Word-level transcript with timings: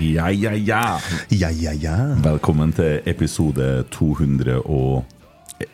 Ja, 0.00 0.30
ja, 0.30 0.52
ja. 0.54 1.00
Ja, 1.28 1.50
ja, 1.50 1.72
ja. 1.72 1.96
Velkommen 2.22 2.70
til 2.72 3.00
episode 3.08 3.84
211 3.90 5.02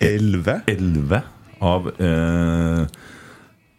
Elleve. 0.00 1.20
av 1.61 1.89
eh, 2.00 2.86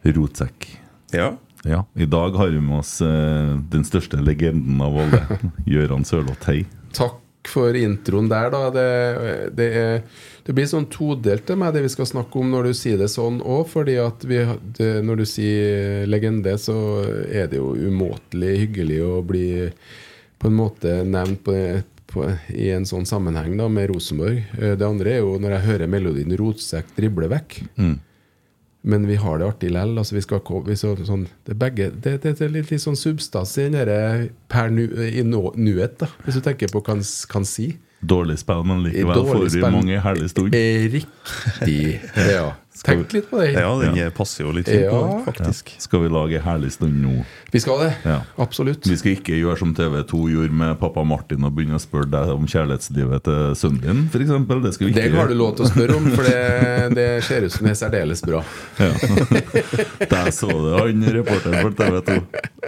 Rotsekk. 0.05 0.67
Ja. 1.13 1.31
Ja, 1.65 1.81
I 1.97 2.05
dag 2.05 2.37
har 2.37 2.53
vi 2.53 2.61
med 2.61 2.77
oss 2.83 3.01
eh, 3.01 3.55
den 3.73 3.85
største 3.89 4.21
legenden 4.21 4.81
av 4.85 4.97
alle, 5.01 5.23
Gøran 5.71 6.05
Sørloth. 6.05 6.45
Hei. 6.45 6.65
Takk 6.93 7.49
for 7.49 7.73
introen 7.77 8.29
der, 8.29 8.51
da. 8.53 8.69
Det, 8.73 8.85
det, 9.57 9.69
er, 9.81 10.01
det 10.45 10.53
blir 10.57 10.69
sånn 10.69 10.85
todelt 10.93 11.45
til 11.49 11.57
meg, 11.61 11.73
det 11.73 11.87
vi 11.87 11.93
skal 11.93 12.09
snakke 12.09 12.37
om 12.41 12.53
når 12.53 12.69
du 12.69 12.73
sier 12.77 13.01
det 13.01 13.09
sånn 13.13 13.41
òg. 13.41 13.65
fordi 13.73 13.97
at 14.01 14.25
vi, 14.29 14.43
det, 14.77 14.91
når 15.05 15.23
du 15.23 15.25
sier 15.29 16.05
legende, 16.09 16.53
så 16.61 16.77
er 17.25 17.49
det 17.49 17.57
jo 17.61 17.73
umåtelig 17.73 18.59
hyggelig 18.67 19.01
å 19.09 19.21
bli 19.25 19.47
på 20.39 20.47
en 20.51 20.57
måte 20.57 21.03
nevnt 21.07 21.43
på, 21.45 21.55
på, 22.11 22.25
i 22.53 22.69
en 22.75 22.85
sånn 22.85 23.05
sammenheng 23.07 23.55
da, 23.57 23.67
med 23.71 23.89
Rosenborg. 23.93 24.43
Eh, 24.59 24.75
Det 24.77 24.85
andre 24.87 25.15
er 25.17 25.23
jo 25.23 25.37
når 25.39 25.55
jeg 25.57 25.67
hører 25.69 25.87
melodien 25.87 26.35
'Rotsekk 26.37 26.95
drible 26.97 27.27
vekk'. 27.31 27.63
Men 28.85 29.07
vi 29.09 29.15
har 29.17 29.39
det 29.41 29.47
artig 29.47 29.71
lell. 29.73 29.95
Altså 29.97 30.13
vi 30.13 30.21
skal, 30.21 30.41
vi 30.67 30.75
så, 30.77 30.91
sånn, 31.07 31.23
det, 31.47 31.55
begge, 31.57 31.87
det, 31.89 32.19
det, 32.21 32.35
det 32.37 32.45
er 32.45 32.51
litt, 32.53 32.69
litt 32.69 32.83
sånn 32.83 32.95
substans 32.99 33.55
i 33.57 33.63
den 33.65 33.73
derre 33.79 34.27
per 34.47 34.69
nu, 34.69 34.83
i 35.09 35.23
nå, 35.25 35.41
nuet, 35.57 35.95
da, 36.03 36.07
hvis 36.25 36.37
du 36.37 36.41
tenker 36.45 36.69
på 36.69 36.83
hva 36.85 36.93
han 36.93 37.01
kan 37.31 37.47
si. 37.49 37.71
Dårlig 38.05 38.35
spill, 38.43 38.61
men 38.69 38.83
likevel 38.85 39.23
får 39.25 39.47
vi 39.55 39.61
mange 39.63 39.97
herlige 40.03 40.29
stund. 40.29 40.53
Eh, 40.53 40.85
Riktig. 40.93 41.79
Ja. 42.29 42.51
Tenk 42.85 43.13
litt 43.15 43.29
på 43.31 43.39
det. 43.41 43.53
ja, 43.55 43.71
den 43.81 44.11
passer 44.13 44.43
jo 44.45 44.51
litt 44.53 44.67
fint 44.69 44.83
Ja. 44.85 44.91
på, 44.93 45.23
faktisk. 45.31 45.71
Skal 45.81 46.03
vi 46.05 46.09
lage 46.13 46.41
herlig 46.45 46.73
stund 46.75 47.01
nå? 47.01 47.23
Vi 47.55 47.59
skal 47.63 47.79
det. 47.79 47.91
Ja. 48.03 48.17
Absolutt. 48.43 48.83
Vi 48.87 48.97
skal 48.99 49.13
ikke 49.15 49.37
gjøre 49.39 49.55
som 49.61 49.69
TV2 49.77 50.17
gjorde 50.27 50.55
med 50.59 50.73
pappa 50.81 51.05
Martin 51.07 51.45
og 51.47 51.53
begynne 51.55 51.77
å 51.79 51.79
spørre 51.79 52.09
deg 52.11 52.31
om 52.33 52.43
kjærlighetslivet 52.51 53.23
til 53.23 53.53
sønnen 53.55 53.79
din, 53.85 54.01
f.eks. 54.11 54.33
Det 54.65 54.71
skal 54.75 54.83
vi 54.83 54.91
ikke 54.91 55.03
Det 55.05 55.13
har 55.15 55.29
du 55.31 55.35
lov 55.39 55.53
til 55.55 55.63
å 55.63 55.69
spørre 55.69 55.95
om, 55.95 56.09
for 56.11 56.27
det, 56.27 56.41
det 56.99 57.05
ser 57.23 57.45
ut 57.47 57.53
som 57.53 57.63
det 57.63 57.71
er 57.71 57.77
særdeles 57.79 58.23
bra. 58.27 58.41
Ja. 58.81 58.89
Der 60.15 60.27
så 60.35 60.49
du 60.51 60.67
han 60.75 61.05
reporteren 61.15 61.61
for 61.61 61.77
TV2. 61.79 62.17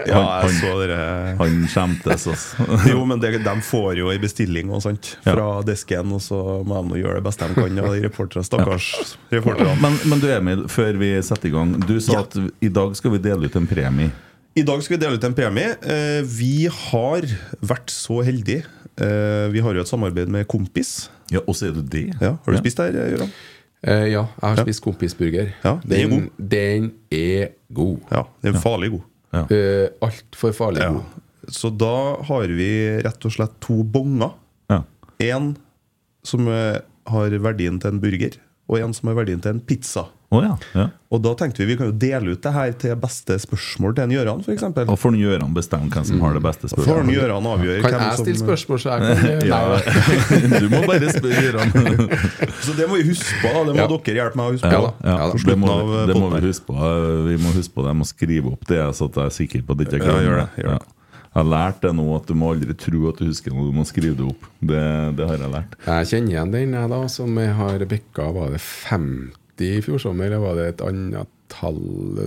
Ja, 0.07 0.21
jeg 0.21 0.45
han, 0.45 0.55
så 0.61 0.69
dere 0.79 0.99
han 1.41 1.57
skjemtes, 1.73 2.27
altså. 2.31 2.67
Jo, 2.93 3.01
men 3.09 3.19
det, 3.19 3.33
de 3.43 3.55
får 3.67 3.99
jo 3.99 4.13
ei 4.13 4.21
bestilling 4.23 4.71
og 4.71 4.85
sånt 4.85 5.17
fra 5.25 5.49
desken, 5.67 6.13
og 6.15 6.23
så 6.23 6.39
må 6.63 6.79
de 6.93 7.01
gjøre 7.01 7.19
det 7.19 7.25
beste 7.27 7.49
de 7.51 7.57
kan. 7.57 7.81
Og 7.83 7.97
de 7.97 8.05
reporterne, 8.05 8.47
stakkars 8.47 9.17
reporterne. 9.35 9.75
Men, 9.83 9.99
men 10.07 10.23
du 10.23 10.29
Emil, 10.31 10.63
før 10.71 10.95
vi 11.03 11.11
setter 11.27 11.51
i 11.51 11.53
gang. 11.57 11.75
Du 11.83 11.97
sa 11.99 12.21
Ja. 12.21 12.23
at 12.23 12.39
i 12.63 12.71
dag 12.71 12.95
skal 12.95 13.17
vi 13.17 13.21
dele 13.27 13.51
ut 13.51 13.59
en 13.59 13.67
premie. 13.67 14.15
I 14.57 14.63
dag 14.65 14.81
skal 14.83 14.97
vi 14.97 15.01
dele 15.03 15.17
ut 15.19 15.25
en 15.27 15.35
premie. 15.37 15.75
Eh, 15.85 16.21
Vi 16.25 16.65
har 16.71 17.27
vært 17.61 17.91
så 17.93 18.21
heldige. 18.25 18.63
Eh, 18.97 19.47
Vi 19.53 19.61
har 19.61 19.75
jo 19.77 19.83
et 19.83 19.89
samarbeid 19.91 20.29
med 20.33 20.47
Kompis. 20.49 21.09
Ja, 21.31 21.39
Og 21.47 21.55
så 21.55 21.67
er 21.69 21.75
du 21.75 21.81
det? 21.83 22.07
Ja, 22.21 22.37
har 22.43 22.53
du 22.53 22.57
spist 22.57 22.77
der, 22.77 22.91
Gøran? 22.95 23.31
Eh, 23.83 24.07
ja, 24.09 24.23
jeg 24.41 24.41
har 24.41 24.63
spist 24.63 24.81
kompisburger. 24.81 25.51
Ja, 25.63 25.75
den 25.85 25.99
er 25.99 26.09
den, 26.09 26.31
den 26.39 26.91
er 27.13 27.51
god. 27.71 27.99
Ja, 28.11 28.23
den 28.41 28.55
er 28.55 28.59
farlig 28.63 28.89
god. 28.95 29.05
Uh, 29.37 29.87
Altfor 30.01 30.51
farlig 30.55 30.81
Ja. 30.81 30.93
god. 30.93 31.03
Så 31.53 31.69
da 31.77 32.15
har 32.25 32.47
vi 32.47 32.97
rett 33.05 33.25
og 33.25 33.31
slett 33.31 33.53
to 33.61 33.83
bonger. 33.83 34.33
Ja. 34.71 34.81
En 35.19 35.55
som 36.25 36.47
har 36.47 37.29
verdien 37.39 37.77
til 37.79 37.91
en 37.93 37.99
burger, 38.01 38.31
og 38.67 38.79
en 38.79 38.93
som 38.93 39.07
har 39.07 39.15
verdien 39.15 39.39
til 39.39 39.51
en 39.53 39.59
pizza. 39.61 40.07
Å 40.27 40.39
ja. 40.43 40.55
ja. 40.75 40.83
Og 41.15 41.21
da 41.23 41.31
tenkte 41.39 41.61
vi 41.63 41.69
vi 41.69 41.75
kan 41.79 41.87
jo 41.87 41.93
dele 41.95 42.33
ut 42.35 42.41
det 42.43 42.51
her 42.51 42.71
til 42.75 42.95
beste 42.99 43.37
spørsmål 43.39 43.93
til 43.95 44.03
en 44.03 44.11
Gøran, 44.11 44.41
f.eks. 44.43 44.65
Og 44.83 44.97
får 44.99 45.15
Gjøran 45.15 45.53
bestemme 45.55 45.87
hvem 45.93 46.03
som 46.09 46.19
har 46.25 46.33
det 46.35 46.41
beste 46.43 46.67
Får 46.67 46.81
spørsmålet? 46.83 47.13
Gøran 47.15 47.47
avgjøre 47.47 47.77
Kan 47.85 47.93
hvem 47.95 48.03
jeg 48.03 48.17
som 48.17 48.25
stille 48.27 48.41
spørsmål, 48.41 48.81
så 48.83 48.91
jeg 48.91 48.99
kan 49.07 49.47
Ja, 49.53 49.61
Nei, 49.71 50.59
du 50.65 50.67
må 50.73 50.81
bare 50.83 51.13
spørre 51.15 51.45
Gjøran. 51.45 51.71
Så 52.67 52.75
det 52.75 52.89
må 52.91 52.99
vi 52.99 53.05
huske 53.13 53.39
på. 53.39 53.53
da. 53.55 53.63
Det 53.69 53.77
må 53.77 53.79
Ja. 53.79 53.87
dere 53.93 54.17
hjelpe 54.19 54.41
meg 54.41 54.49
å 54.51 54.57
huske 54.57 54.73
Ja, 54.75 54.81
på. 54.83 54.91
ja, 55.07 55.15
det, 55.47 55.57
må, 55.63 55.79
vi- 55.93 56.03
det 56.11 56.19
må 56.19 56.29
vi 56.35 56.43
huske 56.49 56.67
på. 56.73 56.91
Vi 57.31 57.39
må 57.47 57.55
huske 57.55 57.73
på 57.79 57.87
det. 57.87 57.93
Jeg 57.95 58.01
må 58.03 58.09
skrive 58.11 58.51
opp 58.57 58.67
det, 58.73 58.83
så 58.99 59.07
at 59.07 59.21
jeg 59.23 59.31
er 59.31 59.35
sikker 59.39 59.63
på 59.63 59.77
at 59.79 59.85
jeg 59.87 60.01
ikke 60.01 60.11
Ja, 60.11 60.19
gjøre 60.27 60.43
det, 60.43 60.67
Ja. 60.67 60.77
Jeg 61.37 61.43
har 61.45 61.49
lært 61.53 61.81
det 61.85 61.91
nå, 61.93 62.03
at 62.17 62.25
du 62.27 62.33
må 62.33 62.51
aldri 62.51 62.73
tro 62.81 63.07
at 63.11 63.19
du 63.21 63.27
husker 63.29 63.53
noe, 63.53 63.67
du 63.71 63.75
må 63.79 63.83
skrive 63.85 64.15
det 64.17 64.25
opp. 64.25 64.45
Det, 64.59 64.83
det 65.19 65.27
har 65.29 65.37
jeg 65.37 65.51
lært. 65.53 65.75
Jeg 65.85 66.07
kjenner 66.11 66.31
igjen 66.35 66.51
den, 66.55 66.71
jeg, 66.81 66.89
da, 66.89 67.01
som 67.13 67.35
jeg 67.37 67.51
har 67.53 67.83
bikka 67.91 68.31
Var 68.33 68.55
det 68.55 68.61
50 68.63 69.35
i 69.65 69.81
fjor 69.85 70.01
sommer, 70.01 70.29
eller 70.29 70.43
var 70.43 70.57
det 70.59 70.67
et 70.73 70.83
annet 70.85 71.29
tall? 71.51 71.79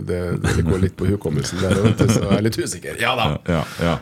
Det, 0.09 0.21
det 0.45 0.65
går 0.67 0.85
litt 0.87 0.97
på 0.99 1.09
hukommelsen 1.11 1.61
der, 1.63 1.81
så 2.01 2.25
jeg 2.25 2.39
er 2.39 2.47
litt 2.47 2.59
usikker. 2.61 3.01
Ja 3.03 3.17
da! 3.19 3.33
Ja, 3.49 3.65
ja. 3.85 3.99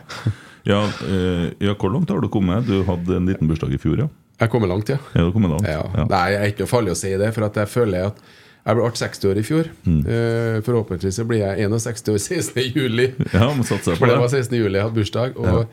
Ja, 0.68 0.82
eh, 1.08 1.46
ja, 1.64 1.72
hvor 1.78 1.92
langt 1.94 2.10
har 2.12 2.20
du 2.20 2.28
kommet? 2.32 2.66
Du 2.68 2.82
hadde 2.84 3.16
en 3.16 3.28
liten 3.28 3.48
bursdag 3.48 3.72
i 3.72 3.78
fjor, 3.80 4.02
ja? 4.04 4.08
Jeg 4.38 4.52
kommer 4.52 4.70
langt, 4.70 4.90
ja. 4.92 4.98
Ja, 5.16 5.24
langt. 5.32 5.66
Ja. 5.66 6.04
Nei, 6.10 6.26
jeg 6.34 6.40
er 6.42 6.52
ikke 6.52 6.66
noe 6.66 6.70
farlig 6.70 6.92
å 6.92 6.98
si 6.98 7.14
det, 7.18 7.30
for 7.34 7.46
at 7.48 7.56
jeg 7.58 7.70
føler 7.72 8.10
at 8.10 8.20
jeg 8.68 8.76
ble 8.76 8.90
60 9.00 9.30
år 9.30 9.38
i 9.40 9.44
fjor. 9.46 9.70
Mm. 9.88 10.00
Eh, 10.12 10.58
forhåpentligvis 10.66 11.18
så 11.22 11.24
blir 11.28 11.40
jeg 11.40 11.70
61 11.72 12.12
år 12.12 12.20
16. 12.26 12.60
juli. 12.76 13.08
Ja, 13.32 13.48
må 13.56 13.64
satse 13.64 13.94
på 13.94 14.02
For 14.02 14.12
det 14.12 14.18
var 14.20 14.28
det. 14.28 14.42
16. 14.44 14.58
juli 14.60 14.76
jeg 14.76 14.84
hadde 14.84 14.98
bursdag. 14.98 15.40
Og 15.40 15.64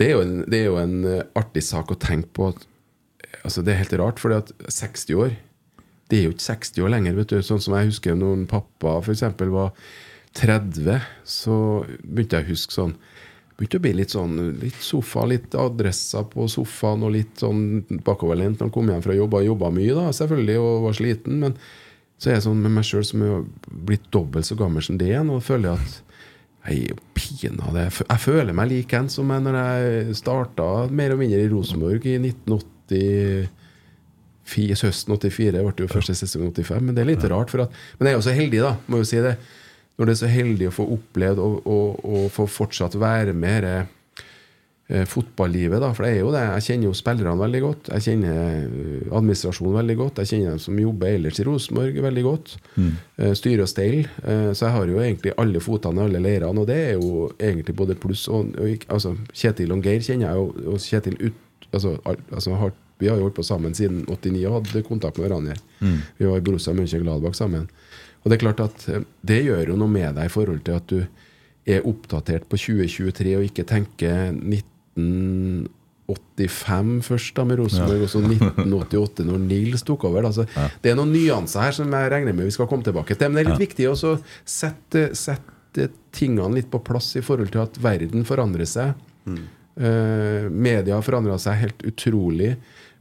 det, 0.00 0.08
er 0.08 0.14
jo 0.14 0.24
en, 0.24 0.34
det 0.48 0.62
er 0.62 0.70
jo 0.70 0.80
en 0.80 0.96
eh, 1.10 1.22
artig 1.38 1.62
sak 1.66 1.92
å 1.92 1.98
tenke 2.00 2.32
på. 2.38 2.48
At, 2.54 2.64
altså 3.44 3.66
Det 3.66 3.74
er 3.74 3.82
helt 3.82 3.96
rart, 4.00 4.22
for 4.22 4.32
60 4.72 5.20
år 5.20 5.36
Det 6.10 6.18
er 6.18 6.28
jo 6.28 6.34
ikke 6.34 6.46
60 6.48 6.84
år 6.84 6.90
lenger. 6.96 7.14
vet 7.20 7.32
du 7.32 7.42
Sånn 7.46 7.62
som 7.62 7.76
jeg 7.78 7.90
husker 7.92 8.16
når 8.18 8.46
pappa 8.50 8.96
eksempel 9.14 9.52
var 9.54 9.72
30, 10.34 11.00
så 11.26 11.56
begynte 12.04 12.38
jeg 12.38 12.46
å 12.46 12.52
huske 12.52 12.74
sånn 12.76 12.94
begynte 13.58 13.76
å 13.80 13.82
bli 13.84 13.92
litt 13.98 14.12
sånn 14.14 14.36
Litt 14.60 14.78
sofa, 14.80 15.26
litt 15.28 15.52
adresser 15.58 16.24
på 16.32 16.46
sofaen 16.48 17.02
og 17.04 17.12
litt 17.16 17.42
sånn 17.42 17.82
bakoverlent 18.06 18.56
når 18.60 18.68
han 18.68 18.74
kom 18.74 18.88
hjem 18.92 19.02
fra 19.04 19.16
jobb. 19.16 19.34
Jeg 19.40 19.50
jobba 19.50 19.70
mye, 19.74 19.96
da, 19.98 20.06
selvfølgelig, 20.16 20.58
og 20.64 20.84
var 20.86 20.96
sliten. 20.96 21.40
Men 21.42 21.56
så 22.20 22.30
er 22.30 22.38
jeg 22.38 22.46
sånn 22.46 22.62
med 22.62 22.72
meg 22.78 22.86
sjøl 22.88 23.04
som 23.04 23.24
er 23.26 23.44
blitt 23.90 24.06
dobbelt 24.14 24.48
så 24.48 24.56
gammel 24.58 24.84
som 24.84 24.96
det 25.00 25.10
igjen, 25.10 25.30
og 25.34 25.44
føler 25.44 25.76
at 25.76 26.00
jeg 26.68 26.76
er 26.76 26.90
jo 26.92 26.96
pinadø 27.16 27.86
Jeg 27.88 28.20
føler 28.20 28.52
meg 28.56 28.68
lik 28.68 28.92
en 28.92 29.06
som 29.08 29.30
jeg 29.32 29.44
når 29.46 29.56
jeg 29.60 30.16
starta 30.18 30.66
mer 30.92 31.14
og 31.14 31.22
mindre 31.22 31.40
i 31.40 31.48
Rosenborg 31.52 32.04
i 32.04 32.18
1980 32.20 33.48
fi- 33.48 33.48
høsten 34.56 35.16
84. 35.16 35.46
Jeg 35.54 35.66
ble 35.66 35.86
jo 35.86 35.90
første 35.90 36.16
sesong 36.16 36.50
85. 36.50 36.82
Men 36.86 36.96
det 36.96 37.04
er 37.04 37.12
litt 37.12 37.30
rart. 37.30 37.52
For 37.52 37.66
at, 37.66 37.80
men 37.98 38.08
jeg 38.08 38.14
er 38.14 38.18
jo 38.18 38.26
så 38.28 38.36
heldig, 38.36 38.60
da. 38.66 38.74
Må 38.90 39.02
jo 39.02 39.08
si 39.08 39.22
det. 39.22 39.36
Når 40.00 40.08
det 40.08 40.12
er 40.14 40.20
så 40.22 40.32
heldig 40.32 40.68
å 40.70 40.74
få 40.74 40.84
opplevd 40.96 41.40
og, 41.44 41.56
og, 41.68 42.04
og 42.08 42.28
få 42.32 42.46
fortsatt 42.48 42.94
være 42.96 43.34
med 43.36 43.66
i 43.68 43.72
eh, 44.88 45.04
fotballivet, 45.04 45.76
da. 45.82 45.90
For 45.92 46.06
det 46.06 46.12
er 46.14 46.22
jo 46.22 46.32
det. 46.32 46.44
Jeg 46.56 46.66
kjenner 46.70 46.88
jo 46.88 46.94
spillerne 46.96 47.36
veldig 47.42 47.60
godt. 47.66 47.90
Jeg 47.92 48.06
kjenner 48.06 48.38
eh, 48.40 49.10
administrasjonen 49.12 49.76
veldig 49.76 49.96
godt. 50.00 50.22
Jeg 50.22 50.32
kjenner 50.32 50.54
dem 50.54 50.62
som 50.64 50.80
jobber 50.80 51.12
ellers 51.18 51.40
i 51.42 51.46
Rosenborg 51.46 52.00
veldig 52.06 52.24
godt. 52.26 52.56
Eh, 52.80 53.34
styre 53.38 53.66
og 53.66 53.70
stell. 53.70 53.98
Eh, 54.00 54.50
så 54.56 54.66
jeg 54.66 54.76
har 54.78 54.94
jo 54.94 55.02
egentlig 55.04 55.36
alle 55.44 55.62
fotene 55.64 56.00
i 56.00 56.08
alle 56.08 56.24
leirene, 56.24 56.64
og 56.64 56.70
det 56.72 56.78
er 56.88 56.92
jo 56.96 57.28
egentlig 57.36 57.76
både 57.76 57.98
pluss 58.00 58.24
og, 58.32 58.56
og 58.56 58.88
altså, 58.88 59.14
Kjetil 59.36 59.76
og 59.76 59.84
Geir 59.84 60.00
kjenner 60.06 60.30
jeg 60.30 60.40
jo, 60.40 60.72
og 60.72 60.86
Kjetil 60.86 61.20
ut, 61.28 61.44
altså, 61.70 61.98
al, 62.08 62.24
altså, 62.32 62.56
har, 62.64 62.72
Vi 63.00 63.08
har 63.08 63.16
jo 63.18 63.24
holdt 63.26 63.38
på 63.38 63.44
sammen 63.46 63.74
siden 63.76 64.04
89 64.06 64.44
og 64.50 64.54
hadde 64.60 64.82
kontakt 64.86 65.16
med 65.18 65.26
hverandre. 65.28 65.56
Vi 66.18 66.28
var 66.28 66.36
i 66.38 66.44
Borussia 66.44 66.74
Mönchengladbach 66.76 67.34
sammen. 67.38 67.68
Og 68.20 68.28
det 68.30 68.36
er 68.36 68.44
klart 68.44 68.60
at 68.60 68.88
eh, 68.92 69.04
det 69.24 69.44
gjør 69.46 69.72
jo 69.72 69.76
noe 69.80 69.88
med 69.88 70.14
deg 70.18 70.24
i 70.28 70.32
forhold 70.32 70.60
til 70.66 70.74
at 70.76 70.86
du 70.92 71.00
er 71.70 71.86
oppdatert 71.88 72.44
på 72.50 72.56
2023 72.60 73.36
og 73.38 73.44
ikke 73.46 73.64
tenker 73.68 74.32
1985 76.10 77.04
først 77.06 77.36
da 77.36 77.44
med 77.46 77.60
Rosenborg, 77.60 78.02
og 78.04 78.10
så 78.12 78.20
1988 78.24 79.24
når 79.28 79.38
Nils 79.44 79.82
tok 79.86 80.04
over. 80.08 80.20
Da. 80.26 80.30
Så 80.34 80.44
Det 80.82 80.90
er 80.92 80.96
noen 80.98 81.12
nyanser 81.14 81.60
her 81.64 81.74
som 81.76 81.92
jeg 81.94 82.12
regner 82.12 82.32
med 82.36 82.44
vi 82.48 82.54
skal 82.56 82.68
komme 82.70 82.84
tilbake 82.86 83.14
til. 83.16 83.28
Men 83.30 83.36
det 83.38 83.44
er 83.44 83.50
litt 83.54 83.64
viktig 83.68 83.84
å 83.92 83.96
sette, 84.44 85.00
sette 85.16 85.88
tingene 86.16 86.56
litt 86.58 86.70
på 86.72 86.80
plass 86.84 87.14
i 87.16 87.22
forhold 87.24 87.50
til 87.54 87.62
at 87.62 87.78
verden 87.80 88.24
forandrer 88.28 88.66
seg. 88.68 88.92
Eh, 89.80 90.48
media 90.50 90.94
har 90.98 91.04
forandra 91.06 91.38
seg 91.40 91.54
helt 91.62 91.80
utrolig. 91.86 92.56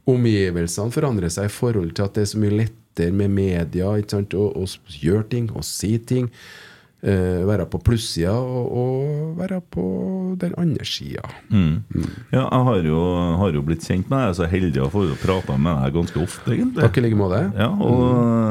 Omgivelsene 0.07 0.93
forandrer 0.93 1.33
seg 1.33 1.49
i 1.49 1.53
forhold 1.53 1.93
til 1.97 2.07
at 2.07 2.15
det 2.15 2.25
er 2.25 2.31
så 2.31 2.41
mye 2.41 2.55
lettere 2.63 3.15
med 3.15 3.33
media? 3.35 3.91
Å, 3.91 4.65
gjøre 5.01 5.29
ting 5.31 5.51
og 5.53 5.65
si 5.67 5.95
ting. 5.99 6.31
Uh, 6.99 7.45
være 7.47 7.63
på 7.71 7.79
plussida 7.79 8.33
og, 8.35 8.71
og 8.75 9.37
være 9.37 9.61
på 9.71 9.83
den 10.41 10.51
andre 10.59 10.83
sida. 10.83 11.21
Ja, 12.33 12.41
jeg 12.41 12.65
har 12.67 12.89
jo, 12.89 13.03
har 13.39 13.55
jo 13.55 13.61
blitt 13.63 13.87
kjent 13.87 14.09
med 14.11 14.25
deg. 14.25 14.35
Så 14.35 14.49
heldig 14.51 14.83
å 14.83 14.89
få 14.91 15.05
prata 15.21 15.55
med 15.55 15.79
deg 15.79 15.95
ganske 15.95 16.19
ofte, 16.19 16.51
egentlig. 16.57 16.83
Takk 16.83 16.99
i 16.99 17.05
like 17.05 17.19
måte. 17.19 17.39
Ja, 17.55 17.69
og 17.71 18.03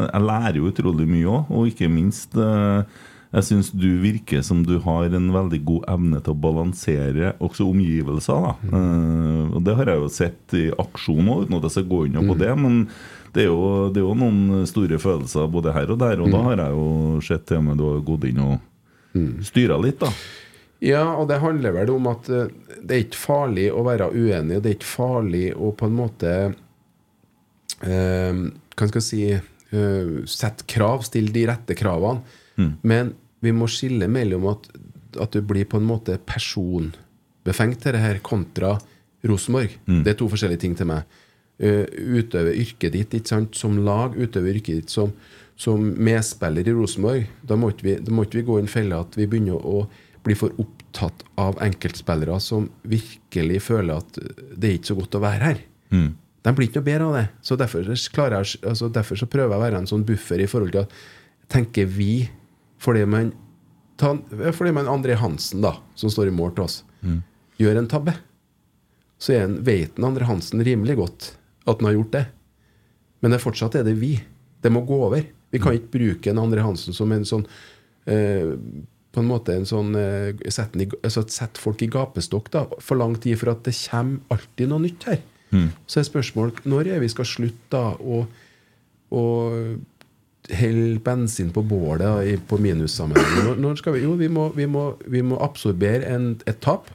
jeg 0.06 0.24
lærer 0.30 0.60
jo 0.62 0.72
utrolig 0.72 1.08
mye 1.10 1.28
òg, 1.28 1.52
og 1.52 1.68
ikke 1.74 1.92
minst 1.92 2.40
eh, 2.40 3.04
Jeg 3.28 3.44
syns 3.44 3.68
du 3.76 3.88
virker 4.00 4.40
som 4.46 4.62
du 4.64 4.78
har 4.84 5.12
en 5.12 5.28
veldig 5.34 5.60
god 5.68 5.88
evne 5.92 6.20
til 6.24 6.32
å 6.32 6.40
balansere 6.46 7.34
også 7.44 7.66
omgivelser. 7.68 8.46
Da. 8.46 8.54
Uh, 8.72 9.44
og 9.52 9.60
det 9.66 9.76
har 9.76 9.92
jeg 9.92 10.00
jo 10.00 10.08
sett 10.12 10.56
i 10.56 10.64
aksjon 10.72 11.28
òg, 11.28 11.44
uten 11.44 11.58
at 11.58 11.68
jeg 11.68 11.76
skal 11.76 11.90
gå 11.90 12.02
inn 12.08 12.18
på 12.24 12.38
det. 12.40 12.50
Men 12.56 12.80
det 13.34 13.44
er, 13.44 13.50
jo, 13.50 13.88
det 13.92 14.00
er 14.00 14.06
jo 14.06 14.16
noen 14.16 14.66
store 14.70 15.00
følelser 15.02 15.52
både 15.52 15.76
her 15.76 15.92
og 15.92 16.00
der, 16.00 16.24
og 16.24 16.32
da 16.32 16.42
har 16.46 16.64
jeg 16.64 16.78
jo 16.80 16.88
sett 17.28 17.44
til 17.50 17.60
og 17.60 17.66
med 17.68 17.80
du 17.80 17.88
har 17.90 18.04
gått 18.06 18.28
inn 18.30 18.44
og 18.46 18.56
styra 19.44 19.76
litt, 19.82 20.00
da. 20.00 20.12
Ja, 20.84 21.02
og 21.18 21.26
det 21.30 21.40
handler 21.42 21.74
vel 21.74 21.90
om 21.96 22.06
at 22.10 22.28
eh, 22.30 22.50
det 22.78 22.94
er 22.94 23.04
ikke 23.08 23.18
farlig 23.18 23.66
å 23.74 23.82
være 23.86 24.12
uenig, 24.14 24.58
og 24.58 24.64
det 24.64 24.70
er 24.70 24.76
ikke 24.76 24.92
farlig 24.92 25.46
å 25.56 25.72
på 25.74 25.88
en 25.88 25.96
måte 25.98 26.34
eh, 27.82 28.42
Hva 28.78 28.86
skal 28.86 29.00
jeg 29.00 29.08
si 29.08 29.22
eh, 29.34 30.12
Sette 30.30 30.68
krav, 30.70 31.02
stille 31.06 31.34
de 31.34 31.48
rette 31.50 31.74
kravene. 31.78 32.22
Men 32.82 33.14
vi 33.44 33.52
må 33.54 33.68
skille 33.70 34.08
mellom 34.10 34.48
at, 34.50 34.68
at 35.20 35.34
du 35.34 35.42
blir 35.46 35.68
på 35.70 35.78
en 35.78 35.88
måte 35.88 36.18
personbefengt 36.26 37.82
til 37.84 37.94
det 37.96 38.02
her, 38.02 38.20
kontra 38.24 38.76
Rosenborg. 39.26 39.74
Det 40.04 40.12
er 40.12 40.18
to 40.18 40.28
forskjellige 40.30 40.64
ting 40.66 40.76
til 40.78 40.90
meg. 40.90 41.18
Uh, 41.58 41.82
utøve 42.20 42.52
yrket 42.54 42.94
ditt 42.94 43.14
ikke 43.18 43.32
sant? 43.32 43.56
som 43.58 43.80
lag, 43.82 44.14
utøve 44.14 44.52
yrket 44.52 44.82
ditt 44.82 44.92
som, 44.94 45.10
som 45.58 45.82
medspiller 45.82 46.68
i 46.68 46.74
Rosenborg. 46.74 47.26
Da 47.42 47.58
må 47.58 47.72
ikke 47.74 47.88
vi, 47.88 47.96
vi 48.36 48.46
gå 48.46 48.58
i 48.58 48.62
en 48.62 48.70
felle 48.70 49.00
at 49.02 49.18
vi 49.18 49.26
begynner 49.26 49.58
å 49.58 49.88
bli 50.26 50.36
for 50.38 50.54
opptatt 50.60 51.24
av 51.40 51.58
enkeltspillere 51.64 52.38
som 52.42 52.68
virkelig 52.86 53.62
føler 53.64 53.98
at 54.02 54.18
det 54.54 54.70
er 54.70 54.78
ikke 54.78 54.92
så 54.92 54.98
godt 54.98 55.18
å 55.18 55.24
være 55.24 55.44
her. 55.50 55.60
De 56.46 56.54
blir 56.54 56.68
ikke 56.68 56.80
noe 56.80 56.86
bedre 56.86 57.06
av 57.08 57.16
det. 57.16 57.26
Så 57.42 57.56
derfor, 57.58 57.86
jeg, 57.90 58.58
altså 58.70 58.88
derfor 58.92 59.18
så 59.18 59.28
prøver 59.30 59.54
jeg 59.54 59.58
å 59.58 59.64
være 59.64 59.80
en 59.82 59.90
sånn 59.90 60.06
buffer 60.06 60.42
i 60.42 60.48
forhold 60.50 60.74
til 60.74 60.84
at 60.84 60.94
tenker 61.50 61.88
vi 61.90 62.28
fordi 62.78 63.04
man 63.06 63.32
ta, 63.98 64.12
fordi 64.54 64.72
man 64.72 64.88
André 64.90 65.14
Hansen, 65.18 65.62
da, 65.64 65.76
som 65.98 66.10
står 66.10 66.30
i 66.30 66.34
mål 66.34 66.54
til 66.56 66.64
oss, 66.64 66.84
gjør 67.58 67.80
en 67.80 67.88
tabbe, 67.90 68.14
så 69.18 69.32
er 69.34 69.46
en, 69.48 69.56
vet 69.66 69.98
en 69.98 70.04
André 70.12 70.28
Hansen 70.28 70.62
rimelig 70.64 70.96
godt 70.96 71.32
at 71.66 71.80
han 71.80 71.88
har 71.90 71.96
gjort 71.98 72.12
det. 72.14 72.26
Men 73.20 73.34
det 73.34 73.40
fortsatt 73.42 73.74
er 73.74 73.84
det 73.84 73.96
vi. 73.98 74.12
Det 74.62 74.70
må 74.70 74.84
gå 74.86 74.98
over. 75.08 75.24
Vi 75.50 75.58
kan 75.58 75.74
ikke 75.74 75.90
bruke 75.98 76.30
en 76.30 76.38
André 76.38 76.62
Hansen 76.62 76.94
som 76.94 77.10
en 77.12 77.24
sånn 77.26 77.46
eh, 78.06 78.52
På 79.12 79.22
en 79.22 79.28
måte 79.30 79.54
en 79.56 79.66
sånn 79.66 79.94
eh, 79.96 80.36
sette, 80.52 80.78
i, 80.84 80.86
altså 81.02 81.24
sette 81.32 81.58
folk 81.58 81.82
i 81.82 81.88
gapestokk 81.90 82.50
da, 82.54 82.66
for 82.78 83.00
lang 83.00 83.16
tid, 83.18 83.38
for 83.40 83.50
at 83.54 83.64
det 83.66 83.74
kommer 83.74 84.20
alltid 84.36 84.70
noe 84.70 84.84
nytt 84.84 85.08
her. 85.08 85.20
Så 85.88 86.00
er 86.00 86.06
spørsmålet 86.06 86.66
når 86.68 86.92
er 86.92 87.00
vi 87.00 87.08
skal 87.08 87.26
slutte 87.26 87.72
da 87.72 87.94
å 87.98 88.18
helle 90.50 90.98
bensin 91.04 91.50
på 91.52 91.62
bålet 91.62 92.26
i- 92.32 92.36
på 92.48 92.58
minussammenheng. 92.62 93.44
Når, 93.44 93.56
når 93.60 93.76
skal 93.80 93.92
vi, 93.94 94.02
jo, 94.06 94.14
vi 94.16 94.28
må, 94.28 94.48
vi 94.56 94.66
må, 94.66 94.96
vi 95.06 95.22
må 95.22 95.38
absorbere 95.44 96.06
en, 96.14 96.30
et 96.46 96.60
tap 96.64 96.88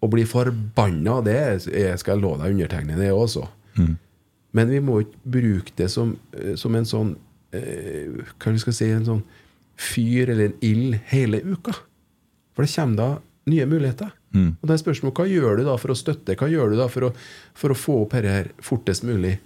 og 0.00 0.10
bli 0.14 0.24
forbanna. 0.24 1.18
Det 1.24 1.34
er, 1.36 1.96
skal 2.00 2.14
jeg 2.16 2.22
love 2.22 2.38
deg 2.42 2.54
undertegne 2.56 2.96
det 2.96 3.10
også. 3.12 3.46
Men 4.52 4.68
vi 4.72 4.80
må 4.82 5.00
ikke 5.04 5.20
bruke 5.30 5.72
det 5.78 5.90
som, 5.92 6.16
eh, 6.34 6.54
som 6.58 6.74
en 6.74 6.84
sånn 6.88 7.12
eh, 7.54 8.08
Hva 8.42 8.50
vi 8.52 8.58
skal 8.58 8.74
si 8.74 8.88
En 8.90 9.04
sånn 9.06 9.20
fyr 9.80 10.28
eller 10.32 10.50
en 10.50 10.56
ild 10.66 10.96
hele 11.12 11.38
uka. 11.44 11.72
For 12.56 12.66
det 12.66 12.72
kommer 12.74 12.96
da 12.98 13.10
nye 13.50 13.66
muligheter. 13.66 14.10
Og 14.60 14.66
det 14.68 14.74
er 14.74 14.82
spørsmålet, 14.82 15.16
Hva 15.16 15.26
gjør 15.30 15.56
du 15.56 15.64
da 15.64 15.76
for 15.80 15.90
å 15.94 15.96
støtte? 15.98 16.34
Hva 16.38 16.48
gjør 16.50 16.70
du 16.74 16.76
da 16.78 16.88
for 16.92 17.08
å, 17.08 17.12
for 17.54 17.72
å 17.72 17.78
få 17.78 17.94
opp 18.04 18.12
dette 18.18 18.28
her 18.34 18.50
fortest 18.62 19.02
mulig? 19.06 19.38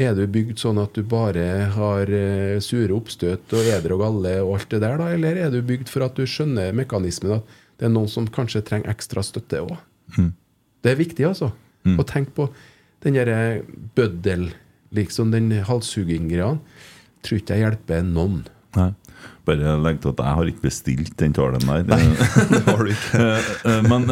Er 0.00 0.16
du 0.18 0.24
bygd 0.26 0.58
sånn 0.58 0.80
at 0.82 0.96
du 0.96 1.04
bare 1.06 1.68
har 1.76 2.10
eh, 2.10 2.58
sure 2.64 2.96
oppstøt 2.96 3.52
og 3.54 3.68
eder 3.76 3.92
og 3.94 4.00
galle 4.02 4.32
og 4.42 4.56
alt 4.56 4.72
det 4.74 4.80
der, 4.82 4.96
da? 4.98 5.10
Eller 5.14 5.38
er 5.38 5.52
du 5.54 5.60
bygd 5.62 5.92
for 5.92 6.02
at 6.06 6.16
du 6.18 6.26
skjønner 6.26 6.74
mekanismen, 6.74 7.36
at 7.38 7.60
det 7.78 7.86
er 7.86 7.94
noen 7.94 8.10
som 8.10 8.26
kanskje 8.26 8.64
trenger 8.66 8.90
ekstra 8.90 9.22
støtte 9.22 9.62
òg? 9.62 9.76
Det 10.82 10.90
er 10.90 10.98
viktig, 10.98 11.28
altså. 11.28 11.52
Å 11.84 12.06
tenke 12.08 12.34
på 12.34 12.48
den 13.04 13.18
derre 13.18 13.62
bøddel, 13.94 14.48
liksom 14.96 15.30
den 15.34 15.50
halshugging-greia. 15.68 16.56
Tror 17.24 17.40
ikke 17.40 17.56
jeg 17.56 17.66
hjelper 17.66 18.04
noen. 18.08 18.42
Nei. 18.74 18.90
Bare 19.46 19.76
legg 19.80 20.00
til 20.02 20.10
at 20.10 20.20
jeg 20.24 20.38
har 20.38 20.50
ikke 20.50 20.64
bestilt 20.64 21.14
den 21.20 21.34
talen 21.36 21.64
der. 21.64 21.84
det 22.50 22.62
har 22.66 22.82
du 22.82 22.92
ikke. 22.92 23.28
Men 23.90 24.10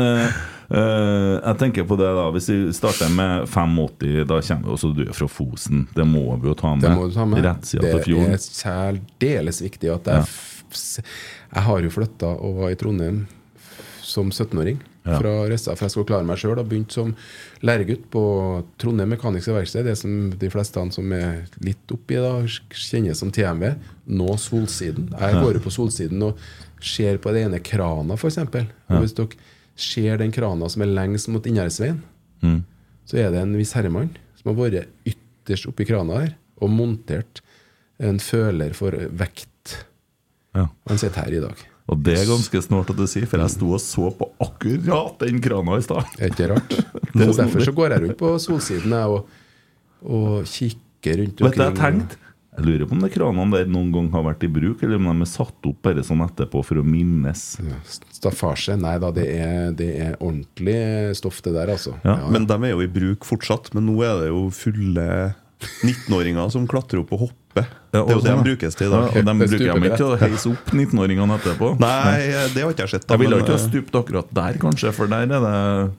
eh, 0.73 1.35
jeg 1.45 1.59
tenker 1.61 1.85
på 1.89 1.97
det 2.01 2.09
da 2.17 2.25
Hvis 2.35 2.49
vi 2.53 2.59
starter 2.77 3.11
med 3.13 3.45
85, 3.49 4.25
da 4.29 4.41
kommer 4.41 4.65
vi 4.69 4.73
også 4.77 4.93
du 4.97 5.03
er 5.07 5.13
fra 5.17 5.29
Fosen. 5.29 5.87
Det 5.95 6.07
må 6.09 6.25
vi 6.41 6.49
jo 6.49 6.55
ta 6.59 6.75
med. 6.75 6.87
Det 6.87 6.95
må 6.97 7.09
du 7.09 7.15
ta 7.15 7.25
med. 7.29 7.43
Det 7.43 7.93
er 8.33 8.41
særdeles 8.43 9.61
viktig 9.63 9.93
at 9.93 10.09
jeg 10.13 10.23
f- 10.25 11.05
Jeg 11.53 11.63
har 11.69 11.81
jo 11.85 11.91
flytta 11.93 12.33
og 12.41 12.57
var 12.63 12.73
i 12.73 12.79
Trondheim 12.81 13.27
som 14.03 14.31
17-åring. 14.33 14.81
Ja. 15.05 15.17
Fra 15.19 15.31
Ressa, 15.51 15.73
for 15.75 15.85
jeg 15.89 15.91
skulle 15.97 16.07
klare 16.07 16.25
meg 16.27 16.39
sjøl. 16.39 16.61
Begynte 16.69 16.95
som 16.95 17.15
læregutt 17.67 18.05
på 18.13 18.23
Trondheim 18.79 19.11
Mekaniske 19.11 19.53
Verksted. 19.55 19.85
Det 19.89 19.97
som 19.99 20.31
de 20.39 20.51
fleste 20.53 20.85
som 20.95 21.13
er 21.17 21.41
litt 21.65 21.91
oppi, 21.95 22.17
da, 22.23 22.37
kjenner 22.71 23.17
som 23.19 23.33
TMV. 23.35 23.73
Nå 24.15 24.37
Solsiden. 24.39 25.09
Jeg 25.19 25.41
går 25.43 25.59
jo 25.59 25.65
på 25.65 25.73
Solsiden 25.75 26.23
og 26.29 26.39
ser 26.83 27.19
på 27.23 27.33
den 27.35 27.49
ene 27.51 27.61
krana, 27.63 28.15
f.eks. 28.19 28.39
Og 28.39 29.03
Hvis 29.03 29.17
dere 29.19 29.35
ser 29.83 30.21
den 30.23 30.33
krana 30.35 30.69
som 30.73 30.85
er 30.85 30.93
lengst 30.95 31.31
mot 31.33 31.47
Innherredsveien, 31.49 32.01
så 33.09 33.19
er 33.19 33.33
det 33.35 33.43
en 33.43 33.57
viss 33.59 33.75
herremann 33.77 34.13
som 34.39 34.53
har 34.53 34.59
vært 34.59 35.09
ytterst 35.09 35.69
oppi 35.71 35.87
krana 35.89 36.23
her 36.23 36.33
og 36.63 36.71
montert 36.71 37.43
en 38.03 38.19
føler 38.23 38.75
for 38.75 38.95
vekt. 39.19 39.77
Ja. 40.57 40.69
Han 40.89 40.99
sitter 41.01 41.27
her 41.27 41.37
i 41.37 41.43
dag. 41.43 41.61
Og 41.91 41.99
det 42.07 42.15
er 42.21 42.29
ganske 42.29 42.63
snålt 42.63 42.91
at 42.95 42.99
du 42.99 43.07
sier, 43.11 43.27
for 43.29 43.43
jeg 43.43 43.53
sto 43.57 43.69
og 43.75 43.81
så 43.83 44.11
på 44.17 44.29
akkurat 44.43 45.23
den 45.25 45.41
krana 45.43 45.79
i 45.81 45.85
stad. 45.85 46.09
Er 46.19 46.31
ikke 46.31 46.51
rart? 46.55 46.77
Er 47.13 47.29
derfor 47.29 47.67
så 47.67 47.75
går 47.77 47.93
jeg 47.93 48.05
rundt 48.07 48.19
på 48.23 48.31
solsiden 48.41 48.95
jeg, 48.97 49.17
og, 49.17 49.27
og 50.03 50.47
kikker 50.49 51.19
rundt 51.21 51.43
Vet 51.45 51.59
du 51.59 51.61
hva 51.61 51.67
jeg 51.69 51.79
tenkte? 51.81 52.22
Jeg 52.53 52.67
lurer 52.67 52.85
på 52.85 52.93
om 52.93 53.01
de 53.01 53.09
kranene 53.09 53.55
der 53.55 53.69
noen 53.73 53.89
gang 53.95 54.09
har 54.13 54.27
vært 54.27 54.43
i 54.45 54.51
bruk, 54.53 54.83
eller 54.85 54.99
om 55.01 55.07
de 55.09 55.25
er 55.25 55.31
satt 55.31 55.69
opp 55.71 55.79
bare 55.87 56.03
sånn 56.05 56.21
etterpå 56.21 56.61
for 56.69 56.83
å 56.83 56.85
minnes. 56.85 57.45
Staffasje? 58.13 58.77
Nei 58.77 58.99
da, 59.01 59.09
det 59.17 59.25
er, 59.39 59.71
det 59.77 59.89
er 60.05 60.19
ordentlig 60.19 61.15
stoff, 61.17 61.41
det 61.47 61.55
der, 61.57 61.73
altså. 61.73 61.95
Ja, 62.05 62.19
Men 62.29 62.45
de 62.51 62.59
er 62.61 62.75
jo 62.75 62.85
i 62.85 62.91
bruk 62.93 63.25
fortsatt. 63.25 63.73
Men 63.73 63.89
nå 63.89 63.97
er 64.05 64.21
det 64.21 64.29
jo 64.29 64.45
fulle 64.53 65.07
19-åringer 65.83 66.51
som 66.53 66.67
klatrer 66.71 67.01
opp 67.03 67.13
og 67.17 67.27
hopper. 67.27 67.69
det 67.93 68.01
er 68.01 68.11
jo 68.15 68.21
det 68.25 68.33
de 68.33 68.45
brukes 68.47 68.77
til 68.79 68.89
i 68.89 68.91
dag. 68.93 69.05
Ja, 69.05 69.21
og 69.21 69.29
de 69.29 69.35
bruker 69.43 69.69
dem 69.69 69.87
ikke 69.87 69.99
til 70.01 70.09
å 70.09 70.19
heise 70.21 70.53
opp 70.53 70.73
19-åringene 70.73 71.39
etterpå. 71.39 71.71
Nei, 71.83 72.19
det 72.55 72.65
har 72.65 72.75
ikke 72.75 72.87
jeg 72.87 72.93
sett. 72.95 73.07
da, 73.07 73.15
Jeg 73.15 73.23
ville 73.25 73.41
ikke 73.45 73.55
ha 73.55 73.61
eh, 73.61 73.65
stupt 73.67 73.99
akkurat 74.03 74.35
der, 74.41 74.59
kanskje, 74.63 74.93
for 74.97 75.13
der 75.13 75.27
er 75.29 75.47
det 75.47 75.55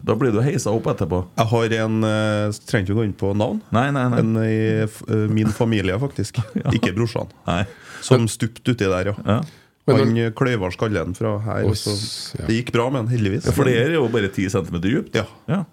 Da 0.10 0.18
blir 0.20 0.36
du 0.36 0.42
heisa 0.46 0.74
opp 0.74 0.90
etterpå. 0.94 1.24
Jeg 1.40 1.52
har 1.54 1.78
en 1.86 2.08
eh, 2.10 2.62
Trenger 2.70 2.90
ikke 2.90 2.98
å 2.98 3.02
gå 3.02 3.08
inn 3.10 3.18
på 3.24 3.34
navn. 3.38 3.60
Nei, 3.76 3.88
nei, 3.96 4.06
nei. 4.14 4.22
En 4.24 4.38
i 4.44 4.56
eh, 4.86 5.28
min 5.32 5.52
familie, 5.54 5.98
faktisk. 6.02 6.42
Ikke 6.76 6.94
brorsan. 6.96 7.30
nei. 7.50 7.64
Som 8.04 8.26
stupte 8.28 8.74
uti 8.74 8.84
der, 8.84 9.14
ja. 9.14 9.16
Ja. 9.24 9.42
Men 9.88 10.00
Han 10.00 10.34
kløyva 10.36 10.70
skallen 10.72 11.16
fra 11.16 11.38
her. 11.44 11.66
Oss, 11.68 11.84
så, 11.84 11.96
ja. 12.40 12.48
det 12.48 12.62
gikk 12.62 12.72
bra 12.76 12.88
med 12.92 13.04
han, 13.04 13.10
heldigvis. 13.12 13.48
Ja, 13.50 13.56
For 13.56 13.68
det 13.68 13.76
er 13.82 13.96
jo 13.98 14.06
bare 14.12 14.30
10 14.32 14.54
cm 14.54 14.78
dypt. 14.84 15.18
Ja. 15.20 15.64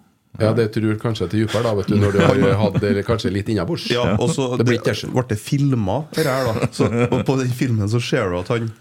Ja. 0.41 0.53
Det 0.57 0.67
tror 0.75 0.99
kanskje 1.01 1.29
til 1.31 1.45
dypere, 1.45 1.63
da, 1.63 1.73
vet 1.79 1.87
du, 1.91 1.95
når 2.01 2.11
du 2.17 2.19
har 2.25 2.55
hatt 2.65 2.79
det 2.81 3.05
kanskje 3.07 3.31
litt 3.33 3.49
innabords. 3.53 3.89
Ja, 3.93 4.15
og 4.17 4.29
så 4.33 4.51
Det 4.57 4.65
det 4.65 4.69
ble 4.71 4.79
ikke 4.81 5.27
det 5.29 5.39
filma, 5.39 6.01
dette 6.15 6.29
her, 6.29 6.51
da. 6.53 6.67
Så, 6.75 6.87
og 7.11 7.25
på 7.27 7.37
den 7.41 7.51
filmen 7.51 7.89
så 7.91 8.01
ser 8.03 8.29
du 8.33 8.39
at 8.43 8.47
han 8.55 8.71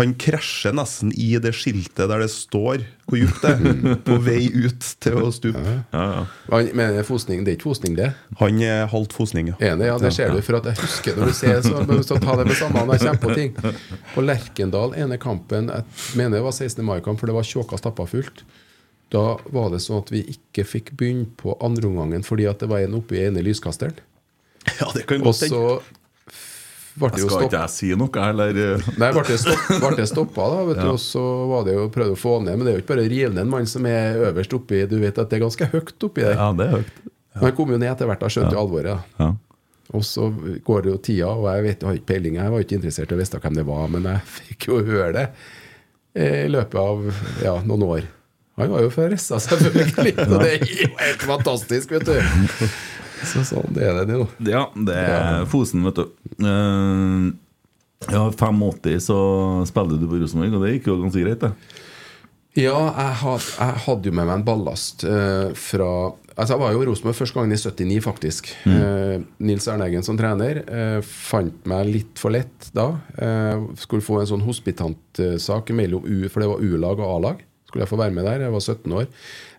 han 0.00 0.14
krasjer 0.16 0.72
nesten 0.72 1.10
i 1.18 1.34
det 1.42 1.50
skiltet 1.52 2.06
der 2.08 2.22
det 2.22 2.28
står 2.32 2.84
hvor 3.10 3.18
dypt 3.18 3.42
det 3.42 3.50
er, 3.50 3.96
på 4.06 4.14
vei 4.22 4.46
ut 4.48 4.86
til 5.02 5.18
å 5.18 5.28
stupe. 5.34 5.60
Ja, 5.60 5.82
ja. 5.92 6.22
Han- 6.48 6.70
Men 6.78 6.94
det 6.94 7.02
er 7.02 7.04
fosning, 7.04 7.42
det 7.44 7.52
er 7.52 7.56
ikke 7.58 7.68
fosning, 7.68 7.96
det? 7.98 8.06
Han 8.38 8.62
er 8.64 8.86
halvt 8.88 9.12
fosning, 9.12 9.50
ja. 9.50 9.56
Enig, 9.60 9.90
ja, 9.90 9.98
det 10.00 10.12
ser 10.16 10.30
du. 10.32 10.40
For 10.46 10.56
at 10.56 10.70
jeg 10.70 10.78
husker 10.80 11.18
når 11.20 11.26
du 11.26 11.36
ser 11.36 11.60
så, 11.66 11.82
så 12.06 12.16
ta 12.22 12.36
det 12.40 12.46
med 12.48 12.56
samme 12.56 12.86
når 12.86 12.96
jeg 12.96 13.04
kommer 13.10 13.20
på 13.26 13.34
ting. 13.34 13.52
På 14.14 14.24
Lerkendal, 14.24 14.94
ene 14.96 15.18
kampen, 15.20 15.68
jeg 15.68 15.84
mener 16.16 16.38
det 16.38 16.44
var 16.48 16.52
16. 16.56 16.80
mai-kamp, 16.86 17.20
for 17.20 17.26
det 17.26 17.36
var 17.36 17.42
tjåka 17.50 17.76
stappa 17.82 18.06
fullt. 18.08 18.44
Da 19.10 19.24
var 19.50 19.72
det 19.72 19.80
sånn 19.82 20.04
at 20.04 20.12
vi 20.14 20.22
ikke 20.30 20.64
fikk 20.66 20.92
begynne 20.98 21.26
på 21.40 21.56
andreomgangen 21.64 22.22
fordi 22.26 22.46
at 22.50 22.62
det 22.62 22.68
var 22.70 22.84
en 22.84 22.98
oppi 23.00 23.18
ene 23.24 23.42
lyskasteren. 23.42 23.98
Ja, 24.78 24.90
det 24.94 25.06
kan 25.08 25.24
godt 25.24 25.40
Og 25.48 25.50
så 25.50 25.62
ble 27.00 27.08
det 27.14 27.22
jo 27.22 27.30
Skal 27.30 27.46
ikke 27.46 27.62
jeg 27.62 27.72
si 27.72 27.90
noe, 27.96 28.24
eller 28.28 28.58
eh, 28.60 28.88
Nei, 29.00 29.08
ble 29.14 29.22
det, 29.24 29.38
stopp, 29.40 29.68
ble 29.80 29.90
det 29.96 30.06
stoppa, 30.10 30.48
da, 30.52 30.64
vet 30.68 30.80
du, 30.82 30.88
og 30.96 31.00
så 31.02 31.22
var 31.50 31.66
det 31.66 31.76
jo 31.78 31.86
prøvd 31.94 32.16
å 32.16 32.18
få 32.18 32.34
ned. 32.44 32.58
Men 32.58 32.66
det 32.66 32.72
er 32.72 32.78
jo 32.78 32.84
ikke 32.84 32.92
bare 32.92 33.06
å 33.06 33.12
rive 33.14 33.30
ned 33.34 33.44
en 33.46 33.54
mann 33.54 33.70
som 33.70 33.86
er 33.88 34.20
øverst 34.30 34.56
oppi. 34.58 34.82
Du 34.90 34.98
vet 35.02 35.18
at 35.18 35.30
det 35.30 35.38
er 35.38 35.46
ganske 35.46 35.70
høyt 35.74 36.08
oppi 36.10 36.26
der. 36.26 36.36
Ja, 36.36 36.50
det 36.56 36.66
er 36.66 36.76
høyt. 36.78 37.00
Men 37.36 37.46
jeg 37.46 37.56
kom 37.56 37.72
jo 37.72 37.78
ned 37.78 37.92
etter 37.92 38.10
hvert, 38.10 38.20
da 38.20 38.30
skjønte 38.34 38.56
jo 38.56 38.62
alvoret. 38.64 39.10
Ja. 39.22 39.30
Og 39.96 40.06
så 40.06 40.28
går 40.66 40.84
det 40.84 40.92
jo 40.92 41.00
tida, 41.02 41.32
og 41.32 41.48
jeg 41.50 41.66
vet, 41.66 41.80
jeg 41.80 41.88
har 41.88 41.98
ikke 41.98 42.10
peiling. 42.12 42.38
Jeg 42.38 42.52
var 42.52 42.64
ikke 42.64 42.78
interessert 42.78 43.10
i 43.10 43.16
å 43.16 43.20
vite 43.20 43.42
hvem 43.42 43.58
det 43.58 43.66
var, 43.66 43.90
men 43.90 44.06
jeg 44.06 44.24
fikk 44.36 44.68
jo 44.70 44.80
høre 44.86 45.10
det 45.16 45.26
eh, 46.14 46.44
i 46.44 46.50
løpet 46.50 46.78
av 46.78 47.22
ja, 47.42 47.56
noen 47.66 47.86
år. 47.88 48.08
Han 48.60 48.72
var 48.74 48.86
jo 48.86 48.94
fra 48.94 49.08
Ressa, 49.10 49.40
selvfølgelig. 49.42 50.14
Og 50.26 50.34
det 50.44 50.54
er 50.54 50.64
jo 50.64 50.88
helt 51.00 51.28
fantastisk, 51.28 51.94
vet 51.96 52.08
du. 52.08 52.16
Så 53.30 53.44
sånn 53.44 53.74
det 53.76 53.84
er 53.84 54.00
det 54.00 54.16
nå. 54.16 54.24
ja, 54.48 54.64
det 54.74 54.96
er 54.96 55.46
Fosen, 55.50 55.84
vet 55.88 56.00
du. 56.00 56.06
Eh, 56.40 57.30
ja, 58.08 58.24
85 58.32 58.96
så 59.04 59.20
spiller 59.68 60.00
du 60.00 60.08
på 60.08 60.22
Rosenborg, 60.22 60.56
og 60.56 60.64
det 60.64 60.74
gikk 60.78 60.88
jo 60.88 61.00
ganske 61.02 61.24
greit, 61.24 61.44
det. 61.44 61.52
Ja, 62.58 62.78
jeg, 62.96 63.14
had, 63.20 63.44
jeg 63.60 63.82
hadde 63.84 64.10
jo 64.10 64.14
med 64.16 64.26
meg 64.26 64.40
en 64.40 64.46
ballast 64.48 65.04
eh, 65.06 65.52
fra 65.54 65.90
Altså 66.40 66.54
Jeg 66.54 66.62
var 66.62 66.72
jo 66.72 66.80
i 66.80 66.86
Rosenborg 66.88 67.16
første 67.18 67.36
gangen 67.36 67.52
i 67.52 67.58
79, 67.60 67.98
faktisk. 68.00 68.46
Eh, 68.64 69.20
Nils 69.44 69.66
Erneggen 69.68 70.06
som 70.06 70.16
trener 70.16 70.62
eh, 70.64 71.00
fant 71.04 71.66
meg 71.68 71.90
litt 71.90 72.22
for 72.22 72.32
lett 72.32 72.70
da. 72.72 72.86
Eh, 73.20 73.66
skulle 73.82 74.04
få 74.06 74.22
en 74.22 74.30
sånn 74.30 74.46
hospitantsak 74.46 75.74
mellom 75.76 76.06
U, 76.06 76.16
for 76.30 76.40
det 76.40 76.48
var 76.48 76.64
U-lag 76.64 77.02
og 77.02 77.10
A-lag. 77.18 77.42
Skulle 77.70 77.86
jeg 77.86 77.92
få 77.92 77.98
være 78.00 78.14
med 78.16 78.26
der. 78.26 78.46
Jeg 78.48 78.54
var 78.54 78.64
17 78.66 78.96
år. 78.98 79.06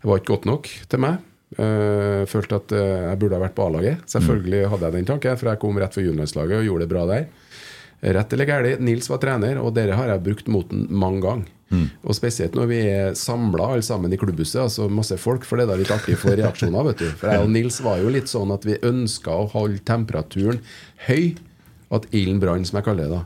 Det 0.02 0.10
var 0.12 0.20
ikke 0.20 0.34
godt 0.36 0.50
nok 0.50 0.68
til 0.92 1.04
meg. 1.08 1.28
Uh, 1.52 2.24
følte 2.32 2.62
at 2.62 2.74
eh, 2.78 3.02
jeg 3.10 3.20
burde 3.20 3.36
ha 3.36 3.44
vært 3.44 3.56
på 3.58 3.64
A-laget. 3.66 4.04
Selvfølgelig 4.12 4.70
hadde 4.72 4.88
jeg 4.88 4.96
den 4.96 5.08
tanken, 5.10 5.40
for 5.40 5.52
jeg 5.52 5.60
kom 5.64 5.80
rett 5.82 5.96
fra 5.96 6.04
juniorlandslaget 6.04 6.62
og 6.62 6.68
gjorde 6.68 6.86
det 6.86 6.92
bra 6.94 7.08
der. 7.10 7.26
Rett 8.16 8.34
eller 8.34 8.48
galt, 8.50 8.84
Nils 8.84 9.10
var 9.12 9.20
trener, 9.22 9.60
og 9.62 9.76
dere 9.76 9.98
har 10.00 10.14
jeg 10.14 10.24
brukt 10.26 10.48
mot 10.52 10.70
den 10.72 10.88
mange 10.90 11.20
ganger. 11.26 11.50
Og 12.04 12.16
spesielt 12.18 12.56
når 12.58 12.68
vi 12.68 12.80
er 12.92 13.14
samla 13.16 13.70
alle 13.74 13.86
sammen 13.86 14.12
i 14.12 14.20
klubbhuset, 14.20 14.60
altså 14.66 14.90
masse 14.92 15.16
folk, 15.22 15.46
for 15.48 15.58
det 15.60 15.66
er 15.66 15.72
da 15.72 15.78
litt 15.80 15.94
artig 15.94 16.18
for 16.20 16.36
reaksjoner. 16.36 16.84
vet 16.90 17.04
du 17.04 17.08
For 17.20 17.32
jeg 17.32 17.46
og 17.46 17.54
Nils 17.54 17.80
var 17.84 18.02
jo 18.02 18.12
litt 18.12 18.32
sånn 18.32 18.52
at 18.52 18.68
vi 18.68 18.80
ønska 18.88 19.32
å 19.32 19.48
holde 19.54 19.80
temperaturen 19.88 20.60
høy. 21.08 21.38
At 21.92 22.06
ilden 22.16 22.40
brant, 22.40 22.68
som 22.70 22.78
jeg 22.80 22.86
kaller 22.86 23.10
det. 23.10 23.18
da 23.20 23.24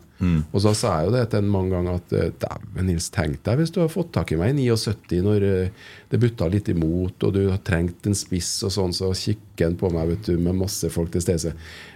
Og 0.56 0.62
så 0.64 0.72
sa 0.74 0.94
jeg 1.00 1.10
jo 1.10 1.14
det 1.14 1.26
til 1.30 1.44
en 1.44 1.50
mange 1.54 1.76
ganger 1.76 2.00
at 2.00 2.14
eh, 2.18 2.32
dæven, 2.42 2.88
Nils, 2.88 3.10
tenk 3.14 3.42
deg 3.46 3.60
hvis 3.60 3.74
du 3.76 3.82
har 3.84 3.92
fått 3.94 4.14
tak 4.16 4.32
i 4.34 4.38
meg 4.40 4.56
i 4.58 4.70
79 4.72 5.20
når 5.26 5.44
eh, 5.50 5.84
det 6.10 6.20
butta 6.24 6.48
litt 6.50 6.70
imot, 6.74 7.22
og 7.28 7.34
du 7.36 7.44
har 7.52 7.60
trengt 7.68 8.08
en 8.10 8.16
spiss 8.18 8.64
og 8.66 8.72
sånn, 8.74 8.96
så 8.96 9.12
kikker 9.14 9.68
han 9.70 9.76
på 9.78 9.92
meg 9.94 10.08
vet 10.14 10.32
du, 10.32 10.38
med 10.42 10.58
masse 10.64 10.90
folk 10.90 11.12
til 11.14 11.22
stede. 11.22 11.54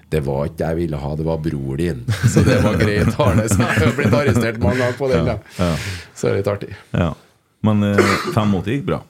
Det 0.09 0.21
var 0.25 0.49
ikke 0.49 0.67
jeg 0.71 0.79
ville 0.83 0.97
ha, 1.01 1.15
det 1.15 1.25
var 1.25 1.41
bror 1.41 1.77
din. 1.77 2.03
Så 2.33 2.41
det 2.45 2.59
var 2.65 2.77
greit, 2.81 3.11
Arne. 3.21 3.45
Så 3.49 3.61
jeg 3.61 3.81
har 3.85 3.97
blitt 3.97 4.15
arrestert 4.17 4.61
mange 4.61 4.81
ganger 4.81 4.97
på 4.97 5.09
den. 5.11 5.25
da 5.29 5.73
Så 6.13 6.27
det 6.27 6.31
er 6.31 6.39
litt 6.41 6.53
artig. 6.53 6.71
Ja. 6.97 7.11
Men 7.61 7.83
eh, 7.83 7.97
85 8.33 8.63
gikk 8.71 8.85
bra. 8.87 9.01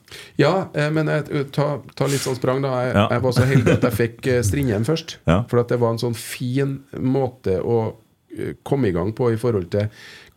Ja, 0.41 0.69
eh, 0.73 0.89
men 0.91 1.07
jeg, 1.11 1.45
ta, 1.53 1.67
ta 1.95 2.07
litt 2.09 2.23
sånn 2.23 2.37
sprang, 2.39 2.63
da. 2.65 2.71
Jeg, 2.87 2.95
Ja. 2.97 3.07
jeg 3.13 3.21
var 3.27 3.35
så 3.37 3.45
heldig 3.45 3.73
at 3.77 3.83
jeg 3.89 3.97
fikk 3.99 4.27
eh, 4.27 4.41
Strindheim 4.41 4.85
først. 4.87 5.17
Ja. 5.29 5.43
For 5.51 5.61
at 5.61 5.69
det 5.69 5.77
var 5.81 5.93
en 5.93 6.01
sånn 6.01 6.15
fin 6.17 6.79
måte 6.97 7.59
å 7.61 7.79
komme 8.63 8.87
i 8.89 8.93
gang 8.93 9.09
på 9.17 9.31
i 9.33 9.37
forhold 9.41 9.71
til 9.73 9.87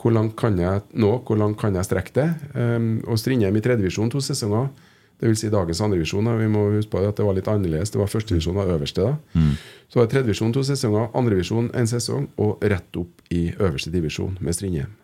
hvor 0.01 0.13
langt 0.17 0.33
kan 0.41 0.57
jeg 0.59 0.81
nå, 0.99 1.11
hvor 1.29 1.37
langt 1.39 1.59
kan 1.61 1.75
jeg 1.77 1.85
strekke 1.87 2.13
det. 2.17 2.29
Um, 2.57 2.97
og 3.07 3.19
Strindheim 3.21 3.55
i 3.57 3.63
tredjevisjon 3.63 4.11
to 4.11 4.19
sesonger. 4.25 4.71
Det 5.21 5.29
vil 5.31 5.37
si 5.39 5.51
dagens 5.53 5.79
andrevisjon. 5.85 6.27
Vi 6.41 6.49
må 6.51 6.65
huske 6.73 6.91
på 6.97 7.03
at 7.07 7.15
det 7.21 7.23
var 7.29 7.37
litt 7.37 7.47
annerledes. 7.53 7.93
Det 7.95 8.01
var 8.01 8.11
førstevisjon 8.11 8.59
av 8.59 8.73
øverste 8.75 9.05
da. 9.07 9.13
Så 9.93 10.01
var 10.01 10.09
det 10.09 10.17
tredjevisjon 10.17 10.53
to 10.57 10.65
sesonger, 10.67 11.07
andrevisjon 11.15 11.69
en 11.79 11.87
sesong, 11.87 12.27
og 12.43 12.65
rett 12.65 12.99
opp 12.99 13.23
i 13.31 13.53
øverste 13.55 13.93
divisjon 13.95 14.35
med 14.43 14.57
Strindheim. 14.59 14.97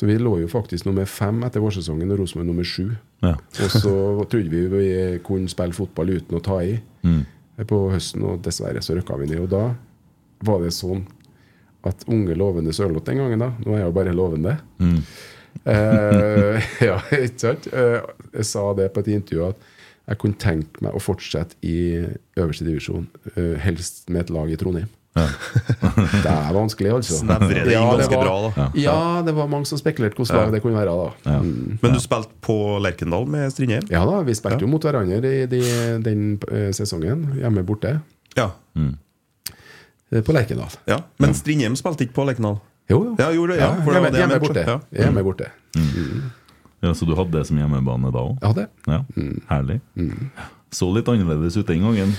Så 0.00 0.06
vi 0.08 0.14
lå 0.16 0.38
jo 0.40 0.48
faktisk 0.48 0.86
nummer 0.88 1.04
fem 1.04 1.42
etter 1.44 1.60
vårsesongen, 1.60 2.08
og 2.08 2.22
Rosenborg 2.22 2.46
nummer 2.48 2.64
sju. 2.64 2.94
Ja. 3.20 3.34
Og 3.36 3.72
så 3.74 3.90
trodde 4.32 4.48
vi 4.48 4.62
vi 4.72 4.86
kunne 5.26 5.50
spille 5.52 5.76
fotball 5.76 6.14
uten 6.14 6.38
å 6.38 6.40
ta 6.44 6.62
i 6.64 6.78
på 7.68 7.80
høsten, 7.92 8.24
og 8.24 8.38
dessverre 8.40 8.80
så 8.80 8.96
røkka 8.96 9.18
vi 9.20 9.28
ned. 9.28 9.42
Og 9.44 9.50
da 9.52 9.66
var 10.48 10.62
det 10.64 10.72
sånn 10.72 11.02
at 11.84 12.06
unge 12.08 12.32
lovende 12.36 12.72
Sørloth 12.76 13.04
den 13.10 13.20
gangen, 13.20 13.44
da 13.44 13.50
Nå 13.60 13.74
er 13.74 13.82
jeg 13.82 13.90
jo 13.90 13.96
bare 13.98 14.16
lovende. 14.16 14.54
Eh, 15.68 16.70
ja, 16.88 16.96
ikke 17.12 17.42
sant? 17.44 17.68
Eh, 17.68 18.00
jeg 18.38 18.48
sa 18.48 18.64
det 18.78 18.88
på 18.94 19.04
et 19.04 19.12
intervju 19.18 19.50
at 19.50 19.68
jeg 20.10 20.22
kunne 20.22 20.40
tenke 20.40 20.84
meg 20.84 20.96
å 20.96 21.02
fortsette 21.02 21.60
i 21.66 21.76
øverste 22.40 22.64
divisjon, 22.66 23.04
eh, 23.34 23.56
helst 23.60 24.08
med 24.08 24.24
et 24.24 24.32
lag 24.34 24.48
i 24.48 24.56
Trondheim. 24.60 24.88
det 26.24 26.30
er 26.30 26.52
vanskelig, 26.54 26.90
altså. 26.94 27.16
Snevrer 27.18 27.64
det 27.66 27.72
inn 27.72 27.72
ja, 27.74 27.82
ganske 27.98 28.14
var, 28.14 28.28
bra, 28.28 28.50
da. 28.54 28.66
Ja, 28.78 28.96
det 29.26 29.34
var 29.34 29.48
mange 29.50 29.66
som 29.66 29.78
spekulerte 29.80 30.16
hvordan 30.20 30.44
lag 30.46 30.52
det 30.54 30.60
kunne 30.62 30.78
være. 30.78 30.94
da 31.26 31.40
Mm. 31.40 31.78
Men 31.82 31.92
du 31.96 32.00
spilte 32.00 32.30
på 32.46 32.56
Lerkendal 32.82 33.26
med 33.26 33.50
Strindheim? 33.52 33.88
Ja 33.90 34.04
da, 34.06 34.20
vi 34.26 34.34
spilte 34.38 34.62
jo 34.62 34.68
mot 34.70 34.82
hverandre 34.86 35.18
i 35.18 35.46
de, 35.50 35.60
den 36.04 36.24
eh, 36.50 36.70
sesongen, 36.76 37.26
hjemme 37.40 37.64
borte, 37.66 37.96
Ja. 38.38 38.50
mm. 38.78 38.94
på 40.24 40.32
Lerkendal. 40.36 40.70
ja. 40.86 41.00
Men 41.18 41.34
Strindheim 41.34 41.76
spilte 41.76 42.06
ikke 42.06 42.14
på 42.20 42.24
Lerkendal? 42.30 42.60
Jo, 42.90 43.04
jo. 43.10 43.16
Ja, 43.18 43.30
gjorde 43.34 43.54
det, 43.54 43.60
ja, 43.62 43.72
for 43.84 43.92
det 43.92 44.00
hjemme, 44.00 44.10
det 44.10 44.18
hjemme 44.24 44.38
borte. 44.42 44.64
ja. 44.66 44.78
Hjemme 45.04 45.22
borte. 45.26 45.50
Ja, 46.82 46.94
Så 46.94 47.04
du 47.06 47.14
hadde 47.14 47.30
det 47.38 47.46
som 47.46 47.58
hjemmebane 47.60 48.10
da 48.14 48.22
òg? 48.24 48.38
Ja, 48.42 48.52
det. 48.56 48.68
Ja. 48.88 49.02
Herlig. 49.50 49.80
Så 50.70 50.86
litt 50.94 51.08
annerledes 51.10 51.56
ut 51.58 51.66
den 51.66 51.82
gangen. 51.82 52.12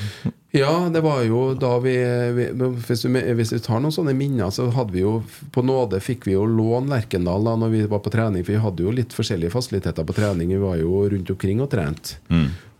Ja, 0.51 0.89
det 0.91 0.99
var 1.05 1.21
jo 1.23 1.53
da 1.55 1.77
vi, 1.79 1.93
vi 2.35 2.47
hvis, 2.51 3.05
vi 3.07 3.21
hvis 3.37 3.53
vi 3.55 3.59
tar 3.63 3.79
noen 3.79 3.93
sånne 3.95 4.11
minner, 4.17 4.49
så 4.51 4.65
hadde 4.75 4.91
vi 4.91 5.05
jo 5.05 5.21
På 5.55 5.63
nåde 5.63 6.01
fikk 6.03 6.27
vi 6.27 6.33
jo 6.35 6.43
låne 6.43 6.91
Lerkendal 6.91 7.47
da 7.47 7.53
når 7.61 7.71
vi 7.71 7.85
var 7.93 8.01
på 8.03 8.11
trening, 8.11 8.43
for 8.43 8.57
vi 8.57 8.65
hadde 8.65 8.83
jo 8.83 8.91
litt 8.95 9.15
forskjellige 9.15 9.53
fasiliteter 9.53 10.03
på 10.07 10.17
trening. 10.17 10.51
Vi 10.51 10.59
var 10.59 10.75
jo 10.81 11.05
rundt 11.13 11.31
omkring 11.31 11.63
og 11.63 11.71
trente. 11.71 12.19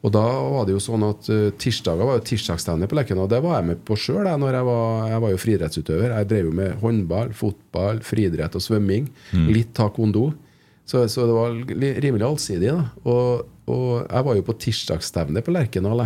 Og 0.01 0.11
da 0.11 0.25
var 0.25 0.65
det 0.65 0.73
jo 0.73 0.81
sånn 0.81 1.03
at 1.05 1.27
uh, 1.29 1.51
tirsdager 1.61 2.07
var 2.07 2.17
jo 2.17 2.25
tirsdagstrening 2.25 2.89
på 2.89 2.97
Lerkendal. 2.97 3.29
Det 3.29 3.41
var 3.45 3.59
jeg 3.59 3.67
med 3.69 3.83
på 3.85 3.95
sjøl. 3.95 4.25
Jeg, 4.25 4.39
jeg, 4.41 4.67
var, 4.67 5.09
jeg 5.13 5.23
var 5.23 5.33
jo 5.33 5.41
friidrettsutøver. 5.43 6.15
Jeg 6.15 6.29
drev 6.31 6.47
jo 6.49 6.55
med 6.57 6.79
håndball, 6.81 7.35
fotball, 7.37 8.01
friidrett 8.05 8.57
og 8.57 8.65
svømming. 8.65 9.11
Litt 9.53 9.75
taekwondo. 9.77 10.31
Så, 10.89 11.05
så 11.07 11.27
det 11.29 11.35
var 11.37 11.53
rimelig 12.03 12.25
allsidig. 12.27 12.73
da 12.73 12.87
og, 13.05 13.45
og 13.71 13.91
jeg 14.05 14.27
var 14.27 14.37
jo 14.37 14.45
på 14.47 14.57
tirsdagsstevne 14.65 15.43
på 15.45 15.53
Lerkendal 15.55 16.05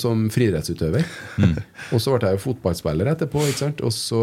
som 0.00 0.26
friidrettsutøver. 0.34 1.04
og 1.92 2.00
så 2.02 2.14
ble 2.14 2.32
jeg 2.32 2.38
jo 2.38 2.44
fotballspiller 2.48 3.12
etterpå. 3.12 3.44
ikke 3.46 3.62
sant? 3.62 3.82
Og 3.86 3.94
så 3.94 4.22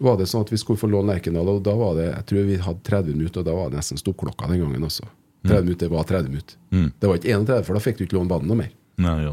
var 0.00 0.18
det 0.20 0.28
sånn 0.30 0.44
at 0.44 0.52
vi 0.52 0.58
skulle 0.60 0.80
få 0.80 0.90
låne 0.90 1.14
Lerkendal, 1.14 1.48
og 1.54 1.62
da 1.64 1.74
var 1.76 1.96
det 1.98 2.10
jeg 2.10 2.26
tror 2.28 2.46
vi 2.48 2.58
hadde 2.66 2.84
30 2.88 3.16
minutter, 3.16 3.42
og 3.42 3.48
da 3.48 3.56
var 3.56 3.72
det 3.72 3.80
nesten 3.80 4.00
stoppklokka 4.00 4.50
den 4.52 4.62
gangen 4.64 4.86
også. 4.88 5.08
30 5.48 5.64
minutter 5.64 5.92
var 5.92 6.04
30 6.08 6.34
minutter. 6.34 6.60
Det 7.00 7.08
var 7.08 7.20
ikke 7.20 7.32
31, 7.32 7.64
for 7.64 7.76
da 7.76 7.84
fikk 7.84 7.98
du 7.98 8.04
ikke 8.04 8.18
låne 8.18 8.32
banen 8.32 8.50
noe 8.50 8.60
mer. 8.60 8.70
Nei, 9.00 9.16
jo? 9.24 9.32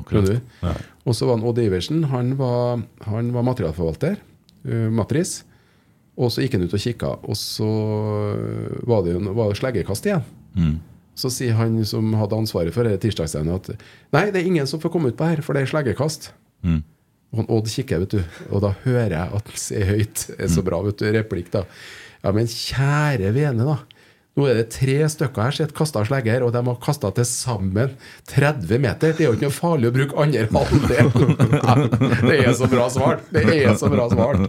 Og 1.03 1.15
så 1.15 1.27
var 1.27 1.37
han 1.37 1.47
Odd 1.47 1.59
Iversen. 1.59 2.05
Han 2.13 2.33
var, 2.39 2.83
han 3.03 3.31
var 3.35 3.43
materialforvalter. 3.47 4.19
Uh, 4.67 4.87
matris. 4.95 5.41
Og 6.17 6.31
så 6.33 6.43
gikk 6.43 6.55
han 6.57 6.63
ut 6.65 6.73
og 6.73 6.81
kikka, 6.81 7.09
og 7.29 7.37
så 7.37 7.67
var 8.89 9.03
det 9.05 9.13
jo 9.13 9.19
var 9.37 9.51
det 9.51 9.59
sleggekast 9.59 10.07
igjen. 10.07 10.23
Så 11.17 11.31
sier 11.33 11.57
han 11.57 11.79
som 11.89 12.11
hadde 12.19 12.37
ansvaret 12.37 12.75
for 12.75 12.85
tirsdagsstevnet 13.01 13.71
at 13.73 13.85
nei, 14.13 14.27
det 14.29 14.43
er 14.43 14.49
ingen 14.51 14.69
som 14.69 14.81
får 14.83 14.93
komme 14.93 15.09
ut 15.09 15.17
på 15.17 15.25
her, 15.31 15.41
for 15.45 15.57
det 15.57 15.65
er 15.65 15.71
sleggekast. 15.73 16.29
Og 17.33 17.41
han 17.41 17.49
Odd 17.51 17.67
kikker, 17.73 18.03
vet 18.05 18.13
du, 18.15 18.21
og 18.53 18.61
da 18.63 18.69
hører 18.85 19.15
jeg 19.17 19.35
at 19.41 19.49
han 19.51 19.59
sier 19.59 19.89
høyt. 19.89 20.27
Er 20.37 20.51
så 20.53 20.61
bra, 20.63 20.79
vet 20.85 21.01
du, 21.01 21.07
replikk, 21.17 21.49
da. 21.57 21.65
Ja, 22.23 22.31
men 22.35 22.47
kjære 22.51 23.33
vene, 23.35 23.65
da. 23.67 23.79
Nå 24.37 24.45
er 24.45 24.59
det 24.59 24.67
tre 24.69 24.99
stykker 25.09 25.47
her 25.47 25.55
som 25.55 25.65
har 25.65 25.71
kasta 25.73 26.03
slegger, 26.05 26.43
og 26.45 26.51
de 26.53 26.61
har 26.67 26.75
kasta 26.83 27.09
til 27.17 27.25
sammen 27.25 27.95
30 28.29 28.77
meter. 28.83 29.15
Det 29.17 29.25
er 29.25 29.31
jo 29.31 29.37
ikke 29.39 29.47
noe 29.49 29.55
farlig 29.55 29.89
å 29.89 29.95
bruke 29.95 30.19
andre 30.21 30.43
halvdel. 30.57 31.09
det 32.29 32.35
er 32.43 32.53
så 32.59 32.69
bra 32.69 32.85
svart! 32.93 33.23
Det 33.33 33.41
er 33.55 33.73
så 33.81 33.89
bra 33.89 34.05
svart! 34.13 34.45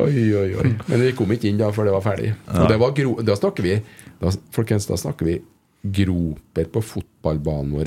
Oi, 0.00 0.24
oi, 0.40 0.48
oi. 0.62 0.70
Men 0.88 1.04
vi 1.04 1.12
kom 1.18 1.36
ikke 1.36 1.50
inn 1.52 1.60
da, 1.60 1.68
for 1.76 1.84
det 1.84 1.92
var 1.92 2.06
ferdig. 2.08 2.32
Og 2.56 2.64
det 2.72 2.80
var 2.80 2.96
gro 2.96 3.18
da 3.20 3.36
snakker 3.36 3.68
vi 3.68 3.76
da, 4.22 4.32
Folkens, 4.56 4.88
da 4.88 4.96
snakker 4.96 5.28
vi 5.28 5.36
groper 5.86 6.64
på 6.72 6.80
fotballbanen 6.82 7.70
vår 7.76 7.84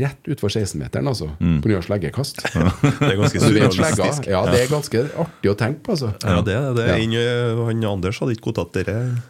rett 0.00 0.28
utfor 0.28 0.48
16-meteren, 0.52 1.06
altså. 1.08 1.30
På 1.38 1.68
grunn 1.70 1.78
av 1.78 1.84
sleggekast. 1.86 2.40
Det 3.00 3.08
er 3.08 3.16
ganske 3.16 3.40
surrealistisk. 3.40 3.96
slegga- 3.96 4.30
Ja, 4.30 4.42
det 4.50 4.60
er 4.64 4.68
ganske 4.72 5.02
artig 5.24 5.50
å 5.50 5.54
tenke 5.56 5.80
på, 5.86 5.94
altså. 5.94 6.10
Ja, 6.24 6.40
det 6.44 6.56
det. 6.76 6.86
Ja. 6.90 6.96
Inn- 7.00 7.62
Han 7.64 7.84
Anders 7.94 8.18
hadde 8.20 8.36
ikke 8.36 8.50
godtatt. 8.52 8.76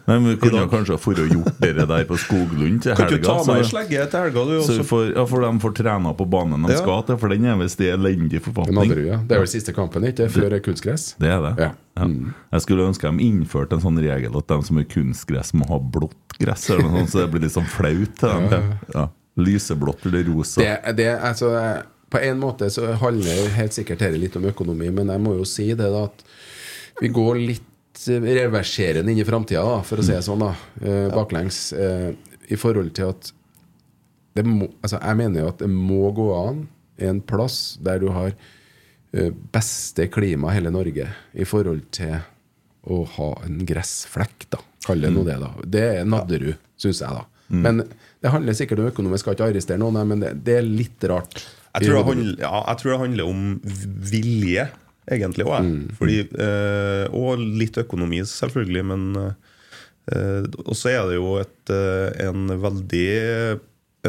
Nei, 0.07 0.17
men 0.19 0.27
Vi 0.33 0.35
kunne 0.43 0.65
kanskje 0.71 0.97
ha 0.97 1.29
gjort 1.31 1.59
det 1.61 1.73
der 1.87 2.05
på 2.09 2.17
Skoglund 2.19 2.81
til 2.83 2.95
Kan 2.95 3.07
ikke 3.07 3.21
du 3.21 3.27
ta 3.29 3.37
med 3.45 3.63
så, 3.63 3.69
slegge 3.71 4.09
til 4.11 4.19
helga, 4.25 4.45
du? 4.49 4.55
også? 4.59 4.77
vi 4.81 4.87
får, 4.91 5.05
ja, 5.15 5.25
for 5.25 5.41
de 5.45 5.53
får 5.63 5.75
trena 5.79 6.13
på 6.17 6.27
banen 6.29 6.65
de 6.67 6.73
Ja. 6.75 6.81
skal 6.81 7.03
til, 7.07 7.17
for 7.17 7.29
den 7.29 7.45
er 7.45 7.55
visst 7.61 7.79
i 7.81 7.91
elendig 7.93 8.41
forfatning. 8.41 8.91
Ja. 9.05 9.17
Det 9.23 9.31
er 9.37 9.39
vel 9.45 9.47
siste 9.51 9.73
kampen, 9.73 10.03
ikke? 10.03 10.27
Før 10.29 10.59
kunstgress? 10.59 11.13
Det 11.19 11.29
er 11.31 11.41
det. 11.41 11.55
Ja. 11.59 11.71
Mm. 11.95 12.33
Jeg 12.51 12.59
skulle 12.65 12.83
ønske 12.89 13.07
de 13.07 13.23
innførte 13.23 13.77
en 13.77 13.79
sånn 13.79 13.95
regel 14.03 14.35
at 14.35 14.47
de 14.51 14.57
som 14.67 14.77
er 14.77 14.83
kunstgress, 14.83 15.53
må 15.55 15.63
ha 15.69 15.77
blått 15.79 16.24
gress, 16.39 16.69
eller 16.69 16.87
noe 16.87 17.03
sånt, 17.03 17.13
så 17.13 17.21
det 17.23 17.27
blir 17.33 17.45
litt 17.45 17.55
sånn 17.55 17.69
flaut. 17.69 18.25
Ja. 18.93 19.07
Lyseblått 19.35 20.05
eller 20.07 20.23
rosa. 20.29 20.61
Det, 20.61 20.95
det, 20.95 21.09
altså, 21.19 21.51
på 22.11 22.21
en 22.23 22.39
måte 22.39 22.69
så 22.71 22.93
handler 23.01 23.49
helt 23.55 23.75
sikkert 23.75 24.03
dette 24.03 24.19
litt 24.19 24.35
om 24.39 24.45
økonomi, 24.47 24.91
men 24.95 25.11
jeg 25.11 25.23
må 25.23 25.35
jo 25.39 25.47
si 25.49 25.69
det 25.73 25.89
da 25.91 26.05
at 26.07 26.23
vi 27.01 27.11
går 27.11 27.41
litt 27.41 27.71
reverserende 28.05 29.11
inn 29.11 29.19
i 29.19 29.27
framtida, 29.27 29.63
for 29.87 29.99
å 29.99 30.05
si 30.05 30.13
det 30.13 30.23
sånn, 30.25 30.43
da, 30.43 30.53
eh, 30.83 31.07
baklengs, 31.11 31.73
eh, 31.73 32.13
i 32.51 32.59
forhold 32.59 32.93
til 32.95 33.11
at 33.15 33.31
det 34.35 34.43
må, 34.43 34.67
altså, 34.83 34.99
Jeg 34.99 35.15
mener 35.15 35.41
jo 35.41 35.47
at 35.47 35.59
det 35.59 35.69
må 35.71 36.11
gå 36.11 36.27
an 36.35 36.67
en 36.99 37.21
plass 37.21 37.77
der 37.81 37.99
du 37.99 38.09
har 38.11 38.33
eh, 39.13 39.31
beste 39.31 40.09
klima 40.11 40.51
i 40.51 40.57
hele 40.57 40.73
Norge 40.75 41.07
i 41.33 41.47
forhold 41.47 41.85
til 41.95 42.17
å 42.91 43.01
ha 43.17 43.29
en 43.45 43.59
gressflekk, 43.67 44.47
da. 44.53 44.59
Kall 44.85 45.01
det 45.01 45.09
nå 45.15 45.23
det, 45.25 45.39
da. 45.41 45.51
Det 45.65 45.83
er 45.99 46.05
Nadderud, 46.05 46.55
syns 46.77 47.01
jeg, 47.01 47.09
da. 47.09 47.25
Men 47.49 47.83
det 48.21 48.31
handler 48.33 48.55
sikkert 48.57 48.79
om 48.81 48.87
økonomisk, 48.89 49.23
skal 49.25 49.35
ikke 49.37 49.47
arrestere 49.51 49.77
noen, 49.81 49.99
men 50.09 50.21
det, 50.23 50.31
det 50.45 50.55
er 50.59 50.65
litt 50.65 51.03
rart. 51.09 51.43
Jeg 51.75 51.89
tror, 51.89 51.97
det 51.99 52.05
handler, 52.07 52.39
ja, 52.41 52.51
jeg 52.71 52.79
tror 52.81 52.91
det 52.93 52.99
handler 53.03 53.29
om 53.29 53.41
vilje, 54.11 54.67
egentlig 55.11 55.45
òg. 55.45 55.67
Fordi 55.99 56.15
øh, 56.31 57.05
Og 57.13 57.41
litt 57.61 57.77
økonomi, 57.77 58.23
selvfølgelig, 58.25 58.85
men 58.89 59.03
øh, 59.19 60.47
Og 60.65 60.73
så 60.77 60.89
er 60.95 61.03
det 61.09 61.17
jo 61.19 61.35
et, 61.41 61.73
eh, 61.73 62.25
en 62.25 62.47
veldig 62.61 63.05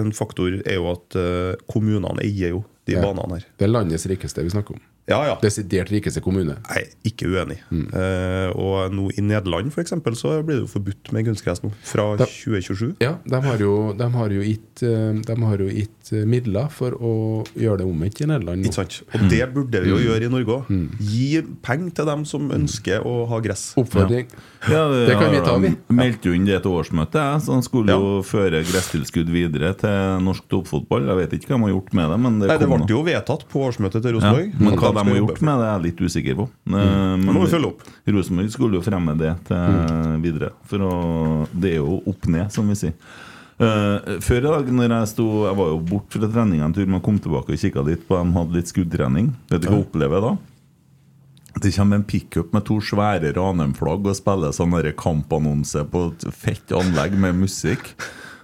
En 0.01 0.13
faktor 0.17 0.59
er 0.63 0.77
jo 0.79 0.91
at 0.93 1.17
øh, 1.21 1.55
kommunene 1.69 2.21
eier 2.25 2.53
jo 2.55 2.65
de 2.87 2.95
Ja. 2.97 3.03
banene 3.03 3.41
her. 3.41 3.47
Det 3.59 3.67
er 3.67 3.73
landets 3.73 4.07
rikeste 4.07 4.45
vi 4.47 4.51
snakker 4.53 4.77
om. 4.77 4.81
Ja, 5.07 5.21
ja. 5.29 5.37
Desidert 5.39 5.91
rikeste 5.95 6.19
kommune. 6.25 6.57
Er 6.75 6.89
ikke 7.07 7.29
uenig. 7.31 7.61
Eh, 7.71 8.49
og 8.59 8.91
nå 8.91 9.05
i 9.15 9.23
Nederland 9.23 9.71
for 9.71 9.85
eksempel, 9.85 10.17
så 10.19 10.33
blir 10.43 10.59
det 10.59 10.65
jo 10.65 10.71
forbudt 10.73 11.13
med 11.15 11.29
kunstgress 11.29 11.63
nå, 11.63 11.71
fra 11.87 12.09
de, 12.19 12.27
2027. 12.27 12.97
Ja, 13.05 13.13
de 13.23 13.41
har 13.45 13.63
jo, 13.63 13.93
de 13.95 14.09
har 14.17 14.35
jo 14.35 14.43
gitt, 14.43 14.83
eh, 14.83 15.21
de 15.29 15.37
har 15.45 15.63
jo 15.63 15.69
gitt 15.71 16.11
eh, 16.11 16.25
midler 16.27 16.67
for 16.75 16.97
å 16.99 17.13
gjøre 17.55 17.85
det 17.85 17.87
omvendt 17.87 18.19
i 18.25 18.27
Nederland 18.33 18.65
nå. 18.65 18.73
Ikke 18.73 18.81
sant? 18.81 18.99
Og 19.15 19.29
det 19.31 19.47
burde 19.55 19.85
vi 19.85 19.93
jo 19.95 20.01
gjøre 20.09 20.27
i 20.27 20.33
Norge 20.33 20.57
òg. 20.59 20.75
Gi 20.99 21.29
penger 21.63 21.95
til 22.01 22.11
dem 22.11 22.27
som 22.27 22.51
ønsker 22.59 23.07
å 23.07 23.15
ha 23.31 23.39
gress. 23.47 23.69
Oppfordring. 23.79 24.27
Ja, 24.67 24.83
Det 24.91 25.15
kan 25.21 25.31
vi 25.31 25.45
ta, 25.47 25.55
vi. 25.63 25.71
Han 25.87 26.01
meldte 26.03 26.33
jo 26.33 26.35
inn 26.35 26.49
det 26.51 26.59
til 26.65 26.75
årsmøtet, 26.81 27.21
jeg, 27.23 27.45
så 27.47 27.55
han 27.55 27.63
skulle 27.63 27.95
Ja. 27.95 28.01
jo 28.03 28.23
føre 28.27 28.65
gresstilskudd 28.67 29.31
videre 29.31 29.71
til 29.79 30.19
norsk 30.27 30.51
toppfotball. 30.51 31.07
Jeg 31.13 31.23
vet 31.23 31.39
ikke 31.39 31.55
hva 31.55 31.61
de 31.63 31.69
har 31.69 31.75
gjort 31.77 31.95
med 31.95 32.11
det, 32.11 32.19
men 32.27 32.41
det, 32.43 32.49
Nei, 32.51 32.59
det 32.59 32.71
ble 32.75 32.91
jo 32.91 33.03
vedtatt 33.07 33.47
på 33.47 33.63
årsmøtet 33.71 34.03
til 34.03 34.19
ja, 34.19 34.19
Rosenborg. 34.19 34.83
Hva 34.83 34.96
de 34.97 35.13
har 35.13 35.21
gjort 35.21 35.45
med 35.45 35.61
det, 35.61 35.69
er 35.69 35.73
jeg 35.73 35.85
litt 35.87 36.03
usikker 36.03 36.41
på. 36.41 36.49
Mm. 36.67 36.81
Men 37.23 37.31
må 37.31 37.45
vi 37.45 37.53
følge 37.53 37.71
opp. 37.71 37.87
Rosenborg 38.17 38.51
skulle 38.55 38.81
jo 38.81 38.85
fremme 38.87 39.15
det 39.21 39.33
til 39.49 40.19
videre. 40.25 40.53
For 40.71 40.85
å, 40.87 40.93
det 41.53 41.77
er 41.77 41.81
jo 41.81 42.01
opp 42.13 42.29
ned, 42.33 42.51
som 42.55 42.69
vi 42.73 42.79
sier. 42.79 42.97
Uh, 43.57 44.19
før 44.21 44.43
i 44.43 44.45
dag, 44.45 44.67
når 44.69 44.93
jeg 44.93 45.09
sto 45.15 45.27
Jeg 45.47 45.57
var 45.57 45.71
jo 45.71 45.77
bort 45.89 46.13
fra 46.13 46.29
treninga 46.29 46.67
en 46.67 46.75
tur, 46.77 46.85
men 46.93 47.01
kom 47.01 47.17
tilbake 47.23 47.55
og 47.55 47.63
kikka 47.63 47.85
litt 47.87 48.03
på 48.05 48.19
dem, 48.19 48.35
hadde 48.37 48.59
litt 48.59 48.73
skuddtrening. 48.73 49.33
Vet 49.49 49.65
du 49.65 49.71
hva 49.71 49.79
jeg 49.79 49.87
opplever 49.87 50.25
da? 50.27 50.35
Det 51.57 51.73
kommer 51.73 51.97
en 51.97 52.05
pickup 52.05 52.53
med 52.53 52.67
to 52.69 52.77
svære 52.85 53.31
Ranheim-flagg 53.33 54.11
og 54.11 54.19
spiller 54.19 54.53
sånn 54.53 54.77
kampannonse 55.01 55.87
på 55.89 56.03
et 56.11 56.27
fett 56.37 56.75
anlegg 56.77 57.17
med 57.17 57.39
musikk. 57.47 57.95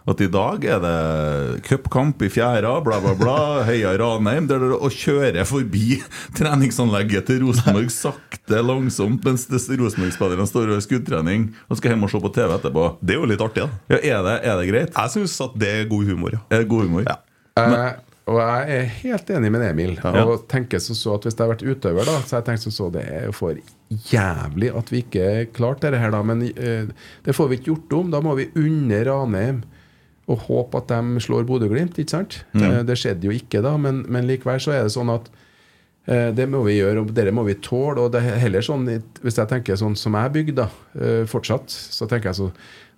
At 0.03 0.19
i 0.19 0.27
dag 0.27 0.65
er 0.67 0.81
det 0.83 1.63
cupkamp 1.69 2.23
i 2.27 2.31
fjæra, 2.33 2.73
bla, 2.83 2.99
bla, 3.03 3.15
bla. 3.19 3.37
Heia 3.69 3.93
Ranheim. 4.01 4.49
Der 4.51 4.63
dere 4.63 4.79
å 4.83 4.91
kjøre 4.91 5.45
forbi 5.47 6.01
treningsanlegget 6.39 7.29
til 7.31 7.45
Rosenborg 7.47 7.91
sakte, 7.95 8.63
langsomt, 8.67 9.23
mens 9.23 9.47
Rosenborg-spillerne 9.47 10.47
står 10.51 10.73
og 10.73 10.79
har 10.79 10.87
skuddtrening 10.87 11.51
og 11.69 11.79
skal 11.79 11.95
hjem 11.95 12.09
og 12.09 12.11
se 12.11 12.23
på 12.23 12.33
TV 12.35 12.55
etterpå. 12.57 12.87
Det 12.99 13.15
er 13.15 13.21
jo 13.21 13.29
litt 13.31 13.45
artig, 13.45 13.67
da. 13.69 13.83
Ja, 13.95 14.01
er, 14.01 14.25
det, 14.27 14.39
er 14.43 14.59
det 14.59 14.71
greit? 14.73 14.97
Jeg 14.97 15.15
syns 15.15 15.37
at 15.47 15.55
det 15.63 15.71
er 15.77 15.93
god 15.93 16.11
humor, 16.11 16.35
ja. 16.35 16.43
Er 16.51 16.65
det 16.65 16.73
god 16.73 16.89
humor? 16.89 17.07
Ja. 17.07 17.21
Men, 17.59 18.03
og 18.33 18.39
jeg 18.39 18.75
er 18.75 18.91
helt 19.03 19.31
enig 19.35 19.51
med 19.55 19.65
Emil. 19.67 19.95
Ja. 19.99 20.25
Og 20.25 20.47
tenker 20.51 20.83
som 20.83 20.97
så 20.99 21.17
at 21.19 21.27
Hvis 21.27 21.35
jeg 21.37 21.43
har 21.43 21.53
vært 21.53 21.65
utøver, 21.67 22.07
da 22.07 22.19
så 22.23 22.37
har 22.37 22.43
jeg 22.43 22.49
tenkt 22.51 22.65
som 22.65 22.75
så 22.75 22.89
det 22.95 23.03
er 23.07 23.27
jo 23.29 23.35
for 23.37 23.59
jævlig 24.11 24.71
at 24.79 24.93
vi 24.93 25.03
ikke 25.03 25.27
klarte 25.55 25.87
dette 25.87 26.01
her, 26.01 26.15
da. 26.15 26.23
Men 26.27 26.43
uh, 26.51 26.91
det 27.27 27.37
får 27.37 27.51
vi 27.51 27.59
ikke 27.59 27.73
gjort 27.73 27.97
om. 27.99 28.13
Da 28.15 28.23
må 28.25 28.35
vi 28.39 28.51
unne 28.59 29.03
Ranheim 29.07 29.63
og 30.31 30.45
håpe 30.47 30.79
at 30.79 30.93
de 30.93 31.23
slår 31.23 31.47
Bodø-Glimt. 31.49 31.99
ikke 31.99 32.15
sant? 32.15 32.43
Ja. 32.55 32.83
det 32.87 32.99
skjedde 33.01 33.27
jo 33.27 33.35
ikke, 33.35 33.63
da, 33.65 33.75
men, 33.81 34.05
men 34.09 34.29
likevel 34.29 34.61
så 34.63 34.75
er 34.77 34.85
det 34.87 34.95
sånn 34.95 35.11
at 35.11 35.27
eh, 36.07 36.31
det 36.37 36.47
må 36.51 36.63
vi 36.67 36.79
gjøre, 36.79 37.03
og 37.03 37.11
det 37.17 37.35
må 37.35 37.45
vi 37.49 37.59
tåle. 37.59 38.05
og 38.05 38.13
det 38.15 38.23
er 38.23 38.39
heller 38.43 38.63
sånn, 38.63 38.87
Hvis 39.23 39.41
jeg 39.41 39.51
tenker 39.51 39.79
sånn 39.81 39.99
som 39.99 40.15
jeg 40.15 40.31
er 40.31 40.37
bygd, 40.37 40.55
da, 40.61 40.69
eh, 40.95 41.25
fortsatt, 41.27 41.67
så 41.71 42.07
tenker 42.07 42.31
jeg 42.31 42.41
så 42.45 42.51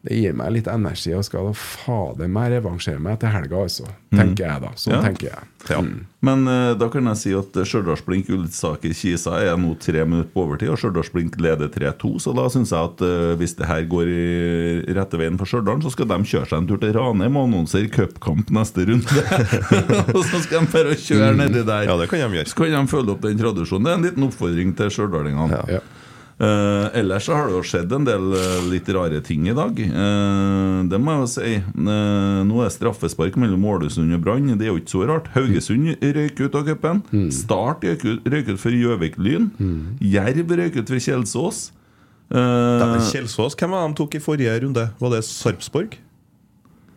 det 0.05 0.19
gir 0.21 0.35
meg 0.37 0.51
litt 0.53 0.67
energi 0.69 1.15
og 1.17 1.25
skal 1.25 1.47
da 1.49 1.53
fader 1.57 2.29
meg 2.29 2.51
revansjere 2.53 3.01
meg 3.01 3.17
til 3.23 3.31
helga, 3.33 3.63
altså. 3.65 3.87
Tenker 4.13 4.45
jeg 4.45 4.61
da. 4.61 4.73
Sånn 4.77 4.93
Ja. 4.99 5.01
tenker 5.01 5.31
jeg. 5.31 5.47
Ja. 5.71 5.79
Men 6.21 6.43
uh, 6.45 6.75
da 6.77 6.91
kan 6.93 7.09
jeg 7.09 7.17
si 7.23 7.33
at 7.33 7.57
Stjørdalsblink 7.57 8.29
Ullensaker-Kisa 8.29 9.39
er 9.47 9.57
nå 9.57 9.73
tre 9.81 10.05
minutter 10.05 10.29
på 10.35 10.45
overtid, 10.45 10.69
og 10.75 10.77
Stjørdals-Blink 10.81 11.39
leder 11.41 11.73
3-2. 11.73 12.11
Så 12.21 12.35
da 12.37 12.45
syns 12.53 12.75
jeg 12.75 12.91
at 12.91 13.01
uh, 13.01 13.33
hvis 13.41 13.57
det 13.57 13.71
her 13.71 13.87
går 13.89 14.13
i 14.13 14.95
rette 15.01 15.21
veien 15.21 15.41
for 15.41 15.49
Stjørdal, 15.49 15.81
så 15.87 15.95
skal 15.97 16.11
de 16.13 16.21
kjøre 16.35 16.51
seg 16.53 16.59
en 16.61 16.69
tur 16.69 16.83
til 16.85 16.93
Ranheim 16.99 17.41
og 17.41 17.49
annonsere 17.49 17.89
cupkamp 17.97 18.53
neste 18.55 18.85
runde. 18.93 19.25
og 20.17 20.23
så 20.29 20.45
skal 20.45 20.67
de 20.69 20.73
bare 20.77 20.97
kjøre 21.01 21.33
nedi 21.41 21.65
der. 21.65 21.89
Ja, 21.89 21.97
det 22.01 22.11
kan 22.13 22.21
de 22.21 22.43
gjøre. 22.43 22.53
Så 22.53 22.61
kan 22.61 22.77
de 22.77 22.85
følge 22.93 23.17
opp 23.17 23.25
den 23.25 23.41
tradisjonen. 23.41 23.89
Det 23.89 23.93
er 23.97 24.01
en 24.03 24.09
liten 24.11 24.29
oppfordring 24.29 24.77
til 24.79 24.93
stjørdalingene. 24.99 25.65
Ja. 25.79 25.83
Eh, 26.35 26.87
ellers 26.99 27.29
så 27.29 27.37
har 27.37 27.47
det 27.47 27.55
jo 27.55 27.63
skjedd 27.67 27.93
en 27.95 28.07
del 28.09 28.33
eh, 28.35 28.65
litt 28.73 28.89
rare 28.95 29.21
ting 29.25 29.47
i 29.47 29.55
dag. 29.55 29.79
Uh, 29.79 30.83
det 30.91 30.99
må 30.99 31.15
jeg 31.15 31.23
jo 31.23 31.31
si. 31.31 31.53
Uh, 31.77 32.41
nå 32.49 32.59
er 32.59 32.67
det 32.67 32.75
straffespark 32.75 33.39
mellom 33.39 33.69
Ålesund 33.71 34.17
og 34.17 34.25
Brann. 34.25 34.51
Det 34.59 34.67
er 34.67 34.73
jo 34.73 34.81
ikke 34.83 34.95
så 34.97 35.07
rart. 35.11 35.31
Haugesund 35.37 35.95
røyk 36.03 36.43
ut 36.43 36.59
av 36.59 36.67
cupen. 36.67 37.05
Start 37.35 37.87
røyk 37.87 38.03
ut, 38.09 38.29
røyk 38.35 38.51
ut 38.55 38.61
for 38.61 38.75
Gjøvik-Lyn. 38.75 39.49
Jerv 40.03 40.59
røyk 40.59 40.83
ut 40.83 40.91
for 40.91 41.07
Kjelsås. 41.07 41.69
Eh, 42.33 42.95
Kjelsås, 43.13 43.55
hvem 43.59 43.75
var 43.75 43.87
de 43.87 43.99
tok 43.99 44.17
i 44.17 44.23
forrige 44.23 44.57
runde? 44.65 44.89
Var 44.99 45.15
det 45.15 45.23
Sarpsborg? 45.29 45.99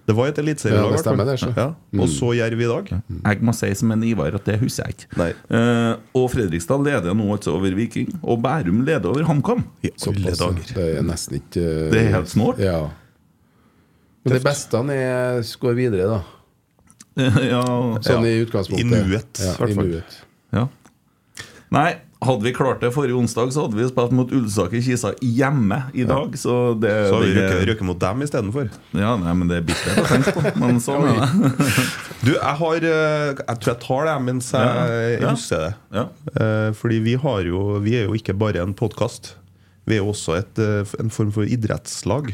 Det 0.08 0.16
var 0.16 0.30
et 0.32 0.38
eliteserielag. 0.40 0.94
Ja, 0.96 1.00
stemmer 1.02 1.28
det, 1.28 1.34
så. 1.42 1.50
Ja. 1.52 1.66
Og 2.00 2.08
så 2.12 2.30
Jerv 2.38 2.62
i 2.64 2.68
dag. 2.70 2.92
jeg 3.12 3.42
må 3.44 3.54
si 3.56 3.74
som 3.76 3.92
en 3.92 4.06
Ivar 4.08 4.38
at 4.38 4.46
det 4.48 4.56
husker 4.62 4.88
jeg 4.88 4.96
ikke. 4.96 5.10
Nei. 5.20 5.28
Eh, 5.52 5.90
og 6.16 6.30
Fredrikstad 6.32 6.86
leder 6.86 7.18
nå 7.18 7.26
altså 7.36 7.58
over 7.58 7.76
Viking. 7.76 8.14
Og 8.24 8.40
Bærum 8.44 8.86
leder 8.88 9.10
over 9.12 9.28
HamKam. 9.28 9.66
I 9.84 9.92
alle 10.08 10.32
dager. 10.40 10.72
Det 10.78 10.88
er 11.02 11.04
nesten 11.04 11.42
ikke 11.42 11.60
uh, 11.60 11.84
Det 11.92 12.00
er 12.06 12.10
helt 12.16 12.32
snålt. 12.32 12.64
Ja. 12.64 12.80
Men 14.24 14.38
det 14.38 14.44
beste 14.48 14.80
er 14.96 15.44
går 15.60 15.76
videre, 15.76 16.08
da. 16.16 16.24
ja, 17.52 17.64
Sånn 18.06 18.24
Ja. 18.24 18.32
i 18.32 18.44
utgangspunktet. 18.46 18.86
I 18.86 18.88
nuet, 18.88 19.42
i 19.42 19.54
hvert 19.58 19.76
fall. 19.76 19.94
Ja. 20.56 20.68
Nei, 21.74 21.90
Hadde 22.18 22.42
vi 22.48 22.52
klart 22.56 22.80
det 22.82 22.90
forrige 22.96 23.14
onsdag, 23.14 23.52
så 23.54 23.68
hadde 23.68 23.78
vi 23.78 23.86
spilt 23.92 24.14
mot 24.18 24.32
Ulsaker 24.34 24.82
Kisa 24.82 25.12
hjemme 25.22 25.78
i 25.94 26.02
dag. 26.10 26.34
Så 26.40 26.74
det 26.82 26.94
Så 27.12 27.20
har 27.20 27.26
vi 27.28 27.34
røkket, 27.70 27.84
mot 27.86 28.00
dem 28.02 28.24
istedenfor. 28.26 28.72
Ja, 28.98 29.12
nei, 29.22 29.34
men 29.38 29.52
det 29.52 29.60
er 29.60 29.66
bittert 29.68 30.02
å 30.02 30.06
tenke 30.10 30.34
på. 30.34 30.42
Men 30.58 30.80
sånn 30.88 31.06
er 31.12 31.20
det. 31.22 31.52
Du, 32.26 32.32
jeg 32.34 32.56
har 32.64 32.88
eh, 32.90 33.38
Jeg 33.38 33.60
tror 33.62 33.70
jeg 33.74 33.82
tar 33.86 34.10
det 34.10 34.16
mens 34.26 34.50
jeg 34.56 34.66
Ja, 34.66 35.02
ja. 35.22 35.34
husker 35.36 35.62
det. 35.68 35.74
Ja. 36.00 36.06
Ja. 36.34 36.48
Fordi 36.80 36.98
vi 37.06 37.14
har 37.22 37.44
jo 37.46 37.62
Vi 37.86 37.94
er 38.02 38.08
jo 38.10 38.18
ikke 38.18 38.34
bare 38.38 38.66
en 38.66 38.74
podkast. 38.78 39.36
Vi 39.88 39.96
er 39.96 40.02
jo 40.02 40.10
også 40.12 40.40
et, 40.42 40.58
eh, 40.60 40.98
en 41.00 41.14
form 41.14 41.30
for 41.32 41.46
idrettslag. 41.48 42.34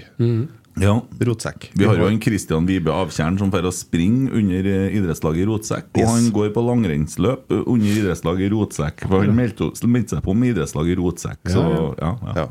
Ja. 0.81 0.95
Rotsekk. 1.21 1.67
Vi 1.77 1.85
har 1.85 1.99
jo 1.99 2.07
en 2.09 2.17
Kristian 2.23 2.65
Vibe 2.65 2.89
Avtjern 2.89 3.35
som 3.37 3.51
får 3.53 3.67
å 3.69 3.71
springe 3.75 4.31
under 4.33 4.65
eh, 4.65 4.95
idrettslaget 4.97 5.45
Rotsekk. 5.49 5.91
Og 5.93 6.01
Yes. 6.01 6.09
han 6.09 6.31
går 6.33 6.49
på 6.55 6.63
langrennsløp 6.65 7.51
eh, 7.53 7.61
under 7.69 7.99
idrettslaget 8.01 8.51
Rotsekk. 8.55 9.05
For 9.05 9.21
han 9.21 9.35
meldte, 9.37 9.69
meldte 9.85 10.17
seg 10.17 10.23
på 10.25 10.33
med 10.33 10.55
idrettslaget 10.55 10.97
Rotsekk. 10.97 11.39
Så 11.53 11.61
ja, 11.61 12.11
ja. 12.25 12.33
Ja. 12.41 12.47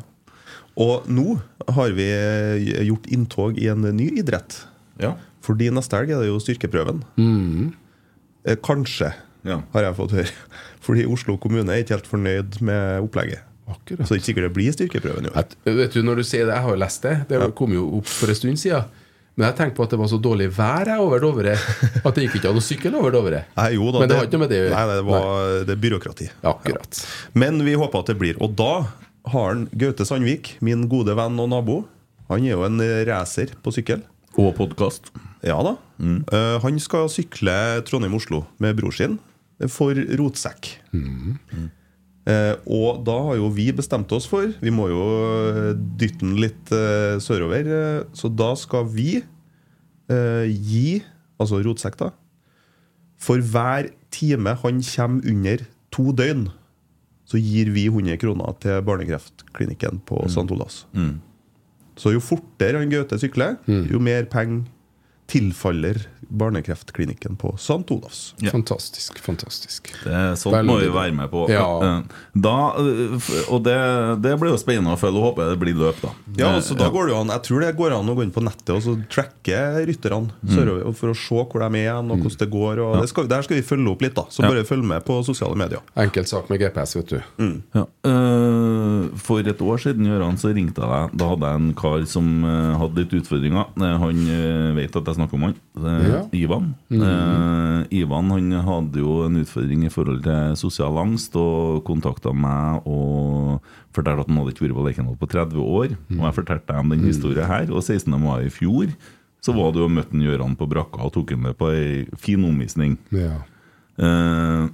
Og 0.83 1.09
nå 1.11 1.35
har 1.77 1.91
vi 1.99 2.07
eh, 2.15 2.85
gjort 2.89 3.11
inntog 3.13 3.59
i 3.61 3.67
en 3.75 3.83
ny 3.97 4.07
idrett. 4.23 4.63
Ja. 5.03 5.17
Fordi 5.43 5.73
neste 5.75 5.99
helg 5.99 6.15
er 6.15 6.23
det 6.23 6.31
jo 6.31 6.39
styrkeprøven. 6.41 7.03
Mm. 7.19 7.73
Kanskje, 8.63 9.13
Ja. 9.45 9.61
har 9.75 9.83
jeg 9.89 9.97
fått 9.99 10.13
høre. 10.15 10.31
Fordi 10.87 11.05
Oslo 11.11 11.37
kommune 11.39 11.71
er 11.75 11.83
ikke 11.83 11.97
helt 11.97 12.07
fornøyd 12.11 12.61
med 12.63 13.03
opplegget. 13.03 13.43
Akkurat. 13.71 14.03
Så 14.07 14.15
det 14.15 14.17
er 14.17 14.21
ikke 14.23 14.29
sikkert 14.31 14.49
det 14.49 14.55
blir 14.57 14.75
styrkeprøven 14.75 15.29
Jo. 15.29 15.33
At, 15.39 15.55
vet 15.69 15.95
du, 15.95 16.03
når 16.03 16.19
du 16.21 16.25
sier 16.27 16.49
det, 16.49 16.57
Jeg 16.57 16.65
har 16.65 16.75
jo 16.75 16.81
lest 16.83 17.07
det. 17.07 17.15
Det 17.31 17.41
kom 17.59 17.73
jo 17.77 17.85
opp 18.01 18.11
for 18.11 18.33
en 18.33 18.39
stund 18.39 18.59
siden. 18.61 18.91
Men 19.33 19.47
jeg 19.49 19.57
tenkte 19.57 19.79
på 19.79 19.85
at 19.87 19.93
det 19.95 19.99
var 20.03 20.11
så 20.13 20.19
dårlig 20.21 20.51
vær 20.53 20.91
jeg 20.91 21.01
over 21.01 21.23
Dovre 21.23 21.55
at 21.57 22.19
det 22.19 22.27
gikk 22.27 22.35
ikke 22.41 22.51
an 22.51 22.59
å 22.61 22.65
sykle 22.65 22.93
over 22.99 23.15
Dovre. 23.15 23.45
Nei, 23.57 23.71
jo 23.79 23.87
da, 23.95 24.03
Men 24.03 24.11
det 24.11 24.19
har 24.19 24.27
ikke 24.29 24.37
noe 24.37 24.45
med 24.45 24.53
det 24.53 24.59
å 24.59 24.67
gjøre. 24.67 24.75
Nei, 24.75 24.83
nei, 24.91 24.97
det 24.99 25.07
var 25.09 25.65
det 25.71 25.73
er 25.77 25.81
byråkrati. 25.87 26.27
Akkurat. 26.53 27.01
Men 27.41 27.63
vi 27.65 27.77
håper 27.81 28.03
at 28.05 28.13
det 28.13 28.19
blir. 28.21 28.37
Og 28.45 28.53
da 28.59 28.73
har 29.33 29.49
han 29.55 29.65
Gaute 29.79 30.05
Sandvik, 30.05 30.57
min 30.61 30.85
gode 30.93 31.17
venn 31.17 31.41
og 31.41 31.49
nabo. 31.55 31.79
Han 32.29 32.45
er 32.45 32.57
jo 32.57 32.67
en 32.69 32.83
racer 33.09 33.55
på 33.65 33.73
sykkel. 33.73 34.05
Og 34.41 34.53
podkast. 34.59 35.09
Ja 35.45 35.57
da. 35.65 35.77
Eh, 36.03 36.57
han 36.63 36.79
skal 36.81 37.09
sykle 37.13 37.55
Trondheim-Oslo 37.89 38.45
med 38.63 38.77
bror 38.79 38.93
sin 38.97 39.17
for 39.71 39.97
rotsekk. 40.19 40.75
Eh, 42.27 42.55
og 42.71 43.01
da 43.07 43.17
har 43.27 43.37
jo 43.41 43.49
vi 43.51 43.65
bestemt 43.75 44.13
oss 44.15 44.29
for 44.31 44.53
Vi 44.63 44.71
må 44.71 44.85
jo 44.93 45.01
eh, 45.51 45.73
dytte 45.99 46.21
den 46.23 46.37
litt 46.39 46.71
eh, 46.71 47.17
sørover. 47.19 47.67
eh, 47.67 48.05
så 48.15 48.31
da 48.31 48.53
skal 48.55 48.87
vi 48.95 49.17
eh, 49.19 50.47
gi 50.47 51.03
Altså 51.43 51.59
rotsekk, 51.65 51.97
da. 51.99 52.11
For 53.19 53.41
hver 53.43 53.89
time 54.15 54.53
han 54.61 54.79
kommer 54.87 55.27
under 55.33 55.65
to 55.91 56.13
døgn, 56.15 56.45
så 57.27 57.41
gir 57.43 57.73
vi 57.75 57.89
100 57.89 58.15
kroner 58.23 58.55
til 58.63 58.79
barnekreftklinikken 58.87 59.99
på 60.07 60.21
St. 60.29 60.45
Olavs. 60.55 60.85
Så 61.99 62.13
jo 62.15 62.21
fortere 62.23 62.79
han 62.79 62.93
Gaute 62.93 63.19
sykler, 63.19 63.57
jo 63.67 63.99
mer 63.99 64.25
penger 64.31 64.63
tilfaller 65.31 66.07
barnekreftklinikken 66.33 67.37
på 67.37 67.55
St. 67.55 67.85
Olavs. 67.93 68.35
Ja. 68.39 68.51
Fantastisk. 68.51 69.19
Fantastisk. 69.19 69.93
Det, 70.05 70.37
sånt 70.41 70.55
Veldig 70.57 70.71
må 70.71 70.79
vi 70.81 70.89
være 70.93 71.13
med 71.17 71.31
på. 71.33 71.45
Ja. 71.53 71.67
Eh, 71.85 72.21
Da, 72.33 72.55
eh, 72.81 73.31
og 73.53 73.63
det, 73.67 73.77
det 74.25 74.33
blir 74.41 74.55
jo 74.55 74.61
spennende 74.61 74.95
å 74.97 75.01
følge, 75.01 75.21
håper 75.21 75.51
det 75.53 75.59
blir 75.61 75.77
løp, 75.77 75.99
da. 76.01 76.13
Ja, 76.39 76.55
altså 76.57 76.77
da 76.79 76.89
går 76.93 77.09
det 77.11 77.13
jo 77.13 77.19
an 77.21 77.33
Jeg 77.35 77.45
tror 77.45 77.61
det 77.61 77.73
går 77.77 77.95
an 77.99 78.09
å 78.09 78.15
gå 78.17 78.25
inn 78.25 78.33
på 78.33 78.41
nettet 78.45 78.73
og 78.73 78.81
så 78.85 78.95
tracke 79.13 79.59
rytterne 79.85 80.33
sørover 80.49 80.97
for 80.97 81.13
å 81.13 81.17
se 81.19 81.43
hvor 81.43 81.61
de 81.61 81.69
er 81.69 81.83
igjen, 81.83 82.09
og 82.15 82.25
hvordan 82.25 82.41
det 82.41 82.49
går. 82.55 82.81
Og 82.87 82.97
det 83.03 83.11
skal, 83.13 83.29
Der 83.29 83.45
skal 83.45 83.59
vi 83.59 83.67
følge 83.67 83.93
opp 83.93 84.03
litt, 84.07 84.15
da. 84.17 84.25
Så 84.33 84.43
Ja. 84.43 84.49
bare 84.49 84.65
følg 84.65 84.85
med 84.89 85.05
på 85.05 85.19
sosiale 85.27 85.57
medier. 85.59 85.85
Enkel 85.97 86.25
sak 86.27 86.49
med 86.49 86.61
GPS, 86.61 86.97
vet 86.97 87.13
du. 87.13 87.21
Ja. 87.77 87.85
Uh, 88.07 89.09
for 89.21 89.41
et 89.41 89.61
år 89.61 89.79
siden 89.83 90.07
Jøran, 90.09 90.39
så 90.41 90.53
ringte 90.55 90.81
jeg 90.81 90.89
deg. 90.89 91.17
Da 91.21 91.29
hadde 91.33 91.51
jeg 91.53 91.61
en 91.61 91.75
kar 91.75 92.07
som 92.09 92.27
hadde 92.81 93.03
litt 93.05 93.15
utfordringer. 93.21 93.69
Han 93.77 94.25
uh, 94.29 94.73
vet 94.79 94.97
at 94.97 95.13
jeg 95.13 95.21
snakker 95.23 95.39
om 95.39 95.47
han. 95.47 95.55
Ja. 96.05 96.21
Ivan. 96.37 96.69
Eh, 96.93 97.87
Ivan 98.03 98.35
han 98.35 98.53
hadde 98.67 99.01
jo 99.01 99.23
en 99.27 99.41
utfordring 99.41 99.87
i 99.87 99.93
forhold 99.93 100.23
til 100.27 100.59
sosial 100.61 100.99
angst 101.01 101.39
og 101.39 101.81
kontakta 101.89 102.35
meg 102.35 102.85
og 102.85 103.63
fortalte 103.97 104.27
at 104.27 104.31
han 104.31 104.43
hadde 104.43 104.55
ikke 104.55 104.67
vært 104.67 104.77
på 104.77 104.87
Lerkendal 104.89 105.19
på 105.21 105.31
30 105.33 105.65
år. 105.65 105.97
Og 106.19 106.23
jeg 106.27 106.39
fortalte 106.43 106.77
dem 106.77 106.95
den 106.95 107.09
historien 107.09 107.49
her. 107.49 107.73
Og 107.73 107.83
16. 107.83 108.13
mai 108.21 108.49
i 108.49 108.53
fjor 108.53 108.93
så 109.43 109.55
var 109.57 109.73
det 109.75 109.83
jo 109.83 109.91
møtte 109.91 110.15
en 110.15 110.23
Jøran 110.23 110.55
på 110.59 110.69
brakka 110.71 111.03
og 111.03 111.15
tok 111.17 111.33
han 111.35 111.43
med 111.49 111.57
på 111.59 111.73
ei 111.75 112.05
fin 112.21 112.45
omvisning. 112.47 112.95
Ja. 113.11 113.41
Eh, 113.99 114.69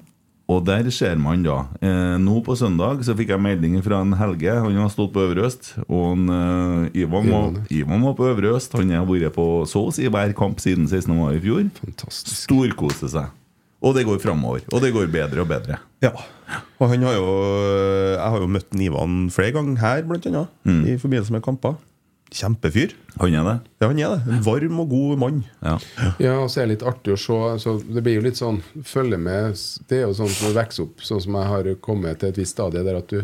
og 0.49 0.63
der 0.65 0.87
ser 0.95 1.19
man 1.21 1.43
da 1.45 1.59
eh, 1.85 2.15
Nå 2.23 2.39
på 2.45 2.55
søndag 2.57 3.03
så 3.05 3.13
fikk 3.17 3.35
jeg 3.35 3.45
melding 3.45 3.75
fra 3.85 4.01
en 4.01 4.15
Helge. 4.17 4.55
Han 4.65 4.79
har 4.81 4.89
stått 4.93 5.13
på 5.13 5.27
Øvre 5.27 5.45
Øst. 5.45 5.75
Og 5.85 6.15
en, 6.15 6.23
eh, 6.33 7.03
Ivan, 7.03 7.29
var, 7.29 7.59
Ivan, 7.69 8.07
var 8.07 8.15
på 8.17 8.31
Øvre 8.31 8.55
Øst. 8.57 8.73
Han 8.79 8.95
har 8.97 9.05
vært 9.09 9.37
på 9.37 9.45
så 9.69 9.85
å 9.85 9.93
si 9.93 10.09
hver 10.09 10.33
kamp 10.39 10.63
siden 10.65 10.89
16. 10.89 11.13
mai 11.13 11.37
i 11.37 11.43
fjor. 11.45 11.69
Fantastisk. 11.83 12.47
Storkoser 12.47 13.13
seg. 13.13 13.35
Og 13.85 13.93
det 13.95 14.07
går 14.09 14.23
framover. 14.25 14.65
Og 14.73 14.81
det 14.83 14.95
går 14.97 15.13
bedre 15.13 15.45
og 15.45 15.53
bedre. 15.53 15.77
Ja. 16.03 16.15
Og 16.81 16.89
han 16.91 17.05
har 17.05 17.19
jo 17.19 17.29
Jeg 18.17 18.31
har 18.33 18.41
jo 18.41 18.49
møtt 18.51 18.73
Ivan 18.81 19.29
flere 19.31 19.53
ganger 19.53 19.79
her, 19.85 20.03
blant 20.09 20.27
annet. 20.27 20.49
I 20.65 20.97
forbindelse 20.97 21.37
med 21.37 21.45
kamper. 21.45 21.77
Kjempefyr. 22.35 22.93
Han 23.17 23.35
er 23.35 23.47
det. 23.47 23.55
Ja, 23.81 23.89
han 23.89 23.99
er 23.99 24.15
det. 24.15 24.33
En 24.37 24.43
varm 24.45 24.81
og 24.83 24.91
god 24.93 25.21
mann. 25.23 25.39
Ja. 25.65 25.77
Ja, 26.21 26.35
og 26.43 26.51
så 26.53 26.63
er 26.63 26.69
det 26.69 26.77
litt 26.77 26.87
artig 26.91 27.15
å 27.15 27.21
se. 27.21 27.39
Så 27.65 27.77
det 27.87 28.03
blir 28.05 28.19
jo 28.19 28.27
litt 28.27 28.41
sånn 28.41 28.61
Følge 28.87 29.19
med. 29.21 29.57
Det 29.89 30.01
er 30.01 30.07
jo 30.07 30.17
sånn 30.19 30.33
som 30.33 30.51
du 30.53 30.59
vokser 30.59 30.85
opp, 30.85 31.05
sånn 31.05 31.23
som 31.25 31.39
jeg 31.39 31.53
har 31.53 31.71
kommet 31.85 32.21
til 32.21 32.33
et 32.33 32.41
visst 32.41 32.57
stadie, 32.57 32.85
der 32.85 33.01
at 33.01 33.15
du 33.15 33.23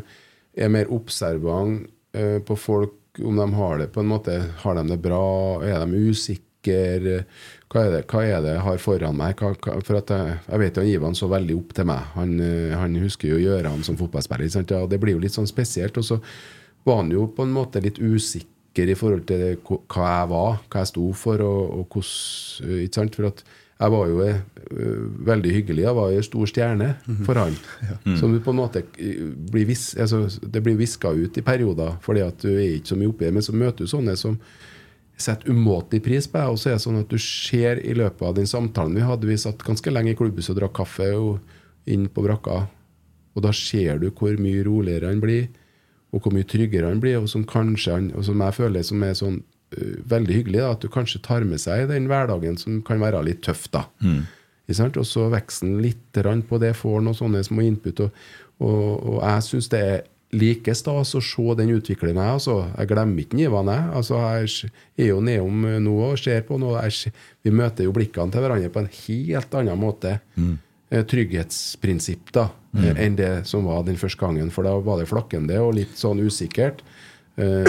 er 0.54 0.72
mer 0.72 0.90
observant 0.94 1.84
eh, 2.16 2.40
på 2.44 2.56
folk, 2.58 2.96
om 3.22 3.36
de 3.38 3.46
har 3.54 3.76
det 3.78 3.92
på 3.94 4.02
en 4.02 4.08
måte 4.10 4.32
Har 4.64 4.74
de 4.74 4.88
det 4.88 4.96
bra? 5.02 5.20
Er 5.62 5.84
de 5.84 6.00
usikre? 6.10 6.42
Hva 6.64 7.82
er 7.84 7.92
det, 7.92 8.00
hva 8.08 8.22
er 8.24 8.40
det 8.40 8.54
jeg 8.54 8.64
har 8.64 8.80
foran 8.80 9.18
meg? 9.18 9.36
Hva, 9.36 9.52
hva, 9.52 9.76
for 9.84 9.98
at 10.00 10.10
jeg, 10.14 10.38
jeg 10.48 10.62
vet 10.62 10.80
jo 10.80 10.84
Ivan 10.88 11.18
så 11.18 11.28
veldig 11.28 11.58
opp 11.58 11.74
til 11.76 11.86
meg. 11.90 12.08
Han, 12.16 12.34
eh, 12.40 12.72
han 12.72 12.96
husker 13.02 13.36
jo 13.36 13.58
han 13.60 13.84
som 13.84 13.98
fotballspiller. 14.00 14.48
Ja, 14.48 14.86
det 14.88 14.98
blir 15.02 15.18
jo 15.18 15.22
litt 15.22 15.36
sånn 15.36 15.50
spesielt. 15.50 16.00
Og 16.00 16.08
så 16.08 16.18
var 16.88 17.02
han 17.02 17.12
jo 17.12 17.28
på 17.36 17.44
en 17.44 17.52
måte 17.52 17.82
litt 17.84 18.00
usikker 18.00 18.53
i 18.82 18.96
forhold 18.98 19.26
til 19.28 19.38
det, 19.38 19.52
hva 19.64 20.08
jeg 20.08 20.30
var, 20.32 20.56
hva 20.66 20.82
jeg 20.82 20.90
sto 20.90 21.12
for, 21.14 21.42
og, 21.44 21.86
hvordan 21.92 22.80
Ikke 22.84 22.98
sant? 22.98 23.14
For 23.14 23.30
at 23.30 23.44
jeg 23.74 23.90
var 23.90 24.06
jo 24.06 24.20
eh, 24.22 24.42
veldig 25.26 25.52
hyggelig. 25.54 25.82
Jeg 25.82 25.96
var 25.96 26.10
jo 26.10 26.18
en 26.18 26.26
stor 26.26 26.50
stjerne 26.50 26.90
for 27.26 27.40
han. 27.42 27.56
Som 28.20 28.34
du 28.34 28.38
på 28.42 28.54
en 28.54 28.60
måte 28.60 28.84
eh, 28.98 29.24
blir 29.50 29.66
vis, 29.66 29.96
altså, 29.98 30.28
Det 30.40 30.62
blir 30.62 30.78
viska 30.78 31.10
ut 31.10 31.38
i 31.38 31.42
perioder, 31.42 31.96
fordi 32.02 32.22
at 32.24 32.38
du 32.42 32.52
er 32.54 32.76
ikke 32.76 32.92
så 32.92 33.00
mye 33.00 33.10
oppi 33.10 33.26
det. 33.26 33.32
Men 33.34 33.46
så 33.46 33.56
møter 33.56 33.84
du 33.84 33.90
sånne 33.90 34.16
som 34.16 34.38
setter 35.16 35.50
umåtelig 35.50 36.02
pris 36.04 36.30
på 36.30 36.38
deg. 36.38 36.54
Og 36.54 36.60
så 36.60 36.70
er 36.70 36.78
det 36.78 36.84
sånn 36.86 37.02
at 37.02 37.10
du 37.10 37.18
ser 37.18 37.82
i 37.82 37.96
løpet 37.98 38.22
av 38.28 38.38
den 38.38 38.48
samtalen 38.50 38.94
vi 38.94 39.04
hadde 39.06 39.30
Vi 39.30 39.40
satt 39.42 39.66
ganske 39.66 39.90
lenge 39.90 40.14
i 40.14 40.18
klubbhuset 40.18 40.54
og 40.54 40.62
drakk 40.62 40.78
kaffe 40.82 41.10
og 41.18 41.90
inn 41.90 42.06
på 42.08 42.24
brakka. 42.24 42.64
Og 43.34 43.42
da 43.42 43.52
ser 43.54 43.98
du 44.02 44.10
hvor 44.14 44.38
mye 44.38 44.62
roligere 44.66 45.10
han 45.10 45.22
blir, 45.22 45.48
og 46.14 46.22
hvor 46.22 46.34
mye 46.34 46.46
tryggere 46.48 46.92
han 46.92 47.02
blir. 47.02 47.18
Og 47.22 47.28
som 47.32 47.46
kanskje 47.48 47.98
han, 47.98 48.08
og 48.14 48.26
som 48.28 48.40
jeg 48.44 48.58
føler 48.60 48.86
som 48.86 49.02
er 49.06 49.18
sånn 49.18 49.40
uh, 49.42 49.98
veldig 50.14 50.38
hyggelig, 50.40 50.62
da, 50.62 50.70
at 50.76 50.86
du 50.86 50.92
kanskje 50.92 51.22
tar 51.26 51.46
med 51.48 51.62
seg 51.62 51.88
den 51.90 52.08
hverdagen 52.10 52.58
som 52.60 52.80
kan 52.86 53.02
være 53.02 53.24
litt 53.26 53.44
tøff. 53.46 53.66
da. 53.74 53.86
Mm. 54.04 54.24
Og 54.70 55.04
så 55.04 55.28
vokser 55.28 55.66
han 55.68 55.78
litt 55.84 56.08
grann 56.16 56.42
på 56.48 56.58
det, 56.62 56.72
får 56.78 57.02
noen 57.04 57.18
sånne 57.18 57.44
små 57.44 57.66
input. 57.66 58.06
Og, 58.06 58.26
og, 58.64 58.82
og 58.94 59.18
jeg 59.20 59.48
syns 59.50 59.72
det 59.74 59.84
er 59.84 60.02
like 60.34 60.74
stas 60.74 61.14
å 61.14 61.22
se 61.22 61.54
den 61.58 61.72
utviklinga. 61.76 62.26
Altså. 62.34 62.60
Jeg 62.74 62.90
glemmer 62.90 63.24
ikke 63.24 63.40
Ivan, 63.44 63.70
jeg. 63.70 63.88
Altså, 64.00 64.20
jeg 64.34 65.06
er 65.06 65.10
jo 65.12 65.20
nedom 65.24 65.66
nå 65.84 65.96
og 66.08 66.20
ser 66.20 66.44
på 66.48 66.58
noe. 66.60 66.82
Jeg, 66.88 67.14
vi 67.44 67.54
møter 67.54 67.86
jo 67.86 67.94
blikkene 67.94 68.34
til 68.34 68.44
hverandre 68.44 68.72
på 68.74 68.82
en 68.82 68.92
helt 68.98 69.58
annen 69.60 69.80
måte. 69.80 70.18
Eh, 70.38 70.54
Trygghetsprinsipp 71.02 72.30
da, 72.32 72.48
mm. 72.72 72.84
enn 72.96 73.16
det 73.18 73.32
som 73.50 73.66
var 73.66 73.82
den 73.86 73.98
første 73.98 74.20
gangen. 74.20 74.52
For 74.54 74.66
da 74.66 74.76
var 74.78 75.00
det 75.00 75.08
flakkende 75.10 75.58
og 75.62 75.74
litt 75.74 75.98
sånn 75.98 76.22
usikkert. 76.22 76.84
Eh, 77.36 77.66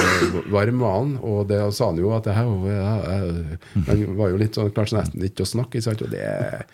varm 0.53 0.83
var 0.83 0.99
han, 0.99 1.15
og 1.25 1.47
det 1.49 1.57
sa 1.73 1.87
han 1.89 1.97
jo 1.97 2.11
at 2.13 2.27
det 2.27 2.35
her 2.37 2.45
jeg- 2.45 3.57
Han 3.87 4.17
var 4.17 4.29
jo 4.29 4.37
litt 4.37 4.53
sånn 4.53 4.69
kanskje 4.71 4.99
nesten 4.99 5.21
litt 5.21 5.41
å 5.41 5.45
snakke, 5.45 5.79
ikke 5.79 5.87
sant? 5.87 6.01
og 6.03 6.11
det 6.11 6.21
er 6.21 6.65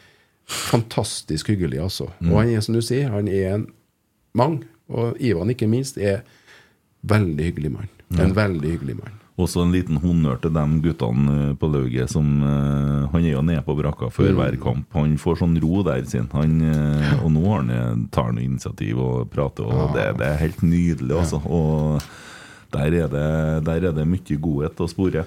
fantastisk 0.45 1.47
hyggelig, 1.47 1.79
altså. 1.79 2.09
Og 2.27 2.35
han 2.41 2.49
er 2.49 2.59
som 2.59 2.75
du 2.75 2.81
sier, 2.81 3.09
han 3.09 3.27
er 3.29 3.53
en 3.53 3.67
mang, 4.33 4.65
og 4.89 5.15
Ivan 5.21 5.47
ikke 5.49 5.69
minst, 5.69 5.97
er 5.97 6.23
veldig 7.07 7.45
hyggelig 7.47 7.71
mann. 7.71 7.89
En 8.19 8.33
veldig 8.35 8.73
hyggelig 8.75 8.97
mann. 8.97 9.20
Også 9.41 9.63
en 9.63 9.73
liten 9.73 9.97
honnør 10.01 10.39
til 10.43 10.53
de 10.53 10.63
guttene 10.83 11.35
eh, 11.35 11.53
på 11.57 11.69
lauget 11.71 12.11
som 12.11 12.27
eh, 12.45 13.09
Han 13.13 13.23
er 13.25 13.33
jo 13.33 13.43
nede 13.45 13.63
på 13.65 13.75
brakka 13.79 14.11
før 14.13 14.35
hver 14.37 14.57
kamp. 14.61 14.89
Han 14.97 15.15
får 15.21 15.41
sånn 15.41 15.57
ro 15.63 15.81
der 15.87 16.03
sin. 16.09 16.29
Han, 16.35 16.57
eh, 16.67 17.13
og 17.21 17.31
nå 17.33 17.45
han, 17.49 18.07
tar 18.13 18.29
han 18.29 18.41
initiativ 18.41 18.99
og 19.01 19.31
prater, 19.33 19.65
og 19.65 19.95
det, 19.95 20.11
det 20.19 20.27
er 20.27 20.43
helt 20.43 20.61
nydelig, 20.65 21.15
altså. 21.23 21.41
Og 21.47 22.03
der 22.71 22.93
er, 23.01 23.07
det, 23.11 23.29
der 23.67 23.89
er 23.89 23.95
det 23.95 24.07
mye 24.07 24.37
godhet 24.39 24.79
å 24.79 24.89
spore. 24.89 25.25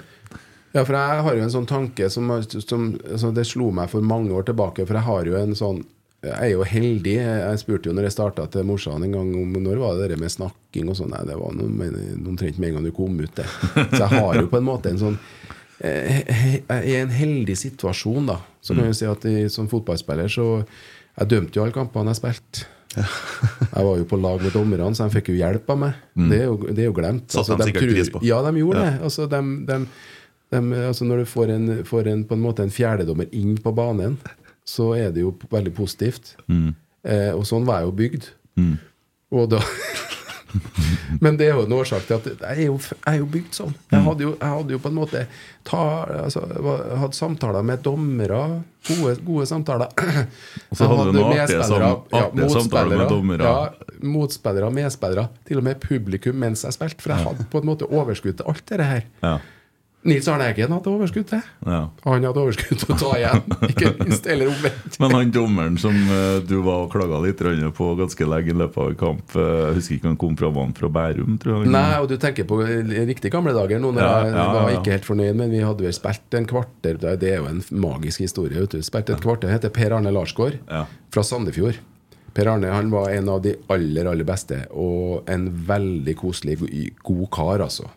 Ja, 0.75 0.83
for 0.83 0.97
jeg 0.97 1.25
har 1.27 1.37
jo 1.37 1.43
en 1.45 1.53
sånn 1.55 1.69
tanke 1.71 2.09
som, 2.11 2.31
som 2.51 2.87
altså 2.99 3.29
Det 3.31 3.45
slo 3.47 3.69
meg 3.75 3.93
for 3.93 4.03
mange 4.03 4.33
år 4.35 4.49
tilbake, 4.49 4.87
for 4.89 4.99
jeg 4.99 5.07
har 5.07 5.29
jo 5.31 5.37
en 5.39 5.59
sånn 5.59 5.85
jeg 6.25 6.49
er 6.49 6.53
jo 6.55 6.65
heldig. 6.67 7.15
Jeg 7.21 7.61
spurte 7.61 7.91
jo 7.91 7.95
når 7.97 8.09
jeg 8.09 8.15
starta 8.17 8.47
til 8.53 8.67
morsan 8.69 9.05
en 9.05 9.15
gang 9.15 9.33
om 9.37 9.57
når 9.65 9.81
var 9.83 9.99
det 10.01 10.13
det 10.15 10.21
med 10.23 10.33
snakking 10.33 10.91
og 10.91 10.99
sånn. 10.99 11.13
Nei, 11.13 11.25
det 11.29 11.37
var 11.39 11.55
omtrent 11.55 12.61
med 12.61 12.71
en 12.71 12.79
gang 12.79 12.87
du 12.87 12.93
kom 12.97 13.19
ut, 13.21 13.35
det. 13.37 13.47
Så 13.75 14.01
jeg 14.01 14.11
har 14.15 14.39
jo 14.41 14.47
på 14.53 14.61
en 14.61 14.69
måte 14.69 14.93
en 14.93 15.01
sånn 15.01 15.19
eh, 15.85 16.21
Jeg 16.25 16.63
er 16.73 16.87
i 16.89 16.95
en 17.03 17.13
heldig 17.13 17.57
situasjon, 17.61 18.31
da. 18.33 18.39
Så 18.65 18.77
kan 18.77 18.89
jeg 18.89 19.01
si 19.01 19.09
at 19.11 19.27
jeg, 19.29 19.51
som 19.53 19.69
fotballspiller 19.71 20.31
så 20.33 20.47
Jeg 20.63 21.31
dømte 21.31 21.59
jo 21.59 21.67
alle 21.67 21.77
kampene 21.77 22.15
jeg 22.15 22.23
spilte. 22.23 22.71
Jeg 23.75 23.83
var 23.83 23.97
jo 23.99 24.05
på 24.07 24.19
lag 24.23 24.43
med 24.43 24.53
dommerne, 24.55 24.93
så 24.95 25.09
de 25.09 25.17
fikk 25.17 25.33
jo 25.33 25.39
hjelp 25.41 25.71
av 25.75 25.79
meg. 25.81 25.97
Det, 26.15 26.37
er 26.39 26.45
jo, 26.47 26.59
det 26.69 26.85
er 26.85 26.87
jo 26.87 26.95
glemt. 26.95 27.27
Satte 27.35 27.57
de 27.59 27.67
sikkert 27.67 27.91
pris 27.91 28.11
på. 28.15 28.21
Ja, 28.27 28.39
de 28.47 28.53
gjorde 28.61 28.85
det. 28.85 28.93
Altså, 29.09 29.27
de, 29.31 29.41
de, 29.67 29.79
de, 30.55 30.61
altså 30.87 31.09
når 31.09 31.25
du 31.25 31.31
får 31.31 31.53
en, 31.57 31.73
får 31.89 32.11
en, 32.13 32.23
på 32.29 32.39
en 32.39 32.45
måte 32.45 32.63
en 32.63 32.71
fjerdedommer 32.75 33.31
inn 33.35 33.57
på 33.63 33.75
banen, 33.75 34.15
så 34.65 34.93
er 34.97 35.11
det 35.13 35.21
jo 35.25 35.35
veldig 35.53 35.75
positivt. 35.77 36.37
Eh, 36.49 37.33
og 37.37 37.45
sånn 37.47 37.67
var 37.69 37.83
jeg 37.83 37.91
jo 37.91 37.97
bygd. 38.01 38.31
Og 39.35 39.49
da 39.53 39.61
Men 41.21 41.35
det 41.37 41.49
er 41.49 41.57
jo 41.59 41.65
en 41.67 41.73
årsak 41.75 42.05
til 42.07 42.15
at 42.15 42.27
jeg 42.29 42.65
er 42.65 42.69
jo, 42.69 42.77
jeg 42.79 43.11
er 43.11 43.17
jo 43.19 43.27
bygd 43.31 43.57
sånn. 43.57 43.73
Jeg 43.91 44.03
hadde 44.05 44.23
jo, 44.23 44.33
jeg 44.39 44.51
hadde 44.53 44.75
jo 44.77 44.79
på 44.85 44.91
en 44.93 44.97
måte 45.01 45.23
ta, 45.67 45.81
altså, 46.21 46.45
hatt 47.01 47.17
samtaler 47.19 47.65
med 47.67 47.83
dommere. 47.83 48.39
Gode, 48.87 49.17
gode 49.27 49.47
samtaler. 49.51 49.91
Og 50.71 50.79
så 50.79 50.87
hadde 50.91 51.09
du 51.11 51.19
noen 51.19 51.41
artige 51.43 51.67
sam- 51.67 52.05
artige 52.15 52.51
samtaler 52.55 53.01
med 53.03 53.11
dommere. 53.11 53.51
Ja, 53.51 53.99
motspillere 54.15 54.71
medspillere. 54.79 55.27
Til 55.49 55.59
og 55.63 55.67
med 55.67 55.81
publikum 55.83 56.39
mens 56.45 56.63
jeg 56.69 56.77
spilte. 56.79 57.03
For 57.03 57.15
jeg 57.17 57.27
hadde 57.27 57.49
på 57.51 57.63
en 57.65 57.71
måte 57.73 57.91
overskudd 57.91 58.39
til 58.39 58.53
alt 58.55 58.65
det 58.71 58.89
her. 58.93 59.05
Ja. 59.27 59.35
Nils 60.05 60.27
Arne 60.29 60.51
Eggen 60.51 60.73
hadde 60.75 60.91
overskudd 60.93 61.27
til. 61.31 61.41
Ja. 61.65 61.79
Han 62.05 62.27
hadde 62.27 62.41
overskudd 62.43 62.81
til 62.83 62.93
å 62.93 62.97
ta 63.01 63.13
igjen. 63.17 63.55
Ikke 63.71 63.93
minst, 64.03 64.27
eller 64.29 64.51
omvendt. 64.53 64.99
Men 65.01 65.15
han 65.17 65.31
dommeren 65.33 65.79
som 65.81 65.97
uh, 66.11 66.43
du 66.45 66.59
var 66.67 66.85
og 66.85 66.93
klaga 66.93 67.23
litt 67.25 67.41
på 67.79 67.87
ganske 67.99 68.29
lenge 68.29 68.53
i 68.53 68.57
løpet 68.59 68.81
av 68.83 68.91
en 68.93 68.99
kamp 69.01 69.35
Jeg 69.39 69.79
husker 69.79 69.97
ikke 69.97 70.11
han 70.11 70.19
kom 70.21 70.37
fra 70.39 70.51
Vann 70.55 70.75
fra 70.77 70.91
Bærum, 70.93 71.39
tror 71.41 71.63
jeg. 71.63 71.73
Nei, 71.73 71.97
og 72.03 72.11
du 72.13 72.19
tenker 72.21 72.47
på 72.49 72.61
riktig 72.65 73.33
gamle 73.33 73.55
dager 73.57 73.81
nå, 73.81 73.95
når 73.97 74.05
Ja, 74.05 74.13
jeg 74.29 74.37
ja, 74.37 74.45
var 74.59 74.77
ikke 74.77 74.95
helt 74.99 75.09
fornøyd, 75.09 75.41
men 75.41 75.53
vi 75.55 75.65
hadde 75.65 75.89
vel 75.89 75.97
spilt 75.97 76.37
en 76.39 76.51
kvarter 76.51 77.01
Det 77.01 77.33
er 77.33 77.41
jo 77.41 77.49
en 77.51 77.65
magisk 77.85 78.25
historie. 78.27 78.61
Vet 78.61 78.77
du. 78.77 78.85
Spilt 78.85 79.11
et 79.15 79.25
kvarter, 79.25 79.53
heter 79.53 79.73
Per 79.75 79.97
Arne 79.97 80.13
Larsgaard, 80.15 80.61
Ja. 80.69 80.85
fra 81.15 81.25
Sandefjord. 81.25 81.81
Per 82.35 82.49
Arne 82.51 82.71
han 82.75 82.91
var 82.91 83.13
en 83.15 83.29
av 83.31 83.43
de 83.45 83.55
aller, 83.71 84.09
aller 84.11 84.27
beste, 84.27 84.65
og 84.75 85.29
en 85.31 85.49
veldig 85.69 86.17
koselig, 86.19 86.59
god 87.07 87.29
kar, 87.35 87.63
altså. 87.69 87.89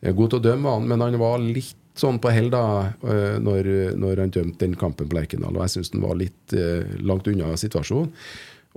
God 0.00 0.30
til 0.30 0.38
å 0.38 0.44
dømme, 0.44 0.76
han, 0.76 0.86
men 0.90 1.02
han 1.02 1.18
var 1.18 1.42
litt 1.42 1.76
sånn 1.98 2.20
på 2.22 2.30
hell 2.30 2.52
da 2.52 2.62
eh, 3.02 3.36
når, 3.42 3.68
når 3.98 4.22
han 4.22 4.32
dømte 4.34 4.62
den 4.62 4.76
kampen 4.78 5.08
på 5.10 5.18
Lerkendal, 5.18 5.56
og 5.56 5.64
jeg 5.64 5.78
syns 5.78 5.92
han 5.94 6.04
var 6.04 6.18
litt 6.20 6.54
eh, 6.54 6.86
langt 7.02 7.26
unna 7.30 7.50
situasjonen. 7.58 8.12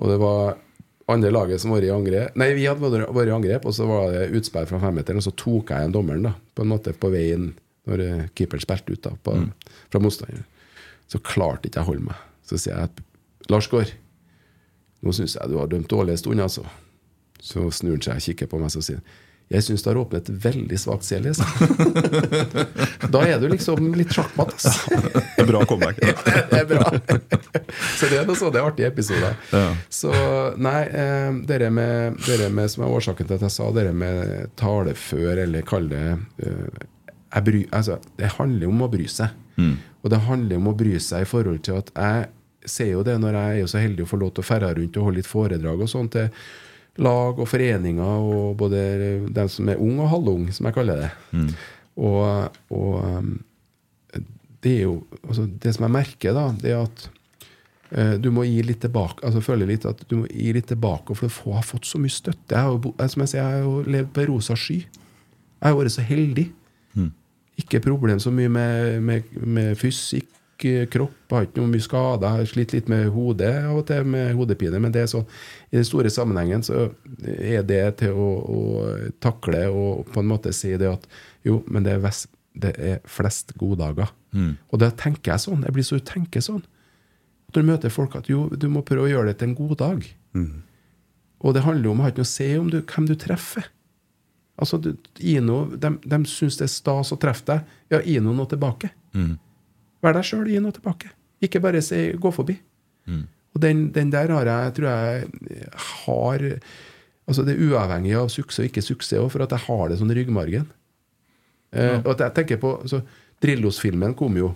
Og 0.02 0.10
det 0.10 0.18
var 0.22 0.56
andre 1.12 1.32
laget 1.34 1.62
som 1.62 1.74
var 1.74 1.84
i 1.84 1.92
angrep 1.92 2.38
Nei, 2.40 2.54
vi 2.56 2.66
hadde 2.70 2.88
vært 2.88 3.30
i 3.30 3.36
angrep, 3.36 3.68
og 3.68 3.76
så 3.76 3.86
var 3.90 4.14
det 4.14 4.30
utspill 4.38 4.68
fra 4.70 4.80
femmeteren, 4.82 5.22
og 5.22 5.28
så 5.28 5.36
tok 5.38 5.74
jeg 5.74 5.84
igjen 5.84 5.96
dommeren, 5.96 6.26
da, 6.30 6.34
på 6.56 6.66
en 6.66 6.72
måte 6.72 6.96
på 6.98 7.12
veien 7.14 7.52
når 7.90 8.06
eh, 8.06 8.28
keeperen 8.38 8.64
spilte 8.64 8.96
ut 8.96 9.06
da, 9.06 9.14
på, 9.26 9.38
fra 9.92 10.02
motstanderen. 10.04 10.46
Så 11.12 11.22
klarte 11.26 11.68
ikke 11.68 11.82
jeg 11.82 11.86
å 11.86 11.92
holde 11.92 12.08
meg. 12.10 12.28
Så 12.48 12.58
sier 12.58 12.78
jeg 12.78 12.90
at 12.90 13.52
Lars 13.52 13.68
Gaard, 13.72 13.92
nå 15.02 15.14
syns 15.18 15.36
jeg 15.38 15.52
du 15.52 15.58
har 15.60 15.70
dømt 15.70 15.90
dårlig 15.92 16.16
en 16.16 16.22
stund, 16.22 16.42
altså. 16.42 16.66
Så 17.42 17.66
snur 17.74 17.98
han 17.98 18.06
seg 18.06 18.20
og 18.22 18.26
kikker 18.28 18.50
på 18.50 18.62
meg 18.62 18.74
og 18.78 18.86
sier 18.86 19.02
jeg 19.52 19.66
syns 19.66 19.84
du 19.84 19.90
har 19.90 20.00
åpnet 20.00 20.30
et 20.30 20.44
veldig 20.46 20.78
svakt 20.80 21.08
sa. 21.08 21.48
Da 23.12 23.24
er 23.28 23.42
du 23.42 23.50
liksom 23.52 23.92
litt 24.00 24.14
sjakkmatt. 24.16 24.56
Det 24.62 25.44
er 25.44 25.50
bra 25.50 25.64
comeback. 25.68 26.00
det 26.00 26.62
er 26.62 26.68
bra. 26.70 26.86
Så 27.98 28.08
det 28.12 28.22
er 28.22 28.30
noe 28.30 28.40
sånne 28.40 28.64
artige 28.64 28.88
episoder. 28.92 29.36
Så 29.92 30.14
nei, 30.62 30.82
eh, 30.88 31.30
dere 31.50 31.72
med, 31.74 32.22
dere 32.28 32.48
med 32.54 32.72
som 32.72 32.86
er 32.86 32.96
årsaken 32.96 33.28
til 33.28 33.40
at 33.40 33.46
jeg 33.48 33.56
sa 33.58 33.68
dere 33.76 33.92
med 33.96 34.56
talefør, 34.60 35.44
eller 35.44 35.68
kall 35.68 35.92
det 35.92 36.06
eh, 36.46 37.42
bry, 37.44 37.66
altså, 37.76 38.00
Det 38.18 38.34
handler 38.38 38.72
om 38.72 38.86
å 38.88 38.92
bry 38.92 39.08
seg. 39.12 39.36
Og 40.02 40.10
det 40.10 40.24
handler 40.26 40.58
om 40.58 40.72
å 40.72 40.78
bry 40.78 40.96
seg 41.00 41.26
i 41.26 41.30
forhold 41.30 41.62
til 41.68 41.82
at 41.82 41.92
jeg 41.96 42.30
ser 42.72 42.92
jo 42.94 43.04
det 43.04 43.18
når 43.20 43.36
jeg 43.38 43.62
er 43.62 43.70
så 43.72 43.82
heldig 43.82 44.06
å 44.06 44.10
få 44.10 44.20
lov 44.22 44.36
til 44.36 44.44
å 44.44 44.48
ferde 44.48 44.74
rundt 44.78 44.98
og 44.98 45.08
holde 45.08 45.20
litt 45.22 45.30
foredrag 45.30 45.82
og 45.82 45.90
sånn 45.90 46.10
til 46.14 46.30
lag 47.02 47.40
og 47.40 47.48
foreninger, 47.50 48.26
og 48.32 48.58
både 48.60 48.82
de 49.34 49.46
som 49.50 49.70
er 49.72 49.82
ung 49.82 50.00
og 50.04 50.12
halvung, 50.12 50.50
som 50.54 50.70
jeg 50.70 50.78
kaller 50.78 51.06
det. 51.06 51.10
Og, 52.02 52.60
og 52.72 52.92
um, 53.04 53.34
det 54.64 54.76
er 54.78 54.84
jo 54.86 55.02
altså 55.26 55.48
Det 55.64 55.74
som 55.76 55.84
jeg 55.88 55.94
merker, 55.96 56.38
da, 56.38 56.46
det 56.62 56.72
er 56.72 56.84
at 56.86 57.04
eh, 57.92 58.14
du 58.22 58.30
må 58.34 58.46
gi 58.46 58.62
litt 58.66 58.82
tilbake. 58.86 59.26
Altså 59.26 59.42
føle 59.44 59.68
litt 59.70 59.86
at 59.90 60.04
du 60.10 60.22
må 60.22 60.26
gi 60.30 60.54
litt 60.56 60.70
tilbake, 60.70 61.16
for 61.18 61.28
du 61.28 61.56
har 61.56 61.66
fått 61.66 61.90
så 61.90 62.02
mye 62.02 62.14
støtte. 62.14 62.54
Jeg 62.54 62.62
har 62.62 62.72
jo, 62.76 62.94
som 63.10 63.26
jeg 63.26 63.34
sier, 63.34 63.42
jeg 63.42 63.64
har 63.64 63.66
jo 63.66 63.94
levd 63.98 64.12
på 64.16 64.28
rosa 64.30 64.58
sky. 64.58 64.80
Jeg 64.82 65.68
har 65.68 65.78
vært 65.78 65.96
så 65.98 66.06
heldig. 66.06 66.48
Ikke 67.62 67.82
problem 67.84 68.20
så 68.22 68.32
mye 68.34 68.50
med, 68.50 69.02
med, 69.06 69.34
med 69.46 69.76
fysikk, 69.78 70.30
eh, 70.70 70.88
kropp. 70.92 71.16
Har 71.32 71.48
ikke 71.48 71.62
noe 71.62 71.72
mye 71.72 71.84
skader. 71.86 72.36
Har 72.38 72.50
slitt 72.50 72.74
litt 72.76 72.90
med 72.92 73.10
hodet 73.16 73.54
av 73.68 73.80
og 73.82 73.86
til, 73.90 74.06
med 74.08 74.34
hodepine. 74.38 74.80
Men 74.84 74.94
det 74.96 75.06
er 75.06 75.12
sånn, 75.12 75.28
i 75.72 75.80
den 75.80 75.88
store 75.88 76.12
sammenhengen 76.14 76.64
så 76.66 76.90
er 77.28 77.66
det 77.68 77.82
til 78.02 78.18
å, 78.18 78.30
å 78.42 78.62
takle 79.24 79.66
og 79.72 80.08
på 80.12 80.24
en 80.24 80.32
måte 80.32 80.54
si 80.56 80.74
det 80.78 80.90
at 80.92 81.08
jo, 81.48 81.62
men 81.72 81.86
det 81.88 81.96
er, 81.96 82.02
vest, 82.04 82.30
det 82.54 82.76
er 82.78 83.00
flest 83.10 83.56
goddager. 83.60 84.12
Og 84.72 84.80
da 84.80 84.92
tenker 84.96 85.34
jeg 85.34 85.46
sånn. 85.48 85.64
Jeg 85.68 85.76
blir 85.76 85.88
så 85.88 86.00
tenker 86.06 86.44
sånn. 86.46 86.64
Når 87.52 87.58
du 87.58 87.68
møter 87.68 87.92
folk 87.92 88.14
at 88.16 88.30
jo, 88.32 88.46
du 88.56 88.70
må 88.72 88.84
prøve 88.88 89.10
å 89.10 89.12
gjøre 89.12 89.32
det 89.32 89.40
til 89.42 89.50
en 89.52 89.58
god 89.58 89.78
dag. 89.82 90.06
Og 91.42 91.54
det 91.58 91.64
handler 91.66 91.90
jo 91.90 91.94
om 91.96 92.02
å 92.04 92.06
ha 92.06 92.12
ikke 92.14 92.22
noe 92.22 92.30
å 92.30 92.36
se 92.38 92.50
om 92.60 92.68
du, 92.72 92.82
hvem 92.86 93.08
du 93.10 93.16
treffer. 93.20 93.66
Altså, 94.62 94.78
du, 94.78 94.92
gi 95.18 95.40
noe, 95.42 95.72
de, 95.82 95.90
de 96.06 96.20
syns 96.30 96.60
det 96.60 96.68
er 96.68 96.72
stas 96.76 97.12
å 97.16 97.18
treffe 97.20 97.48
deg. 97.50 97.72
Ja, 97.96 98.02
gi 98.06 98.20
noe 98.22 98.46
tilbake. 98.52 98.92
tilbake. 99.16 99.40
Vær 100.02 100.18
deg 100.18 100.26
sjøl, 100.28 100.48
gi 100.50 100.62
noe 100.64 100.76
tilbake. 100.76 101.12
Ikke 101.42 101.62
bare 101.62 101.82
si 101.82 102.12
'gå 102.14 102.32
forbi'. 102.34 102.60
Og 103.54 103.62
den, 103.62 103.92
den 103.92 104.12
der 104.12 104.32
har 104.32 104.48
jeg, 104.48 104.74
tror 104.74 104.88
jeg 104.88 105.28
har 106.06 106.62
Altså 107.28 107.44
Det 107.46 107.54
er 107.54 107.70
uavhengig 107.70 108.16
av 108.18 108.30
suksess 108.34 108.60
og 108.60 108.66
ikke 108.66 108.82
suksess, 108.82 109.32
for 109.32 109.44
at 109.44 109.52
jeg 109.52 109.64
har 109.68 109.90
det 109.90 110.00
sånn 110.00 110.12
i 110.12 110.16
ryggmargen. 110.18 110.66
Eh, 111.72 112.00
og 112.02 112.10
at 112.16 112.20
jeg 112.26 112.34
tenker 112.36 112.58
på 112.60 112.74
altså, 112.82 113.02
Drillos-filmen 113.40 114.16
kom 114.20 114.36
jo, 114.36 114.50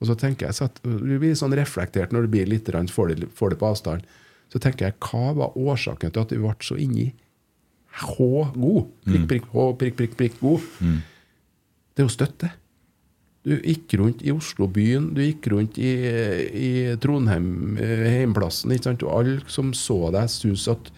og 0.00 0.08
så 0.08 0.14
tenker 0.16 0.46
jeg 0.46 0.56
så 0.56 0.64
at 0.70 0.78
Du 0.82 1.18
blir 1.18 1.34
sånn 1.36 1.52
reflektert 1.52 2.14
når 2.14 2.24
du 2.24 2.32
blir 2.32 2.48
litt, 2.48 2.70
får, 2.70 3.12
det, 3.12 3.28
får 3.36 3.52
det 3.52 3.58
på 3.60 3.68
avstand. 3.68 4.06
Så 4.48 4.58
tenker 4.62 4.86
jeg, 4.86 4.96
hva 5.02 5.34
var 5.36 5.58
årsaken 5.58 6.14
til 6.14 6.22
at 6.22 6.32
du 6.32 6.40
ble 6.40 6.54
så 6.64 6.78
inni 6.80 7.12
H 7.92 8.16
god? 8.54 8.88
Prikk, 9.04 9.28
prikk, 9.28 9.46
H, 9.52 9.66
prikk, 9.82 9.96
prikk, 9.98 10.16
prikk, 10.16 10.40
god. 10.40 10.60
Det 11.92 12.00
er 12.00 12.08
jo 12.08 12.12
støtte. 12.16 12.52
Du 13.42 13.56
gikk 13.58 13.94
rundt 13.98 14.20
i 14.22 14.30
Oslo-byen, 14.30 15.08
du 15.16 15.20
gikk 15.24 15.48
rundt 15.50 15.78
i, 15.82 15.90
i 16.54 16.68
Trondheim, 17.02 17.76
eh, 17.82 18.04
heimplassen, 18.20 18.70
ikke 18.70 18.86
sant? 18.92 19.02
og 19.02 19.16
alle 19.18 19.40
som 19.50 19.72
så 19.74 19.96
deg, 20.14 20.28
syntes 20.30 20.68
at 20.70 20.92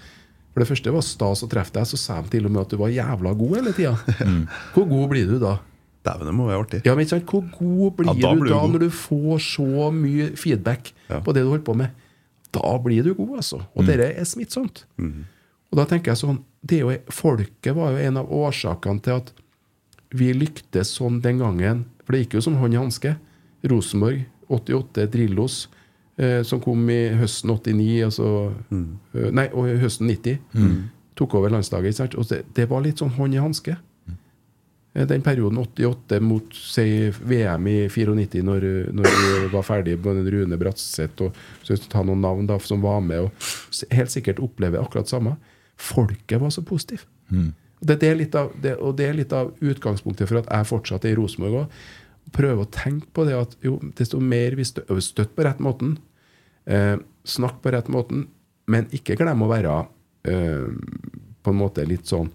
For 0.52 0.60
det 0.62 0.68
første 0.68 0.92
var 0.94 1.02
stas 1.02 1.40
å 1.42 1.48
treffe 1.50 1.72
deg, 1.74 1.86
så 1.90 1.98
sa 1.98 2.20
de 2.22 2.28
til 2.30 2.44
og 2.46 2.52
med 2.54 2.60
at 2.62 2.70
du 2.70 2.76
var 2.78 2.92
jævla 2.94 3.32
god 3.34 3.54
hele 3.58 3.72
tida. 3.74 3.94
Hvor 4.74 4.84
god 4.86 5.08
blir 5.10 5.26
du 5.32 5.38
da? 5.42 5.56
Dæven, 6.04 6.28
det 6.28 6.34
må 6.36 6.44
være 6.46 6.60
artig. 6.62 6.80
Ja, 6.84 6.92
men 6.94 7.06
ikke 7.06 7.14
sant? 7.16 7.26
Hvor 7.32 7.48
god 7.56 7.96
blir 7.96 8.10
Ja, 8.12 8.34
blir 8.36 8.44
du 8.44 8.52
da 8.52 8.60
god. 8.60 8.74
når 8.76 8.84
du 8.84 8.90
får 8.94 9.40
så 9.48 9.88
mye 9.96 10.28
feedback 10.38 10.92
Ja. 11.08 11.18
på 11.24 11.32
det 11.34 11.42
du 11.42 11.48
holder 11.50 11.64
på 11.66 11.74
med? 11.80 11.90
Da 12.54 12.70
blir 12.84 13.02
du 13.02 13.14
god, 13.18 13.32
altså. 13.40 13.62
Og 13.74 13.88
det 13.88 13.96
er 14.04 14.22
smittsomt. 14.28 14.84
Og 15.00 15.80
da 15.80 15.88
tenker 15.90 16.12
jeg 16.12 16.20
sånn 16.22 16.38
det 16.62 16.78
jo, 16.84 16.92
Folket 17.10 17.74
var 17.74 17.96
jo 17.96 18.04
en 18.04 18.20
av 18.22 18.30
årsakene 18.30 19.02
til 19.02 19.16
at 19.18 19.32
vi 20.14 20.30
lyktes 20.36 20.92
sånn 21.00 21.18
den 21.24 21.40
gangen. 21.42 21.82
For 22.04 22.14
det 22.14 22.24
gikk 22.24 22.38
jo 22.38 22.44
som 22.44 22.58
hånd 22.60 22.76
i 22.76 22.80
hanske. 22.80 23.14
Rosenborg, 23.70 24.24
88, 24.52 25.06
Drillos, 25.12 25.68
eh, 26.20 26.42
som 26.44 26.60
kom 26.60 26.84
i 26.92 27.00
høsten 27.16 27.50
89, 27.54 28.04
altså 28.04 28.28
eh, 28.74 29.30
Nei, 29.32 29.48
og 29.56 29.70
høsten 29.80 30.10
90. 30.10 30.38
Tok 31.16 31.36
over 31.38 31.52
landslaget. 31.54 31.94
ikke 31.94 32.02
sant? 32.02 32.16
Og 32.20 32.28
det, 32.28 32.42
det 32.56 32.68
var 32.70 32.84
litt 32.84 33.00
sånn 33.00 33.14
hånd 33.16 33.36
i 33.36 33.40
hanske. 33.40 33.76
Mm. 34.04 34.18
Den 35.10 35.24
perioden 35.26 35.58
88 35.62 36.20
mot 36.22 36.54
si, 36.58 36.86
VM 37.22 37.66
i 37.70 37.76
94, 37.88 38.42
når, 38.46 38.68
når 38.94 39.10
vi 39.10 39.48
var 39.54 39.66
ferdig 39.66 39.96
med 40.04 40.28
Rune 40.34 40.58
Bratseth 40.60 41.24
og 41.24 41.40
så 41.66 41.78
ta 41.90 42.04
noen 42.06 42.22
navn 42.22 42.50
da, 42.50 42.60
som 42.62 42.82
var 42.84 43.00
med, 43.02 43.26
og 43.26 43.94
helt 43.94 44.12
sikkert 44.12 44.42
oppleve 44.44 44.82
akkurat 44.82 45.10
samme. 45.10 45.38
Folket 45.80 46.42
var 46.42 46.52
så 46.54 46.62
positivt. 46.66 47.08
Det, 47.84 47.98
det 48.00 48.10
er 48.10 48.22
av, 48.40 48.54
det, 48.60 48.76
og 48.80 48.96
det 48.98 49.08
er 49.08 49.18
litt 49.18 49.34
av 49.36 49.52
utgangspunktet 49.60 50.30
for 50.30 50.40
at 50.40 50.48
jeg 50.50 50.70
fortsatt 50.70 51.06
i 51.08 51.14
Rosenborg 51.18 51.64
òg. 51.64 51.78
Prøve 52.34 52.64
å 52.64 52.70
tenke 52.72 53.10
på 53.12 53.26
det 53.28 53.36
at 53.36 53.52
jo, 53.64 53.76
desto 53.98 54.20
mer 54.22 54.56
vi 54.56 54.64
støtter 54.66 55.02
støtt 55.04 55.34
på 55.36 55.44
rett 55.44 55.60
måten, 55.62 55.98
eh, 56.64 56.96
snakk 57.28 57.60
på 57.62 57.74
rett 57.74 57.90
måten, 57.92 58.26
men 58.70 58.88
ikke 58.96 59.18
glem 59.20 59.44
å 59.44 59.50
være 59.50 59.76
eh, 60.30 60.66
på 61.44 61.52
en 61.52 61.60
måte 61.60 61.84
litt 61.84 62.08
sånn 62.08 62.30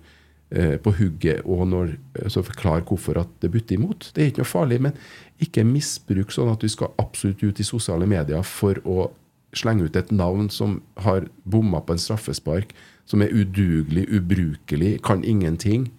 eh, 0.54 0.78
på 0.82 0.94
hugget 1.00 1.42
og 1.46 1.66
når, 1.72 1.96
så 2.30 2.44
forklar 2.46 2.86
hvorfor 2.86 3.24
at 3.24 3.32
det 3.42 3.50
butter 3.54 3.80
imot. 3.80 4.12
Det 4.14 4.24
er 4.24 4.32
ikke 4.32 4.44
noe 4.44 4.54
farlig, 4.54 4.82
men 4.86 5.00
ikke 5.42 5.66
misbruk 5.66 6.34
sånn 6.36 6.54
at 6.54 6.62
du 6.62 6.70
skal 6.70 6.94
absolutt 7.02 7.42
ut 7.42 7.62
i 7.62 7.68
sosiale 7.68 8.08
medier 8.10 8.46
for 8.46 8.78
å 8.86 9.10
slenge 9.58 9.88
ut 9.88 9.98
et 9.98 10.12
navn 10.14 10.50
som 10.54 10.80
har 11.02 11.26
bomma 11.50 11.82
på 11.82 11.96
en 11.96 12.02
straffespark, 12.02 12.76
som 13.10 13.24
er 13.26 13.34
udugelig, 13.34 14.06
ubrukelig, 14.14 15.00
kan 15.06 15.24
ingenting, 15.26 15.90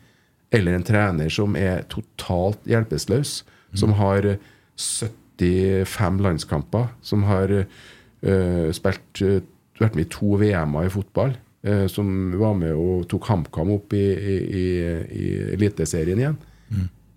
eller 0.54 0.74
en 0.74 0.86
trener 0.86 1.30
som 1.30 1.56
er 1.58 1.82
totalt 1.90 2.62
hjelpeløs, 2.70 3.40
som 3.74 3.94
har 3.98 4.36
75 4.76 6.22
landskamper, 6.22 6.90
som 7.02 7.22
har 7.28 7.52
uh, 7.60 8.70
spilt 8.74 9.22
uh, 9.22 9.38
vært 9.80 9.96
med 9.96 10.06
i 10.06 10.10
to 10.12 10.34
VM-er 10.40 10.88
i 10.88 10.92
fotball, 10.92 11.36
uh, 11.66 11.86
som 11.90 12.32
var 12.38 12.56
med 12.58 12.74
og 12.74 13.06
tok 13.10 13.30
HamKam 13.30 13.74
opp 13.76 13.94
i, 13.96 14.06
i, 14.14 14.36
i, 14.62 14.64
i 15.10 15.28
Eliteserien 15.54 16.22
igjen, 16.22 16.40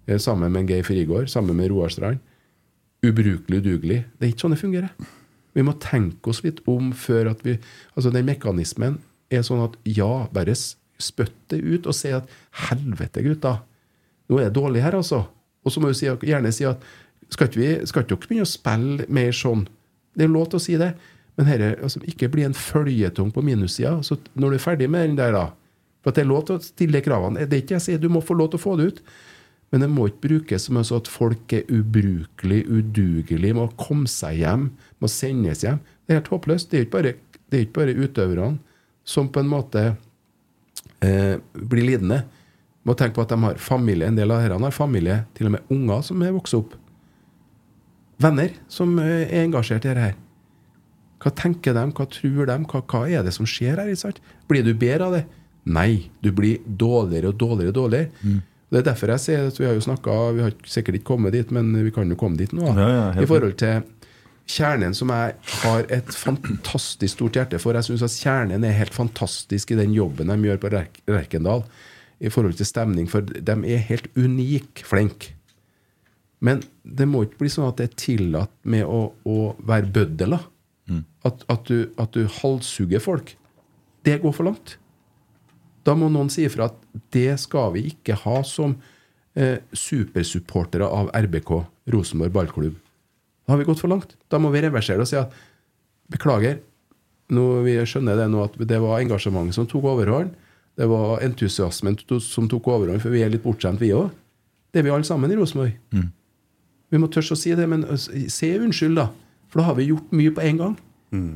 eh, 0.08 0.20
sammen 0.22 0.54
med 0.54 0.70
Geir 0.70 0.86
Frigård, 0.86 1.30
sammen 1.32 1.58
med 1.58 1.72
Roar 1.74 1.94
Strand. 1.94 2.22
Ubrukelig, 3.04 3.60
udugelig. 3.60 4.04
Det 4.18 4.26
er 4.26 4.32
ikke 4.32 4.46
sånn 4.46 4.56
det 4.56 4.62
fungerer. 4.62 4.94
Vi 5.54 5.66
må 5.66 5.76
tenke 5.82 6.32
oss 6.32 6.42
litt 6.46 6.64
om 6.70 6.94
før 6.98 7.34
at 7.34 7.44
vi 7.46 7.58
Altså, 7.94 8.10
den 8.10 8.26
mekanismen 8.26 8.96
er 9.32 9.46
sånn 9.46 9.64
at 9.66 9.78
ja, 9.88 10.26
bare 10.34 10.56
spytt 10.56 11.38
det 11.52 11.62
ut 11.64 11.88
og 11.90 11.96
si 11.98 12.12
at 12.16 12.30
helvete, 12.70 13.24
gutta, 13.26 13.58
nå 14.30 14.40
er 14.40 14.50
det 14.50 14.58
dårlig 14.58 14.84
her, 14.84 14.98
altså. 15.00 15.24
Og 15.64 15.72
så 15.72 15.82
må 15.82 15.92
du 15.92 16.28
gjerne 16.28 16.52
si 16.54 16.68
at 16.68 16.84
skal 17.32 17.50
ikke, 17.50 17.60
vi, 17.60 17.72
skal 17.90 18.04
ikke 18.04 18.14
dere 18.14 18.28
begynne 18.28 18.46
å 18.46 18.52
spille 18.52 19.08
mer 19.14 19.36
sånn? 19.36 19.66
Det 20.14 20.26
er 20.26 20.32
lov 20.32 20.52
til 20.52 20.60
å 20.60 20.64
si 20.64 20.78
det. 20.78 20.92
Men 21.40 21.50
herre, 21.50 21.70
altså, 21.82 22.02
ikke 22.06 22.30
bli 22.30 22.46
en 22.46 22.54
føljetong 22.54 23.32
på 23.34 23.42
minussida. 23.46 23.96
Så 24.06 24.20
når 24.38 24.54
du 24.54 24.58
er 24.60 24.66
ferdig 24.68 24.90
med 24.92 25.08
den 25.10 25.20
der, 25.20 25.34
da 25.34 25.46
For 26.04 26.12
at 26.12 26.18
det 26.20 26.26
er 26.26 26.28
lov 26.28 26.42
til 26.44 26.58
å 26.60 26.62
stille 26.62 27.00
kravene. 27.00 27.46
Det 27.48 27.56
er 27.56 27.62
ikke 27.64 27.78
jeg 27.78 27.84
sier, 27.86 28.00
du 28.02 28.10
må 28.12 28.20
få 28.20 28.36
lov 28.36 28.50
til 28.52 28.60
å 28.60 28.64
få 28.66 28.74
det 28.76 28.88
ut. 28.92 28.98
Men 29.72 29.86
det 29.86 29.88
må 29.90 30.10
ikke 30.10 30.28
brukes 30.28 30.66
som 30.68 30.78
sånn 30.84 31.00
at 31.00 31.08
folk 31.10 31.54
er 31.56 31.64
ubrukelig, 31.72 32.60
udugelig, 32.68 33.54
må 33.56 33.70
komme 33.80 34.12
seg 34.12 34.42
hjem, 34.42 34.66
må 35.00 35.10
sendes 35.10 35.64
hjem. 35.64 35.80
Det 36.04 36.12
er 36.12 36.20
helt 36.20 36.30
håpløst. 36.34 36.70
Det 36.70 36.78
er 36.78 36.86
ikke 36.86 36.96
bare, 36.98 37.14
det 37.56 37.62
bare 37.74 37.96
utøverne 37.96 38.60
som 39.04 39.30
på 39.32 39.42
en 39.44 39.52
måte 39.52 39.84
eh, 41.04 41.36
blir 41.54 41.88
lidende. 41.88 42.24
Må 42.84 42.96
tenke 43.00 43.16
på 43.18 43.26
at 43.26 43.32
de 43.32 43.40
har 43.44 43.60
familie. 43.62 44.08
En 44.08 44.18
del 44.18 44.32
av 44.32 44.44
disse 44.44 44.60
har 44.66 44.76
familie, 44.76 45.20
til 45.36 45.48
og 45.50 45.56
med 45.56 45.74
unger 45.74 46.04
som 46.08 46.24
er 46.24 46.36
vokst 46.36 46.58
opp. 46.58 46.76
Venner 48.24 48.56
som 48.72 48.96
eh, 49.04 49.28
er 49.28 49.44
engasjert 49.44 49.86
i 49.86 49.92
dette 49.92 50.08
her. 50.10 50.18
Hva 51.24 51.32
tenker 51.40 51.76
de, 51.76 51.86
hva 51.96 52.08
tror 52.12 52.50
de, 52.50 52.58
hva, 52.68 52.82
hva 52.84 53.04
er 53.08 53.24
det 53.24 53.36
som 53.36 53.48
skjer 53.48 53.80
her? 53.80 53.92
ikke 53.92 54.06
sant? 54.08 54.20
Blir 54.52 54.66
du 54.66 54.74
bedre 54.76 55.08
av 55.08 55.16
det? 55.16 55.24
Nei, 55.64 56.10
du 56.20 56.34
blir 56.36 56.60
dårligere 56.68 57.32
og 57.32 57.38
dårligere 57.40 57.72
og 57.72 57.78
dårligere. 57.78 58.42
Det 58.74 58.82
er 58.82 58.88
derfor 58.90 59.14
jeg 59.14 59.22
sier 59.24 59.48
at 59.48 59.60
vi 59.60 59.68
har 59.70 59.76
jo 59.78 59.84
snakket, 59.86 60.36
vi 60.36 60.44
har 60.44 60.56
sikkert 60.68 60.98
ikke 61.00 61.12
kommet 61.14 61.36
dit, 61.36 61.52
men 61.54 61.70
vi 61.86 61.92
kan 61.94 62.10
jo 62.10 62.18
komme 62.20 62.40
dit 62.40 62.52
nå. 62.58 62.66
Ja, 62.74 62.88
ja, 62.90 63.04
I 63.22 63.28
forhold 63.30 63.56
til 63.62 63.84
Kjernen, 64.50 64.94
som 64.96 65.12
jeg 65.14 65.36
har 65.64 65.86
et 65.94 66.10
fantastisk 66.12 67.16
stort 67.16 67.38
hjerte 67.40 67.60
for. 67.62 67.78
Jeg 67.78 67.88
syns 67.88 68.04
at 68.06 68.18
Kjernen 68.20 68.66
er 68.68 68.76
helt 68.76 68.96
fantastisk 68.96 69.72
i 69.72 69.80
den 69.80 69.94
jobben 69.96 70.32
de 70.32 70.50
gjør 70.50 70.60
på 70.62 70.72
Lerk- 70.74 71.00
Lerkendal 71.08 71.64
i 72.24 72.32
forhold 72.32 72.58
til 72.60 72.68
stemning, 72.68 73.08
for 73.10 73.24
de 73.24 73.56
er 73.72 73.88
helt 73.88 74.10
unik 74.20 74.84
flinke. 74.88 75.34
Men 76.44 76.60
det 76.84 77.08
må 77.08 77.24
ikke 77.24 77.40
bli 77.40 77.52
sånn 77.52 77.70
at 77.70 77.80
det 77.80 77.88
er 77.88 78.00
tillatt 78.00 78.54
med 78.68 78.84
å, 78.84 79.14
å 79.24 79.38
være 79.64 79.92
bøddel. 79.96 80.36
Mm. 80.92 81.06
At, 81.24 81.46
at, 81.48 81.70
du, 81.72 81.88
at 82.00 82.16
du 82.16 82.28
halshugger 82.42 83.04
folk. 83.04 83.36
Det 84.04 84.20
går 84.20 84.36
for 84.36 84.50
langt. 84.50 84.76
Da 85.88 85.96
må 85.96 86.10
noen 86.12 86.32
si 86.32 86.44
ifra 86.48 86.68
at 86.68 86.80
det 87.16 87.38
skal 87.40 87.72
vi 87.76 87.86
ikke 87.94 88.20
ha 88.26 88.42
som 88.48 88.76
eh, 89.40 89.64
supersupportere 89.72 90.88
av 90.88 91.12
RBK, 91.16 91.54
Rosenborg 91.96 92.36
ballklubb. 92.36 92.83
Da 93.46 93.54
har 93.54 93.60
vi 93.60 93.68
gått 93.68 93.82
for 93.84 93.92
langt. 93.92 94.16
Da 94.32 94.40
må 94.40 94.52
vi 94.54 94.62
reversere 94.64 95.02
det 95.02 95.08
og 95.08 95.12
si 95.12 95.20
at 95.20 95.34
beklager, 96.14 96.60
nå, 97.34 97.44
vi 97.66 97.76
skjønner 97.88 98.20
det 98.20 98.30
nå 98.32 98.44
at 98.44 98.56
det 98.60 98.80
var 98.84 99.02
engasjementet 99.02 99.58
som 99.58 99.68
tok 99.70 99.86
overhånd. 99.94 100.34
Det 100.80 100.88
var 100.90 101.22
entusiasmen 101.26 101.98
som 102.24 102.48
tok 102.50 102.68
overhånd, 102.68 103.02
for 103.04 103.14
vi 103.14 103.22
er 103.24 103.32
litt 103.34 103.44
bortskjemt, 103.44 103.82
vi 103.82 103.92
òg. 103.96 104.10
Det 104.74 104.82
er 104.82 104.88
vi 104.88 104.94
alle 104.94 105.06
sammen 105.06 105.32
i 105.32 105.38
Rosenborg. 105.38 105.76
Vi 106.94 107.00
må 107.02 107.08
tørre 107.14 107.36
å 107.36 107.38
si 107.40 107.54
det, 107.58 107.68
men 107.70 107.86
si 107.98 108.50
unnskyld, 108.58 108.98
da. 108.98 109.08
For 109.50 109.62
da 109.62 109.68
har 109.68 109.78
vi 109.78 109.88
gjort 109.92 110.12
mye 110.18 110.34
på 110.34 110.42
en 110.42 110.58
gang. 110.62 110.76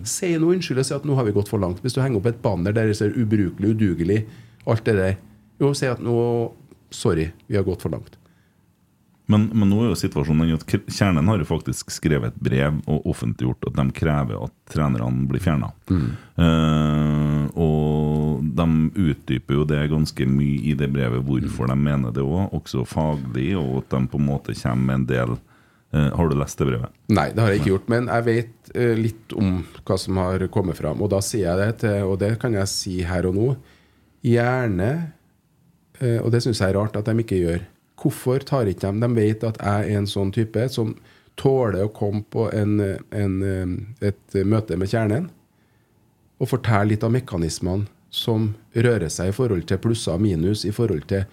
Si 0.09 0.31
noe 0.41 0.55
unnskyld 0.55 0.81
og 0.81 0.85
si 0.89 0.95
at 0.95 1.05
nå 1.05 1.13
har 1.19 1.25
vi 1.27 1.35
gått 1.35 1.49
for 1.49 1.61
langt. 1.61 1.83
Hvis 1.85 1.93
du 1.93 2.01
henger 2.01 2.17
opp 2.17 2.29
et 2.31 2.41
banner 2.41 2.73
der 2.73 2.89
det 2.89 2.97
ser 2.97 3.13
ubrukelig, 3.13 3.75
udugelig, 3.75 4.23
alt 4.65 4.83
det 4.89 4.95
der, 4.97 5.17
jo, 5.61 5.73
si 5.77 5.85
at 5.89 6.01
nå 6.01 6.15
Sorry, 6.89 7.27
vi 7.47 7.57
har 7.57 7.65
gått 7.67 7.81
for 7.83 7.91
langt. 7.91 8.16
Men, 9.27 9.49
men 9.51 9.67
nå 9.67 9.81
er 9.83 9.89
jo 9.89 9.99
situasjonen 9.99 10.53
at 10.55 10.63
Kjernen 10.87 11.27
har 11.27 11.41
jo 11.41 11.47
faktisk 11.47 11.91
skrevet 11.91 12.31
et 12.31 12.43
brev 12.47 12.77
og 12.87 13.09
offentliggjort 13.11 13.67
at 13.67 13.75
de 13.75 13.85
krever 13.95 14.39
at 14.45 14.53
trenerne 14.71 15.27
blir 15.27 15.43
fjerna. 15.43 15.73
og 17.57 18.45
de 18.57 18.67
utdyper 18.95 19.59
jo 19.59 19.65
det 19.67 19.81
ganske 19.91 20.29
mye 20.31 20.61
i 20.71 20.77
det 20.79 20.87
brevet, 20.93 21.25
hvorfor 21.27 21.67
de 21.67 21.75
mener 21.75 22.15
det 22.15 22.23
òg, 22.23 22.55
også 22.55 22.85
faglig, 22.87 23.51
og 23.59 23.81
at 23.81 23.97
de 23.97 24.01
på 24.13 24.21
en 24.21 24.27
måte 24.29 24.55
kommer 24.61 24.87
med 24.87 25.01
en 25.01 25.07
del 25.11 25.35
uh, 25.35 26.09
Har 26.15 26.29
du 26.29 26.37
lest 26.39 26.59
det 26.59 26.69
brevet? 26.69 26.97
Nei, 27.11 27.29
det 27.33 27.43
har 27.43 27.51
jeg 27.51 27.61
ikke 27.61 27.73
gjort. 27.73 27.91
Men 27.91 28.09
jeg 28.11 28.27
vet 28.27 28.71
uh, 28.75 28.95
litt 28.95 29.37
om 29.37 29.61
hva 29.83 29.99
som 29.99 30.23
har 30.23 30.47
kommet 30.53 30.79
fram. 30.79 31.03
Og 31.03 31.11
da 31.11 31.19
sier 31.25 31.49
jeg 31.49 31.59
det 31.61 31.81
til, 31.83 32.03
og 32.07 32.19
det 32.23 32.35
kan 32.41 32.55
jeg 32.55 32.71
si 32.71 32.99
her 33.07 33.27
og 33.27 33.35
nå, 33.37 33.53
gjerne 34.27 34.91
Og 35.97 36.27
det 36.29 36.43
syns 36.43 36.59
jeg 36.61 36.69
er 36.69 36.75
rart 36.77 36.97
at 36.99 37.07
de 37.09 37.23
ikke 37.23 37.39
gjør. 37.41 37.61
Hvorfor 37.97 38.43
tar 38.45 38.69
ikke 38.69 38.91
de 38.91 39.01
De 39.01 39.09
vet 39.15 39.43
at 39.47 39.57
jeg 39.61 39.91
er 39.91 39.99
en 39.99 40.09
sånn 40.09 40.31
type 40.35 40.67
som 40.69 40.95
tåler 41.37 41.83
å 41.85 41.93
komme 41.93 42.23
på 42.33 42.47
en, 42.53 42.79
en, 43.13 43.35
et 44.01 44.37
møte 44.45 44.77
med 44.77 44.89
kjernen 44.89 45.29
og 46.37 46.49
fortelle 46.49 46.91
litt 46.93 47.05
av 47.05 47.13
mekanismene 47.13 47.87
som 48.13 48.51
rører 48.73 49.09
seg 49.11 49.31
i 49.31 49.35
forhold 49.35 49.65
til 49.69 49.79
plusser 49.81 50.15
og 50.15 50.23
minus, 50.23 50.63
i 50.65 50.73
forhold 50.73 51.05
til 51.09 51.25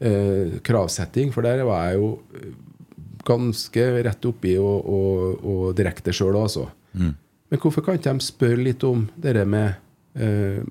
eh, 0.00 0.56
kravsetting. 0.66 1.32
For 1.34 1.46
der 1.46 1.62
var 1.66 1.90
jeg 1.90 2.00
jo 2.00 2.08
ganske 3.26 3.84
rett 4.06 4.28
oppi 4.28 4.56
og, 4.60 4.88
og, 4.90 5.44
og 5.44 5.64
direkte 5.78 6.14
sjøl, 6.14 6.38
altså. 6.38 6.68
Men 7.50 7.60
hvorfor 7.60 7.84
kan 7.84 7.98
ikke 7.98 8.14
de 8.16 8.24
spørre 8.24 8.62
litt 8.62 8.84
om 8.86 9.06
det 9.20 9.36
med 9.46 9.74
eh, 10.16 10.62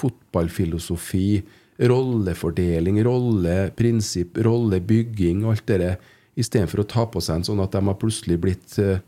fotballfilosofi, 0.00 1.42
rollefordeling, 1.80 2.98
rolleprinsipp, 3.06 4.36
rollebygging, 4.44 5.44
alt 5.48 5.64
det 5.70 5.78
der, 5.80 5.96
istedenfor 6.40 6.82
å 6.82 6.88
ta 6.88 7.06
på 7.10 7.20
seg 7.24 7.40
en 7.40 7.46
sånn 7.48 7.62
at 7.64 7.72
de 7.72 7.80
har 7.86 7.96
plutselig 8.00 8.36
blitt 8.40 8.76
eh, 8.78 9.00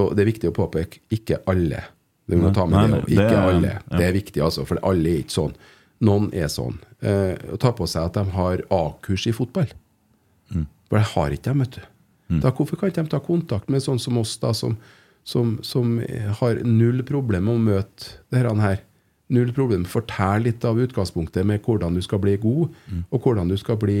Og 0.00 0.14
det 0.16 0.22
er 0.24 0.30
viktig 0.30 0.48
å 0.48 0.54
påpeke 0.56 1.00
ikke 1.12 1.40
alle. 1.50 1.82
Det 2.30 2.38
må 2.38 2.52
ta 2.54 2.64
med 2.70 2.78
nei, 2.78 3.00
det, 3.00 3.00
ikke 3.10 3.26
det 3.26 3.36
er- 3.36 3.48
alle. 3.50 3.68
ja. 3.74 3.96
Det 3.98 4.06
er 4.06 4.12
viktig, 4.14 4.40
altså, 4.46 4.64
for 4.64 4.78
alle 4.86 5.10
er 5.10 5.18
ikke 5.24 5.34
sånn. 5.34 5.54
Noen 6.00 6.30
er 6.32 6.46
sånn. 6.48 6.78
Eh, 7.02 7.34
å 7.52 7.58
ta 7.60 7.72
på 7.76 7.84
seg 7.90 8.06
at 8.06 8.14
de 8.16 8.22
har 8.32 8.62
A-kurs 8.72 9.26
i 9.28 9.32
fotball. 9.36 9.68
For 10.88 10.98
det 10.98 11.06
har 11.12 11.30
ikke 11.36 11.52
de, 11.52 11.58
vet 11.60 11.76
du. 11.76 11.82
Da, 12.40 12.50
hvorfor 12.54 12.78
kan 12.80 12.88
ikke 12.90 13.02
de 13.04 13.10
ta 13.12 13.20
kontakt 13.22 13.68
med 13.70 13.82
sånn 13.82 13.98
som 14.02 14.16
oss, 14.18 14.36
da, 14.42 14.52
som, 14.54 14.76
som, 15.26 15.58
som 15.62 15.98
har 16.40 16.62
null 16.64 17.02
problem 17.06 17.44
med 17.46 17.54
å 17.54 17.62
møte 17.62 18.16
dette 18.32 18.54
her? 18.64 18.80
Null 19.30 19.52
problem. 19.54 19.84
Fortell 19.86 20.46
litt 20.48 20.64
av 20.66 20.80
utgangspunktet 20.82 21.46
med 21.46 21.62
hvordan 21.64 21.94
du 21.94 22.02
skal 22.02 22.20
bli 22.22 22.36
god, 22.42 22.74
og 23.10 23.20
hvordan 23.22 23.48
du 23.48 23.56
skal 23.60 23.78
bli 23.80 24.00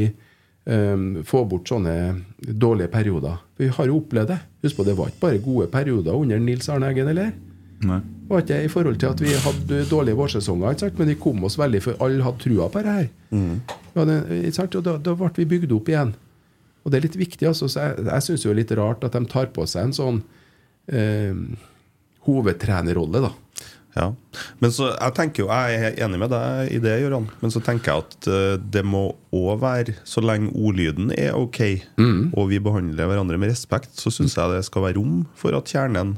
um, 0.64 1.20
få 1.26 1.44
bort 1.48 1.70
sånne 1.70 1.94
dårlige 2.38 2.90
perioder. 2.92 3.38
For 3.54 3.66
vi 3.66 3.74
har 3.76 3.90
jo 3.90 4.00
opplevd 4.00 4.32
det. 4.34 4.40
Husk 4.64 4.80
på, 4.80 4.86
det 4.88 4.96
var 4.98 5.12
ikke 5.12 5.24
bare 5.26 5.44
gode 5.44 5.68
perioder 5.72 6.18
under 6.18 6.42
Nils 6.42 6.68
Arne 6.68 6.90
Eggen, 6.90 7.08
eller? 7.12 7.30
Nei. 7.80 8.00
Var 8.28 8.42
ikke 8.44 8.58
i 8.62 8.70
forhold 8.70 8.98
til 9.00 9.08
at 9.08 9.22
vi 9.24 9.36
hadde 9.44 9.84
dårlige 9.90 10.18
vårsesonger, 10.18 10.74
ikke 10.74 10.84
sant? 10.84 10.98
men 11.00 11.08
vi 11.08 11.20
kom 11.22 11.44
oss 11.48 11.56
veldig, 11.58 11.80
for 11.82 12.04
alle 12.04 12.26
hadde 12.26 12.42
trua 12.42 12.68
på 12.68 12.82
det 12.84 12.96
her. 12.98 13.08
Ja, 13.94 14.04
det, 14.06 14.18
ikke 14.42 14.58
sant? 14.58 14.76
Og 14.76 14.84
da, 14.86 14.98
da 15.00 15.14
ble 15.18 15.30
vi 15.38 15.48
bygd 15.54 15.72
opp 15.74 15.88
igjen. 15.90 16.12
Og 16.84 16.92
det 16.92 17.00
er 17.00 17.06
litt 17.08 17.18
viktig. 17.20 17.48
Altså, 17.48 17.68
så 17.68 17.88
jeg 17.88 18.06
jeg 18.06 18.26
syns 18.26 18.44
det 18.44 18.52
er 18.52 18.60
litt 18.60 18.76
rart 18.78 19.04
at 19.04 19.16
de 19.16 19.24
tar 19.28 19.50
på 19.54 19.66
seg 19.68 19.88
en 19.88 19.96
sånn 19.96 20.20
eh, 20.92 21.34
hovedtrenerrolle, 22.28 23.24
da. 23.24 23.32
Ja. 23.96 24.12
Men 24.62 24.70
så, 24.70 24.92
jeg 24.94 25.14
tenker 25.16 25.42
jo, 25.44 25.48
jeg 25.50 25.80
er 25.90 25.96
enig 26.06 26.20
med 26.22 26.30
deg 26.30 26.70
i 26.76 26.78
det, 26.82 26.92
Gøran. 27.02 27.26
Men 27.40 27.50
så 27.50 27.62
tenker 27.66 27.90
jeg 27.90 28.04
at 28.04 28.28
eh, 28.30 28.54
det 28.70 28.84
må 28.86 29.00
òg 29.34 29.58
være 29.62 29.96
Så 30.06 30.22
lenge 30.22 30.52
ordlyden 30.54 31.10
er 31.16 31.34
ok, 31.38 31.60
og 32.36 32.48
vi 32.52 32.60
behandler 32.62 33.10
hverandre 33.10 33.38
med 33.38 33.50
respekt, 33.50 33.90
så 33.98 34.10
syns 34.14 34.36
jeg 34.38 34.54
det 34.54 34.62
skal 34.68 34.86
være 34.86 34.98
rom 35.00 35.24
for 35.38 35.54
at 35.58 35.70
kjernen 35.70 36.16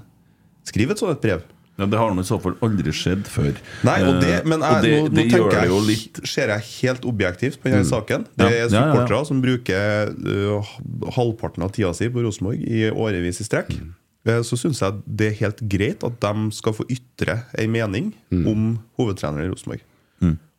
skriver 0.69 0.93
et 0.95 1.01
sånt 1.03 1.21
brev. 1.25 1.43
Ja, 1.81 1.87
Det 1.89 1.97
har 1.99 2.13
nå 2.13 2.21
i 2.21 2.29
så 2.29 2.37
fall 2.39 2.53
aldri 2.63 2.93
skjedd 2.93 3.25
før. 3.33 3.57
Nei, 3.89 3.97
og 4.05 4.19
det, 4.21 4.43
men 4.45 4.61
men 4.61 4.67
og 4.69 4.83
det, 4.85 4.91
nå, 4.93 5.07
nå 5.09 5.15
det 5.17 5.25
tenker 5.33 5.57
jeg, 5.57 5.71
jo 5.73 5.79
litt 5.87 6.21
ser 6.29 6.53
jeg 6.53 6.67
helt 6.83 7.07
objektivt 7.09 7.57
på 7.63 7.73
denne 7.73 7.89
saken. 7.89 8.27
Det 8.37 8.45
Ja, 8.45 8.51
er 8.53 8.77
ja, 8.77 8.83
ja, 8.93 9.07
ja. 9.09 9.23
som 9.25 9.41
bruker 9.43 10.13
uh, 10.13 10.75
halvparten 11.17 11.65
av 11.65 11.73
tida 11.73 11.95
si 11.97 12.11
på 12.13 12.21
Rosenborg 12.23 12.61
i 12.61 12.85
årevis 12.93 13.41
i 13.41 13.49
strekk. 13.49 13.73
Eh, 13.73 13.89
Så 14.23 14.55
syns 14.55 14.79
jeg 14.83 15.01
det 15.07 15.27
er 15.27 15.39
helt 15.41 15.61
greit 15.67 16.05
at 16.07 16.21
de 16.23 16.51
skal 16.55 16.75
få 16.77 16.85
ytre 16.93 17.41
ei 17.59 17.67
mening 17.67 18.13
om 18.47 18.79
hovedtreneren 18.99 19.49
i 19.49 19.51
Rosenborg. 19.51 19.83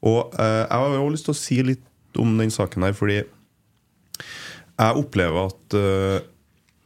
Og 0.03 0.33
eh, 0.35 0.65
jeg 0.67 0.81
har 0.81 0.97
også 0.99 1.13
lyst 1.13 1.25
til 1.29 1.33
å 1.35 1.39
si 1.39 1.57
litt 1.63 2.19
om 2.19 2.33
den 2.37 2.51
saken 2.51 2.83
her, 2.83 2.91
fordi 2.93 3.21
jeg 3.23 4.99
opplever 4.99 5.47
at 5.47 5.77
eh, 5.79 6.25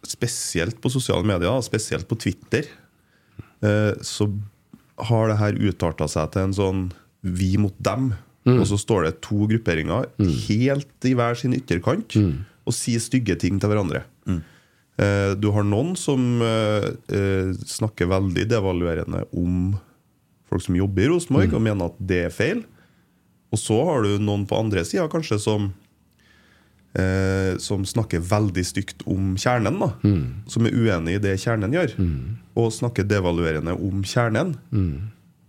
spesielt 0.05 0.77
på 0.83 0.91
sosiale 0.93 1.25
medier, 1.25 1.57
spesielt 1.65 2.07
på 2.07 2.15
Twitter, 2.21 2.69
eh, 3.65 3.93
så 4.05 4.29
har 5.09 5.27
det 5.31 5.39
her 5.41 5.57
utarta 5.57 6.05
seg 6.09 6.29
til 6.33 6.45
en 6.45 6.53
sånn 6.57 6.85
vi 7.21 7.55
mot 7.57 7.73
dem. 7.83 8.11
Og 8.47 8.63
så 8.69 8.77
står 8.79 9.03
det 9.03 9.17
to 9.25 9.43
grupperinger 9.49 10.05
helt 10.47 11.03
i 11.09 11.11
hver 11.17 11.35
sin 11.35 11.51
ytterkant 11.57 12.13
og 12.67 12.73
sier 12.75 13.01
stygge 13.03 13.35
ting 13.41 13.57
til 13.59 13.67
hverandre. 13.73 14.05
Eh, 14.29 14.39
Du 15.37 15.51
har 15.53 15.63
noen 15.67 15.91
som 15.99 16.41
eh, 16.41 16.87
eh, 17.13 17.51
snakker 17.69 18.09
veldig 18.09 18.47
devaluerende 18.49 19.25
om 19.37 19.75
folk 20.49 20.63
som 20.63 20.77
jobber 20.79 21.03
i 21.03 21.09
Rosenborg, 21.11 21.51
og 21.53 21.61
mener 21.61 21.91
at 21.91 21.97
det 21.99 22.21
er 22.25 22.33
feil. 22.33 22.63
Og 23.53 23.59
så 23.61 23.77
har 23.85 24.01
du 24.07 24.17
noen 24.19 24.45
på 24.49 24.57
andre 24.57 24.81
sida 24.87 25.05
kanskje 25.11 25.37
som 25.39 25.69
eh, 26.97 27.57
Som 27.61 27.85
snakker 27.85 28.19
veldig 28.25 28.63
stygt 28.65 29.05
om 29.07 29.35
kjernen. 29.39 29.77
da 29.79 29.91
Som 30.49 30.65
er 30.65 30.73
uenig 30.73 31.15
i 31.15 31.21
det 31.23 31.37
kjernen 31.39 31.71
gjør. 31.77 31.93
Og 32.57 32.73
snakker 32.73 33.03
devaluerende 33.07 33.73
om 33.77 34.01
kjernen. 34.03 34.55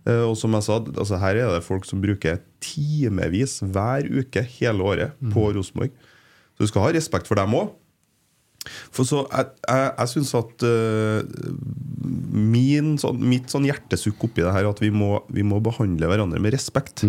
Eh, 0.05 0.23
og 0.29 0.37
som 0.37 0.53
jeg 0.53 0.63
sa, 0.63 0.77
altså 0.79 1.17
her 1.19 1.35
er 1.41 1.49
det 1.57 1.63
folk 1.65 1.85
som 1.85 2.01
bruker 2.01 2.39
timevis 2.63 3.59
hver 3.61 4.05
uke 4.07 4.41
hele 4.59 4.83
året 4.83 5.11
på 5.33 5.49
Rosenborg. 5.57 5.91
Så 6.55 6.63
du 6.63 6.67
skal 6.67 6.81
ha 6.85 6.91
respekt 6.93 7.27
for 7.27 7.35
dem 7.35 7.51
òg. 7.55 7.71
For 8.67 9.07
så 9.07 9.23
Jeg, 9.31 9.51
jeg, 9.63 9.91
jeg 9.97 10.11
syns 10.11 10.33
at 10.37 10.65
uh, 10.67 11.21
min, 12.29 12.91
sånn, 13.01 13.21
mitt 13.31 13.51
sånn 13.51 13.67
hjertesukk 13.67 14.27
oppi 14.27 14.43
det 14.43 14.51
her 14.53 14.65
er 14.65 14.71
at 14.71 14.81
vi 14.83 14.91
må, 14.93 15.21
vi 15.33 15.45
må 15.47 15.61
behandle 15.63 16.09
hverandre 16.09 16.41
med 16.43 16.53
respekt. 16.55 17.05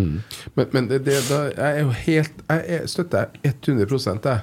Men, 0.54 0.70
men 0.72 0.88
det, 0.90 1.02
det, 1.08 1.18
da, 1.28 1.42
jeg 1.50 1.68
er 1.68 1.84
jo 1.84 1.94
helt 2.04 2.42
Jeg 2.46 2.64
er, 2.78 2.88
støtter 2.90 3.34
100 3.42 3.86
jeg. 3.90 4.40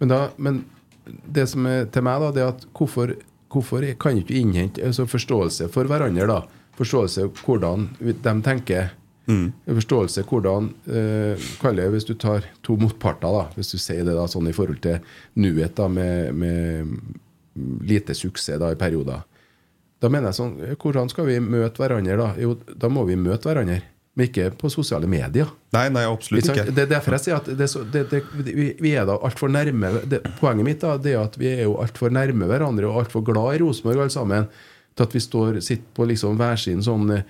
Men, 0.00 0.10
da, 0.10 0.20
men 0.36 0.64
det 1.04 1.46
som 1.50 1.66
er 1.70 1.88
til 1.92 2.06
meg, 2.06 2.22
da, 2.22 2.32
det 2.34 2.44
er 2.44 2.52
at 2.54 2.66
hvorfor, 2.76 3.14
hvorfor 3.52 3.86
kan 4.00 4.20
ikke 4.20 4.38
innhente 4.40 4.84
altså 4.84 5.06
forståelse 5.10 5.68
for 5.74 5.90
hverandre? 5.90 6.28
da 6.30 6.42
Forståelse 6.74 7.28
hvordan 7.44 7.90
de 8.00 8.34
tenker. 8.42 8.94
Forståelse 9.24 10.24
hvordan 10.28 10.66
eh, 10.84 11.44
Hvis 11.94 12.04
du 12.04 12.14
tar 12.14 12.44
to 12.62 12.76
motparter, 12.76 13.28
da 13.32 13.46
hvis 13.56 13.72
du 13.72 13.78
sier 13.78 14.04
det 14.04 14.16
da 14.16 14.26
sånn 14.28 14.50
i 14.50 14.56
forhold 14.56 14.82
til 14.84 14.98
nuet 15.40 15.76
da 15.76 15.88
med, 15.88 16.34
med 16.34 17.86
lite 17.88 18.14
suksess 18.14 18.60
da 18.60 18.72
i 18.74 18.78
perioder. 18.78 19.24
Da 20.02 20.10
mener 20.12 20.28
jeg 20.30 20.40
sånn 20.40 20.54
Hvordan 20.76 21.08
skal 21.12 21.28
vi 21.30 21.40
møte 21.40 21.80
hverandre, 21.80 22.18
da? 22.20 22.30
Jo, 22.40 22.58
da 22.76 22.90
må 22.92 23.06
vi 23.08 23.16
møte 23.16 23.48
hverandre. 23.48 23.80
Men 24.14 24.28
ikke 24.28 24.52
på 24.54 24.68
sosiale 24.70 25.08
medier. 25.10 25.48
Nei, 25.74 25.88
nei, 25.90 26.04
absolutt 26.06 26.46
Ikke. 26.52 26.68
Det 26.70 26.84
er 26.84 26.90
derfor 26.92 27.16
jeg 27.16 27.24
sier 27.24 27.40
at 27.40 27.48
det 27.58 27.66
så, 27.70 27.82
det, 27.82 28.04
det, 28.12 28.20
vi, 28.46 28.92
er 28.92 29.08
da 29.08 29.16
altfor 29.26 29.50
nærme 29.50 29.90
Poenget 30.38 30.68
mitt 30.68 30.84
da, 30.84 30.94
det 31.02 31.16
er 31.16 31.24
at 31.24 31.38
vi 31.40 31.50
er 31.50 31.64
jo 31.64 31.80
altfor 31.82 32.14
nærme 32.14 32.46
hverandre 32.50 32.86
og 32.90 33.00
altfor 33.02 33.24
glad 33.26 33.56
i 33.56 33.64
Rosenborg 33.64 34.04
alle 34.04 34.14
sammen 34.14 34.46
til 34.94 35.08
at 35.08 35.16
vi 35.16 35.24
står, 35.24 35.58
sitter 35.66 35.90
på 35.96 36.06
liksom 36.06 36.38
hver 36.38 36.60
sin 36.60 36.84
sånn 36.86 37.10
eh, 37.16 37.26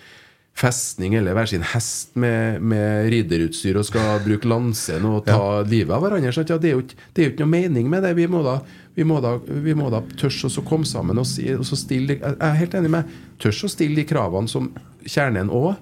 festning 0.55 1.15
eller 1.19 1.35
hver 1.35 1.49
sin 1.51 1.65
hest 1.67 2.15
med, 2.15 2.63
med 2.63 3.09
ridderutstyr 3.11 3.79
og 3.81 3.87
skal 3.89 4.21
bruke 4.23 4.49
lansen 4.49 5.03
og 5.09 5.25
ta 5.27 5.63
livet 5.73 5.91
av 5.97 6.05
hverandre. 6.05 6.31
Ja, 6.31 6.59
det, 6.63 6.71
er 6.71 6.77
jo 6.77 6.85
ikke, 6.85 6.99
det 7.13 7.23
er 7.23 7.27
jo 7.27 7.33
ikke 7.33 7.43
noe 7.43 7.55
mening 7.57 7.91
med 7.91 8.07
det. 8.07 8.13
Vi 8.19 8.29
må 8.31 8.43
da, 8.47 8.61
vi 8.95 9.07
må 9.09 9.19
da, 9.25 9.35
vi 9.43 9.75
må 9.75 9.91
da 9.91 10.05
tørs 10.21 10.45
å 10.47 10.67
komme 10.67 10.87
sammen 10.87 11.19
og, 11.19 11.27
og 11.27 11.67
så 11.67 11.79
stille 11.79 12.21
Jeg 12.21 12.39
er 12.39 12.61
helt 12.61 12.77
enig 12.79 12.93
med 12.95 13.17
Tørs 13.43 13.65
å 13.67 13.73
stille 13.73 13.99
de 13.99 14.07
kravene 14.07 14.51
som 14.51 14.71
kjernen 15.03 15.51
òg 15.51 15.73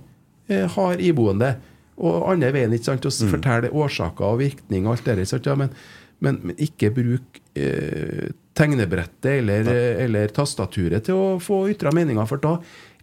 eh, 0.49 0.65
har 0.73 1.03
iboende. 1.05 1.53
Og 2.03 2.31
andre 2.33 2.49
veien, 2.55 2.73
ikke 2.73 2.89
sant, 2.89 3.05
å 3.05 3.13
mm. 3.13 3.33
fortelle 3.35 3.75
årsaker 3.77 4.25
og 4.25 4.41
virkning 4.41 4.87
og 4.87 4.97
alt 4.97 5.11
det 5.11 5.19
der. 5.21 5.43
Ja, 5.53 5.59
men, 5.61 5.75
men, 6.25 6.41
men 6.49 6.57
ikke 6.65 6.95
bruk 6.97 7.43
eh, 7.53 8.33
tegnebrettet 8.59 9.39
eller, 9.39 9.69
eh, 9.73 10.05
eller 10.05 10.33
tastaturet 10.35 11.05
til 11.09 11.15
å 11.19 11.29
få 11.43 11.65
ytra 11.73 11.93
meninger, 11.95 12.27
for 12.29 12.43
da 12.43 12.59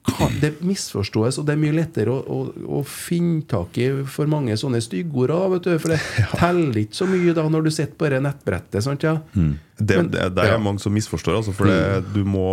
kan 0.09 0.31
det 0.41 0.61
misforstås, 0.63 1.37
og 1.37 1.45
det 1.45 1.53
er 1.53 1.59
mye 1.59 1.75
lettere 1.75 2.09
å, 2.09 2.21
å, 2.23 2.37
å 2.79 2.83
finne 2.87 3.43
tak 3.49 3.75
i 3.77 3.89
for 4.09 4.29
mange 4.31 4.55
sånne 4.57 4.79
styggord. 4.81 5.33
vet 5.51 5.67
du, 5.67 5.73
For 5.83 5.91
det 5.93 5.99
teller 6.39 6.79
ikke 6.85 6.97
så 7.01 7.05
mye 7.09 7.33
da 7.37 7.43
når 7.51 7.67
du 7.67 7.71
sitter 7.75 7.97
på 7.99 8.09
det 8.09 8.21
nettbrettet. 8.23 8.79
sant, 8.85 9.03
ja? 9.05 9.17
Det, 9.33 9.97
Men- 9.99 10.09
det, 10.09 10.23
det 10.37 10.45
er 10.47 10.55
ja. 10.55 10.61
mange 10.61 10.79
som 10.81 10.95
misforstår. 10.95 11.35
Altså, 11.41 11.53
for 11.53 11.67
det, 11.69 12.13
du 12.15 12.23
må 12.25 12.47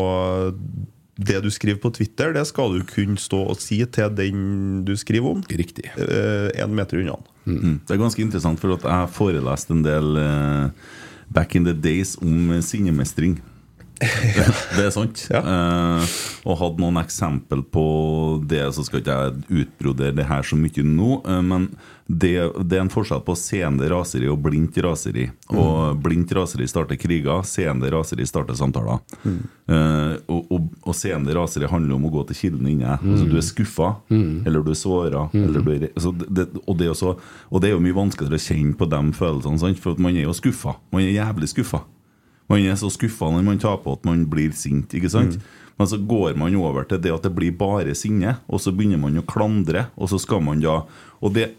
Det 1.17 1.39
du 1.41 1.49
skriver 1.49 1.81
på 1.81 1.95
Twitter, 1.97 2.35
det 2.37 2.45
skal 2.51 2.75
du 2.77 2.83
kunne 2.85 3.17
stå 3.17 3.39
og 3.49 3.57
si 3.63 3.79
til 3.89 4.11
den 4.19 4.85
du 4.85 4.93
skriver 5.01 5.31
om. 5.39 5.41
Riktig. 5.49 5.87
Én 5.97 6.75
meter 6.77 7.01
unna. 7.01 7.17
Mm. 7.47 7.79
Det 7.87 7.95
er 7.95 8.03
ganske 8.03 8.21
interessant, 8.21 8.61
for 8.61 8.75
at 8.75 8.85
jeg 8.85 9.15
forelest 9.17 9.71
en 9.73 9.81
del 9.87 10.17
eh, 10.21 10.69
back 11.27 11.55
in 11.55 11.65
the 11.65 11.81
days 11.81 12.17
om 12.17 12.53
eh, 12.53 12.63
sinnemestring. 12.63 13.41
Det 14.77 14.85
er 14.85 14.93
sant. 14.93 15.23
Eh, 15.33 16.15
og 16.47 16.59
hadde 16.61 16.83
noen 16.83 17.01
eksempel 17.01 17.63
på 17.73 17.85
det, 18.45 18.65
så 18.77 18.85
skal 18.85 19.01
ikke 19.01 19.17
jeg 19.17 19.63
utbrodere 19.65 20.17
det 20.19 20.27
her 20.29 20.45
så 20.45 20.59
mye 20.61 20.85
nå. 20.85 21.21
eh, 21.25 21.45
men 21.47 21.71
det, 22.07 22.37
det 22.63 22.77
er 22.77 22.85
en 22.85 22.93
forskjell 22.93 23.25
på 23.27 23.35
seende 23.35 23.89
raseri 23.91 24.29
og 24.31 24.39
blindt 24.45 24.77
raseri. 24.85 25.25
Og 25.51 25.97
blindt 26.05 26.31
raseri 26.37 26.69
starter 26.71 26.99
kriger, 27.01 27.41
seende 27.49 27.91
raseri 27.91 28.27
starter 28.29 28.55
samtaler. 28.59 29.01
Eh, 29.27 30.13
og, 30.31 30.53
og, 30.55 30.69
og 30.87 30.95
seende 30.95 31.35
raseri 31.35 31.67
handler 31.71 31.97
om 31.97 32.07
å 32.07 32.13
gå 32.15 32.23
til 32.29 32.41
kilden 32.45 32.71
inni 32.71 32.85
deg. 32.87 33.03
Altså, 33.03 33.27
du 33.27 33.35
er 33.41 33.49
skuffa, 33.49 33.91
eller 34.13 34.63
du 34.63 34.71
er 34.71 34.79
såra. 34.79 35.27
Eller 35.35 35.67
du 35.67 35.73
altså, 35.89 36.13
og, 36.13 36.77
det 36.79 36.93
er 36.93 36.95
og 37.03 37.61
det 37.65 37.73
er 37.73 37.75
jo 37.75 37.83
mye 37.83 37.99
vanskeligere 37.99 38.39
å 38.39 38.47
kjenne 38.47 38.79
på 38.79 38.93
de 38.93 39.03
følelsene, 39.17 39.65
sant? 39.65 39.83
for 39.83 39.99
man 39.99 40.15
er 40.15 40.29
jo 40.29 40.37
skuffa. 40.37 40.77
Man 40.95 41.03
er 41.03 41.17
jævlig 41.17 41.51
skuffa. 41.57 41.83
Man 42.51 42.63
er 42.63 42.79
så 42.79 42.91
skuffa 42.93 43.31
når 43.33 43.47
man 43.47 43.63
taper 43.63 43.99
at 43.99 44.05
man 44.07 44.27
blir 44.31 44.53
sint. 44.57 44.95
ikke 44.95 45.11
sant? 45.11 45.41
Men 45.77 45.89
så 45.91 45.99
går 46.01 46.37
man 46.41 46.55
over 46.57 46.87
til 46.89 47.01
det 47.05 47.13
at 47.13 47.27
det 47.27 47.35
blir 47.37 47.57
bare 47.59 47.95
sinne, 47.99 48.39
og 48.49 48.63
så 48.63 48.73
begynner 48.73 49.01
man 49.03 49.19
å 49.21 49.27
klandre. 49.29 49.89
Og 49.97 50.09
så 50.13 50.21
skal 50.23 50.45
man 50.45 50.63
da 50.65 50.83
Og 51.21 51.33
det 51.35 51.55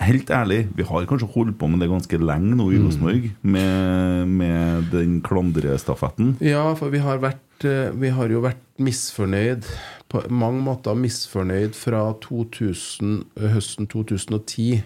Helt 0.00 0.30
ærlig, 0.32 0.62
vi 0.72 0.84
har 0.88 1.04
kanskje 1.04 1.26
holdt 1.28 1.58
på 1.60 1.68
med 1.68 1.82
det 1.82 1.90
ganske 1.90 2.16
lenge 2.16 2.54
nå 2.56 2.70
i 2.72 2.78
Rosenborg, 2.80 3.26
med, 3.42 4.30
med 4.32 4.86
den 4.94 5.18
klandrestafetten. 5.20 6.38
Ja, 6.40 6.62
for 6.78 6.88
vi 6.88 7.02
har, 7.04 7.20
vært, 7.20 7.66
eh, 7.68 7.90
vi 7.92 8.08
har 8.16 8.32
jo 8.32 8.40
vært 8.40 8.62
misfornøyd 8.80 9.68
på 10.08 10.22
mange 10.32 10.64
måter 10.64 10.96
misfornøyd 10.96 11.76
fra 11.76 12.14
2000, 12.24 13.26
høsten 13.52 13.90
2010 13.92 14.80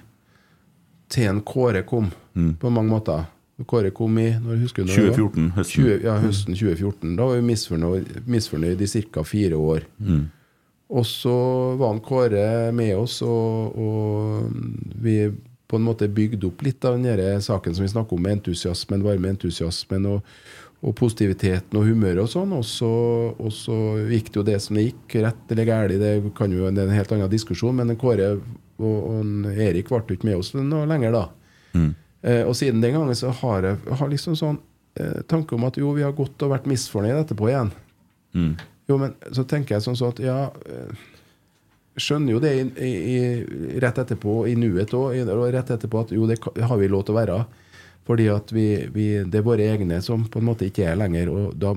til 1.14 1.30
en 1.30 1.40
Kåre 1.46 1.84
kom, 1.86 2.10
på 2.34 2.74
mange 2.74 2.90
måter. 2.90 3.28
Kåre 3.62 3.92
kom 3.94 4.16
i 4.18 4.32
når 4.42 4.64
husker 4.64 4.82
du 4.82 4.90
når 4.90 4.96
det 4.96 5.02
var? 5.04 5.18
2014, 5.18 5.50
høsten. 5.54 5.84
20, 5.84 5.98
ja, 6.02 6.14
høsten 6.24 6.56
2014. 6.58 7.12
Da 7.18 7.28
var 7.28 7.38
vi 7.38 7.44
misfornøyd, 7.52 8.08
misfornøyd 8.26 8.82
i 8.82 8.88
ca. 9.14 9.22
fire 9.22 9.60
år. 9.60 9.86
Og 10.94 11.06
så 11.06 11.34
var 11.78 11.94
han 11.94 12.02
Kåre 12.04 12.72
med 12.74 12.96
oss, 12.98 13.20
og, 13.22 13.78
og 13.78 14.50
vi 15.02 15.30
på 15.70 15.78
en 15.78 15.86
måte 15.86 16.10
bygde 16.12 16.50
opp 16.50 16.60
litt 16.66 16.84
av 16.84 16.98
den 17.00 17.40
saken 17.42 17.74
som 17.74 17.86
vi 17.86 17.94
snakker 17.94 18.18
om, 18.18 18.22
med 18.22 18.40
entusiasmen, 18.40 19.06
varme 19.06 19.30
entusiasmen 19.32 20.10
og, 20.10 20.34
og 20.84 20.92
positiviteten 20.98 21.78
og 21.78 21.86
humøret 21.88 22.20
og 22.26 22.30
sånn. 22.34 22.52
Og 22.58 22.66
så, 22.68 22.90
og 23.38 23.54
så 23.54 23.78
gikk 24.10 24.34
det 24.34 24.40
jo 24.40 24.46
det 24.50 24.58
som 24.66 24.78
det 24.78 24.88
gikk, 24.90 25.16
rett 25.24 25.54
eller 25.54 25.70
galt, 25.70 25.96
det 26.02 26.34
kan 26.36 26.52
jo 26.52 26.68
det 26.68 26.84
er 26.84 26.90
en 26.90 26.98
helt 26.98 27.14
annen 27.16 27.32
diskusjon, 27.32 27.78
men 27.80 27.96
Kåre 27.98 28.34
og, 28.34 28.84
og 28.84 29.52
Erik 29.54 29.94
ble 29.94 30.18
ikke 30.18 30.28
med 30.28 30.42
oss 30.42 30.52
noe 30.58 30.86
lenger 30.90 31.14
da. 31.14 31.28
Eh, 31.78 31.92
og 32.48 32.54
siden 32.56 32.80
den 32.80 32.94
gangen 32.96 33.16
så 33.18 33.32
har 33.42 33.66
jeg 33.68 33.96
har 34.00 34.12
liksom 34.12 34.36
sånn 34.38 34.60
eh, 35.00 35.20
tanke 35.28 35.56
om 35.56 35.66
at 35.68 35.78
jo, 35.80 35.92
vi 35.96 36.04
har 36.06 36.14
gått 36.16 36.40
og 36.44 36.54
vært 36.54 36.68
misfornøyd 36.70 37.18
etterpå 37.24 37.50
igjen. 37.50 37.72
Jo, 38.88 39.00
men 39.00 39.14
så 39.32 39.44
tenker 39.48 39.76
jeg 39.76 39.84
sånn 39.84 39.98
sånn 39.98 40.14
at 40.14 40.22
ja 40.24 40.38
eh, 40.68 41.10
Skjønner 41.94 42.34
jo 42.34 42.40
det 42.42 42.50
i, 42.58 42.62
i, 42.82 42.88
i, 42.90 43.18
rett 43.78 44.00
etterpå, 44.02 44.48
i 44.50 44.56
nuet 44.58 44.90
òg, 44.98 45.12
og 45.30 45.44
rett 45.54 45.68
etterpå 45.70 46.00
at 46.02 46.10
jo, 46.10 46.24
det 46.26 46.40
har 46.42 46.80
vi 46.80 46.88
lov 46.90 47.04
til 47.06 47.14
å 47.14 47.18
være. 47.20 47.36
Fordi 48.04 48.24
at 48.32 48.50
vi, 48.50 48.64
vi, 48.90 49.04
det 49.22 49.38
er 49.38 49.44
våre 49.46 49.68
egne 49.70 50.00
som 50.02 50.24
på 50.26 50.42
en 50.42 50.48
måte 50.48 50.66
ikke 50.66 50.88
er 50.90 50.98
lenger. 50.98 51.30
Og 51.30 51.54
da 51.54 51.70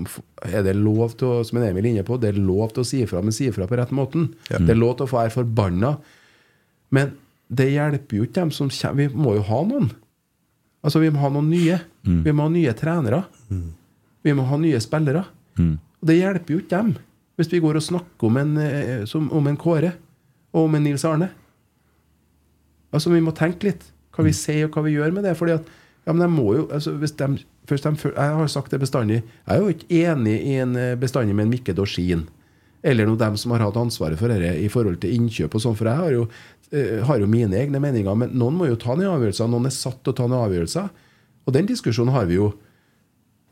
er 0.50 0.66
det 0.66 0.74
lov 0.74 1.14
til 1.22 1.30
å, 1.30 1.44
som 1.46 1.60
en 1.62 1.68
Emil 1.68 1.86
er 1.86 1.92
inne 1.92 2.08
på, 2.08 2.18
det 2.18 2.32
er 2.32 2.42
lov 2.42 2.74
til 2.74 2.82
å 2.82 2.88
si 2.90 3.04
ifra, 3.06 3.22
men 3.22 3.36
si 3.36 3.46
ifra 3.52 3.70
på 3.70 3.78
rett 3.78 3.94
måten. 3.94 4.32
Det 4.50 4.74
er 4.74 4.82
lov 4.82 4.98
til 4.98 5.06
å 5.06 5.12
få 5.14 5.22
være 5.22 5.36
forbanna. 5.38 5.94
Men 6.98 7.14
det 7.48 7.70
hjelper 7.76 8.18
jo 8.18 8.26
ikke 8.26 8.40
dem 8.42 8.58
som 8.58 8.74
kommer. 8.74 9.06
Vi 9.06 9.22
må 9.22 9.38
jo 9.38 9.46
ha 9.54 9.62
noen. 9.70 9.94
Altså, 10.86 11.00
vi 11.02 11.10
må 11.12 11.20
ha 11.24 11.30
noen 11.34 11.50
nye. 11.50 11.80
Vi 12.26 12.32
må 12.32 12.46
ha 12.48 12.50
nye 12.54 12.74
trenere. 12.78 13.24
Vi 14.24 14.34
må 14.34 14.44
ha 14.50 14.58
nye 14.62 14.80
spillere. 14.84 15.26
Og 16.02 16.08
det 16.08 16.20
hjelper 16.20 16.54
jo 16.54 16.60
ikke 16.64 16.78
dem 16.78 16.96
hvis 17.38 17.52
vi 17.54 17.60
går 17.62 17.78
og 17.78 17.84
snakker 17.86 18.28
om 18.32 18.38
en, 18.42 18.58
eh, 18.58 19.04
som, 19.06 19.28
om 19.32 19.46
en 19.48 19.58
Kåre 19.62 19.92
og 20.54 20.64
om 20.66 20.76
en 20.76 20.84
Nils 20.84 21.04
Arne. 21.06 21.28
Altså, 22.92 23.12
vi 23.14 23.22
må 23.22 23.34
tenke 23.38 23.68
litt 23.68 23.84
hva 24.16 24.26
vi 24.26 24.34
sier 24.34 24.66
og 24.66 24.74
hva 24.74 24.82
vi 24.88 24.96
gjør 24.96 25.14
med 25.14 25.28
det. 25.28 25.36
Fordi 25.38 25.54
at, 25.54 25.68
ja, 26.08 26.14
men 26.16 26.24
de 26.24 26.30
må 26.34 26.48
jo, 26.56 26.64
altså, 26.74 26.96
hvis 26.98 27.14
de, 27.20 27.28
først 27.70 27.86
de, 27.86 28.10
Jeg 28.10 28.40
har 28.40 28.48
sagt 28.48 28.72
det 28.74 28.80
bestandig. 28.82 29.22
Jeg 29.22 29.54
er 29.54 29.62
jo 29.62 29.70
ikke 29.70 30.02
enig 30.02 30.36
i 30.50 30.58
en 30.64 30.76
eh, 30.76 30.96
bestandig 30.98 31.36
med 31.36 31.46
en 31.46 31.54
Mikke 31.54 31.76
Dorsin. 31.78 32.26
Eller 32.82 33.06
noen 33.06 33.20
dem 33.20 33.38
som 33.38 33.52
har 33.52 33.62
hatt 33.66 33.78
ansvaret 33.78 34.18
for 34.18 34.34
dette 34.34 34.58
i 34.58 34.70
forhold 34.70 34.98
til 35.02 35.14
innkjøp 35.14 35.54
og 35.54 35.62
sånn. 35.62 35.78
For 35.78 35.90
jeg 35.90 36.02
har 36.02 36.12
jo, 36.16 36.28
eh, 36.72 37.04
har 37.08 37.20
jo 37.20 37.28
mine 37.32 37.56
egne 37.58 37.80
meninger. 37.84 38.16
Men 38.16 38.32
noen 38.38 38.56
må 38.60 38.68
jo 38.70 38.76
ta 38.80 38.96
ned 38.96 39.08
avgjørelser. 39.10 39.50
Noen 39.52 39.66
er 39.70 39.76
satt 39.76 40.00
til 40.04 40.14
å 40.14 40.18
ta 40.22 40.28
ned 40.28 40.38
avgjørelser. 40.40 40.90
Og 41.48 41.54
den 41.56 41.68
diskusjonen 41.70 42.14
har 42.16 42.26
vi 42.30 42.40
jo. 42.40 42.52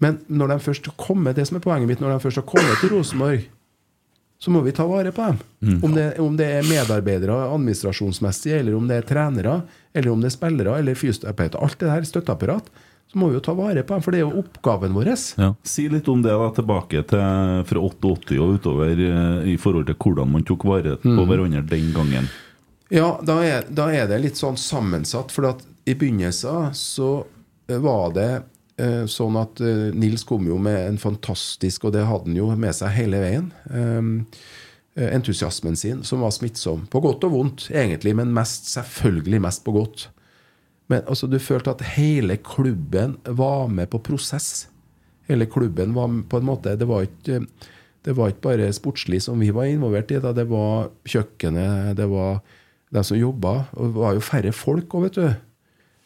Men 0.03 0.17
når 0.27 0.47
de 0.51 0.57
først 0.65 0.89
kommer, 0.99 1.33
det 1.33 1.45
som 1.47 1.55
er 1.57 1.63
poenget 1.63 1.87
mitt, 1.87 2.01
når 2.03 2.17
de 2.17 2.23
først 2.25 2.41
har 2.41 2.47
kommet 2.49 2.81
til 2.81 2.91
Rosenborg, 2.91 3.45
så 4.43 4.51
må 4.51 4.59
vi 4.65 4.73
ta 4.75 4.83
vare 4.85 5.13
på 5.15 5.23
dem. 5.29 5.37
Mm. 5.63 5.77
Om, 5.87 5.93
det, 5.95 6.07
om 6.19 6.33
det 6.37 6.49
er 6.57 6.67
medarbeidere 6.67 7.37
administrasjonsmessig, 7.53 8.51
eller 8.59 8.75
om 8.75 8.89
det 8.89 8.97
er 8.99 9.07
trenere, 9.07 9.61
eller 9.95 10.11
om 10.11 10.19
det 10.21 10.27
er 10.27 10.35
spillere 10.35 10.75
eller 10.81 10.97
fysioterapeuter. 10.99 11.61
Alt 11.63 11.79
det 11.79 11.93
her 11.93 12.03
støtteapparat. 12.09 12.67
Så 13.07 13.19
må 13.21 13.29
vi 13.29 13.37
jo 13.37 13.43
ta 13.45 13.53
vare 13.55 13.83
på 13.85 13.93
dem, 13.95 14.01
for 14.03 14.11
det 14.11 14.19
er 14.19 14.25
jo 14.25 14.41
oppgaven 14.41 14.95
vår. 14.97 15.11
Ja. 15.39 15.51
Si 15.63 15.85
litt 15.93 16.07
om 16.11 16.23
det 16.25 16.33
da, 16.35 16.47
tilbake 16.57 17.03
til 17.07 17.21
fra 17.69 17.83
88 17.87 18.39
og 18.41 18.55
utover 18.57 18.91
eh, 19.07 19.51
i 19.53 19.55
forhold 19.61 19.87
til 19.87 19.97
hvordan 20.01 20.31
man 20.35 20.43
tok 20.47 20.65
vare 20.67 20.97
på 20.99 21.13
Mm. 21.15 21.21
hverandre 21.29 21.61
den 21.69 21.91
gangen. 21.95 22.27
Ja, 22.95 23.17
da 23.27 23.41
er, 23.43 23.65
da 23.67 23.89
er 23.91 24.07
det 24.07 24.21
litt 24.23 24.39
sånn 24.39 24.55
sammensatt. 24.59 25.33
For 25.35 25.49
i 25.83 25.95
begynnelsen 25.99 26.71
så 26.79 27.09
eh, 27.67 27.79
var 27.83 28.13
det 28.15 28.29
eh, 28.79 29.03
sånn 29.11 29.35
at 29.41 29.59
eh, 29.59 29.89
Nils 29.91 30.23
kom 30.27 30.47
jo 30.47 30.55
med 30.61 30.79
en 30.79 31.01
fantastisk, 31.01 31.89
og 31.89 31.95
det 31.97 32.05
hadde 32.07 32.31
han 32.31 32.39
jo 32.39 32.47
med 32.55 32.77
seg 32.77 32.95
hele 32.95 33.19
veien, 33.19 33.51
eh, 33.67 34.39
eh, 34.95 35.11
entusiasmen 35.11 35.75
sin, 35.75 36.05
som 36.07 36.23
var 36.23 36.31
smittsom. 36.37 36.87
På 36.87 37.03
godt 37.03 37.27
og 37.27 37.35
vondt, 37.35 37.67
egentlig, 37.73 38.15
men 38.15 38.31
mest, 38.35 38.71
selvfølgelig 38.71 39.43
mest 39.43 39.67
på 39.67 39.75
godt. 39.75 40.07
Men 40.87 41.03
altså, 41.03 41.27
du 41.27 41.39
følte 41.41 41.75
at 41.75 41.83
hele 41.97 42.39
klubben 42.39 43.19
var 43.25 43.67
med 43.67 43.91
på 43.91 44.03
prosess. 44.07 44.69
Hele 45.27 45.49
klubben 45.51 45.97
var 45.97 46.11
på 46.29 46.37
en 46.37 46.45
måte 46.45 46.75
Det 46.77 46.85
var 46.85 47.07
ikke, 47.07 47.39
det 48.05 48.13
var 48.13 48.29
ikke 48.29 48.43
bare 48.45 48.67
sportslig 48.77 49.23
som 49.25 49.41
vi 49.41 49.49
var 49.51 49.65
involvert 49.65 50.13
i. 50.13 50.21
Da. 50.21 50.31
Det 50.37 50.45
var 50.47 50.93
kjøkkenet, 51.09 51.97
det 51.97 52.05
var 52.11 52.45
de 52.93 53.03
som 53.03 53.17
jobba. 53.17 53.57
Og 53.75 53.89
det 53.89 54.01
var 54.03 54.15
jo 54.17 54.23
færre 54.23 54.53
folk 54.55 54.93
òg, 54.97 55.07
vet 55.07 55.19
du. 55.19 55.27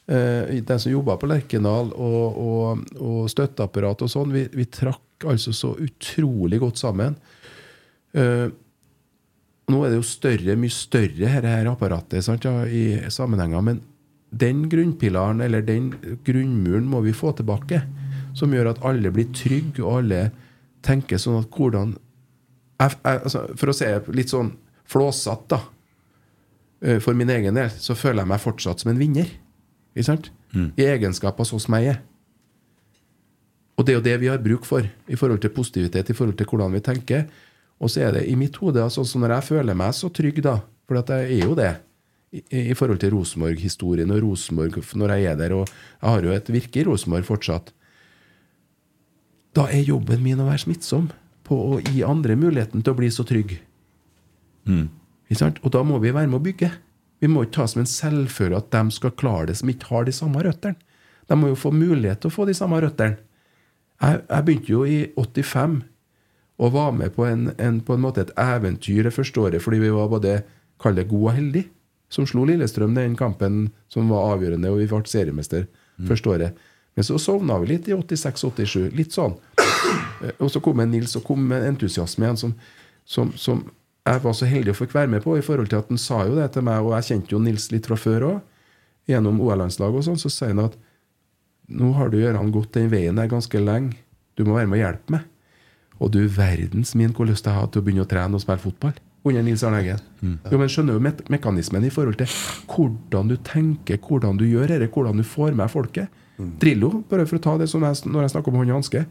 Eh, 0.09 0.55
de 0.65 0.79
som 0.79 0.91
jobba 0.91 1.17
på 1.19 1.29
Lerkendal, 1.29 1.91
og, 1.93 2.39
og, 2.45 2.87
og 2.97 3.29
støtteapparat 3.31 4.05
og 4.05 4.11
sånn. 4.11 4.33
Vi, 4.33 4.47
vi 4.55 4.65
trakk 4.71 5.27
altså 5.29 5.53
så 5.55 5.75
utrolig 5.83 6.61
godt 6.63 6.81
sammen. 6.81 7.17
Eh, 8.17 8.47
nå 9.69 9.83
er 9.85 9.91
det 9.91 9.99
jo 9.99 10.07
større, 10.07 10.57
mye 10.57 10.73
større 10.73 11.13
dette 11.19 11.53
her 11.53 11.69
apparatet 11.69 12.25
sant, 12.25 12.45
ja, 12.47 12.65
i 12.65 13.11
sammenhenger, 13.13 13.61
men 13.61 13.83
den 14.29 14.63
grunnpilaren, 14.69 15.41
eller 15.45 15.61
den 15.65 15.91
grunnmuren, 16.25 16.87
må 16.89 17.01
vi 17.05 17.13
få 17.13 17.33
tilbake. 17.37 17.83
Som 18.37 18.53
gjør 18.53 18.71
at 18.73 18.83
alle 18.85 19.11
blir 19.13 19.29
trygge, 19.33 19.81
og 19.83 20.03
alle 20.03 20.29
tenker 20.85 21.21
sånn 21.21 21.41
at 21.41 21.53
hvordan 21.53 21.95
jeg, 22.79 22.93
jeg, 23.03 23.19
altså, 23.27 23.41
For 23.59 23.71
å 23.71 23.75
si 23.75 23.87
litt 24.15 24.31
sånn 24.31 24.53
flåsatt, 24.89 25.49
da. 25.51 25.59
Eh, 26.81 26.99
For 27.03 27.17
min 27.17 27.29
egen 27.29 27.57
del 27.57 27.71
så 27.75 27.95
føler 27.97 28.23
jeg 28.23 28.31
meg 28.31 28.43
fortsatt 28.43 28.83
som 28.83 28.91
en 28.91 28.99
vinner. 28.99 29.29
Ikke 29.95 30.07
sant? 30.11 30.31
I 30.79 30.87
egenskap 30.89 31.39
av 31.39 31.47
sånn 31.49 31.61
som 31.61 31.75
jeg 31.77 31.95
er. 31.95 31.99
Og 33.79 33.85
det 33.85 33.93
er 33.93 33.99
jo 33.99 34.05
det 34.05 34.17
vi 34.19 34.27
har 34.31 34.41
bruk 34.43 34.65
for 34.67 34.83
i 34.83 35.15
forhold 35.15 35.39
til 35.39 35.53
positivitet, 35.55 36.09
i 36.09 36.15
forhold 36.17 36.35
til 36.37 36.49
hvordan 36.49 36.73
vi 36.75 36.81
tenker. 36.83 37.29
Og 37.79 37.91
så 37.91 38.03
er 38.07 38.17
det 38.17 38.25
i 38.27 38.35
mitt 38.35 38.57
hode 38.59 38.81
altså, 38.83 39.05
sånn 39.07 39.23
når 39.23 39.37
jeg 39.37 39.47
føler 39.53 39.77
meg 39.77 39.93
så 39.95 40.09
trygg, 40.11 40.41
da, 40.43 40.57
for 40.89 40.99
at 40.99 41.11
jeg 41.13 41.37
er 41.37 41.45
jo 41.47 41.55
det, 41.55 41.69
i, 42.35 42.41
i 42.69 42.75
forhold 42.77 42.99
til 43.01 43.13
Rosenborg-historien 43.15 44.11
og 44.11 44.19
Rosenborg 44.25 44.81
når 44.99 45.15
jeg 45.15 45.29
er 45.31 45.39
der, 45.39 45.55
og 45.55 45.69
jeg 45.69 46.09
har 46.09 46.27
jo 46.27 46.35
et 46.35 46.51
virke 46.51 46.81
i 46.81 46.85
Rosenborg 46.85 47.25
fortsatt, 47.25 47.71
da 49.55 49.65
er 49.71 49.87
jobben 49.87 50.21
min 50.21 50.41
å 50.43 50.49
være 50.49 50.61
smittsom 50.67 51.07
på 51.47 51.55
å 51.55 51.79
gi 51.81 52.03
andre 52.05 52.35
muligheten 52.37 52.83
til 52.83 52.93
å 52.93 52.99
bli 52.99 53.09
så 53.11 53.25
trygg. 53.25 53.55
Sant? 54.69 54.98
Og 55.63 55.71
da 55.71 55.83
må 55.85 55.99
vi 56.01 56.13
være 56.15 56.27
med 56.27 56.39
å 56.39 56.43
bygge. 56.43 56.71
Vi 57.21 57.27
må 57.27 57.43
ikke 57.45 57.59
ta 57.59 57.67
som 57.67 57.81
en 57.83 57.89
selvfølge 57.89 58.57
at 58.57 58.71
de 58.73 58.95
skal 58.95 59.11
klare 59.19 59.49
det 59.51 59.57
som 59.59 59.69
ikke 59.69 59.89
har 59.91 60.07
de 60.07 60.13
samme 60.15 60.41
røttene. 60.43 60.75
De 61.29 61.37
må 61.37 61.51
jo 61.51 61.57
få 61.59 61.69
mulighet 61.75 62.23
til 62.23 62.31
å 62.31 62.33
få 62.33 62.47
de 62.49 62.55
samme 62.57 62.79
røttene. 62.81 63.19
Jeg, 64.01 64.21
jeg 64.29 64.45
begynte 64.47 64.71
jo 64.71 64.85
i 64.87 64.99
85 65.19 65.81
og 66.59 66.71
var 66.73 66.91
med 66.95 67.13
på, 67.15 67.25
en, 67.27 67.51
en, 67.59 67.81
på 67.85 67.93
en 67.95 68.01
måte 68.03 68.23
et 68.23 68.31
eventyr 68.39 69.03
det 69.05 69.13
første 69.15 69.39
året 69.39 69.63
fordi 69.63 69.79
vi 69.83 69.91
var 69.95 70.09
både 70.11 70.39
kall 70.79 70.95
det 70.95 71.05
god 71.11 71.25
og 71.27 71.35
heldige, 71.35 71.69
som 72.09 72.25
slo 72.27 72.45
Lillestrøm 72.47 72.95
den 72.95 73.15
kampen 73.19 73.69
som 73.91 74.09
var 74.11 74.33
avgjørende, 74.33 74.71
og 74.71 74.79
vi 74.81 74.87
ble 74.89 75.03
seriemester 75.05 75.67
første 76.07 76.31
året. 76.31 76.59
Men 76.95 77.05
så 77.05 77.19
sovna 77.21 77.59
vi 77.61 77.73
litt 77.73 77.87
i 77.91 77.93
86-87. 77.95 78.89
Litt 78.95 79.13
sånn. 79.15 79.35
Eh, 80.23 80.31
Og 80.39 80.49
så 80.51 80.59
kom 80.63 80.79
en 80.79 80.89
Nils 80.91 81.15
og 81.19 81.23
kom 81.27 81.43
med 81.51 81.67
entusiasme 81.67 82.25
igjen 82.25 82.39
som, 82.39 82.55
som, 83.05 83.29
som 83.39 83.61
jeg 84.09 84.23
var 84.23 84.35
så 84.37 84.47
heldig 84.49 84.73
å 84.73 84.77
få 84.77 84.87
være 84.91 85.11
med 85.11 85.23
på, 85.23 85.37
i 85.37 85.45
forhold 85.45 85.71
til 85.71 85.81
at 85.81 85.89
han 85.91 86.01
sa 86.01 86.23
jo 86.27 86.37
det 86.37 86.51
til 86.55 86.65
meg, 86.65 86.85
og 86.85 86.95
jeg 86.97 87.07
kjente 87.11 87.35
jo 87.35 87.41
Nils 87.43 87.69
litt 87.73 87.89
fra 87.89 87.97
før 87.99 88.27
òg, 88.29 88.37
gjennom 89.09 89.41
OL-landslaget 89.41 90.01
og 90.01 90.05
sånn, 90.05 90.21
så 90.21 90.31
sier 90.33 90.53
han 90.53 90.63
at 90.67 90.77
nå 91.69 91.91
har 91.97 92.09
du 92.09 92.19
Gøran 92.21 92.53
gått 92.53 92.73
den 92.77 92.89
veien 92.89 93.17
der 93.17 93.29
ganske 93.29 93.61
lenge, 93.61 93.97
du 94.37 94.45
må 94.47 94.55
være 94.57 94.69
med 94.69 94.79
og 94.79 94.83
hjelpe 94.85 95.15
meg. 95.17 95.27
Og 95.99 96.11
du 96.15 96.21
verdens 96.31 96.95
min 96.95 97.11
hvor 97.11 97.27
lyst 97.27 97.45
jeg 97.45 97.53
har 97.57 97.67
til 97.67 97.81
å 97.81 97.85
begynne 97.85 98.05
å 98.05 98.09
trene 98.09 98.37
og 98.37 98.41
spille 98.41 98.61
fotball 98.63 98.95
under 99.27 99.43
Nils 99.43 99.65
Arne 99.67 99.81
Eggen. 99.81 99.99
Jo, 100.47 100.57
men 100.57 100.69
skjønner 100.71 100.95
jo 100.95 101.01
me 101.03 101.11
mekanismen 101.29 101.83
i 101.85 101.91
forhold 101.91 102.15
til 102.21 102.31
hvordan 102.71 103.27
du 103.29 103.35
tenker, 103.45 103.99
hvordan 103.99 104.39
du 104.39 104.45
gjør 104.47 104.71
dette, 104.71 104.87
hvordan 104.93 105.19
du 105.19 105.25
får 105.27 105.57
med 105.59 105.69
folket. 105.69 106.07
Drillo, 106.39 107.03
bare 107.11 107.25
for 107.27 107.35
å 107.35 107.43
ta 107.43 107.57
det 107.59 107.67
som 107.67 107.83
jeg, 107.83 107.99
når 108.07 108.23
jeg 108.23 108.31
snakker 108.31 108.53
om 108.53 108.61
hånd 108.61 108.71
og 108.71 108.77
hanske, 108.79 109.01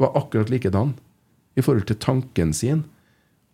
var 0.00 0.16
akkurat 0.16 0.48
likedan 0.48 0.94
i 1.58 1.60
forhold 1.60 1.84
til 1.90 1.98
tanken 2.00 2.54
sin 2.56 2.86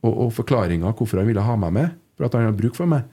og, 0.05 0.12
og 0.26 0.32
forklaringa 0.36 0.92
hvorfor 0.92 1.20
han 1.20 1.28
ville 1.30 1.44
ha 1.44 1.57
meg 1.61 1.74
med, 1.74 2.00
for 2.18 2.28
at 2.28 2.36
han 2.36 2.48
har 2.48 2.57
bruk 2.57 2.76
for 2.78 2.90
meg. 2.90 3.07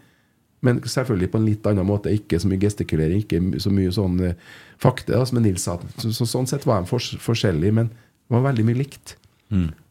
Men 0.61 0.81
selvfølgelig 0.85 1.31
på 1.33 1.39
en 1.39 1.47
litt 1.47 1.65
annen 1.65 1.87
måte. 1.89 2.11
Ikke 2.13 2.37
så 2.39 2.49
mye 2.49 2.61
gestikulering, 2.61 3.23
ikke 3.23 3.63
så 3.63 3.71
mye 3.73 3.93
sånn 3.95 4.19
eh, 4.27 4.35
fakta, 4.81 5.15
da, 5.15 5.25
som 5.25 5.41
Nils 5.41 5.65
sa. 5.65 5.79
Så, 5.97 6.11
så, 6.13 6.27
sånn 6.29 6.49
sett 6.49 6.67
var 6.69 6.83
de 6.83 6.91
for, 6.91 7.01
forskjellige, 7.01 7.73
men 7.79 7.89
det 7.89 8.35
var 8.35 8.45
veldig 8.51 8.67
mye 8.67 8.81
likt. 8.83 9.15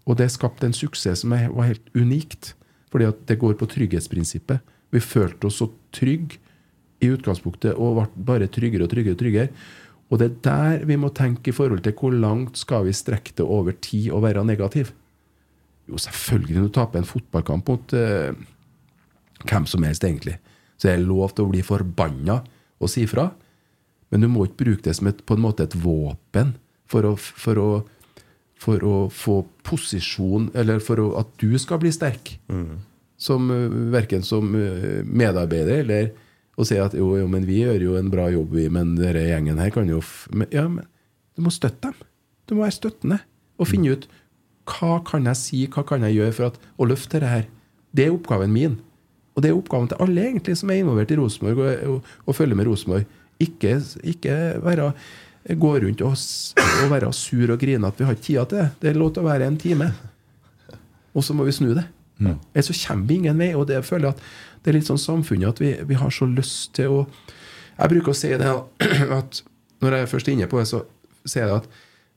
Og 0.07 0.17
det 0.21 0.31
skapte 0.33 0.69
en 0.69 0.77
suksess 0.77 1.25
som 1.25 1.35
var 1.35 1.67
helt 1.73 1.91
unikt. 1.99 2.55
Fordi 2.91 3.09
at 3.11 3.27
det 3.29 3.39
går 3.43 3.59
på 3.59 3.69
trygghetsprinsippet. 3.71 4.63
Vi 4.91 5.03
følte 5.03 5.51
oss 5.51 5.61
så 5.63 5.69
trygge 5.95 6.41
i 7.01 7.11
utgangspunktet 7.15 7.79
og 7.79 8.01
ble 8.01 8.25
bare 8.31 8.49
tryggere 8.51 8.87
og 8.87 8.93
tryggere. 8.93 9.15
Og 9.15 9.21
tryggere. 9.21 9.51
Og 10.11 10.19
det 10.19 10.27
er 10.27 10.39
der 10.47 10.87
vi 10.91 10.99
må 10.99 11.13
tenke 11.15 11.53
i 11.53 11.55
forhold 11.55 11.85
til 11.85 11.95
hvor 11.99 12.15
langt 12.15 12.59
skal 12.59 12.87
vi 12.89 12.95
strekke 12.97 13.37
det 13.39 13.47
over 13.47 13.77
tid 13.79 14.11
og 14.11 14.25
være 14.27 14.43
negativ. 14.47 14.91
Jo, 15.91 15.99
selvfølgelig, 15.99 16.57
når 16.57 16.69
du 16.69 16.75
taper 16.77 17.01
en 17.01 17.09
fotballkamp 17.09 17.71
mot 17.73 17.95
eh, 17.99 18.33
hvem 19.49 19.67
som 19.67 19.85
helst, 19.87 20.05
egentlig, 20.07 20.37
så 20.79 20.91
er 20.91 21.01
det 21.01 21.09
lov 21.09 21.35
til 21.35 21.47
å 21.47 21.53
bli 21.53 21.63
forbanna 21.67 22.41
og 22.81 22.93
si 22.93 23.07
fra. 23.11 23.31
Men 24.11 24.25
du 24.25 24.31
må 24.31 24.47
ikke 24.47 24.65
bruke 24.65 24.87
det 24.87 24.97
som 24.99 25.11
et, 25.11 25.23
på 25.27 25.37
en 25.37 25.43
måte 25.43 25.67
et 25.67 25.77
våpen 25.79 26.55
for 26.91 27.07
å, 27.07 27.15
for 27.19 27.61
å, 27.61 27.69
for 28.61 28.87
å 28.87 28.95
få 29.15 29.41
posisjon, 29.67 30.51
eller 30.59 30.83
for 30.85 31.03
å, 31.03 31.11
at 31.21 31.31
du 31.43 31.55
skal 31.63 31.81
bli 31.83 31.93
sterk. 31.95 32.35
Som, 33.21 33.51
uh, 33.53 33.67
verken 33.93 34.23
som 34.25 34.55
eh, 34.57 35.03
medarbeider 35.05 35.83
eller 35.83 36.07
å 36.57 36.65
si 36.65 36.79
at 36.81 36.95
jo, 36.97 37.11
jo, 37.21 37.27
men 37.29 37.45
vi 37.45 37.59
gjør 37.61 37.83
jo 37.85 37.97
en 37.99 38.09
bra 38.13 38.31
jobb, 38.33 38.55
vi, 38.57 38.65
men 38.73 38.95
denne 38.97 39.27
gjengen 39.27 39.61
her 39.61 39.73
kan 39.75 39.91
jo 39.91 40.01
men, 40.33 40.49
Ja, 40.55 40.65
men 40.73 40.87
du 41.37 41.45
må 41.45 41.53
støtte 41.53 41.91
dem. 41.91 42.09
Du 42.49 42.57
må 42.57 42.65
være 42.65 42.79
støttende 42.79 43.21
og 43.61 43.69
finne 43.69 43.93
ut 43.93 44.09
hva 44.71 45.01
kan 45.07 45.27
jeg 45.29 45.39
si, 45.39 45.65
hva 45.71 45.85
kan 45.87 46.05
jeg 46.07 46.19
gjøre 46.19 46.37
for 46.37 46.51
at, 46.51 46.61
å 46.79 46.89
løfte 46.89 47.19
dette 47.19 47.33
her. 47.33 47.49
Det 47.97 48.07
er 48.07 48.15
oppgaven 48.15 48.53
min. 48.55 48.77
Og 49.35 49.43
det 49.43 49.51
er 49.51 49.59
oppgaven 49.59 49.91
til 49.91 50.03
alle 50.05 50.27
egentlig 50.29 50.57
som 50.59 50.71
er 50.71 50.83
involvert 50.83 51.13
i 51.15 51.19
Rosenborg 51.19 51.63
og, 51.65 51.83
og, 51.95 52.13
og 52.27 52.37
følger 52.37 52.59
med 52.59 52.71
Rosenborg. 52.71 53.19
Ikke, 53.41 53.79
ikke 54.05 54.37
være, 54.63 54.91
gå 55.57 55.71
rundt 55.85 56.05
og, 56.05 56.17
og 56.61 56.93
være 56.93 57.13
sur 57.17 57.55
og 57.55 57.63
grine 57.63 57.89
at 57.89 58.01
vi 58.01 58.07
har 58.07 58.17
ikke 58.17 58.27
tida 58.27 58.45
til 58.51 58.61
det. 58.61 58.69
Det 58.83 58.91
er 58.91 59.01
lov 59.01 59.15
til 59.15 59.25
å 59.25 59.31
være 59.31 59.49
en 59.49 59.59
time. 59.61 59.91
Og 61.17 61.27
så 61.27 61.35
må 61.35 61.47
vi 61.49 61.57
snu 61.57 61.73
det. 61.75 61.87
Ellers 62.53 62.69
så 62.69 62.77
kommer 62.87 63.09
vi 63.09 63.21
ingen 63.23 63.41
vei. 63.41 63.53
Og 63.57 63.67
det 63.69 63.79
jeg 63.79 63.89
føler 63.89 64.13
at 64.13 64.25
det 64.61 64.73
er 64.73 64.77
litt 64.77 64.91
sånn 64.91 65.01
samfunnet 65.01 65.55
at 65.55 65.63
vi, 65.63 65.73
vi 65.89 65.99
har 65.99 66.13
så 66.13 66.29
lyst 66.29 66.75
til 66.77 67.01
å 67.01 67.05
Jeg 67.81 67.89
bruker 67.95 68.13
å 68.13 68.19
si 68.19 68.29
det 68.37 68.45
at 68.45 69.39
når 69.81 69.95
jeg 69.95 70.05
er 70.05 70.11
først 70.11 70.29
inne 70.29 70.49
på 70.51 70.59
det, 70.61 70.67
så 70.69 70.83
sier 71.25 71.47
jeg 71.47 71.63
at 71.63 71.69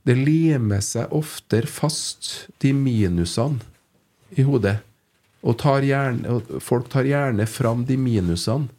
det 0.03 0.15
limer 0.19 0.81
seg 0.83 1.11
oftere 1.15 1.69
fast, 1.69 2.49
de 2.59 2.73
minusene 2.75 3.63
i 4.35 4.43
hodet. 4.43 4.77
Og, 5.43 5.57
tar 5.59 5.83
gjerne, 5.83 6.37
og 6.37 6.63
folk 6.63 6.89
tar 6.91 7.07
gjerne 7.07 7.45
fram 7.47 7.83
de 7.87 7.97
minusene 7.99 8.69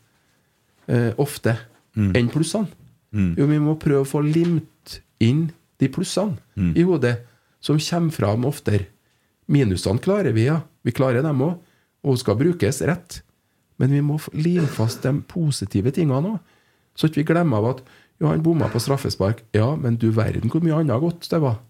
eh, 0.89 1.13
ofte 1.21 1.59
enn 1.95 2.31
plussene. 2.33 2.73
Jo, 3.39 3.47
vi 3.47 3.61
må 3.63 3.77
prøve 3.79 4.03
å 4.03 4.09
få 4.09 4.25
limt 4.27 4.97
inn 5.23 5.47
de 5.79 5.89
plussene 5.93 6.41
i 6.75 6.83
hodet, 6.83 7.21
som 7.63 7.79
kommer 7.79 8.17
fram 8.17 8.49
oftere. 8.49 8.89
Minusene 9.47 10.03
klarer 10.03 10.35
vi, 10.35 10.49
ja. 10.49 10.63
Vi 10.83 10.93
klarer 10.93 11.23
dem 11.25 11.43
òg. 11.45 11.61
Og 12.05 12.19
skal 12.21 12.37
brukes 12.37 12.83
rett. 12.85 13.23
Men 13.81 13.95
vi 13.95 14.03
må 14.05 14.19
lime 14.37 14.67
fast 14.69 15.05
de 15.07 15.15
positive 15.29 15.93
tingene 15.95 16.35
òg. 16.35 16.41
Så 16.95 17.09
ikke 17.09 17.23
vi 17.23 17.29
glemmer 17.33 17.63
av 17.63 17.71
at 17.71 17.81
jo, 18.25 18.33
han 18.33 18.43
bomma 18.45 18.71
på 18.73 18.83
straffespark. 18.83 19.45
Ja, 19.57 19.75
men 19.77 19.99
du 20.01 20.09
verden 20.17 20.53
hvor 20.53 20.65
mye 20.65 20.81
annet 20.81 21.03
godt 21.03 21.29
det 21.31 21.41
var. 21.45 21.61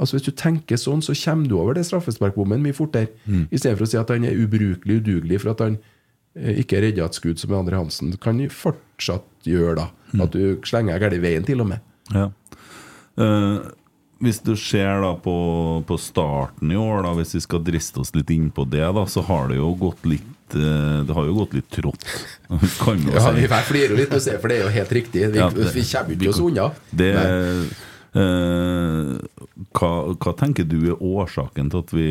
Altså 0.00 0.16
Hvis 0.16 0.28
du 0.28 0.32
tenker 0.36 0.78
sånn, 0.80 1.02
så 1.04 1.16
kommer 1.16 1.48
du 1.48 1.56
over 1.60 1.76
det 1.76 1.84
straffesparkbommen 1.88 2.62
mye 2.64 2.76
fortere. 2.76 3.10
I 3.50 3.58
stedet 3.60 3.76
for 3.76 3.88
å 3.88 3.90
si 3.90 3.98
at 4.00 4.12
han 4.12 4.24
er 4.24 4.38
ubrukelig, 4.38 5.00
udugelig 5.02 5.42
for 5.42 5.52
at 5.52 5.64
han 5.64 5.80
eh, 6.36 6.62
ikke 6.62 6.80
redda 6.80 7.08
et 7.08 7.18
skudd 7.18 7.42
som 7.42 7.52
Andre 7.58 7.82
Hansen. 7.82 8.14
Kan 8.22 8.40
du 8.40 8.46
fortsatt 8.52 9.28
gjøre 9.48 9.76
da. 9.82 9.90
At 10.24 10.32
du 10.32 10.56
slenger 10.66 11.02
galt 11.02 11.18
i 11.18 11.20
veien, 11.22 11.44
til 11.44 11.60
og 11.64 11.72
med. 11.74 11.84
Ja. 12.14 12.30
Uh 13.20 13.76
hvis 14.20 14.40
du 14.44 14.52
ser 14.58 15.00
da 15.00 15.14
på, 15.16 15.34
på 15.88 15.96
starten 15.96 16.72
i 16.72 16.76
år, 16.76 17.06
da, 17.06 17.14
hvis 17.16 17.32
vi 17.38 17.40
skal 17.40 17.62
driste 17.64 18.02
oss 18.02 18.12
litt 18.12 18.28
inn 18.34 18.50
på 18.52 18.66
det, 18.68 18.84
da, 18.84 19.06
så 19.08 19.24
har 19.24 19.48
det 19.48 19.56
jo 19.56 19.70
gått 19.80 20.04
litt 20.08 20.28
eh, 20.54 21.04
Det 21.06 21.14
har 21.16 21.24
jo 21.28 21.34
gått 21.40 21.54
litt 21.58 21.70
trått, 21.70 22.04
kan 22.82 22.96
vi 22.98 23.10
jo 23.10 23.14
Ja, 23.16 23.32
si. 23.34 23.40
vi 23.46 23.62
flirer 23.70 23.96
litt, 23.96 24.14
og 24.14 24.20
ser 24.24 24.38
for 24.42 24.48
det 24.48 24.58
er 24.60 24.64
jo 24.68 24.74
helt 24.74 24.92
riktig. 24.92 25.30
Vi, 25.32 25.38
Ja, 25.38 25.48
det- 25.50 25.72
vi 25.74 25.84
kommer 25.92 26.14
ikke 26.16 26.28
oss 26.34 26.40
unna. 26.40 26.70
Det, 26.92 27.14
eh, 27.14 27.64
hva, 29.70 29.90
hva 30.18 30.32
tenker 30.38 30.64
du 30.66 30.80
er 30.90 30.98
årsaken 31.02 31.70
til 31.70 31.78
at 31.84 31.92
vi 31.94 32.08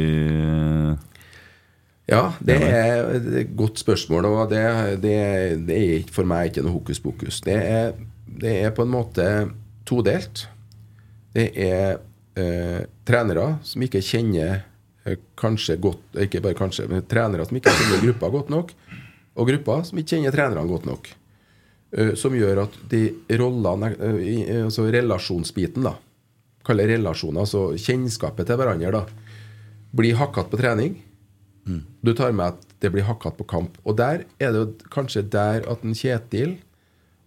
Ja, 2.10 2.32
det 2.42 2.56
er 2.64 3.12
et 3.42 3.52
godt 3.56 3.78
spørsmål, 3.84 4.26
og 4.26 4.50
det, 4.50 4.64
det, 5.04 5.18
det 5.68 5.76
er 5.78 6.04
for 6.12 6.26
meg 6.26 6.48
ikke 6.50 6.64
noe 6.66 6.74
hokus 6.80 7.00
pokus. 7.04 7.38
Det 7.46 7.54
er, 7.60 7.92
det 8.26 8.56
er 8.64 8.72
på 8.74 8.82
en 8.82 8.90
måte 8.96 9.28
todelt. 9.86 10.48
Det 11.38 11.52
er 11.54 12.00
eh, 12.40 12.82
trenere 13.06 13.60
som 13.62 13.82
ikke 13.86 14.02
kjenner 14.02 14.56
eh, 14.56 14.64
kanskje 15.40 15.78
godt 15.82 16.18
Ikke 16.26 16.42
bare 16.44 16.58
kanskje, 16.58 16.88
men 16.90 17.06
trenere 17.08 17.46
som 17.48 17.58
ikke 17.58 17.72
kjenner 17.72 18.04
gruppa 18.04 18.30
godt 18.34 18.52
nok, 18.54 18.74
og 19.40 19.48
grupper 19.48 19.86
som 19.88 20.02
ikke 20.02 20.18
kjenner 20.18 20.36
trenerne 20.36 20.68
godt 20.70 20.88
nok. 20.90 21.10
Eh, 21.92 22.14
som 22.20 22.36
gjør 22.38 22.66
at 22.68 22.76
de 22.92 23.02
rollene 23.40 23.94
eh, 23.96 24.18
eh, 24.44 24.64
Altså 24.68 24.86
relasjonsbiten, 24.94 25.88
da. 25.88 25.96
Kall 26.66 26.84
det 26.84 26.90
relasjoner, 26.92 27.46
altså 27.46 27.72
kjennskapet 27.80 28.46
til 28.50 28.60
hverandre, 28.60 28.92
da. 28.94 29.06
Blir 29.96 30.20
hakket 30.20 30.52
på 30.52 30.60
trening. 30.60 31.00
Du 32.02 32.14
tar 32.18 32.34
med 32.34 32.56
at 32.56 32.70
det 32.82 32.92
blir 32.94 33.06
hakket 33.06 33.38
på 33.38 33.46
kamp. 33.50 33.78
Og 33.86 33.98
der 33.98 34.24
er 34.42 34.54
det 34.54 34.62
jo 34.62 34.90
kanskje 34.94 35.22
der 35.22 35.66
at 35.70 35.84
en 35.86 35.98
Kjetil 35.98 36.56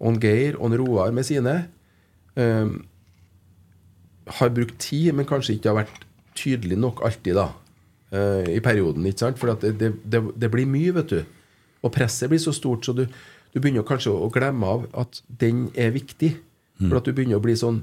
og 0.03 0.13
en 0.13 0.21
Geir 0.23 0.57
og 0.59 0.71
en 0.71 0.79
Roar 0.81 1.13
med 1.15 1.27
sine 1.29 1.53
um, 2.35 2.73
har 4.27 4.51
brukt 4.55 4.79
tid, 4.83 5.13
men 5.15 5.29
kanskje 5.29 5.57
ikke 5.57 5.71
har 5.71 5.79
vært 5.85 6.07
tydelig 6.39 6.79
nok 6.81 7.05
alltid, 7.07 7.39
da. 7.39 7.51
Eh, 8.13 8.57
I 8.57 8.61
perioden, 8.65 9.07
ikke 9.09 9.25
sant? 9.27 9.41
For 9.41 9.53
det, 9.53 9.75
det, 9.81 9.93
det, 10.05 10.23
det 10.39 10.51
blir 10.53 10.69
mye, 10.71 10.95
vet 11.01 11.15
du. 11.15 11.21
Og 11.83 11.93
presset 11.95 12.31
blir 12.31 12.43
så 12.43 12.55
stort, 12.55 12.87
så 12.87 12.95
du, 12.97 13.07
du 13.53 13.59
begynner 13.61 13.87
kanskje 13.87 14.15
å 14.15 14.31
glemme 14.33 14.69
av 14.69 14.87
at 15.05 15.23
den 15.27 15.67
er 15.75 15.95
viktig. 15.95 16.37
For 16.83 16.99
at 16.99 17.07
du 17.07 17.15
begynner 17.15 17.39
å 17.39 17.45
bli 17.45 17.55
sånn 17.59 17.77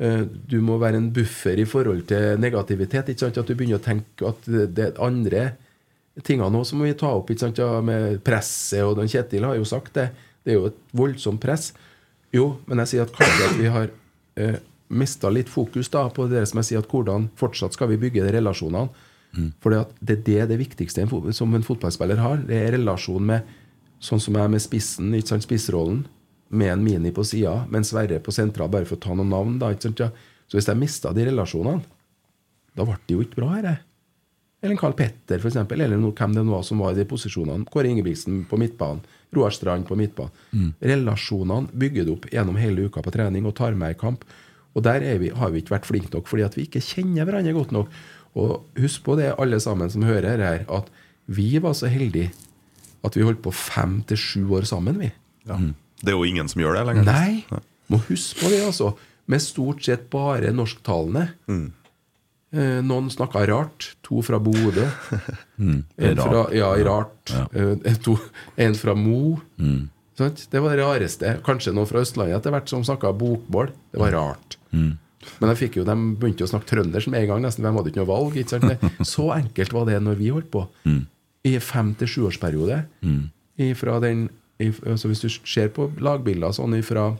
uh, 0.00 0.22
Du 0.24 0.54
må 0.64 0.78
være 0.80 0.96
en 0.96 1.10
buffer 1.12 1.58
i 1.60 1.66
forhold 1.68 2.06
til 2.08 2.38
negativitet. 2.40 3.10
ikke 3.12 3.26
sant? 3.26 3.40
At 3.42 3.50
du 3.50 3.56
begynner 3.56 3.80
å 3.80 3.84
tenke 3.84 4.30
at 4.30 4.46
det, 4.48 4.70
det 4.76 4.86
er 4.86 5.02
andre 5.04 5.42
tingene 6.24 6.56
òg 6.56 6.64
som 6.64 6.80
vi 6.80 6.94
ta 6.96 7.10
opp 7.18 7.28
ikke 7.32 7.44
sant? 7.44 7.60
Ja, 7.60 7.82
med 7.84 8.22
presset. 8.24 8.84
Og 8.86 8.96
den 9.00 9.10
Kjetil 9.12 9.44
har 9.44 9.58
jo 9.58 9.66
sagt 9.68 9.92
det. 9.98 10.08
Det 10.44 10.54
er 10.54 10.60
jo 10.60 10.70
et 10.70 10.80
voldsomt 10.96 11.42
press. 11.42 11.72
Jo, 12.34 12.54
men 12.68 12.80
jeg 12.82 12.92
sier 12.92 13.06
at 13.06 13.14
kanskje 13.16 13.50
at 13.50 13.58
vi 13.58 13.68
har 13.72 13.90
eh, 14.40 14.58
mista 14.88 15.30
litt 15.32 15.50
fokus 15.50 15.90
da 15.92 16.06
på 16.12 16.28
det 16.30 16.44
som 16.48 16.60
jeg 16.60 16.70
sier 16.70 16.82
at 16.82 16.90
hvordan 16.90 17.28
fortsatt 17.38 17.76
skal 17.76 17.90
vi 17.90 18.00
bygge 18.00 18.24
de 18.24 18.34
relasjonene. 18.36 19.04
For 19.62 19.72
det, 19.72 19.80
at 19.84 19.96
det 20.00 20.16
er 20.16 20.22
det 20.26 20.50
det 20.54 20.60
viktigste 20.62 21.02
en 21.04 21.32
som 21.32 21.54
en 21.54 21.66
fotballspiller 21.66 22.20
har. 22.22 22.44
Det 22.48 22.56
er 22.56 22.76
relasjon 22.76 23.24
med 23.26 23.42
sånn 24.02 24.20
som 24.20 24.36
jeg 24.38 24.52
med 24.52 24.62
spissen, 24.62 25.14
ikke 25.16 25.34
sant, 25.34 25.46
spissrollen, 25.46 26.04
med 26.48 26.70
en 26.70 26.84
mini 26.84 27.10
på 27.10 27.24
sida, 27.26 27.64
men 27.72 27.84
Sverre 27.84 28.20
på 28.22 28.30
sentral, 28.34 28.70
bare 28.70 28.86
for 28.86 28.96
å 28.96 29.02
ta 29.02 29.14
noen 29.16 29.32
navn. 29.32 29.58
da, 29.58 29.72
ikke 29.74 29.88
sant, 29.88 29.98
ja. 30.04 30.10
Så 30.46 30.58
hvis 30.58 30.68
jeg 30.70 30.78
mista 30.78 31.10
de 31.12 31.24
relasjonene, 31.26 31.82
da 32.76 32.84
ble 32.86 32.96
det 33.06 33.16
jo 33.16 33.24
ikke 33.24 33.40
bra 33.40 33.48
her. 33.56 33.68
Eller 34.62 34.74
en 34.76 34.80
Carl 34.80 34.94
Petter, 34.96 35.40
for 35.40 35.50
eksempel, 35.50 35.80
eller 35.80 35.98
noe, 36.00 36.14
hvem 36.16 36.34
det 36.36 36.44
var 36.46 36.62
som 36.64 36.80
var 36.80 36.94
i 36.94 37.00
de 37.00 37.06
posisjonene. 37.08 37.66
Kåre 37.72 37.90
Ingebrigtsen 37.90 38.44
på 38.48 38.58
midtbanen, 38.60 39.02
Roar 39.34 39.50
Strand 39.50 39.88
på 39.88 39.98
midtbanen. 39.98 40.32
Relasjonene 40.80 41.72
bygger 41.72 42.06
du 42.06 42.14
opp 42.14 42.28
gjennom 42.32 42.56
hele 42.60 42.86
uka 42.86 43.02
på 43.02 43.12
trening 43.14 43.46
og 43.46 43.56
tar 43.58 43.74
med 43.74 43.96
i 43.96 43.98
kamp. 43.98 44.24
Og 44.76 44.84
der 44.84 45.02
er 45.02 45.18
vi, 45.18 45.30
har 45.32 45.50
vi 45.50 45.62
ikke 45.62 45.76
vært 45.76 45.88
flinke 45.88 46.12
nok, 46.12 46.28
fordi 46.28 46.44
at 46.44 46.56
vi 46.56 46.66
ikke 46.68 46.84
kjenner 46.84 47.24
hverandre 47.24 47.54
godt 47.56 47.72
nok. 47.72 47.92
Og 48.36 48.66
husk 48.80 49.04
på 49.06 49.16
det, 49.18 49.30
alle 49.40 49.58
sammen 49.64 49.90
som 49.92 50.04
hører 50.06 50.42
her, 50.42 50.64
at 50.68 50.90
vi 51.26 51.56
var 51.62 51.74
så 51.74 51.88
heldige 51.90 52.32
at 53.06 53.14
vi 53.16 53.22
holdt 53.26 53.42
på 53.44 53.52
fem 53.54 54.00
til 54.08 54.18
sju 54.18 54.42
år 54.58 54.66
sammen, 54.68 54.98
vi. 54.98 55.10
Ja. 55.46 55.56
Det 56.02 56.12
er 56.12 56.16
jo 56.18 56.26
ingen 56.26 56.48
som 56.50 56.60
gjør 56.62 56.78
det 56.80 56.84
lenger. 56.88 57.06
Nei! 57.06 57.60
Må 57.92 58.00
huske 58.08 58.40
på 58.42 58.50
det, 58.50 58.64
altså. 58.66 58.92
Med 59.30 59.42
stort 59.42 59.84
sett 59.86 60.08
bare 60.10 60.50
norsktalende. 60.54 61.28
Eh, 61.46 62.78
noen 62.86 63.08
snakka 63.12 63.44
rart. 63.50 63.92
To 64.06 64.22
fra 64.26 64.40
Bodø. 64.42 64.86
Mm. 65.56 65.86
En 65.96 66.18
fra, 66.20 66.32
Rart. 66.42 66.50
ja, 66.52 66.66
rart. 66.84 67.30
Eh, 67.56 67.94
to, 68.04 68.18
en 68.60 68.74
fra 68.76 68.92
Mo. 68.92 69.38
Mm. 69.56 69.86
Det 70.20 70.60
var 70.60 70.74
det 70.76 70.82
rareste. 70.84 71.30
Kanskje 71.46 71.72
noen 71.72 71.88
fra 71.88 72.02
Østlandet 72.04 72.36
etter 72.36 72.52
hvert 72.52 72.68
som 72.68 72.82
snakka 72.84 73.14
bokmål. 73.16 73.70
Det 73.88 74.02
var 74.02 74.12
rart. 74.12 74.58
Mm. 74.76 74.98
Men 75.40 75.52
jeg 75.52 75.60
fikk 75.64 75.78
jo, 75.80 75.84
de 75.88 75.96
begynte 76.20 76.44
jo 76.44 76.48
å 76.48 76.52
snakke 76.52 76.70
trøndersk 76.70 77.12
med 77.12 77.24
en 77.24 77.30
gang, 77.32 77.44
nesten. 77.44 77.66
De 77.66 77.72
hadde 77.76 77.92
ikke 77.92 78.02
noe 78.02 78.10
valg. 78.10 78.38
Ikke 78.40 78.56
sant? 78.56 78.66
Det, 78.70 79.06
så 79.14 79.28
enkelt 79.36 79.76
var 79.76 79.86
det 79.90 80.00
når 80.04 80.18
vi 80.20 80.32
holdt 80.34 80.50
på. 80.52 80.64
Mm. 80.88 81.00
I 81.46 81.54
fem 81.62 81.94
til 82.00 82.12
sjuårsperiode. 82.14 82.82
Mm. 83.06 83.22
den 84.02 84.28
altså 84.58 85.08
Hvis 85.08 85.20
du 85.20 85.28
ser 85.28 85.68
på 85.76 85.90
lagbilder 86.00 86.54
sånn 86.56 86.74
ifra 86.78 87.10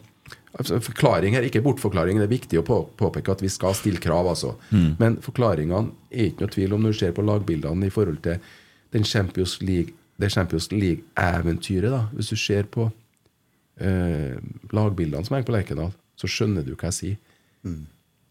altså 0.56 0.78
Forklaring 0.80 1.34
her, 1.36 1.44
ikke 1.44 1.60
bortforklaring. 1.60 2.16
Det 2.16 2.24
er 2.24 2.32
viktig 2.32 2.58
å 2.58 2.64
på, 2.64 2.78
påpeke 2.96 3.34
at 3.34 3.42
vi 3.44 3.50
skal 3.52 3.76
stille 3.76 4.00
krav, 4.00 4.26
altså. 4.26 4.54
Men 4.98 5.18
forklaringene 5.20 5.92
er 6.10 6.30
ikke 6.30 6.46
noe 6.46 6.54
tvil 6.54 6.72
om 6.72 6.86
når 6.86 6.94
du 6.94 6.98
ser 7.02 7.12
på 7.12 7.24
lagbildene 7.26 7.86
i 7.86 7.92
forhold 7.92 8.22
til 8.24 8.40
den 8.96 9.04
Champions 9.04 9.58
League 9.60 9.92
det 10.16 10.32
Champions 10.32 10.70
League-eventyret. 10.72 11.90
da 11.90 12.06
Hvis 12.12 12.28
du 12.28 12.36
ser 12.36 12.62
på 12.62 12.90
eh, 13.80 14.36
lagbildene 14.72 15.24
som 15.24 15.36
henger 15.36 15.46
på 15.46 15.56
Lerkendal, 15.56 15.92
så 16.16 16.30
skjønner 16.30 16.64
du 16.64 16.74
hva 16.74 16.88
jeg 16.88 16.98
sier. 17.00 17.18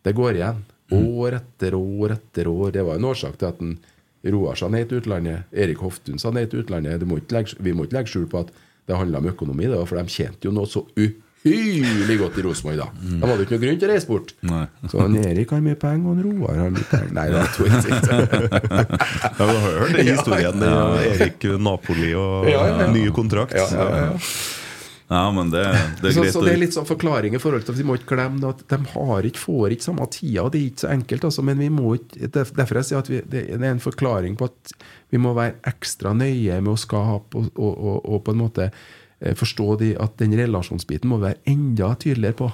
Det 0.06 0.14
går 0.16 0.38
igjen. 0.40 0.64
År 0.96 1.40
etter 1.40 1.76
år 1.78 2.14
etter 2.20 2.48
år. 2.52 2.72
Det 2.76 2.86
var 2.86 3.00
en 3.00 3.10
årsak 3.10 3.40
til 3.42 3.50
at 3.50 3.62
en 3.66 3.76
Roar 4.26 4.58
sa 4.58 4.70
nei 4.74 4.82
til 4.90 5.04
utlandet. 5.04 5.46
Erik 5.54 5.84
Hoftun 5.86 6.18
sa 6.22 6.32
nei 6.34 6.48
til 6.50 6.64
utlandet. 6.64 7.04
Må 7.06 7.20
legge, 7.30 7.58
vi 7.62 7.74
må 7.78 7.86
ikke 7.86 8.00
legge 8.00 8.14
skjul 8.14 8.26
på 8.32 8.42
at 8.42 8.50
det 8.86 8.98
handla 8.98 9.22
om 9.22 9.30
økonomi, 9.30 9.66
det 9.66 9.78
var 9.80 9.88
for 9.90 9.98
de 9.98 10.14
tjente 10.14 10.46
jo 10.46 10.52
noe 10.54 10.70
så 10.70 10.84
uhyrlig 10.94 12.18
godt 12.22 12.38
i 12.38 12.44
Rosenborg 12.46 12.82
da. 12.84 12.88
De 13.02 13.22
hadde 13.22 13.38
jo 13.42 13.46
ikke 13.48 13.56
noe 13.56 13.64
grunn 13.64 13.80
til 13.82 13.88
å 13.88 13.94
reise 13.94 14.10
bort. 14.10 14.34
Nei. 14.46 14.66
Så 14.92 15.02
han 15.02 15.16
Erik 15.22 15.54
har 15.56 15.64
mye 15.66 15.78
penger, 15.82 16.06
og 16.06 16.12
han 16.14 16.26
Roar 16.26 16.60
har 16.62 16.76
mye 16.76 16.90
penger. 16.92 17.16
Nei, 17.18 17.26
det 17.34 17.46
tror 17.56 17.72
jeg 17.72 17.80
ikke. 17.98 18.20
Ja, 19.26 19.40
du 19.40 19.56
har 19.56 19.66
hørt 19.66 19.98
den 19.98 20.12
historien. 20.14 20.68
Ja, 20.70 20.76
ja. 21.02 21.16
Erik 21.16 21.48
Napoli 21.66 22.12
og 22.18 22.50
ja, 22.50 22.62
ja. 22.70 22.92
ny 22.94 23.08
kontrakt. 23.14 23.58
Ja, 23.58 23.66
ja, 23.74 24.06
ja. 24.06 24.14
Ja, 25.10 25.30
men 25.32 25.52
det, 25.54 25.62
det 26.02 26.10
er 26.10 26.14
så, 26.16 26.22
greit 26.24 26.34
så 26.34 26.42
det 26.42 26.54
er 26.56 26.58
litt 26.64 26.74
sånn 26.74 26.88
forklaring 26.90 27.36
i 27.38 27.40
forhold 27.42 27.62
til 27.68 27.76
at 27.76 27.78
Vi 27.78 27.84
må 27.86 27.94
ikke 28.00 28.16
glemme 28.16 28.50
at 28.50 28.64
de 28.72 28.80
har 28.96 29.28
ikke, 29.30 29.38
får 29.38 29.76
ikke 29.76 29.86
samme 29.86 30.08
tida. 30.10 30.48
Det 30.50 30.58
er 30.62 30.66
ikke 30.72 30.82
så 30.82 30.90
enkelt, 30.96 31.28
altså, 31.30 31.44
men 31.46 31.60
vi 31.62 31.68
må 31.70 31.92
ikke 32.00 32.30
Derfor 32.34 32.80
jeg 32.82 32.88
sier 32.90 33.04
at 33.04 33.12
vi, 33.12 33.20
det, 33.30 33.44
er 33.54 33.66
en 33.70 33.84
forklaring 33.84 34.34
på 34.40 34.48
at 34.50 34.74
vi 35.14 35.22
må 35.22 35.36
være 35.38 35.60
ekstra 35.70 36.16
nøye 36.18 36.58
med 36.66 36.72
å 36.74 36.78
skape 36.82 37.38
og, 37.38 37.52
og, 37.54 37.74
og, 37.78 38.00
og 38.16 38.24
på 38.26 38.34
en 38.34 38.42
måte 38.42 38.66
eh, 38.72 39.36
forstå 39.38 39.68
de, 39.84 39.92
at 40.02 40.18
den 40.24 40.34
relasjonsbiten 40.42 41.12
må 41.14 41.20
være 41.22 41.38
enda 41.54 41.92
tydeligere 42.02 42.40
på. 42.42 42.52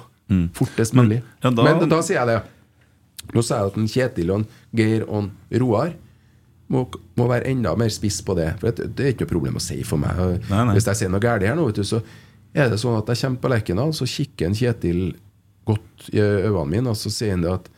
Fortest 0.56 0.94
Men- 0.96 1.10
ja, 1.42 1.50
da- 1.50 1.64
Men 1.64 1.88
da 1.88 1.98
sier 2.04 2.20
jeg 2.20 2.26
det. 2.34 2.40
Nå 3.32 3.42
sier 3.44 3.58
jeg 3.64 3.72
at 3.72 3.76
en 3.80 3.88
Kjetil 3.88 4.30
og 4.32 4.38
en 4.42 4.46
Geir 4.76 5.02
og 5.08 5.18
en 5.24 5.32
Roar 5.60 5.92
må, 6.72 6.84
må 7.16 7.26
være 7.28 7.48
enda 7.50 7.72
mer 7.76 7.88
spiss 7.92 8.20
på 8.24 8.36
det. 8.36 8.50
For 8.60 8.70
det, 8.72 8.90
det 8.96 9.04
er 9.04 9.10
ikke 9.16 9.24
noe 9.26 9.32
problem 9.34 9.56
å 9.60 9.64
si 9.64 9.80
for 9.84 10.00
meg. 10.00 10.20
Nei, 10.48 10.62
nei. 10.68 10.74
Hvis 10.76 10.88
jeg 10.88 11.00
sier 11.02 11.12
noe 11.12 11.20
galt 11.20 11.44
her 11.44 11.56
nå, 11.58 11.66
vet 11.68 11.80
du, 11.80 11.84
så 11.84 12.00
er 12.52 12.72
det 12.72 12.80
sånn 12.82 12.98
at 12.98 13.08
jeg 13.08 13.22
kommer 13.22 13.42
på 13.42 13.52
Lerkendal, 13.52 13.94
så 13.96 14.08
kikker 14.08 14.48
en 14.48 14.56
Kjetil 14.56 15.04
godt 15.68 16.10
i 16.12 16.20
øynene 16.20 16.68
mine, 16.68 16.92
og 16.92 16.98
så 16.98 17.12
sier 17.12 17.36
han 17.36 17.44
det 17.44 17.54
at 17.54 17.70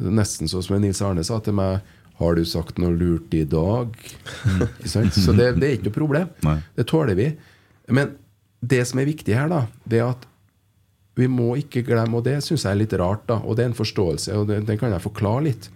Nesten 0.00 0.48
sånn 0.48 0.62
som 0.64 0.78
Nils 0.80 1.00
Arne 1.04 1.24
sa 1.26 1.40
til 1.44 1.56
meg 1.58 1.80
Har 2.20 2.36
du 2.38 2.44
sagt 2.48 2.78
noe 2.80 2.94
lurt 2.94 3.34
i 3.36 3.42
dag? 3.48 3.96
Så 4.92 5.34
det, 5.34 5.48
det 5.58 5.66
er 5.66 5.74
ikke 5.74 5.88
noe 5.88 5.96
problem. 5.96 6.28
Nei. 6.46 6.58
Det 6.76 6.86
tåler 6.88 7.16
vi. 7.18 7.26
Men 7.88 8.14
det 8.60 8.82
som 8.88 9.00
er 9.00 9.08
viktig 9.08 9.34
her, 9.34 9.48
da, 9.50 9.64
det 9.88 10.02
er 10.02 10.12
at 10.12 10.26
vi 11.18 11.26
må 11.32 11.54
ikke 11.58 11.82
glemme, 11.84 12.20
og 12.20 12.26
det 12.28 12.38
syns 12.44 12.64
jeg 12.64 12.74
er 12.74 12.80
litt 12.82 12.94
rart, 13.00 13.24
da, 13.28 13.40
og 13.40 13.56
det 13.56 13.64
er 13.64 13.70
en 13.72 13.76
forståelse, 13.76 14.36
og 14.36 14.52
den 14.52 14.80
kan 14.80 14.92
jeg 14.92 15.04
forklare 15.04 15.46
litt, 15.48 15.70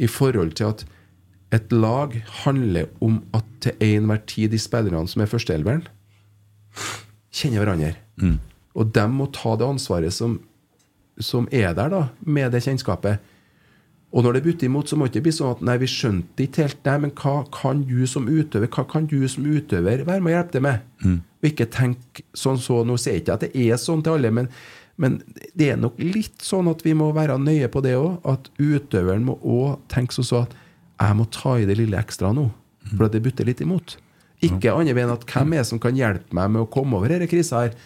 i 0.00 0.08
forhold 0.10 0.56
til 0.58 0.72
at 0.72 0.86
et 1.54 1.72
lag 1.72 2.16
handler 2.42 2.88
om 3.04 3.20
at 3.36 3.46
til 3.62 3.84
enhver 3.84 4.24
tid 4.28 4.50
de 4.56 4.60
spillerne 4.60 5.04
som 5.08 5.22
er 5.22 5.30
førsteelveren, 5.30 5.84
kjenner 7.34 7.64
hverandre. 7.64 7.92
Og 8.74 8.90
de 8.94 9.04
må 9.10 9.28
ta 9.34 9.54
det 9.58 9.66
ansvaret 9.66 10.14
som, 10.14 10.38
som 11.18 11.46
er 11.54 11.74
der, 11.76 11.92
da, 11.92 12.02
med 12.26 12.54
det 12.54 12.62
kjennskapet. 12.66 13.30
Og 14.14 14.22
når 14.22 14.36
det 14.36 14.44
butter 14.44 14.68
imot, 14.68 14.86
så 14.86 14.96
må 14.96 15.08
det 15.08 15.16
ikke 15.16 15.24
bli 15.26 15.34
sånn 15.34 15.56
at 15.56 15.62
nei, 15.66 15.74
vi 15.82 15.90
skjønte 15.90 16.44
ikke 16.44 16.68
helt 16.68 16.82
det, 16.86 16.94
men 17.02 17.12
hva 17.18 17.40
kan 17.54 17.80
du 17.88 18.04
som 18.06 18.28
utøver 18.30 18.70
hva 18.70 18.84
kan 18.86 19.08
du 19.10 19.16
som 19.30 19.46
utøver 19.46 20.04
være 20.06 20.22
med 20.22 20.30
å 20.30 20.36
hjelpe 20.36 20.54
til 20.54 20.62
med? 20.68 20.84
Og 21.42 21.48
ikke 21.50 21.66
tenk 21.74 22.22
sånn 22.32 22.60
så, 22.62 22.84
Nå 22.86 22.94
sier 22.96 23.18
jeg 23.18 23.24
ikke 23.24 23.34
at 23.34 23.46
det 23.48 23.50
er 23.66 23.80
sånn 23.82 24.04
til 24.06 24.14
alle, 24.14 24.30
men, 24.30 24.50
men 25.02 25.18
det 25.58 25.72
er 25.72 25.80
nok 25.82 25.98
litt 25.98 26.46
sånn 26.46 26.70
at 26.70 26.86
vi 26.86 26.94
må 26.94 27.10
være 27.16 27.40
nøye 27.42 27.66
på 27.74 27.82
det 27.84 27.96
òg. 27.98 28.20
At 28.22 28.46
utøveren 28.62 29.26
må 29.26 29.34
òg 29.42 29.82
tenke 29.90 30.14
sånn 30.14 30.30
så 30.30 30.44
at 30.44 30.54
jeg 31.02 31.18
må 31.18 31.26
ta 31.34 31.58
i 31.58 31.66
det 31.66 31.74
lille 31.80 31.98
ekstra 31.98 32.30
nå, 32.32 32.46
for 32.94 33.08
at 33.08 33.16
det 33.16 33.24
butter 33.24 33.50
litt 33.50 33.64
imot. 33.66 33.96
Ikke 34.42 34.74
annet 34.74 34.98
enn 34.98 35.12
at 35.14 35.26
hvem 35.30 35.54
er 35.54 35.62
det 35.62 35.68
som 35.70 35.80
kan 35.82 35.96
hjelpe 35.96 36.34
meg 36.36 36.50
med 36.52 36.64
å 36.64 36.70
komme 36.70 36.98
over 36.98 37.12
denne 37.12 37.28
krisa 37.30 37.64
her? 37.64 37.76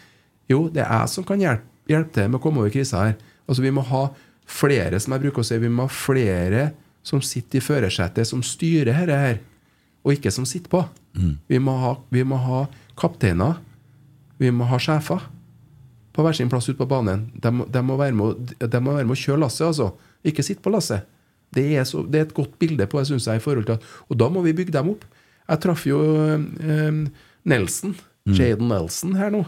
Jo, 0.48 0.66
det 0.72 0.82
er 0.84 1.04
jeg 1.04 1.12
som 1.12 1.26
kan 1.28 1.42
hjelpe, 1.42 1.66
hjelpe 1.90 2.14
til 2.16 2.30
med 2.30 2.40
å 2.40 2.42
komme 2.42 2.62
over 2.62 2.72
krisa 2.72 3.04
her. 3.04 3.18
Altså 3.48 3.64
Vi 3.64 3.72
må 3.74 3.84
ha 3.90 4.08
flere, 4.48 5.00
som 5.00 5.12
jeg 5.14 5.26
bruker 5.26 5.44
å 5.44 5.46
si, 5.46 5.58
vi 5.60 5.70
må 5.72 5.86
ha 5.86 5.92
flere 5.92 6.70
som 7.06 7.20
sitter 7.24 7.60
i 7.60 7.64
førersetet, 7.64 8.28
som 8.28 8.42
styrer 8.44 8.92
dette 8.92 9.18
her, 9.20 9.40
og 10.04 10.14
ikke 10.14 10.32
som 10.32 10.46
sitter 10.48 10.72
på. 10.72 10.82
Vi, 11.48 11.58
må 11.58 11.74
ha, 11.82 11.94
vi 12.12 12.24
må 12.24 12.38
ha 12.40 12.64
kapteiner, 12.98 13.58
vi 14.38 14.50
må 14.54 14.68
ha 14.70 14.78
sjefer 14.80 15.24
på 16.14 16.24
hver 16.24 16.34
sin 16.34 16.50
plass 16.50 16.68
ute 16.68 16.78
på 16.78 16.88
banen. 16.90 17.28
De, 17.34 17.50
de, 17.50 17.82
må 17.84 17.96
være 17.98 18.16
med, 18.16 18.54
de 18.58 18.80
må 18.82 18.96
være 18.96 19.06
med 19.06 19.14
å 19.14 19.20
kjøre 19.20 19.42
lasset, 19.44 19.68
altså. 19.68 19.92
Ikke 20.26 20.44
sitte 20.46 20.64
på 20.64 20.72
lasset. 20.74 21.06
Det 21.54 21.64
er, 21.78 21.84
så, 21.88 22.02
det 22.04 22.18
er 22.18 22.26
et 22.26 22.34
godt 22.36 22.58
bilde 22.60 22.86
på 22.90 23.00
det, 23.00 23.08
syns 23.08 23.28
jeg, 23.28 23.40
i 23.40 23.44
forhold 23.44 23.68
til 23.68 23.78
at 23.78 23.84
Og 24.08 24.18
da 24.20 24.28
må 24.32 24.42
vi 24.44 24.56
bygge 24.56 24.74
dem 24.74 24.90
opp. 24.92 25.06
Jeg 25.48 25.62
traff 25.64 25.86
jo 25.88 25.98
eh, 26.28 27.02
Nelson, 27.48 27.94
Jaden 28.28 28.68
Nelson, 28.68 29.14
her 29.16 29.30
nå, 29.32 29.42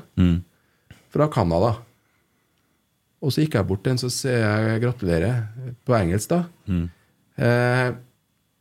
fra 1.12 1.28
Canada. 1.32 1.74
Og 3.20 3.34
så 3.34 3.42
gikk 3.44 3.58
jeg 3.58 3.68
bort 3.68 3.82
til 3.84 3.92
en, 3.92 4.00
så 4.00 4.08
sier 4.12 4.40
jeg 4.40 4.80
gratulerer, 4.86 5.42
på 5.84 5.96
engelsk, 5.98 6.32
da. 6.32 6.44
Eh, 7.40 7.90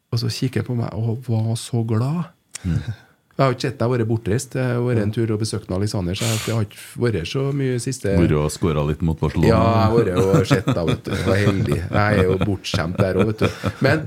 og 0.10 0.20
så 0.20 0.32
kikker 0.34 0.66
han 0.66 0.68
på 0.68 0.76
meg 0.82 0.98
og 1.00 1.22
var 1.30 1.54
så 1.60 1.84
glad. 1.88 2.34
Jeg 3.40 3.46
har 3.48 3.54
ikke 3.56 3.64
sett 3.70 3.78
deg 3.80 3.92
være 3.94 4.04
bortreist. 4.04 4.56
Jeg 4.60 4.68
har 4.76 4.82
vært 4.84 5.00
en 5.00 5.12
tur 5.16 5.30
og 5.32 5.38
besøkt 5.40 5.70
Alexander, 5.72 6.18
så 6.20 6.26
jeg 6.28 6.56
har 6.58 6.66
ikke 6.66 6.82
vært 7.00 7.30
så 7.32 7.44
mye 7.56 7.78
siste 7.80 8.12
Vært 8.20 8.34
og 8.36 8.50
skåra 8.52 8.84
litt 8.84 9.00
mot 9.08 9.16
Barcelona. 9.16 9.48
Ja, 9.48 9.62
jeg 9.64 9.86
har 9.86 9.94
vært 9.96 10.42
og 10.42 10.50
sett 10.50 10.68
deg, 10.68 10.90
vet 10.90 11.06
du. 11.06 11.12
Jeg 11.14 11.24
var 11.30 11.40
heldig. 11.46 11.78
Jeg 11.78 12.18
er 12.18 12.28
jo 12.28 12.36
bortskjemt 12.42 13.00
der 13.00 13.20
òg, 13.22 13.30
vet 13.32 13.46
du. 13.46 13.70
Men 13.86 14.04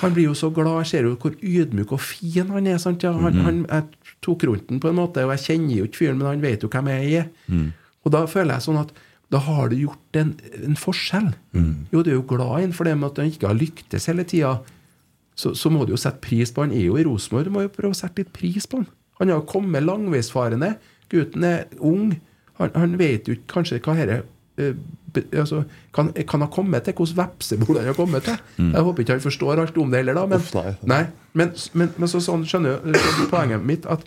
han 0.00 0.14
blir 0.16 0.28
jo 0.28 0.34
så 0.38 0.50
glad. 0.54 0.82
Jeg 0.82 0.90
ser 0.90 1.08
jo 1.08 1.14
hvor 1.20 1.34
ydmyk 1.38 1.92
og 1.94 2.00
fin 2.02 2.50
han 2.52 2.66
er. 2.66 2.78
sant? 2.82 3.02
Ja, 3.06 3.12
han, 3.12 3.38
han, 3.46 3.64
jeg 3.70 4.14
tok 4.24 4.44
rundt 4.48 4.68
den 4.68 4.80
på 4.82 4.90
en 4.90 4.98
måte, 4.98 5.24
og 5.24 5.34
jeg 5.36 5.44
kjenner 5.46 5.76
jo 5.78 5.88
ikke 5.88 6.00
fyren, 6.02 6.18
men 6.20 6.26
han 6.32 6.42
vet 6.44 6.62
jo 6.66 6.70
hvem 6.72 6.88
jeg 6.92 7.12
er. 7.22 7.28
Og 8.04 8.12
da 8.12 8.24
føler 8.30 8.56
jeg 8.56 8.66
sånn 8.66 8.80
at 8.82 8.94
da 9.32 9.38
har 9.40 9.70
du 9.72 9.76
gjort 9.80 10.18
en, 10.20 10.34
en 10.62 10.76
forskjell. 10.78 11.30
Jo, 11.90 12.02
du 12.04 12.10
er 12.10 12.18
jo 12.18 12.26
glad 12.28 12.58
i 12.60 12.66
ham 12.66 12.74
for 12.76 12.84
det 12.86 12.96
med 12.98 13.08
at 13.12 13.22
han 13.22 13.30
ikke 13.32 13.48
har 13.50 13.56
lyktes 13.58 14.06
hele 14.10 14.26
tida. 14.28 14.58
Så, 15.34 15.54
så 15.58 15.70
må 15.72 15.82
du 15.86 15.94
jo 15.94 15.98
sette 15.98 16.20
pris 16.22 16.52
på 16.54 16.62
Han 16.62 16.74
er 16.76 16.84
jo 16.84 16.98
i 17.00 17.02
Rosenborg, 17.06 17.48
du 17.48 17.54
må 17.56 17.64
jo 17.64 17.72
prøve 17.74 17.96
å 17.96 17.98
sette 17.98 18.22
litt 18.22 18.30
pris 18.36 18.68
på 18.70 18.82
han. 18.82 18.90
Han 19.18 19.30
har 19.32 19.40
jo 19.40 19.46
kommet 19.50 19.82
langveisfarende. 19.86 20.74
Gutten 21.10 21.46
er 21.48 21.64
ung. 21.80 22.12
Han, 22.60 22.70
han 22.76 22.94
vet 23.00 23.26
jo 23.30 23.34
kanskje 23.50 23.80
hva 23.82 23.96
dette 23.98 24.20
eh, 24.62 24.76
altså, 25.22 25.62
kan, 25.94 26.10
kan 26.28 26.44
ha 26.44 26.48
kommet 26.52 26.86
til 26.86 26.96
hvilket 26.96 27.18
vepsebol 27.18 27.78
han 27.80 27.88
har 27.90 27.96
kommet 27.98 28.26
til. 28.26 28.38
Jeg 28.58 28.86
håper 28.88 29.04
ikke 29.04 29.16
han 29.16 29.24
forstår 29.24 29.62
alt 29.62 29.78
om 29.80 29.92
det 29.92 30.02
heller, 30.02 30.18
da. 30.18 30.26
Men, 30.30 30.42
Uff, 30.42 30.54
nei. 30.56 30.74
nei, 30.90 31.00
men, 31.32 31.54
men, 31.72 31.92
men 32.00 32.10
så, 32.10 32.22
sånn 32.24 32.46
skjønner 32.48 32.82
du 32.84 33.26
poenget 33.30 33.64
mitt 33.64 33.88
at 33.90 34.04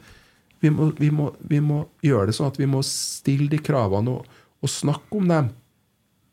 vi 0.63 0.71
må, 0.73 0.89
vi, 0.97 1.11
må, 1.13 1.29
vi 1.45 1.61
må 1.61 1.83
gjøre 2.05 2.31
det 2.31 2.35
sånn 2.37 2.49
at 2.49 2.59
vi 2.59 2.67
må 2.69 2.81
stille 2.85 3.49
de 3.51 3.59
kravene 3.61 4.17
og, 4.17 4.37
og 4.63 4.71
snakke 4.71 5.19
om 5.19 5.29
dem. 5.29 5.51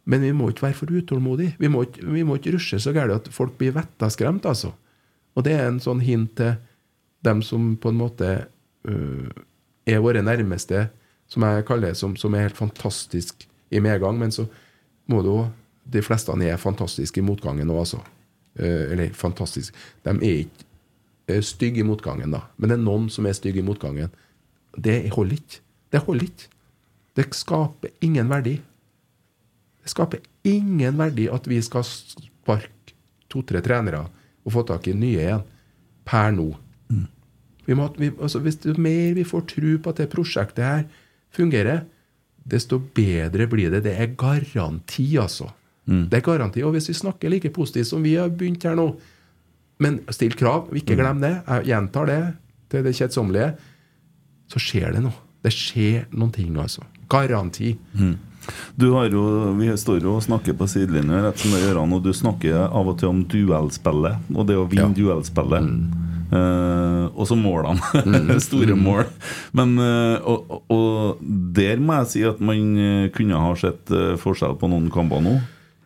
Men 0.09 0.25
vi 0.25 0.33
må 0.37 0.51
ikke 0.53 0.67
være 0.67 0.79
for 0.79 0.93
utålmodige. 0.93 1.57
Vi 1.61 1.71
må 1.73 1.85
ikke, 1.87 2.05
vi 2.13 2.25
må 2.27 2.37
ikke 2.39 2.55
rushe 2.57 2.81
så 2.81 2.93
gærent 2.97 3.29
at 3.29 3.33
folk 3.33 3.57
blir 3.61 3.75
vettaskremt, 3.77 4.49
altså. 4.49 4.73
Og 5.35 5.47
det 5.47 5.57
er 5.57 5.69
en 5.69 5.81
sånn 5.83 6.03
hint 6.05 6.37
til 6.39 6.57
dem 7.25 7.41
som 7.45 7.73
på 7.81 7.91
en 7.91 7.99
måte 7.99 8.29
uh, 8.45 9.45
er 9.89 10.03
våre 10.05 10.23
nærmeste, 10.25 10.87
som 11.31 11.47
jeg 11.47 11.65
kaller 11.69 11.91
det, 11.91 11.99
som, 11.99 12.15
som 12.21 12.37
er 12.37 12.47
helt 12.47 12.59
fantastisk 12.59 13.47
i 13.75 13.81
medgang, 13.83 14.19
men 14.21 14.33
så 14.33 14.45
må 15.11 15.23
du 15.23 15.35
De 15.85 16.01
fleste 16.01 16.33
er 16.33 16.57
fantastiske 16.57 17.21
i 17.21 17.25
motgangen 17.25 17.69
òg, 17.69 17.83
altså. 17.83 17.99
Eh, 18.57 18.93
eller 18.95 19.11
fantastisk 19.13 19.75
De 20.05 20.15
er 20.15 20.47
ikke 20.47 20.65
eh, 21.29 21.43
stygge 21.43 21.83
i 21.83 21.85
motgangen, 21.85 22.33
da. 22.33 22.47
Men 22.57 22.71
det 22.71 22.79
er 22.79 22.85
noen 22.85 23.11
som 23.13 23.27
er 23.27 23.37
stygge 23.37 23.61
i 23.61 23.67
motgangen. 23.67 24.09
Det 24.77 25.11
holder 25.13 25.37
ikke. 25.37 25.61
Det 25.93 26.01
holder 26.07 26.25
ikke. 26.25 26.49
Det 27.15 27.27
skaper 27.37 27.93
ingen 28.01 28.31
verdi. 28.33 28.57
Det 29.83 29.93
skaper 29.93 30.25
ingen 30.49 30.97
verdi 30.99 31.29
at 31.29 31.47
vi 31.47 31.61
skal 31.63 31.85
sparke 31.85 32.95
to-tre 33.29 33.61
trenere 33.65 34.07
og 34.45 34.53
få 34.57 34.65
tak 34.69 34.89
i 34.89 34.97
nye 34.97 35.21
igjen 35.21 35.45
per 36.09 36.33
nå. 36.35 36.51
Vi 37.65 37.77
må, 37.77 37.89
vi, 37.97 38.11
altså 38.21 38.43
hvis 38.45 38.59
det 38.61 38.77
mer 38.81 39.15
vi 39.17 39.25
får 39.25 39.47
tro 39.55 39.77
på 39.81 39.93
at 39.93 40.03
det 40.03 40.11
prosjektet 40.13 40.65
her 40.65 40.83
fungerer, 41.35 41.85
desto 42.47 42.79
bedre 42.95 43.47
blir 43.49 43.71
det. 43.73 43.83
Det 43.87 43.95
er 44.01 44.15
garanti, 44.21 45.07
altså. 45.21 45.51
Det 45.87 46.15
er 46.17 46.25
garanti. 46.25 46.63
Og 46.65 46.73
hvis 46.73 46.89
vi 46.89 46.95
snakker 46.97 47.29
like 47.33 47.51
positivt 47.53 47.87
som 47.91 48.03
vi 48.05 48.15
har 48.17 48.29
begynt 48.33 48.63
her 48.65 48.75
nå, 48.79 48.87
men 49.85 50.01
still 50.15 50.33
krav, 50.39 50.69
ikke 50.77 50.97
glem 50.97 51.21
det, 51.21 51.33
jeg 51.49 51.67
gjentar 51.73 52.07
det 52.09 52.21
til 52.71 52.85
det 52.87 52.95
kjedsommelige, 52.97 53.51
så 54.49 54.61
skjer 54.63 54.93
det 54.97 55.03
noe. 55.05 55.17
Det 55.45 55.53
skjer 55.53 56.07
noen 56.17 56.33
ting, 56.33 56.55
altså. 56.57 56.85
Garanti. 57.13 57.75
Du 58.77 58.87
har 58.93 59.09
jo, 59.13 59.55
Vi 59.59 59.69
står 59.77 60.01
jo 60.05 60.17
og 60.17 60.23
snakker 60.25 60.57
på 60.57 60.67
sidelinja, 60.69 61.33
og 61.33 62.03
du 62.05 62.13
snakker 62.13 62.69
av 62.69 62.89
og 62.89 62.99
til 63.01 63.09
om 63.09 63.25
duellspillet, 63.25 64.17
og 64.35 64.47
det 64.47 64.57
å 64.57 64.69
vinne 64.69 64.93
Ja. 64.93 64.97
duellspillet. 64.97 65.69
Eh, 66.35 67.05
og 67.15 67.27
så 67.31 67.37
målene. 67.39 68.39
Store 68.49 68.75
mål. 68.79 69.05
Men 69.55 69.77
uh, 69.79 70.19
og, 70.27 70.55
og- 70.73 71.21
der 71.55 71.79
må 71.79 72.01
jeg 72.01 72.11
si 72.11 72.23
at 72.27 72.41
man 72.43 72.73
eh, 72.81 73.09
kunne 73.15 73.39
ha 73.39 73.53
sett 73.59 73.93
forskjell 74.21 74.57
på 74.59 74.69
noen 74.73 74.89
kamper 74.93 75.23
nå. 75.23 75.37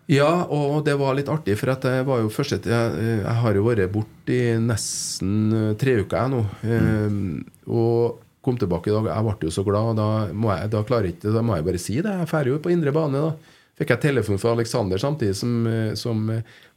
Ja, 0.09 0.47
og 0.49 0.79
det 0.87 0.95
var 0.97 1.13
litt 1.19 1.29
artig, 1.29 1.59
for 1.61 1.69
at 1.75 1.83
jeg 1.85 2.07
var 2.09 2.23
jo 2.23 2.31
første 2.33 2.57
Jeg, 2.65 2.93
jeg 3.21 3.35
har 3.43 3.59
jo 3.59 3.67
vært 3.67 3.91
borte 3.93 4.33
i 4.33 4.55
nesten 4.57 5.75
tre 5.77 5.99
uker 6.01 6.17
jeg 6.17 6.33
nå. 6.33 6.41
Eh, 6.65 7.19
og 7.69 8.25
kom 8.41 8.57
tilbake 8.57 8.89
i 8.89 8.95
dag. 8.97 9.11
Jeg 9.13 9.27
ble 9.29 9.51
jo 9.51 9.53
så 9.53 9.67
glad. 9.67 9.99
Da 10.01 10.09
må 10.33 10.49
jeg, 10.55 10.71
da 10.73 10.81
klarer 10.89 11.11
jeg 11.11 11.19
ikke, 11.19 11.35
da 11.37 11.43
må 11.45 11.59
jeg 11.59 11.67
bare 11.69 11.83
si 11.85 11.99
det. 12.01 12.15
Jeg 12.23 12.31
drar 12.33 12.49
jo 12.49 12.57
på 12.65 12.73
indre 12.73 12.95
bane. 12.97 13.21
da 13.21 13.35
Fikk 13.79 13.93
jeg 13.93 14.03
telefon 14.09 14.41
fra 14.43 14.57
Alexander 14.57 14.99
samtidig 14.99 15.37
som, 15.39 15.53
som 15.95 16.25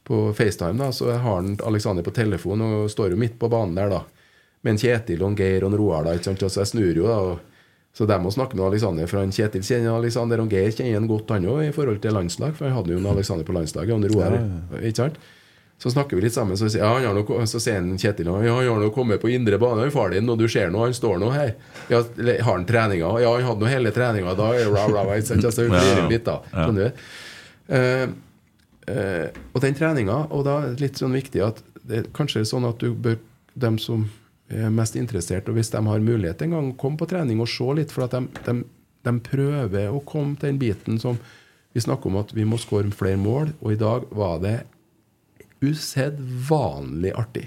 på 0.04 0.32
FaceTime. 0.34 0.78
da 0.78 0.90
Så 0.92 1.10
har 1.12 1.18
han 1.18 1.56
Alexander 1.66 2.02
på 2.02 2.14
telefon 2.14 2.62
og 2.66 2.90
står 2.90 3.14
jo 3.14 3.20
midt 3.20 3.38
på 3.38 3.50
banen 3.52 3.74
der, 3.78 3.90
da. 3.90 4.02
Med 4.62 4.76
en 4.76 4.78
Kjetil 4.78 5.22
og 5.22 5.32
en 5.32 5.36
Geir 5.38 5.64
og 5.64 5.72
en 5.72 5.78
Roar. 5.78 6.04
da, 6.04 6.14
ikke 6.14 6.30
sant? 6.30 6.44
Så 6.46 6.62
jeg 6.62 6.70
snur 6.74 6.94
jo, 6.94 7.06
da. 7.06 7.18
og 7.18 7.40
så 7.92 8.06
de 8.08 8.16
må 8.24 8.30
snakke 8.32 8.56
med 8.56 8.64
Alexander, 8.64 9.06
for 9.06 9.20
han 9.20 9.34
Kjetil 9.34 9.60
kjenner 9.66 9.98
Alexander, 9.98 10.40
og 10.40 10.48
Geir 10.52 10.72
kjenner 10.72 10.96
han 10.96 11.10
godt, 11.10 11.34
han 11.34 11.44
òg, 11.44 11.66
i 11.66 11.74
forhold 11.76 12.00
til 12.00 12.14
landslag. 12.16 12.54
For 12.56 12.64
han 12.64 12.78
hadde 12.78 12.94
jo 12.94 13.00
en 13.02 13.08
Alexander 13.10 13.44
på 13.44 13.52
landslaget, 13.52 13.92
og 13.92 14.00
en 14.00 14.14
Roar. 14.14 14.36
Ikke 14.80 15.02
sant? 15.02 15.18
Så 15.82 15.90
snakker 15.90 16.16
vi 16.16 16.22
litt 16.22 16.32
sammen, 16.32 16.56
så 16.56 16.68
sier, 16.70 16.84
ja, 16.84 16.92
han 16.94 17.04
har 17.08 17.14
nok, 17.16 17.32
så 17.50 17.58
sier 17.60 17.80
han 17.80 17.98
Kjetil 17.98 18.30
ja, 18.30 18.36
han 18.38 18.68
har 18.70 18.80
nå 18.80 18.88
kommet 18.94 19.20
på 19.20 19.28
indre 19.34 19.58
bane, 19.58 19.88
far 19.90 20.14
din, 20.14 20.30
og 20.30 20.38
du 20.38 20.46
ser 20.48 20.70
nå, 20.70 20.78
han 20.86 20.94
står 20.94 21.18
nå 21.20 21.30
her. 21.34 21.56
Ja, 21.90 22.00
har 22.46 22.52
han 22.52 22.64
treninga? 22.68 23.08
Ja, 23.20 23.32
han 23.34 23.48
hadde 23.50 23.66
nå 23.66 23.72
hele 23.72 23.92
treninga 23.92 24.36
da. 24.38 24.52
Bla, 24.70 24.86
bla, 24.88 25.02
bla, 25.02 25.16
ikke 25.18 25.32
sant? 25.34 25.42
Så 25.42 25.50
så, 25.50 25.66
så, 25.68 26.06
litt, 26.08 26.28
da. 26.28 26.38
Eh, 28.90 29.28
og 29.52 29.62
den 29.62 29.76
treninga, 29.78 30.24
og 30.34 30.46
da 30.48 30.56
er 30.58 30.72
det 30.72 30.82
litt 30.82 31.00
sånn 31.00 31.14
viktig 31.14 31.44
at 31.44 31.62
det 31.86 32.00
er 32.00 32.10
kanskje 32.14 32.44
sånn 32.48 32.66
at 32.66 32.82
du 32.82 32.90
bør 32.94 33.18
dem 33.58 33.78
som 33.82 34.08
er 34.52 34.72
mest 34.74 34.96
interessert, 34.98 35.48
og 35.48 35.56
hvis 35.56 35.72
de 35.72 35.80
har 35.86 36.02
mulighet 36.04 36.42
en 36.44 36.56
gang, 36.56 36.72
komme 36.78 37.00
på 37.00 37.08
trening 37.10 37.40
og 37.40 37.50
se 37.50 37.68
litt, 37.78 37.94
for 37.94 38.06
at 38.06 38.16
de, 38.16 38.26
de, 38.46 38.56
de 39.06 39.14
prøver 39.28 39.88
å 39.90 40.02
komme 40.06 40.36
til 40.36 40.52
den 40.52 40.60
biten 40.60 41.00
som 41.02 41.20
vi 41.72 41.80
snakker 41.80 42.10
om 42.10 42.20
at 42.20 42.34
vi 42.36 42.44
må 42.48 42.58
skåre 42.60 42.92
flere 42.94 43.20
mål, 43.20 43.54
og 43.62 43.72
i 43.72 43.80
dag 43.80 44.08
var 44.12 44.42
det 44.44 44.58
usedvanlig 45.62 47.14
artig 47.16 47.46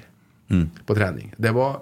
på 0.86 0.95
trening. 0.95 1.33
Det 1.38 1.51
var 1.55 1.81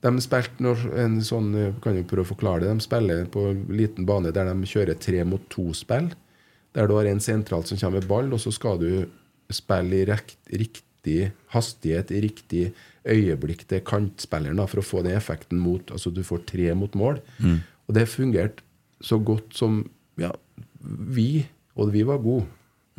de 0.00 0.12
spilte 0.22 0.62
når 0.62 0.84
en 1.02 1.16
sånn 1.26 1.48
eh, 1.58 1.72
Kan 1.82 1.96
jo 1.98 2.06
prøve 2.06 2.22
å 2.22 2.30
forklare 2.30 2.62
det. 2.62 2.70
De 2.70 2.84
spiller 2.84 3.24
på 3.34 3.48
en 3.50 3.64
liten 3.74 4.06
bane 4.06 4.30
der 4.34 4.46
de 4.46 4.70
kjører 4.70 4.98
tre 5.02 5.24
mot 5.26 5.42
to-spill. 5.50 6.12
Der 6.78 6.86
du 6.86 6.94
har 6.94 7.08
en 7.10 7.18
sentralt 7.22 7.66
som 7.66 7.78
kommer 7.80 7.98
med 7.98 8.06
ball, 8.10 8.28
og 8.36 8.38
så 8.38 8.52
skal 8.54 8.78
du 8.78 8.90
spille 9.50 9.98
i 9.98 10.06
rekt, 10.06 10.36
riktig 10.52 11.32
hastighet, 11.50 12.12
i 12.14 12.20
riktig 12.22 12.64
øyeblikk 13.08 13.64
til 13.66 13.80
kantspilleren 13.86 14.60
da, 14.60 14.66
for 14.70 14.82
å 14.82 14.86
få 14.86 15.02
den 15.06 15.16
effekten 15.16 15.58
mot 15.62 15.90
Altså 15.94 16.12
du 16.14 16.20
får 16.26 16.44
tre 16.46 16.68
mot 16.78 16.94
mål. 16.98 17.18
Og 17.88 17.96
det 17.96 18.06
fungerte 18.12 18.62
så 19.02 19.18
godt 19.18 19.54
som 19.58 19.82
Ja, 20.18 20.30
vi, 20.82 21.46
og 21.78 21.92
vi 21.94 22.02
var 22.06 22.18
gode. 22.22 22.46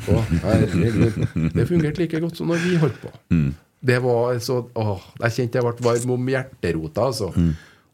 Og, 0.08 0.22
herregud. 0.44 1.18
Det 1.56 1.66
fungerte 1.68 2.00
like 2.00 2.20
godt 2.24 2.38
som 2.40 2.48
når 2.52 2.62
vi 2.64 2.78
holdt 2.80 3.00
på. 3.04 3.12
Det 3.84 3.98
var 4.04 4.40
så 4.44 4.62
åh, 4.76 5.02
Jeg 5.22 5.36
kjente 5.38 5.60
jeg 5.60 5.66
ble 5.68 5.86
varm 5.88 6.14
om 6.16 6.28
hjerterota, 6.32 7.06
altså. 7.12 7.32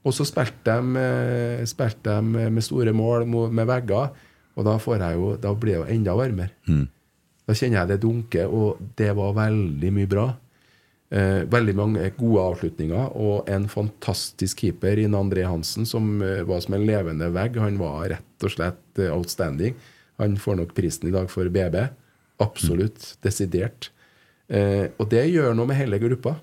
Og 0.06 0.14
så 0.14 0.26
spilte 0.30 0.70
de, 0.70 1.02
eh, 1.02 1.66
spilte 1.66 2.14
de 2.22 2.50
med 2.54 2.62
store 2.66 2.94
mål 2.94 3.26
med 3.52 3.66
vegger, 3.70 4.14
og 4.56 4.68
da, 4.68 4.78
får 4.80 5.01
jeg 5.03 5.20
jo, 5.20 5.32
da 5.41 5.53
blir 5.53 5.76
det 5.76 5.82
jo 5.82 5.95
enda 5.97 6.16
varmere. 6.18 6.53
Da 7.45 7.53
kjenner 7.53 7.82
jeg 7.82 7.91
det 7.91 8.01
dunke, 8.01 8.45
og 8.47 8.82
det 8.97 9.12
var 9.18 9.36
veldig 9.38 9.91
mye 9.93 10.10
bra. 10.10 10.26
Eh, 11.14 11.43
veldig 11.51 11.76
mange 11.78 12.08
gode 12.18 12.45
avslutninger, 12.49 13.12
og 13.14 13.49
en 13.51 13.68
fantastisk 13.70 14.64
keeper 14.64 14.97
i 15.03 15.06
André 15.06 15.43
Hansen, 15.45 15.86
som 15.86 16.16
eh, 16.26 16.41
var 16.47 16.64
som 16.66 16.74
en 16.78 16.88
levende 16.88 17.30
vegg. 17.36 17.60
Han 17.62 17.78
var 17.78 18.10
rett 18.16 18.47
og 18.47 18.56
slett 18.56 19.03
eh, 19.03 19.14
outstanding. 19.14 19.78
Han 20.18 20.39
får 20.41 20.58
nok 20.62 20.74
prisen 20.76 21.12
i 21.12 21.14
dag 21.14 21.30
for 21.30 21.51
BB. 21.51 21.78
Absolutt. 22.41 23.14
Desidert. 23.24 23.91
Eh, 24.49 24.89
og 24.97 25.10
det 25.12 25.28
gjør 25.30 25.53
noe 25.56 25.70
med 25.70 25.80
hele 25.80 26.01
gruppa. 26.01 26.38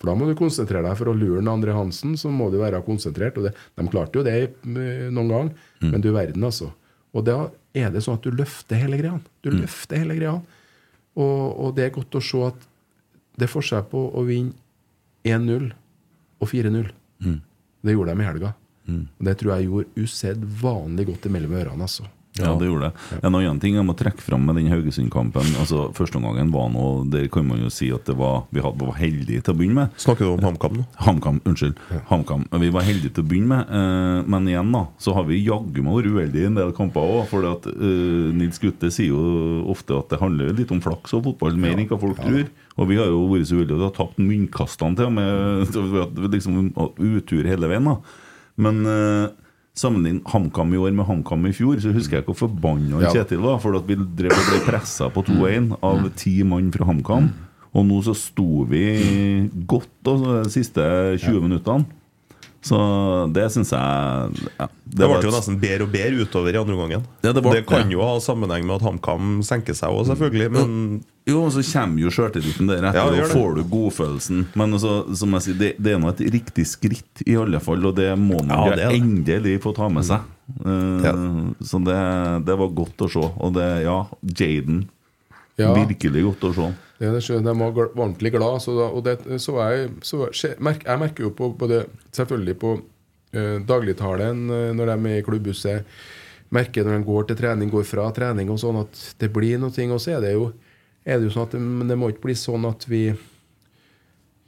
For 0.00 0.10
da 0.10 0.18
må 0.18 0.26
du 0.26 0.34
konsentrere 0.34 0.82
deg 0.88 0.98
for 0.98 1.12
å 1.12 1.14
lure 1.14 1.38
en 1.38 1.50
André 1.52 1.74
Hansen, 1.76 2.16
så 2.18 2.30
må 2.32 2.48
du 2.50 2.58
være 2.58 2.82
konsentrert. 2.82 3.38
Og 3.38 3.46
det, 3.46 3.54
de 3.78 3.86
klarte 3.86 4.18
jo 4.18 4.26
det 4.26 4.36
eh, 4.42 5.08
noen 5.14 5.30
gang, 5.30 5.52
men 5.86 6.02
du 6.02 6.10
verden, 6.10 6.42
altså. 6.48 6.72
Og 7.12 7.24
da 7.26 7.36
er 7.76 7.92
det 7.92 8.02
sånn 8.04 8.18
at 8.18 8.24
du 8.24 8.32
løfter 8.34 8.80
hele 8.80 8.98
greia. 9.00 9.18
Du 9.44 9.50
løfter 9.52 10.00
hele 10.00 10.16
greia. 10.16 10.38
Og, 11.12 11.40
og 11.60 11.74
det 11.76 11.86
er 11.86 11.94
godt 11.94 12.16
å 12.16 12.24
se 12.24 12.40
at 12.46 12.66
det 13.36 13.46
er 13.46 13.52
forskjell 13.52 13.84
på 13.88 14.00
å 14.16 14.24
vinne 14.28 14.56
1-0 15.28 15.68
og 16.42 16.48
4-0. 16.48 16.88
Mm. 17.22 17.38
Det 17.82 17.94
gjorde 17.94 18.14
de 18.14 18.24
i 18.24 18.28
helga. 18.28 18.52
Og 19.18 19.28
det 19.28 19.36
tror 19.38 19.54
jeg 19.54 19.68
gjorde 19.68 20.04
usedvanlig 20.04 21.06
godt 21.12 21.28
imellom 21.28 21.54
ørene. 21.60 21.86
altså. 21.86 22.08
Ja, 22.40 22.54
det 22.56 22.64
gjorde 22.64 22.88
det. 22.88 23.18
En 23.20 23.34
annen 23.36 23.58
ting 23.60 23.74
jeg 23.76 23.84
må 23.84 23.92
trekke 23.96 24.22
fram 24.24 24.46
med 24.48 24.56
den 24.56 24.70
Haugesund-kampen 24.72 25.50
altså 25.60 25.90
Førsteomgangen 25.92 26.48
var 26.54 26.70
nå 26.72 27.04
Der 27.12 27.26
kan 27.32 27.44
man 27.44 27.60
jo 27.60 27.68
si 27.68 27.90
at 27.92 28.06
det 28.08 28.14
var, 28.16 28.46
vi 28.48 28.62
hadde, 28.64 28.86
var 28.88 28.96
heldige 28.96 29.42
til 29.44 29.52
å 29.52 29.58
begynne 29.58 29.82
med. 29.82 29.98
Snakker 30.00 30.24
du 30.24 30.30
om 30.38 30.46
HamKam 30.46 30.78
nå? 30.78 30.86
HamKam, 31.04 31.42
unnskyld. 31.48 31.76
HamKam. 32.08 32.46
Vi 32.62 32.70
var 32.72 32.86
heldige 32.88 33.12
til 33.18 33.26
å 33.26 33.28
begynne 33.28 33.50
med, 33.52 33.74
eh, 33.76 34.30
men 34.32 34.48
igjen 34.48 34.72
da 34.72 34.86
så 35.02 35.16
har 35.18 35.26
vi 35.28 35.42
jaggu 35.44 35.84
meg 35.84 35.98
vært 35.98 36.14
uheldige 36.14 36.46
i 36.46 36.48
en 36.48 36.56
del 36.56 36.72
kamper 36.76 37.12
òg. 37.18 37.20
For 37.28 37.50
at, 37.50 37.68
eh, 37.68 38.32
Nils 38.38 38.62
Gutte 38.62 38.88
sier 38.94 39.12
jo 39.12 39.68
ofte 39.72 39.98
at 39.98 40.08
det 40.14 40.22
handler 40.22 40.56
litt 40.56 40.72
om 40.72 40.80
flaks 40.84 41.12
og 41.18 41.26
fotball, 41.28 41.60
mer 41.60 41.76
enn 41.76 41.90
hva 41.90 42.00
folk 42.00 42.16
tror. 42.22 42.48
Og 42.80 42.88
vi 42.88 42.96
har 42.96 43.12
jo 43.12 43.26
vært 43.28 43.50
så 43.50 43.60
uheldige 43.60 43.76
at 43.76 43.82
vi 43.82 43.90
har 43.90 43.96
tapt 44.00 44.24
myntkastene 44.24 44.96
til 44.96 45.10
og 45.10 45.16
med. 45.20 46.32
liksom 46.38 46.72
utur 46.96 47.44
hele 47.44 47.68
veien. 47.68 47.92
da 47.92 47.98
Men 48.56 48.86
eh, 48.88 49.28
sammenlign 49.78 50.20
HamKam 50.28 50.74
i 50.74 50.80
år 50.80 50.92
med 50.96 51.06
HamKam 51.08 51.46
i 51.48 51.54
fjor, 51.56 51.78
så 51.80 51.92
husker 51.94 52.18
jeg 52.18 52.26
hvor 52.26 52.36
forbanna 52.36 53.00
Ja. 53.06 53.12
Kjetil 53.14 53.40
var. 53.40 53.58
For 53.62 53.76
at 53.78 53.88
vi 53.88 53.96
drev 53.96 54.34
og 54.34 54.50
ble 54.50 54.60
pressa 54.66 55.08
på 55.12 55.24
2-1 55.24 55.72
av 55.82 56.10
ti 56.16 56.42
mann 56.44 56.70
fra 56.74 56.88
HamKam. 56.90 57.32
Og 57.72 57.86
nå 57.88 58.02
så 58.04 58.12
sto 58.16 58.66
vi 58.68 59.48
godt 59.66 59.88
altså, 60.04 60.42
de 60.44 60.52
siste 60.52 60.82
20 61.24 61.40
minuttene. 61.40 61.88
Så 62.62 62.76
det 63.34 63.48
syns 63.50 63.72
jeg 63.74 64.50
ja, 64.54 64.66
Det 64.84 65.06
var 65.08 65.18
ble 65.18 65.26
jo 65.26 65.34
nesten 65.34 65.56
bedre 65.58 65.86
og 65.88 65.90
bedre 65.90 66.22
utover 66.22 66.54
i 66.54 66.60
andre 66.60 66.76
omgangen. 66.76 67.06
Ja, 67.24 67.32
det 67.32 67.42
det, 67.42 67.64
kan 67.66 67.88
ja. 67.88 67.96
jo 67.96 68.04
ha 68.06 68.20
sammenheng 68.22 68.68
med 68.68 68.76
at 68.76 68.84
HamKam 68.86 69.40
senker 69.46 69.74
seg 69.74 69.90
òg, 69.90 70.04
selvfølgelig. 70.12 70.52
Men 70.54 70.76
Jo, 71.28 71.44
og 71.46 71.52
så 71.54 71.62
kommer 71.62 72.02
jo 72.02 72.10
sjøltilliten 72.10 72.66
deretter, 72.66 72.98
Ja, 72.98 73.10
det 73.14 73.20
og 73.28 73.30
får 73.30 73.52
du 73.54 73.62
godfølelsen. 73.70 74.40
Men 74.58 74.72
altså, 74.74 74.94
som 75.14 75.36
jeg 75.36 75.44
sier, 75.44 75.58
det, 75.60 75.68
det 75.78 75.92
er 75.94 76.00
nå 76.02 76.08
et 76.10 76.22
riktig 76.34 76.64
skritt, 76.66 77.22
i 77.26 77.36
alle 77.38 77.60
fall, 77.62 77.84
og 77.86 77.94
det 77.94 78.08
må 78.18 78.40
man 78.42 78.50
Ja, 78.72 78.74
det 78.80 78.88
endelig 78.98 79.60
få 79.62 79.70
ta 79.76 79.86
med 79.92 80.02
seg. 80.08 80.24
Uh, 80.64 80.98
Ja. 81.04 81.12
Så 81.62 81.78
det, 81.86 81.98
det 82.48 82.56
var 82.58 82.72
godt 82.74 83.04
å 83.06 83.08
se. 83.12 83.22
Og 83.38 83.54
det, 83.54 83.68
ja, 83.84 84.00
Jaden. 84.34 84.88
Ja. 85.60 85.70
Virkelig 85.76 86.24
godt 86.26 86.48
å 86.48 86.52
se. 86.56 86.70
Ja, 87.02 87.12
det 87.14 87.22
skjønner 87.22 87.52
jeg. 87.52 87.60
De 87.60 87.70
var 87.78 87.92
ordentlig 87.94 88.32
glad. 88.34 88.58
Så 88.64 88.74
da, 88.78 88.88
og 88.90 89.04
det 89.06 89.16
så 89.42 89.54
jeg 89.60 89.90
så 90.02 90.26
skje- 90.34 90.56
Jeg 90.58 90.98
merker 90.98 91.22
jo 91.28 91.30
på 91.38 91.52
både 91.58 91.84
Selvfølgelig 92.14 92.56
på 92.62 92.74
uh, 92.80 93.58
dagligtalen 93.66 94.42
eh, 94.50 94.72
når 94.76 94.90
de 94.90 95.10
er 95.12 95.20
i 95.20 95.24
klubbhuset. 95.26 95.84
Merker 96.52 96.84
når 96.84 96.98
de 96.98 97.06
går 97.08 97.26
til 97.30 97.36
trening, 97.36 97.70
går 97.72 97.84
fra 97.88 98.10
trening 98.12 98.50
og 98.52 98.58
sånn, 98.60 98.82
at 98.82 99.14
det 99.22 99.30
blir 99.32 99.58
noe. 99.62 99.70
Og 99.94 100.00
så 100.02 100.16
er 100.18 100.20
det 100.26 100.34
jo, 100.34 100.50
er 101.04 101.18
det 101.18 101.28
jo 101.28 101.34
sånn 101.34 101.48
at 101.48 101.54
det, 101.56 101.62
det 101.90 101.98
må 101.98 102.10
ikke 102.12 102.26
bli 102.28 102.36
sånn 102.38 102.66
at 102.68 102.86
vi 102.90 103.04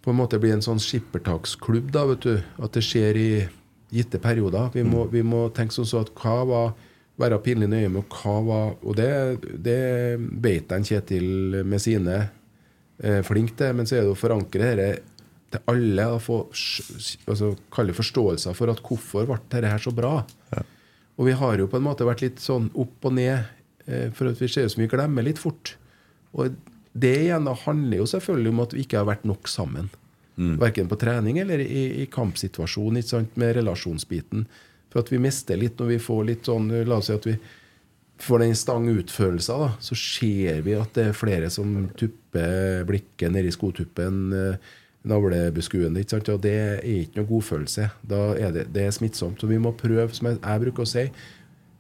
på 0.05 0.13
en 0.13 0.19
måte 0.19 0.39
blir 0.41 0.53
en 0.55 0.65
sånn 0.65 0.83
skippertaksklubb, 0.83 1.89
da, 1.95 2.05
vet 2.11 2.27
du. 2.27 2.35
At 2.63 2.77
det 2.77 2.85
skjer 2.85 3.17
i 3.19 3.29
gitte 3.95 4.21
perioder. 4.21 4.69
Vi 4.75 4.85
må, 4.87 5.07
vi 5.13 5.23
må 5.25 5.47
tenke 5.55 5.75
sånn 5.77 5.89
så 5.89 6.05
at 6.05 6.13
hva 6.21 6.43
var 6.49 6.75
Være 7.15 7.37
pinlig 7.45 7.69
nøye 7.71 7.91
med 7.95 8.11
hva 8.11 8.33
var 8.43 8.73
Og 8.83 8.97
det, 8.99 9.11
det 9.63 10.17
beit 10.19 10.65
den 10.67 10.83
Kjetil 10.83 11.61
med 11.63 11.79
sine 11.79 12.17
eh, 12.99 13.21
flink 13.23 13.53
til, 13.55 13.71
men 13.79 13.87
så 13.87 14.01
er 14.01 14.03
det 14.03 14.15
å 14.17 14.19
forankre 14.19 14.73
dette 14.81 14.89
til 15.55 15.63
alle. 15.71 16.09
Og 16.17 16.25
få 16.25 16.39
altså, 17.31 17.53
kalle 17.75 17.95
forståelser 17.95 18.59
for 18.59 18.73
at 18.73 18.83
hvorfor 18.83 19.29
ble 19.31 19.39
dette 19.47 19.71
her 19.71 19.85
så 19.85 19.95
bra. 19.95 20.17
Og 21.15 21.29
vi 21.29 21.37
har 21.39 21.63
jo 21.63 21.69
på 21.71 21.79
en 21.79 21.87
måte 21.87 22.07
vært 22.07 22.25
litt 22.25 22.43
sånn 22.43 22.67
opp 22.75 23.07
og 23.07 23.15
ned, 23.15 23.47
eh, 23.87 24.09
for 24.11 24.33
at 24.33 24.43
vi 24.43 24.51
ser 24.51 24.67
ut 24.67 24.75
som 24.75 24.83
vi 24.83 24.91
glemmer 24.91 25.27
litt 25.27 25.39
fort. 25.39 25.77
Og 26.35 26.55
det 26.95 27.15
igjen 27.25 27.49
handler 27.65 28.03
jo 28.03 28.07
selvfølgelig 28.11 28.53
om 28.55 28.63
at 28.65 28.75
vi 28.77 28.85
ikke 28.85 29.01
har 29.01 29.09
vært 29.09 29.27
nok 29.27 29.51
sammen. 29.51 29.91
Verken 30.59 30.89
på 30.91 30.99
trening 30.99 31.39
eller 31.39 31.61
i, 31.63 32.03
i 32.03 32.07
kampsituasjon, 32.11 32.99
med 33.39 33.57
relasjonsbiten. 33.57 34.47
For 34.91 35.03
at 35.03 35.11
vi 35.13 35.21
mister 35.23 35.59
litt 35.59 35.79
når 35.79 35.93
vi 35.93 35.99
får 36.03 36.25
litt 36.27 36.49
sånn 36.51 36.71
La 36.87 36.99
oss 36.99 37.11
si 37.11 37.15
at 37.15 37.27
vi 37.27 37.35
får 38.23 38.45
den 38.45 38.55
stang 38.55 38.87
ut-følelsen, 38.89 39.59
da, 39.59 39.73
så 39.83 39.97
ser 39.99 40.63
vi 40.67 40.77
at 40.79 40.95
det 40.95 41.09
er 41.11 41.19
flere 41.19 41.51
som 41.51 41.89
tupper 41.99 42.85
blikket 42.87 43.35
nedi 43.35 43.51
skotuppen. 43.55 44.29
navlebeskuende. 44.31 44.81
Navlebeskuen. 45.05 45.97
Ikke 46.01 46.15
sant? 46.15 46.29
Og 46.33 46.41
det 46.41 46.55
er 46.57 46.85
ikke 46.89 47.21
noe 47.21 47.29
godfølelse. 47.29 47.89
Da 48.03 48.21
er 48.41 48.55
det, 48.55 48.69
det 48.73 48.87
er 48.87 48.95
smittsomt. 48.95 49.41
Så 49.41 49.51
vi 49.51 49.59
må 49.59 49.75
prøve, 49.77 50.09
som 50.17 50.31
jeg, 50.31 50.39
jeg 50.41 50.63
bruker 50.63 50.87
å 50.87 50.89
si 50.89 51.03
eh, 51.05 51.11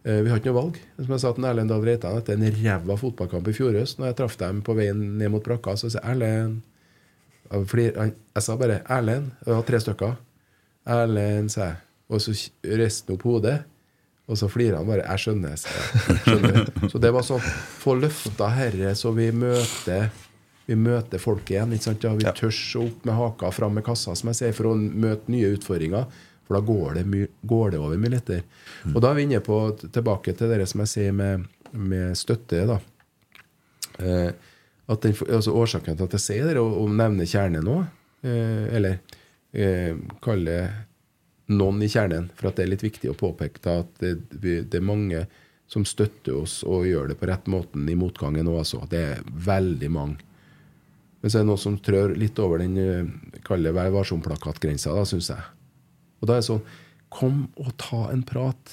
Vi 0.04 0.28
har 0.28 0.36
ikke 0.36 0.50
noe 0.50 0.58
valg. 0.58 0.78
Som 1.00 1.14
jeg 1.14 1.22
sa 1.22 1.30
til 1.32 1.46
Erlend 1.48 1.70
Dahl 1.72 1.84
Reitan 1.86 2.18
etter 2.18 2.36
en 2.36 2.44
ræva 2.52 2.96
fotballkamp 3.00 3.46
i 3.48 3.54
fjor 3.56 3.72
høst, 3.78 3.96
når 3.96 4.10
jeg 4.10 4.16
traff 4.18 4.34
dem 4.36 4.58
på 4.66 4.74
veien 4.76 4.98
ned 5.16 5.32
mot 5.32 5.44
brakka, 5.44 5.78
så 5.80 5.88
sa 5.88 6.02
jeg 6.02 6.12
Erlend 6.12 6.60
jeg 7.52 8.42
sa 8.42 8.56
bare 8.56 8.82
'Erlend'. 8.88 9.30
Det 9.44 9.52
var 9.52 9.62
tre 9.62 9.80
stykker. 9.80 10.16
'Erlend', 10.86 11.48
sa 11.48 11.60
jeg. 11.60 11.76
Og 12.08 12.20
så 12.20 12.32
reiste 12.64 13.08
han 13.08 13.14
opp 13.14 13.22
hodet. 13.22 13.64
Og 14.26 14.38
så 14.38 14.48
flirer 14.48 14.76
han 14.76 14.86
bare. 14.86 15.04
'Jeg 15.04 15.18
skjønner', 15.18 15.56
sa 15.56 15.68
jeg. 15.68 16.18
Skjønner. 16.24 16.88
Så 16.90 17.00
det 17.00 17.12
var 17.12 17.22
sånn 17.22 17.40
Få 17.84 17.94
løfta 17.94 18.48
herre, 18.48 18.94
så 18.94 19.12
vi 19.14 19.30
møter 19.30 20.10
Vi 20.66 20.74
møter 20.74 21.18
folk 21.18 21.44
igjen. 21.50 21.72
ikke 21.72 21.84
sant? 21.84 22.02
Ja, 22.02 22.14
vi 22.14 22.24
tør 22.24 22.48
å 22.48 22.86
opp 22.86 23.04
med 23.04 23.14
haka 23.14 23.50
fram 23.52 23.74
med 23.74 23.84
kassa, 23.84 24.14
som 24.16 24.28
jeg 24.28 24.36
sier, 24.36 24.52
for 24.52 24.64
å 24.72 24.74
møte 24.74 25.28
nye 25.28 25.52
utfordringer. 25.52 26.06
For 26.44 26.58
da 26.58 26.62
går 26.64 26.98
det, 26.98 27.04
my 27.08 27.22
går 27.48 27.74
det 27.74 27.80
over 27.80 28.00
mye 28.00 28.16
lettere. 28.16 28.44
Og 28.92 28.98
da 29.00 29.10
er 29.10 29.18
vi 29.18 29.26
inne 29.28 29.40
på 29.44 29.60
tilbake 29.84 30.34
til 30.36 30.52
det 30.52 30.66
som 30.70 30.82
jeg 30.84 30.92
sier 30.92 31.14
med, 31.16 31.46
med 31.72 32.18
støtte. 32.18 32.64
da 32.68 32.80
eh, 33.98 34.32
den, 35.00 35.14
altså 35.32 35.54
Årsaken 35.56 35.96
til 35.96 36.08
at 36.08 36.16
jeg 36.18 36.24
sier 36.24 36.50
det, 36.50 36.58
og, 36.60 36.74
og 36.82 36.90
nevner 36.92 37.28
kjernen 37.28 37.64
nå, 37.64 37.78
eh, 38.26 38.66
eller 38.76 38.98
eh, 39.52 39.96
kaller 40.24 40.84
noen 41.54 41.82
i 41.84 41.88
kjernen, 41.92 42.28
for 42.36 42.50
at 42.50 42.58
det 42.58 42.66
er 42.66 42.72
litt 42.72 42.84
viktig 42.84 43.10
å 43.12 43.16
påpeke 43.18 43.64
da, 43.64 43.80
at 43.84 44.04
det, 44.04 44.14
det 44.68 44.78
er 44.78 44.84
mange 44.84 45.24
som 45.70 45.84
støtter 45.88 46.36
oss 46.42 46.60
og 46.68 46.86
gjør 46.88 47.10
det 47.10 47.18
på 47.20 47.28
rett 47.28 47.48
måten 47.50 47.88
i 47.88 47.96
motgangen 47.98 48.48
òg, 48.50 48.60
altså. 48.62 48.82
Det 48.90 49.00
er 49.00 49.24
veldig 49.24 49.90
mange. 49.92 50.30
Men 51.20 51.32
så 51.32 51.40
er 51.40 51.44
det 51.44 51.48
noen 51.48 51.62
som 51.62 51.78
trør 51.80 52.12
litt 52.20 52.38
over 52.42 52.60
den 52.60 52.76
eh, 52.80 53.38
kalle 53.46 53.72
Vær 53.72 53.92
varsom-plakatgrensa, 53.94 54.92
syns 55.08 55.30
jeg. 55.32 55.46
Og 56.24 56.30
da 56.30 56.38
er 56.38 56.42
det 56.42 56.48
sånn 56.48 56.64
Kom 57.14 57.44
og 57.62 57.68
ta 57.78 58.08
en 58.10 58.24
prat, 58.26 58.72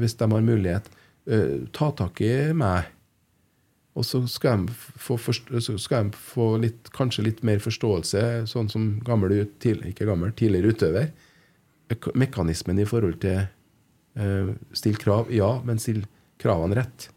hvis 0.00 0.14
de 0.16 0.24
har 0.30 0.44
mulighet. 0.46 0.86
Uh, 1.28 1.66
ta 1.76 1.90
tak 1.92 2.22
i 2.24 2.30
meg. 2.56 2.86
Og 3.92 4.06
så 4.08 4.22
skal 4.30 4.64
de 4.64 4.72
få, 4.72 5.18
skal 5.20 6.08
de 6.08 6.16
få 6.16 6.46
litt, 6.62 6.88
kanskje 6.96 7.26
litt 7.26 7.42
mer 7.44 7.60
forståelse, 7.60 8.46
sånn 8.48 8.70
som 8.72 8.86
gammel, 9.04 9.34
til, 9.60 9.82
ikke 9.90 10.08
gammel, 10.08 10.32
tidligere 10.38 10.72
utøver. 10.72 11.10
Mekanismen 12.16 12.80
i 12.80 12.88
forhold 12.88 13.18
til 13.20 13.42
uh, 14.16 14.54
Still 14.72 14.96
krav, 14.96 15.28
ja, 15.34 15.50
men 15.66 15.82
still 15.82 16.06
kravene 16.40 16.80
rett. 16.80 17.10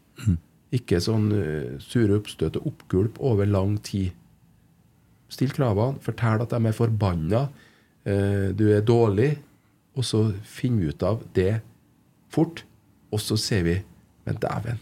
Ikke 0.76 1.00
sånn 1.00 1.30
uh, 1.32 1.80
sure 1.80 2.20
oppstøt 2.20 2.60
og 2.60 2.68
oppgulp 2.74 3.22
over 3.24 3.48
lang 3.48 3.78
tid. 3.86 4.12
Still 5.32 5.56
kravene, 5.56 6.02
fortell 6.04 6.44
at 6.44 6.52
de 6.52 6.60
er 6.60 6.76
forbanna, 6.76 7.46
uh, 7.48 8.48
du 8.52 8.66
er 8.68 8.84
dårlig, 8.84 9.32
og 9.96 10.04
så 10.04 10.20
finner 10.44 10.84
vi 10.84 10.92
ut 10.92 11.04
av 11.06 11.22
det 11.36 11.60
fort. 12.32 12.64
Og 13.14 13.22
så 13.22 13.38
ser 13.40 13.62
vi 13.66 13.76
Men 14.26 14.40
dæven, 14.42 14.80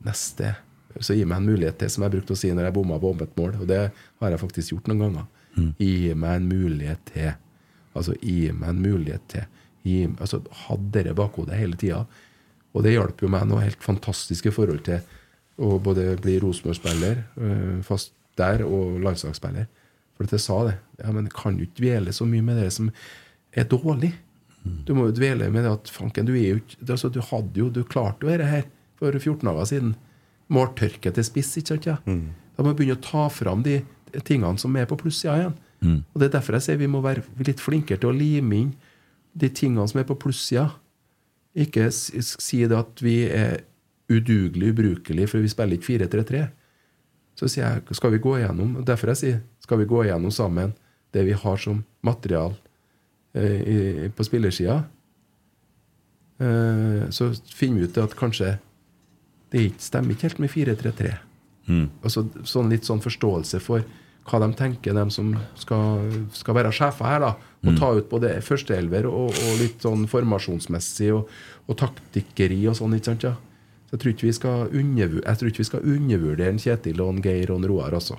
neste 0.00 0.54
Så 1.00 1.12
gi 1.12 1.24
meg 1.28 1.42
en 1.42 1.48
mulighet 1.50 1.76
til, 1.78 1.90
som 1.92 2.02
jeg 2.04 2.12
brukte 2.14 2.32
å 2.32 2.36
si 2.36 2.48
når 2.52 2.64
jeg 2.64 2.74
bomma 2.76 2.98
på 3.00 3.10
åpent 3.12 3.36
mål. 3.36 3.54
Og 3.60 3.68
det 3.68 3.80
har 4.20 4.32
jeg 4.32 4.40
faktisk 4.40 4.72
gjort 4.72 4.88
noen 4.88 5.02
ganger. 5.02 5.26
Gi 5.78 6.14
meg 6.14 6.36
en 6.36 6.48
mulighet 6.48 7.00
til. 7.08 7.30
Altså, 7.96 8.16
gi 8.20 8.50
meg 8.52 8.72
en 8.72 8.82
mulighet 8.82 9.24
til. 9.28 9.46
Gi, 9.84 9.96
altså, 10.20 10.42
Hadde 10.66 10.90
dere 10.92 11.14
bakhodet 11.16 11.56
hele 11.56 11.76
tida. 11.80 12.02
Og 12.72 12.84
det 12.84 12.92
hjalp 12.92 13.24
jo 13.24 13.30
meg 13.32 13.46
noe 13.48 13.64
helt 13.64 13.80
fantastisk 13.84 14.48
i 14.48 14.52
forhold 14.52 14.84
til 14.84 15.00
å 15.60 15.78
både 15.80 16.16
bli 16.20 16.38
Rosenborg-spiller, 16.40 17.24
øh, 17.40 17.80
fast 17.84 18.12
der, 18.40 18.64
og 18.64 19.00
landslagsspiller. 19.04 19.68
For 20.16 20.28
at 20.28 20.36
jeg 20.36 20.44
sa 20.44 20.60
det. 20.68 20.76
Ja, 21.00 21.12
men 21.12 21.28
kan 21.32 21.56
du 21.56 21.64
ikke 21.66 21.80
dvele 21.80 22.12
så 22.16 22.28
mye 22.28 22.44
med 22.44 22.60
det 22.60 22.70
som 22.72 22.92
er 23.52 23.68
dårlig? 23.68 24.12
Du 24.86 24.94
må 24.94 25.08
jo 25.08 25.16
dvele 25.16 25.48
med 25.50 25.64
det 25.66 25.72
at 25.72 25.90
fanken, 25.90 26.26
du 26.28 26.36
er 26.36 26.54
jo 26.54 26.60
ikke 26.60 26.92
altså, 26.94 27.08
Du 27.10 27.20
hadde 27.20 27.58
jo, 27.58 27.68
du 27.68 27.82
klarte 27.82 28.22
jo 28.22 28.30
dette 28.30 28.46
her 28.46 28.68
for 29.00 29.10
14 29.10 29.42
dager 29.48 29.64
siden. 29.66 29.96
Måltørke 30.52 31.10
til 31.14 31.24
spiss, 31.26 31.56
ikke 31.58 31.74
sant? 31.74 31.86
Ja? 31.86 31.96
Da 32.56 32.62
må 32.62 32.72
vi 32.72 32.82
begynne 32.82 33.00
å 33.00 33.02
ta 33.02 33.26
fram 33.32 33.64
de 33.66 33.80
tingene 34.28 34.58
som 34.60 34.76
er 34.76 34.86
på 34.86 34.98
plussida 35.00 35.38
igjen. 35.40 35.56
Og 36.14 36.20
Det 36.20 36.28
er 36.28 36.34
derfor 36.38 36.54
jeg 36.54 36.62
sier 36.62 36.78
vi 36.78 36.86
må 36.86 37.00
være 37.02 37.24
litt 37.42 37.60
flinkere 37.60 37.98
til 37.98 38.12
å 38.12 38.14
lime 38.14 38.54
inn 38.54 38.72
de 39.34 39.48
tingene 39.48 39.88
som 39.88 39.98
er 39.98 40.06
på 40.06 40.14
plussida. 40.14 40.68
Ikke 41.58 41.90
si 41.90 42.62
det 42.62 42.78
at 42.78 43.02
vi 43.02 43.24
er 43.26 43.64
udugelig, 44.12 44.72
ubrukelig, 44.72 45.28
for 45.28 45.42
vi 45.42 45.48
spiller 45.48 45.78
ikke 45.78 46.06
4-3-3. 46.06 46.44
Så 47.34 47.48
sier 47.48 47.64
jeg, 47.64 47.96
skal 47.96 48.12
vi 48.12 48.20
gå 48.20 48.36
igjennom 48.36 48.84
Derfor 48.84 49.08
jeg 49.08 49.16
sier, 49.16 49.38
skal 49.64 49.80
vi 49.80 49.88
gå 49.88 50.04
igjennom 50.04 50.30
sammen 50.30 50.74
det 51.12 51.24
vi 51.24 51.32
har 51.32 51.56
som 51.56 51.82
material 52.04 52.54
i, 53.40 54.10
på 54.12 54.26
spillersida. 54.26 54.82
Eh, 56.42 57.08
så 57.10 57.30
finner 57.54 57.82
vi 57.82 57.88
ut 57.88 57.98
at 58.02 58.16
kanskje 58.18 58.56
det 59.52 59.66
ikke 59.68 59.84
stemmer 59.84 60.14
ikke 60.14 60.28
helt 60.30 60.40
med 60.42 60.52
4-3-3. 60.52 61.12
Altså, 62.02 62.24
sånn 62.48 62.72
litt 62.72 62.88
sånn 62.88 63.02
forståelse 63.04 63.60
for 63.62 63.84
hva 64.28 64.38
de 64.42 64.48
tenker, 64.58 64.94
de 64.94 65.04
som 65.14 65.32
skal, 65.58 66.08
skal 66.34 66.56
være 66.58 66.72
sjefer 66.74 67.08
her. 67.08 67.22
da 67.22 67.32
Og 67.68 67.78
ta 67.78 67.92
ut 67.98 68.08
både 68.10 68.34
førsteelver 68.42 69.06
og, 69.10 69.30
og 69.34 69.60
litt 69.60 69.82
sånn 69.82 70.06
formasjonsmessig 70.10 71.12
og, 71.14 71.30
og 71.68 71.78
taktikkeri 71.78 72.60
og 72.70 72.78
sånn. 72.78 72.96
ikke 72.98 73.12
sant, 73.12 73.26
ja 73.28 73.34
Så 73.86 73.96
Jeg 73.96 74.00
tror 74.02 74.12
ikke 74.14 74.26
vi 74.26 74.36
skal, 74.40 74.68
undervu 74.72 75.22
jeg 75.22 75.38
tror 75.38 75.52
ikke 75.52 75.62
vi 75.62 75.70
skal 75.70 75.88
undervurdere 75.96 76.58
Kjetil 76.58 77.02
og 77.04 77.22
Geir 77.24 77.52
og 77.54 77.66
Roar, 77.68 77.94
altså. 77.98 78.18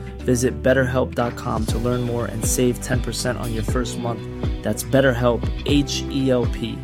Visit 0.25 0.63
betterhelp.com 0.63 1.65
to 1.65 1.77
learn 1.77 2.01
more 2.01 2.25
and 2.25 2.45
save 2.45 2.79
10% 2.79 3.39
on 3.39 3.53
your 3.53 3.63
first 3.63 3.99
month. 3.99 4.21
That's 4.63 4.83
BetterHelp, 4.83 5.41
H 5.65 6.03
E 6.11 6.29
L 6.29 6.45
P. 6.45 6.77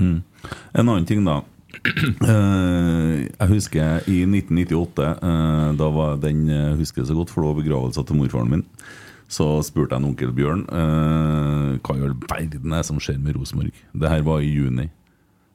Mm. 0.00 0.22
En 0.72 0.88
annen 0.88 1.04
ting, 1.04 1.24
da. 1.24 1.42
Uh, 1.80 3.26
jeg 3.40 3.48
husker 3.48 4.08
i 4.08 4.22
1998, 4.26 5.04
uh, 5.22 5.70
da 5.78 5.90
var 5.94 6.16
den 6.20 6.48
jeg 6.48 6.80
husker 6.80 7.04
så 7.04 7.14
godt, 7.16 7.30
for 7.30 7.42
det 7.44 7.50
var 7.52 7.60
begravelsen 7.62 8.08
til 8.08 8.18
morfaren 8.18 8.50
min. 8.50 8.64
Så 9.30 9.46
spurte 9.62 9.94
jeg 9.94 10.02
en 10.02 10.08
onkel 10.10 10.32
Bjørn 10.34 10.64
uh, 10.66 11.76
hva 11.78 11.96
i 11.96 12.02
all 12.02 12.16
verden 12.24 12.74
er 12.74 12.86
som 12.86 12.98
skjer 12.98 13.20
med 13.22 13.38
Rosenborg. 13.38 13.76
Det 13.92 14.10
her 14.10 14.24
var 14.26 14.42
i 14.42 14.50
juni. 14.50 14.88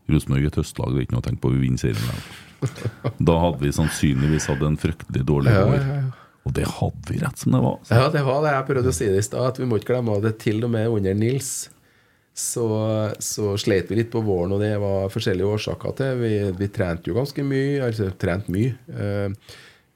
Rosenborg 0.10 0.46
er 0.46 0.54
et 0.54 0.60
høstlag, 0.62 0.94
det 0.94 1.02
er 1.02 1.08
ikke 1.08 1.18
noe 1.18 1.26
å 1.26 1.28
tenke 1.28 1.44
på, 1.44 1.54
vi 1.56 1.66
vinner 1.66 1.82
serien. 1.82 2.26
Da. 3.18 3.40
Hadde 3.40 3.64
vi 3.64 3.74
sannsynligvis 3.76 4.48
hatt 4.52 4.64
en 4.66 4.78
fryktelig 4.80 5.26
dårlig 5.28 5.56
år. 5.56 5.76
ja, 5.80 5.98
ja. 6.02 6.06
Og 6.46 6.54
det 6.54 6.68
hadde 6.70 7.10
vi 7.10 7.20
rett 7.24 7.40
som 7.42 7.56
det 7.56 7.62
var. 7.64 7.78
Ja, 7.90 8.10
det 8.14 8.22
var 8.22 8.44
det. 8.46 8.52
Jeg 8.54 8.66
prøvde 8.68 8.92
å 8.92 8.96
si 8.96 9.08
det 9.10 9.22
i 9.24 9.26
stad, 9.26 9.48
at 9.50 9.58
vi 9.58 9.66
må 9.66 9.80
ikke 9.80 9.96
glemme 9.96 10.20
det 10.22 10.36
til 10.44 10.62
og 10.68 10.70
med 10.76 10.92
under 10.94 11.16
Nils. 11.18 11.72
Så, 12.38 12.68
så 13.24 13.56
slet 13.58 13.90
vi 13.90 13.98
litt 14.02 14.12
på 14.14 14.22
våren, 14.22 14.54
og 14.54 14.62
det 14.62 14.76
var 14.82 15.10
forskjellige 15.10 15.54
årsaker 15.56 15.96
til. 15.98 16.20
Vi, 16.20 16.34
vi 16.60 16.68
trente 16.76 17.10
jo 17.10 17.16
ganske 17.18 17.46
mye, 17.48 17.80
altså 17.88 18.12
trent 18.22 18.52
mye. 18.54 18.76
Eh, 18.92 19.56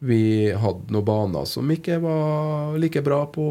vi 0.10 0.22
hadde 0.56 0.96
noen 0.96 1.06
baner 1.06 1.46
som 1.50 1.70
ikke 1.70 2.00
var 2.02 2.78
like 2.80 3.04
bra 3.06 3.26
på, 3.30 3.46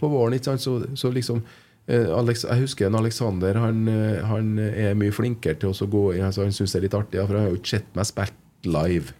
på 0.00 0.10
våren. 0.10 0.40
Så, 0.58 0.80
så 0.96 1.12
liksom 1.14 1.44
Alex, 1.86 2.42
Jeg 2.42 2.64
husker 2.64 2.88
en 2.88 2.98
Alexander 2.98 3.60
han, 3.62 3.84
eh, 3.88 4.24
han 4.26 4.58
er 4.58 4.96
mye 4.98 5.14
flinkere 5.14 5.58
til 5.60 5.70
å 5.70 5.90
gå 5.90 6.04
inn. 6.16 6.24
Altså, 6.26 6.42
han 6.42 6.54
syns 6.56 6.74
det 6.74 6.80
er 6.80 6.86
litt 6.88 6.98
artig, 6.98 7.20
for 7.22 7.36
han 7.36 7.46
har 7.46 7.54
jo 7.54 7.60
ikke 7.60 7.76
sett 7.76 7.92
meg 7.94 8.08
spilt 8.08 8.66
live. 8.66 9.14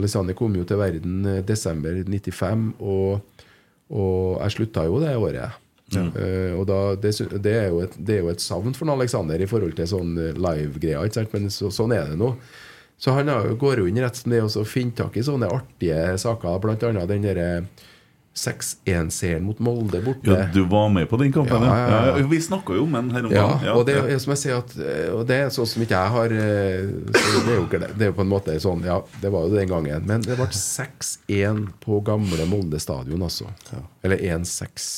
Alexander 0.00 0.36
kom 0.36 0.54
jo 0.56 0.64
til 0.64 0.80
verden 0.80 1.26
eh, 1.28 1.42
desember 1.44 1.98
95, 2.00 2.70
og, 2.80 3.44
og 3.92 4.40
jeg 4.40 4.56
slutta 4.56 4.86
jo 4.88 5.02
det 5.02 5.12
året. 5.20 5.60
Eh, 5.92 6.52
og 6.56 6.66
da, 6.70 6.80
det, 6.96 7.12
det, 7.44 7.52
er 7.52 7.70
jo 7.70 7.82
et, 7.84 7.96
det 7.98 8.16
er 8.16 8.22
jo 8.24 8.32
et 8.32 8.42
savn 8.42 8.76
for 8.76 8.88
Alexander 8.94 9.40
i 9.40 9.48
forhold 9.48 9.76
til 9.76 9.88
sånn 9.90 10.16
eh, 10.16 10.36
live-greier. 10.36 11.28
Men 11.34 11.50
så, 11.52 11.70
sånn 11.74 11.94
er 11.96 12.12
det 12.12 12.20
nå. 12.20 12.32
Så 13.02 13.16
han 13.16 13.30
har, 13.32 13.48
går 13.58 13.82
jo 13.82 13.88
inn 13.90 14.00
rett 14.00 14.18
som 14.18 14.32
det 14.32 14.42
og 14.46 14.68
finner 14.70 15.02
tak 15.02 15.16
i 15.18 15.24
sånne 15.26 15.50
artige 15.50 16.14
saker, 16.22 16.68
annet 16.86 17.10
den 17.10 17.26
derre 17.26 17.48
6-1-seieren 18.34 19.44
mot 19.44 19.58
Molde 19.60 20.00
borte. 20.04 20.30
Ja, 20.32 20.46
du 20.54 20.62
var 20.70 20.88
med 20.88 21.08
på 21.10 21.18
den 21.20 21.32
kampen, 21.34 21.62
Ja, 21.62 21.76
ja, 21.78 21.88
ja. 22.06 22.18
ja. 22.18 22.26
Vi 22.30 22.40
snakka 22.40 22.74
jo 22.78 22.86
om 22.86 22.92
den 22.96 23.10
her 23.12 23.26
om 23.28 23.32
Ja, 23.34 23.46
dagen. 23.60 23.68
og 23.76 23.84
det 23.86 23.96
er 24.00 24.18
som 24.22 24.32
jeg 24.32 24.40
sier 24.40 24.56
at 24.62 24.72
eh, 24.80 25.10
Og 25.12 25.26
det 25.28 25.36
er 25.36 25.52
sånn 25.52 25.68
som 25.68 25.84
ikke 25.84 25.98
jeg 26.00 26.14
har 26.16 26.34
eh, 26.38 26.88
så 27.12 27.42
Det 27.44 27.52
er 27.52 27.58
jo 27.58 27.66
ikke 27.68 27.80
det. 27.82 27.90
Det 27.98 28.06
er 28.06 28.12
jo 28.12 28.16
på 28.16 28.24
en 28.24 28.32
måte 28.32 28.56
sånn 28.64 28.84
Ja, 28.88 28.98
det 29.20 29.32
var 29.34 29.46
jo 29.48 29.54
den 29.56 29.68
gangen. 29.68 30.06
Men 30.08 30.24
det 30.24 30.38
ble 30.40 30.48
6-1 30.48 31.66
på 31.84 32.00
gamle 32.06 32.46
Molde 32.48 32.80
stadion, 32.80 33.22
altså. 33.28 33.50
Eller 34.02 34.16
1-6. 34.32 34.88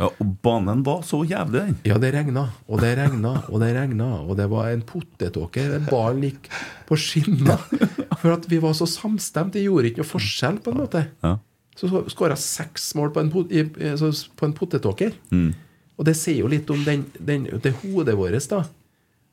Ja, 0.00 0.08
og 0.08 0.30
banen 0.42 0.80
var 0.82 1.02
så 1.06 1.20
jævlig, 1.28 1.60
den. 1.60 1.74
Ja, 1.86 1.98
det 2.00 2.10
regna, 2.16 2.46
og 2.66 2.80
det 2.82 2.94
regna, 2.98 3.34
og 3.52 3.60
det 3.62 3.68
regna. 3.76 4.08
Og 4.24 4.34
det 4.40 4.46
var 4.50 4.70
en 4.72 4.82
potetåker. 4.88 5.68
Den 5.76 5.84
Ballen 5.90 6.24
gikk 6.26 6.48
på 6.88 6.96
skinner. 6.98 7.60
For 8.22 8.32
at 8.34 8.48
vi 8.50 8.58
var 8.62 8.72
så 8.78 8.88
samstemt. 8.88 9.52
Det 9.54 9.62
gjorde 9.66 9.90
ikke 9.92 10.02
noe 10.02 10.08
forskjell, 10.08 10.58
på 10.64 10.72
en 10.72 10.80
måte. 10.80 11.04
Ja. 11.22 11.36
Så 11.78 11.88
skåra 12.12 12.36
seks 12.36 12.90
mål 12.98 13.12
på 13.14 13.22
en, 13.22 13.30
pot- 13.32 13.52
i, 13.52 13.62
på 13.64 14.46
en 14.46 14.52
potetåker. 14.56 15.14
Mm. 15.32 15.50
Og 15.96 16.06
det 16.08 16.14
sier 16.18 16.42
jo 16.42 16.50
litt 16.52 16.68
om 16.72 16.82
den, 16.84 17.06
den, 17.18 17.46
det 17.64 17.72
hodet 17.80 18.16
vårt, 18.18 18.36
da. 18.50 18.62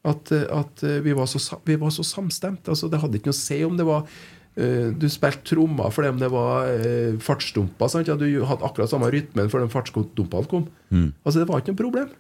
At, 0.08 0.32
eh, 0.32 0.46
at 0.56 0.84
eh, 0.88 1.00
vi, 1.04 1.12
var 1.18 1.28
så, 1.28 1.42
vi 1.68 1.76
var 1.80 1.92
så 1.92 2.06
samstemt. 2.08 2.70
Altså, 2.72 2.88
det 2.92 3.02
hadde 3.02 3.20
ikke 3.20 3.32
noe 3.32 3.36
å 3.36 3.42
si 3.42 3.58
om 3.68 3.76
det 3.80 3.88
var 3.88 4.06
eh, 4.56 4.88
Du 4.96 5.08
spilte 5.12 5.44
trommer 5.52 5.92
fordi 5.92 6.14
om 6.14 6.22
det 6.22 6.30
var 6.32 6.72
uh, 6.72 7.20
fartsdumper. 7.24 8.00
Ja, 8.08 8.16
du 8.16 8.26
hadde 8.48 8.66
akkurat 8.70 8.92
samme 8.92 9.12
rytmen 9.12 9.52
før 9.52 9.66
de 9.66 9.74
fartsdumpene 9.76 10.48
kom. 10.52 10.70
Mm. 10.94 11.10
Altså, 11.26 11.42
det 11.42 11.50
var 11.52 11.60
ikke 11.60 11.76
noe 11.76 11.84
problem. 11.84 12.16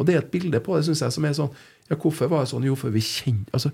Og 0.00 0.08
det 0.08 0.16
er 0.16 0.22
et 0.24 0.32
bilde 0.32 0.62
på 0.64 0.78
det, 0.78 0.86
synes 0.88 1.04
jeg, 1.04 1.12
som 1.18 1.28
er 1.28 1.36
sånn 1.36 1.52
Ja, 1.90 1.98
hvorfor 2.00 2.30
var 2.32 2.46
det 2.46 2.52
sånn? 2.54 2.64
Jo, 2.64 2.76
for 2.78 2.94
vi 2.94 3.02
kjente 3.04 3.52
altså, 3.52 3.72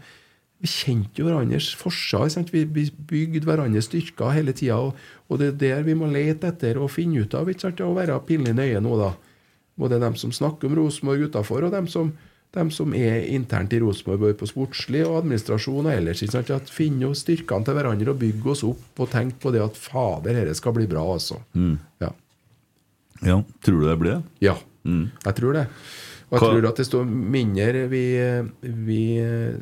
vi 0.63 0.71
kjente 0.71 1.21
jo 1.21 1.27
hverandres 1.29 1.73
forskjeller. 1.77 2.47
Vi, 2.53 2.63
vi 2.65 2.87
bygde 3.11 3.45
hverandres 3.45 3.91
styrker 3.91 4.33
hele 4.33 4.55
tida. 4.57 4.79
Og, 4.81 4.97
og 5.29 5.41
det 5.41 5.51
er 5.53 5.59
der 5.61 5.83
vi 5.87 5.97
må 5.99 6.09
lete 6.09 6.49
etter 6.49 6.81
og 6.81 6.93
finne 6.95 7.27
ut 7.27 7.37
av. 7.37 7.51
ikke 7.51 7.67
sant? 7.67 7.83
Og 7.85 7.99
være 7.99 8.17
pinlig 8.29 8.55
nøye 8.57 8.81
nå, 8.81 8.95
da. 9.01 9.13
Både 9.77 10.01
dem 10.01 10.17
som 10.17 10.33
snakker 10.33 10.71
om 10.71 10.79
Rosenborg 10.79 11.27
utafor, 11.29 11.67
og 11.67 11.75
dem 11.75 11.85
som, 11.93 12.09
dem 12.57 12.71
som 12.73 12.95
er 12.97 13.27
internt 13.37 13.75
i 13.77 13.81
Rosenborg, 13.83 14.39
på 14.41 14.49
sportslig 14.49 15.03
og 15.05 15.19
administrasjon 15.21 15.91
og 15.91 15.93
ellers. 15.93 16.23
ikke 16.25 16.39
sant? 16.39 16.55
At 16.57 16.73
Finne 16.73 17.13
styrkene 17.13 17.69
til 17.69 17.77
hverandre 17.77 18.15
og 18.15 18.23
bygge 18.23 18.55
oss 18.55 18.65
opp 18.65 19.05
og 19.05 19.13
tenke 19.13 19.37
på 19.43 19.53
det 19.53 19.61
at 19.67 19.77
fader, 19.77 20.41
dette 20.41 20.57
skal 20.57 20.73
bli 20.79 20.89
bra, 20.89 21.05
altså. 21.19 21.43
Mm. 21.53 21.77
Ja. 22.01 22.15
Ja, 23.25 23.39
tror 23.65 23.81
du 23.81 23.87
det 23.89 24.01
blir 24.01 24.15
det? 24.15 24.23
Ja, 24.45 24.57
jeg 24.87 25.37
tror 25.37 25.57
det. 25.57 25.69
Og 26.27 26.35
jeg 26.35 26.43
Hva- 26.43 26.49
tror 26.57 26.67
at 26.73 26.81
desto 26.81 27.05
mindre 27.07 27.85
vi, 27.87 28.01
vi 28.63 29.03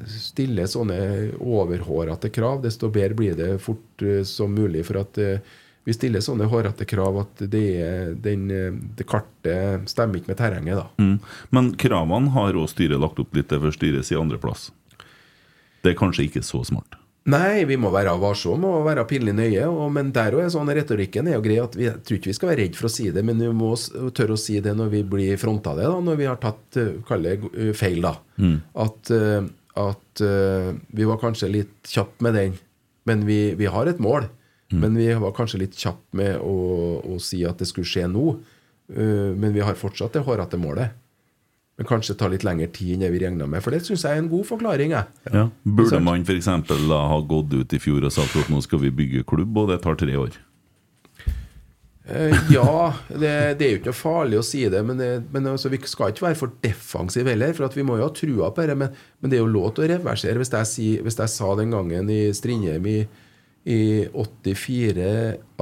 stiller 0.09 0.65
sånne 0.71 0.97
overhårete 1.37 2.31
krav, 2.33 2.63
desto 2.65 2.89
bedre 2.89 3.15
blir 3.19 3.35
det 3.37 3.51
fort 3.61 4.01
eh, 4.03 4.23
som 4.25 4.55
mulig. 4.57 4.87
For 4.89 4.97
at 5.03 5.19
eh, 5.21 5.43
vi 5.85 5.93
stiller 5.93 6.25
sånne 6.25 6.47
hårete 6.49 6.87
krav 6.89 7.19
at 7.21 7.43
det, 7.53 7.65
er, 7.85 8.15
den, 8.17 8.47
eh, 8.51 8.73
det 8.97 9.05
kartet 9.11 9.85
stemmer 9.93 10.17
ikke 10.23 10.33
med 10.33 10.41
terrenget. 10.41 10.81
da. 10.81 10.87
Mm. 11.05 11.19
Men 11.53 11.69
kravene 11.77 12.33
har 12.33 12.57
òg 12.57 12.71
styret 12.73 12.97
lagt 13.03 13.21
opp 13.21 13.37
litt 13.37 13.51
til, 13.53 13.61
for 13.61 13.77
styret 13.77 14.09
sier 14.09 14.23
andreplass. 14.25 14.71
Det 15.85 15.93
er 15.93 16.01
kanskje 16.01 16.31
ikke 16.31 16.41
så 16.49 16.63
smart. 16.65 16.97
Nei, 17.33 17.65
vi 17.65 17.77
må 17.81 17.89
være 17.89 18.13
varsomme 18.21 18.69
og 18.69 18.85
være 18.85 19.07
pinlig 19.09 19.33
nøye. 19.37 19.65
Og, 19.71 19.87
men 19.95 20.11
der 20.13 20.37
òg 20.37 20.45
er 20.45 20.53
sånn 20.53 20.69
retorikken 20.77 21.31
er 21.31 21.39
jo 21.39 21.45
grei 21.47 21.57
at 21.63 21.77
vi 21.79 21.87
jeg 21.87 22.03
tror 22.05 22.19
ikke 22.19 22.31
vi 22.31 22.37
skal 22.37 22.51
være 22.51 22.61
redd 22.61 22.77
for 22.77 22.89
å 22.91 22.93
si 22.93 23.09
det, 23.15 23.25
men 23.25 23.41
vi 23.41 23.49
må 23.57 23.71
tørre 24.17 24.37
å 24.37 24.41
si 24.41 24.59
det 24.65 24.75
når 24.77 24.93
vi 24.93 25.03
blir 25.15 25.41
fronta 25.41 25.73
det, 25.79 25.87
da, 25.89 26.03
når 26.05 26.19
vi 26.21 26.29
har 26.29 26.41
tatt 26.43 26.81
eh, 26.81 26.99
kall 27.09 27.25
det 27.25 27.39
eh, 27.55 27.73
feil. 27.77 28.05
da. 28.05 28.13
Mm. 28.37 28.59
At, 28.85 29.13
eh, 29.17 29.49
at 29.81 30.25
vi 30.95 31.07
var 31.09 31.19
kanskje 31.19 31.51
litt 31.51 31.91
kjappe 31.91 32.23
med 32.23 32.37
den, 32.39 32.59
men 33.09 33.25
vi, 33.27 33.39
vi 33.59 33.71
har 33.73 33.89
et 33.91 34.03
mål. 34.03 34.29
Men 34.75 34.97
vi 34.99 35.07
var 35.23 35.31
kanskje 35.37 35.61
litt 35.61 35.77
kjappe 35.79 36.19
med 36.19 36.39
å, 36.43 36.55
å 37.07 37.19
si 37.23 37.45
at 37.47 37.61
det 37.61 37.69
skulle 37.69 37.87
skje 37.87 38.09
nå. 38.11 38.25
Men 38.89 39.53
vi 39.55 39.63
har 39.63 39.77
fortsatt 39.79 40.17
det 40.17 40.23
hårete 40.27 40.59
målet. 40.59 40.97
Men 41.75 41.87
kanskje 41.91 42.15
ta 42.15 42.29
litt 42.31 42.45
lengre 42.47 42.69
tid 42.71 42.93
enn 42.95 43.01
det 43.03 43.09
vi 43.11 43.19
regna 43.25 43.49
med. 43.51 43.63
For 43.65 43.75
det 43.75 43.81
syns 43.83 44.05
jeg 44.07 44.15
er 44.15 44.23
en 44.23 44.29
god 44.31 44.45
forklaring. 44.47 44.93
Jeg. 44.95 45.09
Ja. 45.35 45.49
Burde 45.67 45.99
man 46.07 46.23
f.eks. 46.23 46.47
da 46.87 47.01
ha 47.11 47.17
gått 47.27 47.51
ut 47.57 47.73
i 47.75 47.81
fjor 47.83 48.05
og 48.07 48.13
sagt 48.15 48.37
at 48.39 48.51
nå 48.53 48.61
skal 48.63 48.79
vi 48.85 48.93
bygge 48.95 49.25
klubb, 49.27 49.57
og 49.59 49.73
det 49.73 49.81
tar 49.83 49.99
tre 49.99 50.15
år? 50.21 50.37
Eh, 52.07 52.37
ja, 52.53 52.93
det, 53.09 53.33
det 53.59 53.65
er 53.67 53.71
jo 53.73 53.79
ikke 53.81 53.89
noe 53.91 53.97
farlig 53.97 54.37
å 54.39 54.45
si 54.45 54.61
det, 54.69 54.83
men, 54.85 54.99
det, 55.01 55.09
men 55.33 55.47
altså, 55.55 55.71
vi 55.73 55.79
skal 55.89 56.13
ikke 56.13 56.27
være 56.27 56.37
for 56.37 56.53
defensive 56.63 57.33
heller. 57.33 57.55
For 57.57 57.67
at 57.67 57.77
vi 57.79 57.87
må 57.89 57.97
jo 57.99 58.07
ha 58.07 58.13
trua 58.15 58.51
på 58.55 58.67
det. 58.69 58.77
Men, 58.79 58.93
men 59.19 59.33
det 59.33 59.39
er 59.39 59.43
jo 59.45 59.51
lov 59.55 59.73
til 59.75 59.87
å 59.87 59.93
reversere. 59.97 60.39
Hvis 60.43 60.53
jeg, 60.55 60.71
si, 60.71 60.89
hvis 61.03 61.19
jeg 61.23 61.33
sa 61.33 61.55
den 61.59 61.73
gangen 61.75 62.11
i 62.13 62.21
Strindheim 62.37 62.87
i, 62.93 62.99
i 63.73 63.81
84 64.13 65.09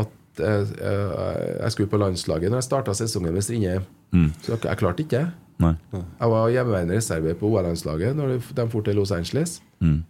at 0.02 0.18
jeg, 0.42 0.68
jeg, 0.76 1.56
jeg 1.60 1.72
skulle 1.74 1.92
på 1.92 2.00
landslaget 2.00 2.48
når 2.52 2.62
jeg 2.62 2.68
starta 2.70 2.94
sesongen 3.00 3.32
med 3.36 3.48
Strindheim, 3.48 3.88
Mm. 4.12 4.26
så 4.44 4.58
jeg 4.60 4.76
klarte 4.76 5.00
ikke 5.06 5.16
det. 5.22 5.28
Nei. 5.62 5.74
Jeg 5.92 6.32
var 6.34 6.50
hjemmeværende 6.52 6.98
reserve 6.98 7.34
på 7.38 7.50
OL-landslaget 7.50 8.18
når 8.18 8.34
de, 8.34 8.40
dro 8.64 8.82
til 8.82 8.98
Los 8.98 9.14
Angeles. 9.14 9.60
Mm. 9.84 10.00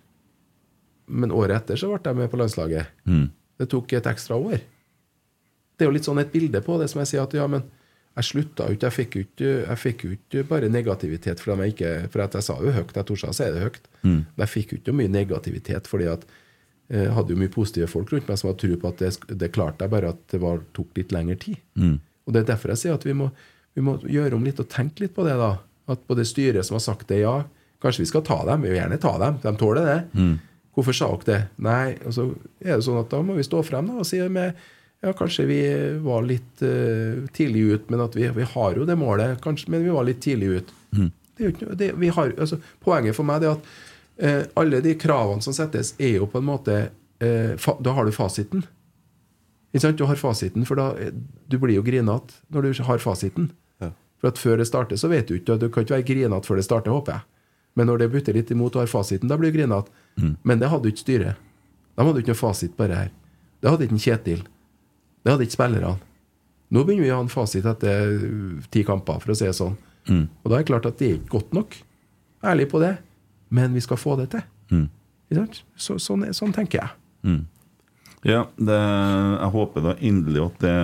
Men 1.22 1.34
året 1.36 1.60
etter 1.60 1.80
så 1.80 1.90
ble 1.92 2.00
jeg 2.04 2.18
med 2.18 2.30
på 2.32 2.40
landslaget. 2.40 2.90
Mm. 3.04 3.28
Det 3.60 3.68
tok 3.70 3.94
et 3.98 4.08
ekstra 4.10 4.38
år. 4.38 4.62
Det 5.76 5.84
er 5.84 5.90
jo 5.90 5.96
litt 5.96 6.08
sånn 6.08 6.20
et 6.22 6.32
bilde 6.32 6.60
på 6.64 6.76
det 6.80 6.88
som 6.92 7.02
jeg 7.02 7.12
sier 7.12 7.24
at 7.24 7.34
ja, 7.36 7.46
men 7.50 7.64
jeg 8.12 8.28
slutta 8.28 8.68
jo 8.68 8.76
ikke. 8.76 8.90
Jeg 8.92 9.80
fikk 9.80 10.04
jo 10.04 10.12
ikke, 10.16 10.44
bare 10.48 10.68
negativitet 10.72 11.40
for, 11.40 11.56
jeg 11.56 11.74
ikke, 11.74 11.92
for 12.12 12.24
at 12.24 12.36
jeg 12.36 12.46
sa 12.48 12.58
jo 12.60 12.74
høyt. 12.74 12.92
Jeg 12.96 13.08
torde 13.08 13.32
å 13.32 13.36
si 13.36 13.48
det 13.54 13.62
høyt. 13.64 13.86
Mm. 14.02 14.18
Men 14.20 14.44
jeg 14.44 14.52
fikk 14.52 14.74
jo 14.74 14.80
ikke 14.82 14.96
mye 14.98 15.12
negativitet 15.12 15.88
fordi 15.88 16.08
at 16.12 16.26
eh, 16.92 17.06
jeg 17.06 17.14
hadde 17.16 17.32
jo 17.32 17.40
mye 17.40 17.52
positive 17.52 17.88
folk 17.90 18.12
rundt 18.12 18.28
meg 18.28 18.40
som 18.40 18.50
hadde 18.50 18.60
tro 18.64 18.78
på 18.82 18.92
at 18.92 19.00
det, 19.00 19.12
det 19.40 19.52
klarte 19.56 19.86
jeg, 19.86 19.94
bare 19.94 20.12
at 20.12 20.20
det 20.32 20.42
var, 20.44 20.60
tok 20.76 20.92
litt 21.00 21.14
lengre 21.16 21.38
tid. 21.40 21.60
Mm. 21.80 21.96
Og 22.26 22.36
Det 22.36 22.42
er 22.42 22.50
derfor 22.52 22.74
jeg 22.74 22.82
sier 22.82 23.00
at 23.00 23.08
vi 23.08 23.16
må, 23.16 23.30
vi 23.74 23.84
må 23.84 23.96
gjøre 24.04 24.36
om 24.36 24.44
litt 24.44 24.60
og 24.60 24.70
tenke 24.72 25.04
litt 25.04 25.14
på 25.16 25.24
det. 25.26 25.36
da 25.40 25.56
At 25.92 26.04
på 26.06 26.16
det 26.18 26.28
styret 26.28 26.66
som 26.66 26.76
har 26.76 26.84
sagt 26.84 27.08
det, 27.08 27.22
ja, 27.24 27.42
kanskje 27.82 28.04
vi 28.04 28.10
skal 28.12 28.24
ta 28.26 28.42
dem. 28.48 28.64
Vi 28.64 28.72
vil 28.72 28.80
gjerne 28.80 29.00
ta 29.02 29.16
dem. 29.22 29.40
De 29.42 29.54
tåler 29.58 29.88
det. 29.88 30.00
Mm. 30.18 30.36
Hvorfor 30.76 30.96
sa 30.96 31.08
dere 31.12 31.26
det? 31.28 31.40
Nei, 31.64 31.96
og 32.06 32.14
så 32.16 32.28
er 32.62 32.76
det 32.76 32.86
sånn 32.86 33.02
at 33.02 33.10
da 33.12 33.20
må 33.24 33.36
vi 33.36 33.44
stå 33.44 33.60
frem 33.66 33.90
da, 33.90 33.98
og 34.00 34.08
si 34.08 34.20
med 34.32 34.56
ja, 35.02 35.10
kanskje 35.18 35.48
vi 35.48 35.62
var 36.04 36.22
litt 36.22 36.62
uh, 36.62 37.24
tidlig 37.34 37.62
ut, 37.74 37.88
men 37.90 38.04
at 38.04 38.14
vi, 38.16 38.28
vi 38.36 38.46
har 38.46 38.76
jo 38.78 38.86
det 38.86 38.96
målet, 38.98 39.40
kanskje, 39.42 39.72
men 39.74 39.82
vi 39.82 39.90
var 39.90 40.06
litt 40.06 40.20
tidlig 40.22 40.60
ut. 40.60 40.70
Mm. 40.94 41.08
Det 41.36 41.48
er 41.48 41.74
det, 41.80 41.88
vi 41.98 42.12
har, 42.14 42.34
altså, 42.38 42.60
poenget 42.84 43.16
for 43.16 43.26
meg 43.26 43.42
er 43.42 43.56
at 43.56 43.72
uh, 44.22 44.44
alle 44.62 44.78
de 44.84 44.94
kravene 45.00 45.42
som 45.42 45.56
settes, 45.56 45.96
er 45.98 46.20
jo 46.20 46.30
på 46.30 46.38
en 46.38 46.46
måte 46.46 46.78
uh, 46.86 47.52
fa, 47.58 47.74
Da 47.82 47.96
har 47.96 48.06
du 48.06 48.14
fasiten. 48.14 48.62
Ikke 49.72 49.82
sant? 49.88 49.98
Du 49.98 50.06
har 50.06 50.20
fasiten, 50.20 50.68
for 50.68 50.78
da 50.78 50.92
Du 51.50 51.58
blir 51.58 51.78
jo 51.80 51.84
grinete 51.84 52.38
når 52.52 52.68
du 52.68 52.82
har 52.86 53.02
fasiten. 53.02 53.50
For 54.22 54.30
at 54.30 54.38
før 54.38 54.60
det 54.60 54.68
starter, 54.68 54.98
så 55.00 55.10
vet 55.10 55.26
du 55.26 55.34
ikke 55.34 55.58
Du 55.58 55.66
kan 55.68 55.82
ikke 55.82 55.96
være 55.96 56.06
grinete 56.06 56.46
før 56.46 56.60
det 56.60 56.66
starter, 56.66 56.94
håper 56.94 57.16
jeg. 57.16 57.26
Men 57.74 57.88
når 57.88 58.02
det 58.02 58.10
butter 58.12 58.36
litt 58.36 58.50
imot 58.52 58.76
og 58.76 58.84
har 58.84 58.90
fasiten, 58.92 59.30
da 59.30 59.38
blir 59.40 59.50
du 59.50 59.58
grinete. 59.58 59.90
Mm. 60.20 60.36
Men 60.44 60.60
det 60.60 60.70
hadde 60.70 60.92
ikke 60.92 61.02
styret. 61.02 61.40
De 61.96 62.06
hadde 62.06 62.22
ikke 62.22 62.32
noe 62.32 62.40
fasit 62.40 62.74
på 62.76 62.88
det 62.88 62.98
her. 62.98 63.12
Det 63.62 63.70
hadde 63.72 63.86
ikke 63.86 63.96
en 63.96 64.02
Kjetil. 64.04 64.42
Det 65.22 65.32
hadde 65.32 65.46
ikke 65.46 65.56
spillerne. 65.56 65.94
Nå 66.72 66.84
begynner 66.88 67.04
vi 67.04 67.12
å 67.12 67.18
ha 67.18 67.24
en 67.24 67.32
fasit 67.32 67.66
etter 67.68 68.12
uh, 68.22 68.60
ti 68.72 68.84
kamper, 68.88 69.18
for 69.22 69.34
å 69.34 69.36
si 69.36 69.48
det 69.48 69.56
sånn. 69.56 69.74
Mm. 70.08 70.24
Og 70.42 70.46
da 70.48 70.56
er 70.56 70.62
det 70.62 70.70
klart 70.70 70.88
at 70.88 70.98
det 71.00 71.08
er 71.08 71.18
ikke 71.18 71.34
godt 71.36 71.56
nok. 71.56 71.76
Ærlig 72.52 72.68
på 72.72 72.80
det. 72.82 72.94
Men 73.52 73.76
vi 73.76 73.82
skal 73.84 74.00
få 74.00 74.16
det 74.20 74.30
til. 74.32 74.44
Mm. 74.72 74.86
Så, 75.76 75.98
sånn, 76.02 76.24
sånn 76.36 76.54
tenker 76.56 76.80
jeg. 76.80 76.96
Mm. 77.28 77.42
Ja, 78.28 78.46
det, 78.56 78.78
jeg 78.78 79.52
håper 79.56 79.84
da 79.84 79.94
inderlig 80.04 80.44
at 80.44 80.64
det 80.64 80.74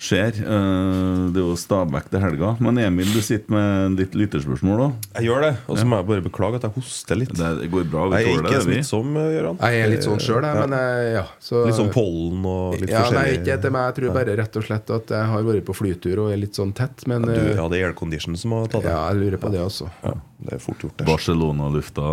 skjer. 0.00 0.32
Eh, 0.40 1.18
Det 1.30 1.38
er 1.38 1.44
jo 1.44 1.56
Stabæk 1.60 2.06
til 2.10 2.20
helga. 2.22 2.54
Men 2.64 2.78
Emil, 2.80 3.10
du 3.12 3.20
sitter 3.22 3.52
med 3.52 3.98
ditt 4.00 4.14
lytterspørsmål 4.16 4.80
òg? 4.86 4.94
Jeg 5.18 5.26
gjør 5.28 5.44
det. 5.44 5.50
Og 5.68 5.76
så 5.78 5.84
må 5.86 5.98
jeg 6.00 6.06
bare 6.08 6.24
beklage 6.24 6.56
at 6.60 6.64
jeg 6.66 6.72
hoster 6.78 7.18
litt. 7.20 7.34
Det 7.36 7.68
går 7.70 7.84
bra. 7.92 8.06
Vi 8.08 8.22
Jeg 8.22 8.30
er 8.32 8.40
ikke 8.40 8.54
det, 8.56 8.62
smittsom, 8.64 9.12
Gøran. 9.14 9.60
Jeg 9.60 9.82
er 9.84 9.92
litt 9.92 10.06
sånn 10.08 10.18
sjøl, 10.24 10.40
jeg, 10.42 10.54
Ja. 10.56 10.66
men 10.66 10.76
jeg, 10.78 11.12
ja. 11.14 11.24
Så, 11.40 11.64
Litt 11.66 11.76
sånn 11.78 11.92
pollen 11.92 12.44
og 12.48 12.80
litt 12.80 12.90
ja, 12.90 13.04
Nei, 13.10 13.26
ikke 13.36 13.52
etter 13.58 13.70
meg. 13.70 13.86
Jeg 13.90 13.94
tror 14.00 14.14
bare 14.16 14.36
rett 14.40 14.56
og 14.56 14.64
slett 14.64 14.90
at 14.96 15.06
jeg 15.14 15.26
har 15.34 15.42
vært 15.42 15.64
på 15.68 15.76
flytur 15.76 16.24
og 16.24 16.32
er 16.32 16.40
litt 16.40 16.54
sånn 16.56 16.72
tett, 16.74 17.06
men 17.06 17.22
Ja, 17.28 17.34
du, 17.34 17.40
eh, 17.50 17.56
ja, 17.60 17.68
det 17.68 17.78
er 17.82 17.86
aircondition 17.92 18.36
som 18.40 18.52
har 18.56 18.66
tatt 18.72 18.82
det. 18.82 18.90
ja, 18.90 19.02
jeg 19.12 19.20
lurer 19.20 19.38
på 19.38 19.52
det 19.52 19.60
også. 19.60 19.90
Ja, 20.02 20.14
det 20.48 20.52
er 20.54 20.58
fort 20.64 20.78
gjort, 20.80 20.96
det. 20.96 21.06
Barcelona-lufta. 21.06 22.08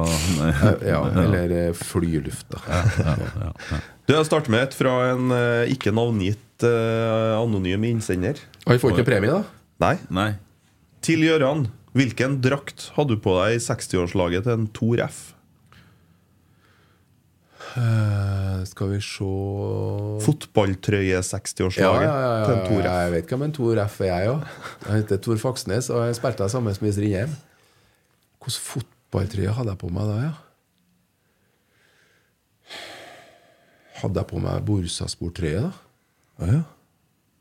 Ja, 0.88 1.01
eller 1.07 1.49
ja, 1.49 1.71
flylufta. 1.73 2.59
Du, 4.07 4.13
Jeg 4.13 4.25
starter 4.27 4.51
med 4.53 4.67
et 4.69 4.73
fra 4.77 4.93
en 5.13 5.31
eh, 5.35 5.71
ikke 5.73 5.91
navngitt 5.95 6.39
eh, 6.66 7.36
anonym 7.38 7.86
innsender. 7.88 8.39
Og 8.66 8.76
vi 8.76 8.82
får 8.82 8.95
ikke 8.95 9.10
premie, 9.12 9.34
da? 9.34 9.43
Nei. 9.84 9.95
Nei. 10.14 10.30
Til 11.05 11.24
Gøran, 11.28 11.68
hvilken 11.97 12.39
drakt 12.43 12.91
hadde 12.97 13.16
du 13.16 13.22
på 13.22 13.36
deg 13.39 13.58
i 13.58 13.64
60-årslaget 13.64 14.47
til 14.47 14.55
en 14.58 14.70
Tor 14.76 15.03
F? 15.05 15.20
Uh, 17.78 18.64
skal 18.66 18.89
vi 18.95 18.99
se 19.03 19.28
Fotballtrøye-60-årslaget 20.26 22.08
ja, 22.08 22.14
ja, 22.24 22.45
til 22.45 22.53
ja, 22.53 22.58
en 22.58 22.66
Tor 22.66 22.82
F. 22.82 22.88
Jeg 22.88 23.14
vet 23.14 23.34
hvem 23.34 23.45
en 23.45 23.53
Tor 23.53 23.82
F 23.86 23.99
er, 24.01 24.08
jeg 24.08 24.34
òg. 24.34 24.51
Jeg 24.88 25.03
heter 25.03 25.22
Tor 25.28 25.41
Faksnes, 25.41 25.91
og 25.93 26.05
jeg 26.08 26.18
spilte 26.18 26.49
sammen 26.49 26.78
med 26.82 26.95
Strindheim. 26.95 27.34
Hvilken 28.41 28.64
fotballtrøye 28.72 29.55
hadde 29.58 29.74
jeg 29.76 29.82
på 29.84 29.91
meg 29.93 30.10
da, 30.10 30.18
ja? 30.26 30.34
Hadde 34.01 34.22
jeg 34.22 34.30
på 34.30 34.41
meg 34.41 34.66
Borsasport-trøye, 34.66 35.68
da? 35.68 35.86
Ja, 36.38 36.51
ja. 36.51 36.61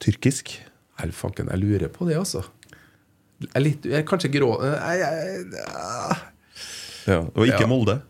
Tyrkisk. 0.03 0.55
Nei, 0.97 1.11
fanken, 1.13 1.51
jeg 1.53 1.61
lurer 1.61 1.93
på 1.93 2.09
det, 2.09 2.17
altså. 2.19 2.45
Jeg 3.43 3.53
er 3.53 3.65
litt, 3.65 3.85
jeg 3.85 4.01
er 4.01 4.05
kanskje 4.09 4.31
grå 4.33 4.49
jeg, 4.65 5.01
jeg, 5.03 5.65
ah. 5.69 6.23
Ja, 7.05 7.19
var 7.35 7.51
ikke 7.51 7.67
Ja. 7.67 7.69
Molde. 7.69 8.01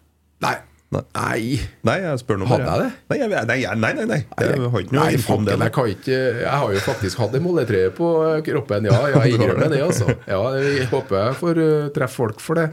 nei. 0.44 0.56
Nei. 0.94 1.58
nei. 1.82 1.96
Jeg 1.98 2.20
spør 2.22 2.38
noe 2.38 2.46
Hadde 2.52 2.68
jeg 2.70 2.78
det? 2.84 2.90
Nei, 3.10 3.16
nei, 3.26 3.56
nei, 3.74 3.88
nei, 3.98 4.04
nei. 4.06 4.18
Jeg 4.38 4.68
har 4.70 4.84
ikke 4.84 4.94
noe 4.94 5.08
Nei, 5.08 5.18
fanken, 5.18 5.48
det. 5.48 5.56
jeg 5.66 5.74
kan 5.74 5.90
ikke 5.90 6.20
Jeg 6.44 6.60
har 6.62 6.76
jo 6.76 6.84
faktisk 6.84 7.22
hatt 7.24 7.34
en 7.34 7.42
molletrøye 7.42 7.90
på 7.96 8.10
kroppen, 8.46 8.86
ja. 8.86 9.00
jeg 9.16 9.34
innrømmer 9.34 9.72
det, 9.72 9.82
altså. 9.82 10.14
Ja, 10.30 10.38
jeg 10.54 10.86
håper 10.92 11.18
jeg 11.18 11.36
får 11.42 11.60
uh, 11.64 11.88
treffe 11.96 12.20
folk 12.22 12.40
for 12.44 12.62
det. 12.62 12.68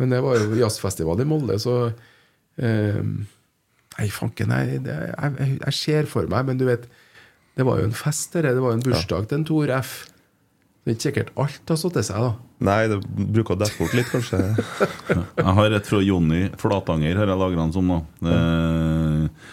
Men 0.00 0.16
det 0.16 0.22
var 0.24 0.40
jo 0.40 0.56
jazzfestival 0.62 1.20
i 1.20 1.28
Molde, 1.28 1.60
så 1.60 1.76
eh, 2.56 2.98
Nei, 3.92 4.08
fanken, 4.08 4.56
jeg, 4.56 4.80
jeg, 4.88 5.58
jeg 5.60 5.76
ser 5.76 6.08
for 6.08 6.26
meg, 6.32 6.48
men 6.48 6.56
du 6.58 6.64
vet 6.66 6.88
Det 7.58 7.66
var 7.68 7.82
jo 7.82 7.90
en 7.90 7.96
fest, 7.96 8.32
det. 8.32 8.54
Det 8.56 8.62
var 8.64 8.72
jo 8.72 8.78
en 8.80 8.86
bursdag 8.86 9.28
til 9.28 9.40
en 9.40 9.46
Tor 9.48 9.72
F. 9.76 9.92
Det 10.82 10.90
er 10.90 10.96
ikke 10.96 11.06
sikkert 11.06 11.32
alt 11.38 11.70
har 11.70 11.78
satt 11.78 11.98
seg, 12.02 12.24
da. 12.24 12.30
Nei, 12.66 12.78
det 12.90 12.96
bruker 13.06 13.54
å 13.54 13.58
dette 13.60 13.78
bort 13.78 13.92
litt, 13.94 14.08
kanskje. 14.10 14.40
Jeg 15.38 15.56
har 15.58 15.76
et 15.76 15.86
fra 15.90 16.00
Jonny 16.02 16.40
Flatanger, 16.58 17.20
har 17.20 17.30
jeg 17.30 17.38
lagra 17.38 17.62
han 17.62 17.74
som 17.74 17.86
nå. 17.86 18.00
Eh, 18.26 19.52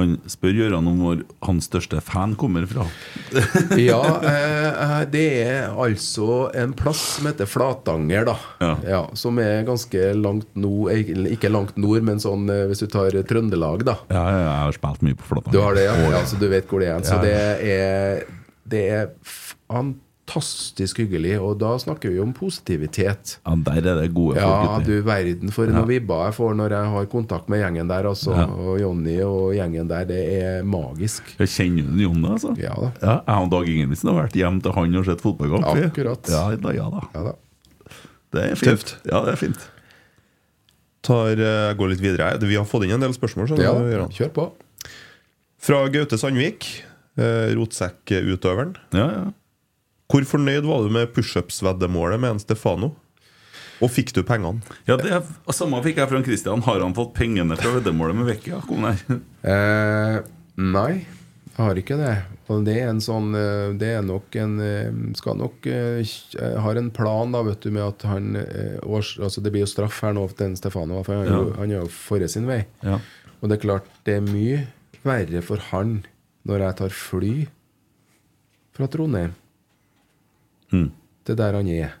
han 0.00 0.16
spør 0.26 0.56
Gøran 0.58 0.88
om 0.90 1.02
hvor 1.04 1.20
hans 1.46 1.68
største 1.70 2.00
fan 2.02 2.34
kommer 2.38 2.66
fra. 2.66 2.86
Ja, 3.78 4.00
eh, 4.26 5.04
det 5.10 5.24
er 5.44 5.70
altså 5.70 6.48
en 6.56 6.72
plass 6.76 7.02
som 7.16 7.28
heter 7.28 7.48
Flatanger, 7.50 8.26
da. 8.26 8.34
Ja. 8.84 9.02
som 9.18 9.38
er 9.42 9.64
ganske 9.66 10.12
langt 10.18 10.48
nord 10.58 10.92
Ikke 10.94 11.14
ikke 11.34 11.50
langt 11.52 11.76
nord, 11.80 12.02
men 12.06 12.22
sånn 12.22 12.48
eh, 12.50 12.64
hvis 12.70 12.82
du 12.84 12.88
tar 12.90 13.14
Trøndelag, 13.28 13.84
da. 13.86 13.96
Ja, 14.10 14.24
ja, 14.24 14.40
jeg 14.42 14.62
har 14.64 14.78
spilt 14.78 15.04
mye 15.06 15.18
på 15.20 15.28
Flatanger. 15.30 15.54
Du 15.54 15.62
har 15.62 15.78
det, 15.78 15.86
ja? 15.86 15.96
Ja 16.14 16.24
så 16.26 16.40
du 16.40 16.48
vet 16.50 16.70
hvor 16.70 16.82
det 16.82 16.90
er. 16.90 17.06
Så 17.06 17.20
det 17.22 17.36
er, 17.74 18.24
det 18.70 18.84
er 18.98 19.12
fantastisk 20.24 20.98
hyggelig, 21.02 21.36
og 21.40 21.58
da 21.60 21.74
snakker 21.78 22.10
vi 22.10 22.20
om 22.20 22.32
positivitet. 22.34 23.38
Ja, 23.44 23.54
der 23.66 23.86
er 23.92 24.00
det 24.02 24.14
gode 24.14 24.36
Ja, 24.38 24.48
folk 24.76 24.86
du 24.86 25.02
verden 25.04 25.52
for 25.52 25.66
noen 25.66 25.88
vibber 25.88 26.24
jeg 26.26 26.34
får 26.34 26.54
når 26.56 26.70
jeg 26.72 26.92
har 26.94 27.06
kontakt 27.12 27.48
med 27.48 27.60
gjengen 27.60 27.88
der, 27.88 28.08
altså. 28.08 28.32
Ja. 28.32 28.46
Og 28.48 28.80
Jonny 28.80 29.18
og 29.24 29.54
gjengen 29.54 29.88
der. 29.88 30.04
Det 30.08 30.22
er 30.40 30.64
magisk. 30.64 31.22
Jeg 31.38 31.48
kjenner 31.48 31.90
du 31.92 32.02
Jonny, 32.06 32.28
altså? 32.32 32.54
Ja 32.58 32.74
da. 32.74 32.90
Ja, 33.02 33.16
jeg 33.20 33.44
og 33.44 33.52
Dag 33.52 33.68
Ingebrigtsen 33.74 34.10
har 34.10 34.18
vært 34.22 34.40
hjem 34.40 34.62
til 34.64 34.76
han 34.78 34.96
og 34.96 35.06
sett 35.10 35.24
fotballkamp. 35.24 35.70
Akkurat. 35.90 36.32
Ja, 36.32 36.42
da, 36.56 36.74
ja 36.74 36.88
da. 36.96 37.04
Ja 37.14 37.28
da. 37.28 37.36
Det 38.34 38.48
er 38.48 38.58
fint. 38.58 38.70
Tøft. 38.72 38.96
Ja, 39.06 39.22
det 39.28 39.36
er 39.36 39.40
fint. 39.44 39.70
Tar, 41.04 41.36
jeg 41.36 41.76
går 41.78 41.92
litt 41.92 42.02
videre. 42.02 42.32
Vi 42.40 42.56
har 42.56 42.66
fått 42.66 42.88
inn 42.88 42.96
en 42.96 43.04
del 43.04 43.14
spørsmål. 43.14 43.52
Ja, 43.60 43.76
da. 43.76 44.08
Kjør 44.08 44.32
på. 44.34 44.50
Fra 45.64 45.84
Gaute 45.92 46.16
Sandvik, 46.20 46.66
eh, 47.20 47.52
rotsekkutøveren. 47.56 48.74
Ja, 48.96 49.08
ja. 49.12 49.24
Hvor 50.14 50.22
fornøyd 50.30 50.62
var 50.62 50.84
du 50.86 50.92
med 50.94 51.10
pushups-veddemålet 51.10 52.20
med 52.22 52.36
en 52.36 52.38
Stefano? 52.38 52.92
Og 53.82 53.90
fikk 53.90 54.12
du 54.14 54.20
pengene? 54.22 54.62
ja 54.86 54.94
det 55.00 55.10
er, 55.10 55.24
samme 55.50 55.80
fikk 55.82 55.98
jeg 55.98 56.06
fra 56.12 56.20
Christian. 56.22 56.62
Har 56.62 56.78
han 56.78 56.94
fått 56.94 57.16
pengene 57.16 57.56
fra 57.58 57.72
veddemålet 57.74 58.20
med 58.20 58.28
Vekkia? 58.30 58.60
Eh, 59.42 60.18
nei, 60.62 60.92
jeg 61.02 61.58
har 61.58 61.82
ikke 61.82 61.98
det. 61.98 62.14
Og 62.46 62.62
det 62.68 62.76
er 62.78 62.92
en 62.92 63.02
sånn 63.02 63.34
eh, 63.38 63.74
Det 63.80 63.90
er 63.96 64.02
nok 64.04 64.34
en 64.36 64.54
eh, 64.60 64.96
Skal 65.16 65.38
nok 65.40 65.64
eh, 65.70 66.14
har 66.60 66.76
en 66.76 66.90
plan, 66.94 67.34
da, 67.34 67.40
vet 67.46 67.62
du, 67.64 67.70
med 67.74 67.82
at 67.86 68.06
han 68.06 68.34
Altså, 68.38 69.40
det 69.42 69.50
blir 69.54 69.64
jo 69.64 69.70
straff 69.70 70.02
her 70.04 70.14
nå 70.14 70.28
til 70.36 70.50
en 70.52 70.58
Stefano, 70.60 71.02
for 71.06 71.18
han, 71.18 71.30
Ja. 71.30 71.42
han 71.58 71.70
er 71.72 71.80
jo 71.80 71.90
forrige 71.90 72.30
sin 72.36 72.46
vei. 72.46 72.62
Ja. 72.86 73.00
Og 73.40 73.48
det 73.50 73.58
er 73.58 73.66
klart, 73.66 73.88
det 74.06 74.20
er 74.20 74.26
mye 74.30 74.66
verre 75.04 75.42
for 75.44 75.60
han 75.72 76.04
når 76.46 76.68
jeg 76.68 76.78
tar 76.84 76.94
fly 76.94 77.32
fra 78.76 78.86
Trondheim 78.92 79.34
Mm. 80.72 80.90
til 81.24 81.36
der 81.36 81.52
han 81.58 81.68
er. 81.68 81.92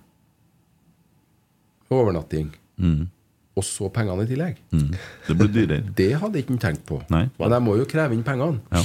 Overnatting. 1.92 2.48
Mm. 2.80 3.08
Og 3.54 3.62
så 3.66 3.88
pengene 3.94 4.24
i 4.24 4.30
tillegg. 4.30 4.56
Mm. 4.74 4.94
Det 5.28 5.36
blir 5.38 5.50
dyrere. 5.54 5.82
Det 6.00 6.10
hadde 6.18 6.40
ikke 6.40 6.56
han 6.56 6.62
tenkt 6.62 6.86
på. 6.88 7.00
Nei. 7.12 7.26
Men 7.38 7.54
jeg 7.54 7.62
må 7.66 7.76
jo 7.78 7.84
kreve 7.90 8.16
inn 8.16 8.24
pengene. 8.26 8.62
Ja. 8.74 8.82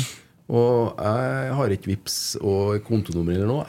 Og 0.49 0.99
jeg 0.99 1.56
har 1.57 1.73
ikke 1.76 1.91
VIPs 1.91 2.19
og 2.41 2.80
kontonummer 2.85 3.38
eller 3.38 3.49
noe. 3.49 3.65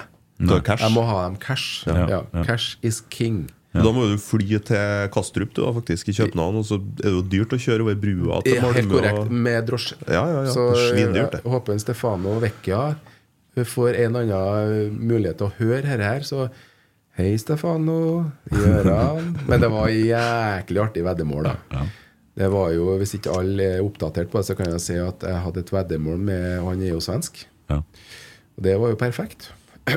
Cash. 0.65 0.81
Jeg 0.81 0.93
må 0.95 1.03
ha 1.05 1.17
dem 1.27 1.35
cash. 1.41 1.83
Ja. 1.89 2.07
Ja. 2.09 2.21
Ja. 2.33 2.45
Cash 2.49 2.79
is 2.85 3.03
king. 3.13 3.47
Da 3.71 3.93
må 3.95 4.03
du 4.11 4.17
fly 4.19 4.57
til 4.67 5.11
Kastrup 5.15 5.53
du 5.55 5.61
da, 5.63 5.71
faktisk 5.77 6.09
i 6.11 6.15
København, 6.17 6.57
og 6.59 6.65
så 6.67 6.81
er 6.81 7.05
det 7.05 7.13
jo 7.13 7.21
dyrt 7.31 7.53
å 7.55 7.59
kjøre 7.61 7.85
over 7.85 7.99
brua 8.03 8.41
til 8.43 8.57
Malmö. 8.59 8.73
helt 8.81 8.91
korrekt. 8.91 9.29
Med 9.31 9.69
drosje. 9.69 9.99
Ja, 10.09 10.25
ja, 10.27 10.41
ja. 10.49 10.55
Så 10.57 10.65
det 10.73 10.81
er 10.81 10.89
svindyrt, 10.89 11.37
det. 11.37 11.41
jeg 11.45 11.53
håper 11.53 11.77
en 11.77 11.83
Stefano 11.85 12.33
Vecchia 12.43 12.81
får 13.57 13.97
en 13.99 14.17
eller 14.17 14.35
annen 14.37 14.99
mulighet 15.11 15.41
til 15.41 15.49
å 15.49 15.55
høre 15.59 15.83
dette 15.87 16.07
her. 16.07 16.27
Så 16.27 16.47
hei, 17.19 17.33
Stefano. 17.41 18.31
Gjøran. 18.53 19.35
Men 19.49 19.65
det 19.65 19.71
var 19.73 19.91
jæklig 19.93 20.83
artig 20.85 21.05
veddemål, 21.07 21.51
da. 21.51 21.85
Det 22.41 22.49
var 22.53 22.71
jo, 22.73 22.93
Hvis 23.01 23.17
ikke 23.19 23.35
alle 23.37 23.71
er 23.77 23.85
oppdatert 23.85 24.31
på 24.33 24.41
det, 24.41 24.49
så 24.49 24.57
kan 24.57 24.71
jeg 24.71 24.85
si 24.85 24.99
at 25.03 25.25
jeg 25.27 25.45
hadde 25.45 25.65
et 25.65 25.73
veddemål 25.75 26.21
med 26.31 26.61
Han 26.65 26.85
er 26.85 26.95
jo 26.95 27.03
svensk. 27.05 27.43
Ja. 27.71 27.83
Og 28.57 28.65
det 28.65 28.77
var 28.81 28.93
jo 28.93 29.01
perfekt. 29.01 29.51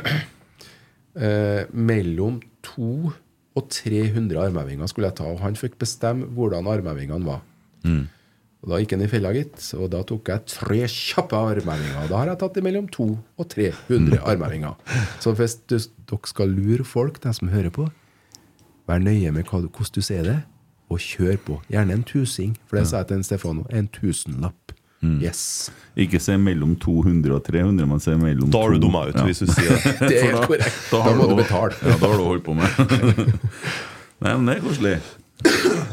eh, 1.16 1.64
mellom 1.72 2.42
to 2.66 3.14
og 3.54 3.70
300 3.70 4.40
armhevinger 4.48 4.90
skulle 4.90 5.12
jeg 5.12 5.20
ta, 5.20 5.30
og 5.30 5.44
han 5.44 5.58
fikk 5.58 5.78
bestemme 5.82 6.26
hvordan 6.34 6.68
armhevingene 6.70 7.28
var. 7.28 7.44
Mm. 7.86 8.08
Og 8.64 8.72
Da 8.72 8.80
gikk 8.80 8.94
han 8.96 9.04
i 9.04 9.10
fella, 9.12 9.34
gitt. 9.36 9.60
Og 9.76 9.90
da 9.92 10.00
tok 10.08 10.30
jeg 10.32 10.46
tre 10.48 10.80
kjappe 10.88 11.36
armhevinger. 11.36 12.08
Da 12.08 12.22
har 12.22 12.32
jeg 12.32 12.40
tatt 12.40 12.62
mellom 12.64 12.88
to 12.92 13.10
og 13.20 13.50
300 13.52 14.22
armhevinger. 14.24 14.78
Så 15.20 15.34
hvis 15.36 15.58
du, 15.68 15.76
dere 16.08 16.32
skal 16.32 16.54
lure 16.56 16.88
folk, 16.88 17.20
de 17.24 17.34
som 17.36 17.52
hører 17.52 17.74
på, 17.76 17.90
vær 18.88 19.04
nøye 19.04 19.34
med 19.36 19.44
hva, 19.50 19.60
hvordan 19.66 19.96
du 19.96 20.02
sier 20.04 20.24
det, 20.28 20.40
og 20.92 21.02
kjør 21.04 21.40
på. 21.44 21.58
Gjerne 21.74 21.98
en 21.98 22.06
tusing. 22.08 22.54
For 22.70 22.80
det 22.80 22.86
sa 22.88 23.02
jeg 23.02 23.12
til 23.12 23.26
Stefano. 23.28 23.66
En 23.74 23.90
tusenlapp. 23.92 24.74
Yes. 25.04 25.72
Ikke 26.00 26.20
si 26.24 26.36
mellom 26.40 26.78
200 26.80 27.34
og 27.36 27.42
300, 27.44 27.88
men 27.90 28.00
si 28.00 28.14
mellom 28.16 28.52
Da 28.54 28.62
har 28.64 28.72
du 28.72 28.80
dumma 28.86 29.02
ut, 29.10 29.18
hvis 29.28 29.44
du 29.44 29.50
sier 29.52 29.76
det. 29.76 29.96
Det 30.14 30.22
er 30.22 30.38
da, 30.38 30.46
korrekt. 30.48 30.78
Da 30.94 31.02
da 31.04 31.16
må 31.18 31.28
du 31.28 31.36
betale. 31.42 31.76
Ja, 31.84 31.98
da 32.00 32.12
har 32.14 32.22
du 32.22 32.24
holdt 32.30 32.46
på 32.46 32.56
med. 32.56 32.80
Nei, 34.24 34.32
men 34.38 34.48
det 34.48 34.56
er 34.56 34.64
koselig. 34.64 34.96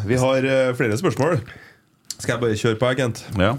Vi 0.07 0.21
har 0.23 0.47
uh, 0.47 0.71
flere 0.79 1.01
spørsmål. 1.01 1.41
Skal 2.21 2.37
jeg 2.37 2.43
bare 2.43 2.59
kjøre 2.61 2.81
på, 2.81 2.91
agent? 2.91 3.23
Ja. 3.41 3.55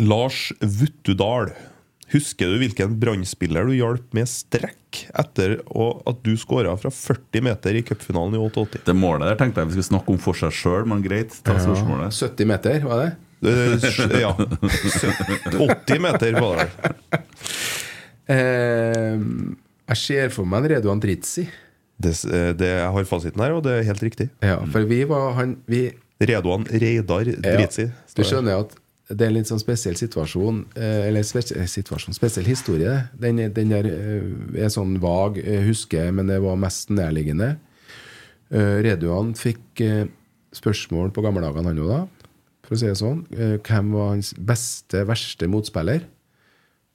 Lars 0.00 0.48
Vuttudal. 0.60 1.52
Husker 2.12 2.52
du 2.52 2.60
hvilken 2.60 2.94
brannspiller 3.00 3.66
du 3.66 3.74
hjalp 3.74 4.12
med 4.14 4.28
strekk 4.28 5.00
etter 5.18 5.56
at 5.64 6.20
du 6.22 6.34
skåra 6.38 6.74
fra 6.78 6.92
40 6.92 7.42
meter 7.46 7.78
i 7.78 7.82
cupfinalen 7.86 8.36
i 8.36 8.42
88? 8.42 8.84
Det 8.86 8.94
målet 8.94 9.32
der 9.32 9.40
tenkte 9.40 9.62
jeg 9.62 9.72
vi 9.72 9.78
skulle 9.78 9.90
snakke 9.90 10.14
om 10.14 10.20
for 10.22 10.38
seg 10.38 10.54
sjøl, 10.54 10.84
men 10.90 11.02
greit. 11.04 11.34
Ta 11.46 11.56
spørsmålet. 11.58 12.14
70 12.14 12.50
meter, 12.52 12.84
var 12.86 13.02
det? 13.02 13.10
Eh, 13.44 14.20
ja. 14.24 14.32
80 14.36 16.04
meter 16.04 16.40
var 16.40 16.62
det 16.62 16.68
vel. 16.68 17.20
Eh, 18.24 19.18
jeg 19.90 20.00
ser 20.00 20.30
for 20.32 20.48
meg 20.48 20.64
en 20.64 20.74
Redu 20.76 20.88
Andritzi. 20.92 21.48
Det, 22.00 22.14
eh, 22.24 22.52
det, 22.56 22.70
jeg 22.70 22.94
har 22.96 23.08
fasiten 23.08 23.42
her, 23.44 23.56
og 23.56 23.64
det 23.66 23.78
er 23.78 23.88
helt 23.90 24.04
riktig. 24.04 24.28
Ja, 24.44 24.58
for 24.72 24.86
vi 24.88 25.02
var 25.08 25.34
han 25.38 25.58
vi, 25.70 25.86
Redoan 26.20 26.64
Reidar 26.70 27.24
Dritzi. 27.26 27.88
Du 28.14 28.22
skjønner 28.24 28.60
at 28.64 28.74
det 29.10 29.20
er 29.26 29.28
en 29.32 29.34
litt 29.36 29.48
sånn 29.50 29.60
spesiell 29.60 29.96
situasjon, 30.00 30.62
eh, 30.80 31.08
eller 31.10 31.22
spesiell, 31.28 31.66
situasjon, 31.68 32.14
spesiell 32.16 32.46
historie. 32.48 32.94
Den, 33.20 33.38
er- 33.44 33.50
den 33.52 33.68
der 33.74 33.84
eh, 33.90 34.62
er 34.64 34.70
sånn 34.72 34.94
vag, 35.02 35.36
eh, 35.42 35.60
husker 35.66 36.06
jeg, 36.06 36.14
men 36.16 36.30
det 36.32 36.38
var 36.40 36.56
mest 36.56 36.88
nærliggende. 36.94 37.50
Eh, 38.54 38.78
Reduan 38.86 39.34
fikk 39.36 39.82
eh, 39.84 40.06
spørsmål 40.56 41.12
på 41.12 41.24
dager, 41.26 41.52
han 41.60 41.74
òg, 41.74 41.90
da. 41.90 42.00
For 42.64 42.76
å 42.76 42.80
si 42.80 42.86
det 42.88 42.96
sånn. 42.96 43.26
Eh, 43.36 43.58
Hvem 43.60 43.92
var 43.92 44.14
hans 44.14 44.32
beste, 44.38 45.04
verste 45.04 45.50
motspiller? 45.52 46.06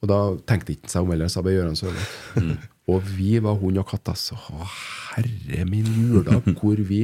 Og 0.01 0.07
da 0.09 0.19
tenkte 0.49 0.73
ikke 0.73 0.89
seg 0.89 1.03
om 1.05 1.11
heller, 1.13 1.27
sa 1.29 1.43
bare 1.45 1.59
Gøran 1.59 1.75
Sørloth. 1.77 2.55
Og 2.89 3.03
vi 3.19 3.35
var 3.43 3.59
hund 3.61 3.77
og 3.77 3.85
katt, 3.91 4.09
altså. 4.15 4.33
Å, 4.49 4.65
herre 5.13 5.65
min 5.69 5.85
jula, 5.85 6.39
hvor 6.57 6.79
vi 6.89 7.03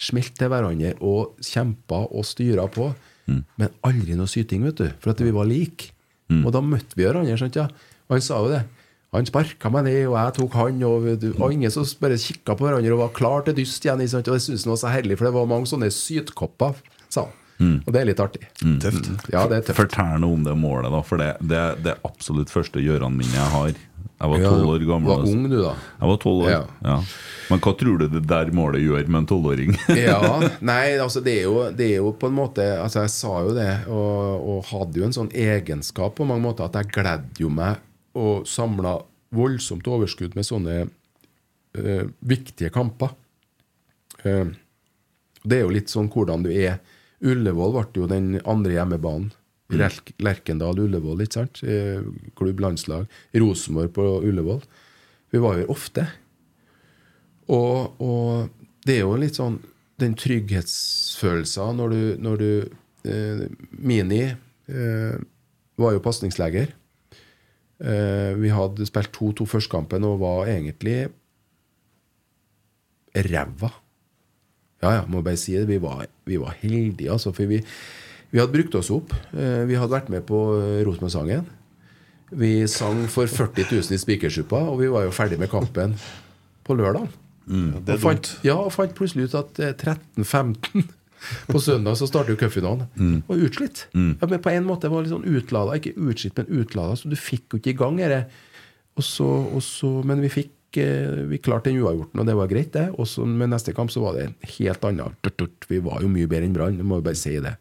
smelte 0.00 0.40
til 0.40 0.50
hverandre 0.52 0.94
og 1.04 1.38
kjempa 1.44 2.02
og 2.08 2.26
styra 2.28 2.66
på. 2.72 2.90
Men 3.30 3.70
aldri 3.86 4.16
noe 4.18 4.30
syting, 4.30 4.64
vet 4.66 4.80
du. 4.80 4.88
For 5.02 5.12
at 5.12 5.20
vi 5.22 5.32
var 5.34 5.48
like. 5.48 5.92
Og 6.40 6.52
da 6.54 6.62
møtte 6.62 6.96
vi 6.98 7.06
hverandre. 7.06 7.36
skjønt 7.38 7.58
ja? 7.58 7.68
Og 8.08 8.16
han 8.16 8.24
sa 8.24 8.38
jo 8.42 8.52
det. 8.52 8.62
Han 9.10 9.26
sparka 9.26 9.70
meg 9.74 9.88
ned, 9.88 10.04
og 10.06 10.14
jeg 10.14 10.34
tok 10.38 10.56
han. 10.58 10.82
Og, 10.86 11.08
og 11.40 11.52
ingen 11.52 11.72
som 11.74 11.86
bare 12.02 12.18
kikka 12.22 12.54
på 12.58 12.66
hverandre 12.66 12.94
og 12.94 13.04
var 13.04 13.12
klar 13.16 13.46
til 13.46 13.56
dyst 13.58 13.84
igjen. 13.86 14.02
ikke 14.04 14.14
Sant? 14.14 14.30
Og 14.30 14.38
det 14.38 14.44
syntes 14.46 14.66
han 14.66 14.74
var 14.74 14.80
så 14.82 14.92
herlig, 14.94 15.18
for 15.18 15.26
det 15.26 15.34
var 15.34 15.50
mange 15.50 15.70
sånne 15.70 15.90
sytkopper, 15.94 16.78
sa 17.10 17.26
han. 17.26 17.36
Og 17.84 17.92
det 17.92 18.00
er 18.00 18.06
litt 18.08 18.20
artig. 18.22 18.46
Tøft. 18.80 19.10
Ja, 19.34 19.42
det 19.50 19.58
er 19.58 19.64
tøft. 19.66 19.76
Fortell 19.82 20.22
noe 20.22 20.38
om 20.38 20.46
det 20.46 20.54
målet, 20.56 20.88
da. 20.94 21.02
For 21.04 21.20
det, 21.20 21.34
det, 21.44 21.58
det 21.84 21.92
er 21.92 22.06
absolutt 22.08 22.48
første 22.52 22.80
Gjøran-minnet 22.80 23.36
jeg 23.36 23.50
har. 23.52 23.74
Jeg 24.20 24.28
var 24.34 24.42
tolv 24.44 24.66
år 24.68 24.82
gammel. 24.84 25.08
var 25.08 25.22
altså. 25.22 25.36
ung 25.36 25.44
du 25.48 25.56
da. 25.62 25.70
Jeg 25.96 26.08
var 26.10 26.18
12 26.20 26.32
år. 26.44 26.50
Ja. 26.50 26.64
Ja. 26.84 26.96
Men 27.50 27.62
hva 27.64 27.72
tror 27.80 28.02
du 28.02 28.06
det 28.12 28.20
der 28.28 28.50
målet 28.54 28.82
gjør 28.84 29.06
med 29.08 29.18
en 29.22 29.28
tolvåring? 29.30 29.72
ja, 29.96 30.18
nei, 30.60 30.82
altså 31.00 31.22
det 31.24 31.38
er, 31.38 31.46
jo, 31.48 31.62
det 31.74 31.86
er 31.86 32.02
jo 32.02 32.12
på 32.20 32.28
en 32.28 32.36
måte 32.36 32.66
Altså 32.76 33.06
Jeg 33.06 33.12
sa 33.14 33.32
jo 33.46 33.54
det, 33.56 33.70
og, 33.88 34.44
og 34.52 34.68
hadde 34.68 35.00
jo 35.00 35.06
en 35.08 35.16
sånn 35.16 35.32
egenskap 35.32 36.18
på 36.18 36.28
mange 36.28 36.44
måter 36.44 36.68
at 36.68 36.76
jeg 36.78 36.92
gledde 36.92 37.42
jo 37.42 37.48
meg 37.54 37.80
og 38.20 38.44
samla 38.50 38.98
voldsomt 39.34 39.86
overskudd 39.88 40.34
med 40.34 40.46
sånne 40.46 40.76
øh, 40.82 42.06
viktige 42.26 42.72
kamper. 42.74 43.12
Uh, 44.26 44.50
det 45.46 45.60
er 45.60 45.62
jo 45.62 45.74
litt 45.76 45.92
sånn 45.92 46.10
hvordan 46.10 46.42
du 46.42 46.50
er. 46.50 46.80
Ullevål 47.22 47.76
ble 47.76 48.02
jo 48.02 48.08
den 48.10 48.32
andre 48.42 48.74
hjemmebanen. 48.74 49.30
Lerk, 49.78 50.12
Lerkendal 50.22 50.80
Ullevål, 50.82 51.24
ikke 51.24 51.40
sant? 51.40 51.62
Eh, 51.62 52.02
Klubb, 52.38 52.62
landslag. 52.62 53.06
Rosenborg 53.36 53.92
på 53.96 54.06
Ullevål. 54.26 54.62
Vi 55.30 55.42
var 55.42 55.60
jo 55.60 55.70
ofte. 55.74 56.06
Og, 57.50 58.00
og 58.02 58.48
det 58.86 58.98
er 58.98 59.04
jo 59.04 59.18
litt 59.20 59.38
sånn 59.38 59.58
den 60.00 60.14
trygghetsfølelsen 60.16 61.76
når 61.76 61.92
du, 61.92 62.02
når 62.24 62.40
du 62.40 62.50
eh, 63.10 63.42
Mini 63.76 64.22
eh, 64.30 65.16
var 65.80 65.96
jo 65.96 66.04
pasningsleger. 66.04 66.72
Eh, 67.80 68.32
vi 68.40 68.52
hadde 68.52 68.88
spilt 68.88 69.12
2-2 69.16 69.48
førstkampen 69.48 70.06
og 70.08 70.20
var 70.22 70.50
egentlig 70.52 71.08
ræva. 73.16 73.72
Ja, 74.80 75.00
ja, 75.00 75.02
må 75.08 75.20
bare 75.24 75.40
si 75.40 75.56
det. 75.58 75.66
Vi 75.68 75.80
var, 75.82 76.06
vi 76.28 76.38
var 76.40 76.56
heldige, 76.62 77.12
altså. 77.12 77.34
For 77.36 77.50
vi, 77.50 77.60
vi 78.30 78.38
hadde 78.38 78.54
brukt 78.54 78.76
oss 78.78 78.90
opp. 78.94 79.14
Eh, 79.34 79.64
vi 79.68 79.78
hadde 79.78 79.94
vært 79.94 80.12
med 80.12 80.26
på 80.28 80.42
eh, 80.58 80.82
Rosenborg-sangen. 80.86 81.48
Vi 82.30 82.52
sang 82.70 83.02
for 83.10 83.26
40 83.26 83.66
000 83.72 83.96
i 83.96 83.98
Spikersuppa, 83.98 84.60
og 84.70 84.78
vi 84.84 84.90
var 84.92 85.08
jo 85.08 85.14
ferdig 85.14 85.40
med 85.40 85.50
kampen 85.50 85.96
på 86.66 86.76
lørdag. 86.78 87.08
er 87.90 87.98
og 87.98 88.04
fant, 88.04 88.28
ja, 88.46 88.54
og 88.54 88.70
fant 88.74 88.94
plutselig 88.94 89.30
ut 89.30 89.38
at 89.40 89.58
eh, 89.58 89.74
13-15 89.74 90.86
på 91.50 91.60
søndag 91.60 91.98
så 91.98 92.06
starter 92.08 92.32
jo 92.32 92.38
cupfinalen. 92.40 92.86
Og 93.26 93.42
utslitt. 93.48 93.88
Ja, 93.92 94.28
men 94.30 94.40
på 94.40 94.52
en 94.54 94.68
måte 94.68 94.88
var 94.92 95.02
litt 95.04 95.12
sånn 95.12 95.26
utlada. 95.28 95.76
Ikke 95.76 95.92
utslitt, 95.98 96.38
men 96.38 96.62
utlada. 96.62 96.96
Så 96.96 97.10
du 97.10 97.18
fikk 97.18 97.50
jo 97.52 97.60
ikke 97.60 97.74
i 97.74 97.80
gang 97.82 97.98
dette. 98.00 98.22
Og 98.98 99.04
så, 99.06 99.26
og 99.26 99.62
så, 99.64 99.90
men 100.06 100.22
vi 100.22 100.30
fikk 100.32 100.50
eh, 100.50 100.59
Vi 100.76 101.38
klarte 101.42 101.70
den 101.70 101.80
uavgjorten, 101.82 102.20
og 102.22 102.26
det 102.28 102.36
var 102.38 102.50
greit, 102.50 102.72
det. 102.76 102.86
Og 102.94 103.08
så 103.10 103.24
med 103.26 103.50
neste 103.50 103.74
kamp 103.76 103.90
så 103.90 104.02
var 104.04 104.18
det 104.18 104.28
helt 104.58 104.84
tut. 105.36 105.66
Vi 105.70 105.80
var 105.82 106.02
jo 106.04 106.10
mye 106.12 106.28
bedre 106.30 106.46
enn 106.46 106.54
Brann, 106.54 106.78
må 106.86 107.00
jo 107.00 107.06
bare 107.06 107.18
si 107.18 107.34
det. 107.42 107.56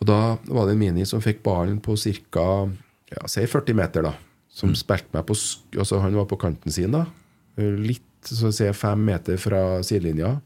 Og 0.00 0.08
da 0.10 0.20
var 0.46 0.66
det 0.66 0.76
en 0.76 0.82
Mini 0.82 1.06
som 1.08 1.22
fikk 1.24 1.42
ballen 1.46 1.80
på 1.82 1.96
ca. 1.96 2.48
Ja, 3.14 3.26
si 3.30 3.46
40 3.46 3.78
meter, 3.78 4.06
da. 4.06 4.14
Som 4.54 4.74
spilte 4.78 5.10
meg 5.16 5.24
på 5.26 5.34
altså 5.34 5.98
Han 5.98 6.14
var 6.14 6.26
på 6.30 6.38
kanten 6.38 6.72
sin, 6.72 6.94
da. 6.94 7.06
Litt, 7.58 8.06
så 8.22 8.50
å 8.50 8.54
si, 8.54 8.68
fem 8.76 9.02
meter 9.04 9.38
fra 9.40 9.82
sidelinja. 9.82 10.36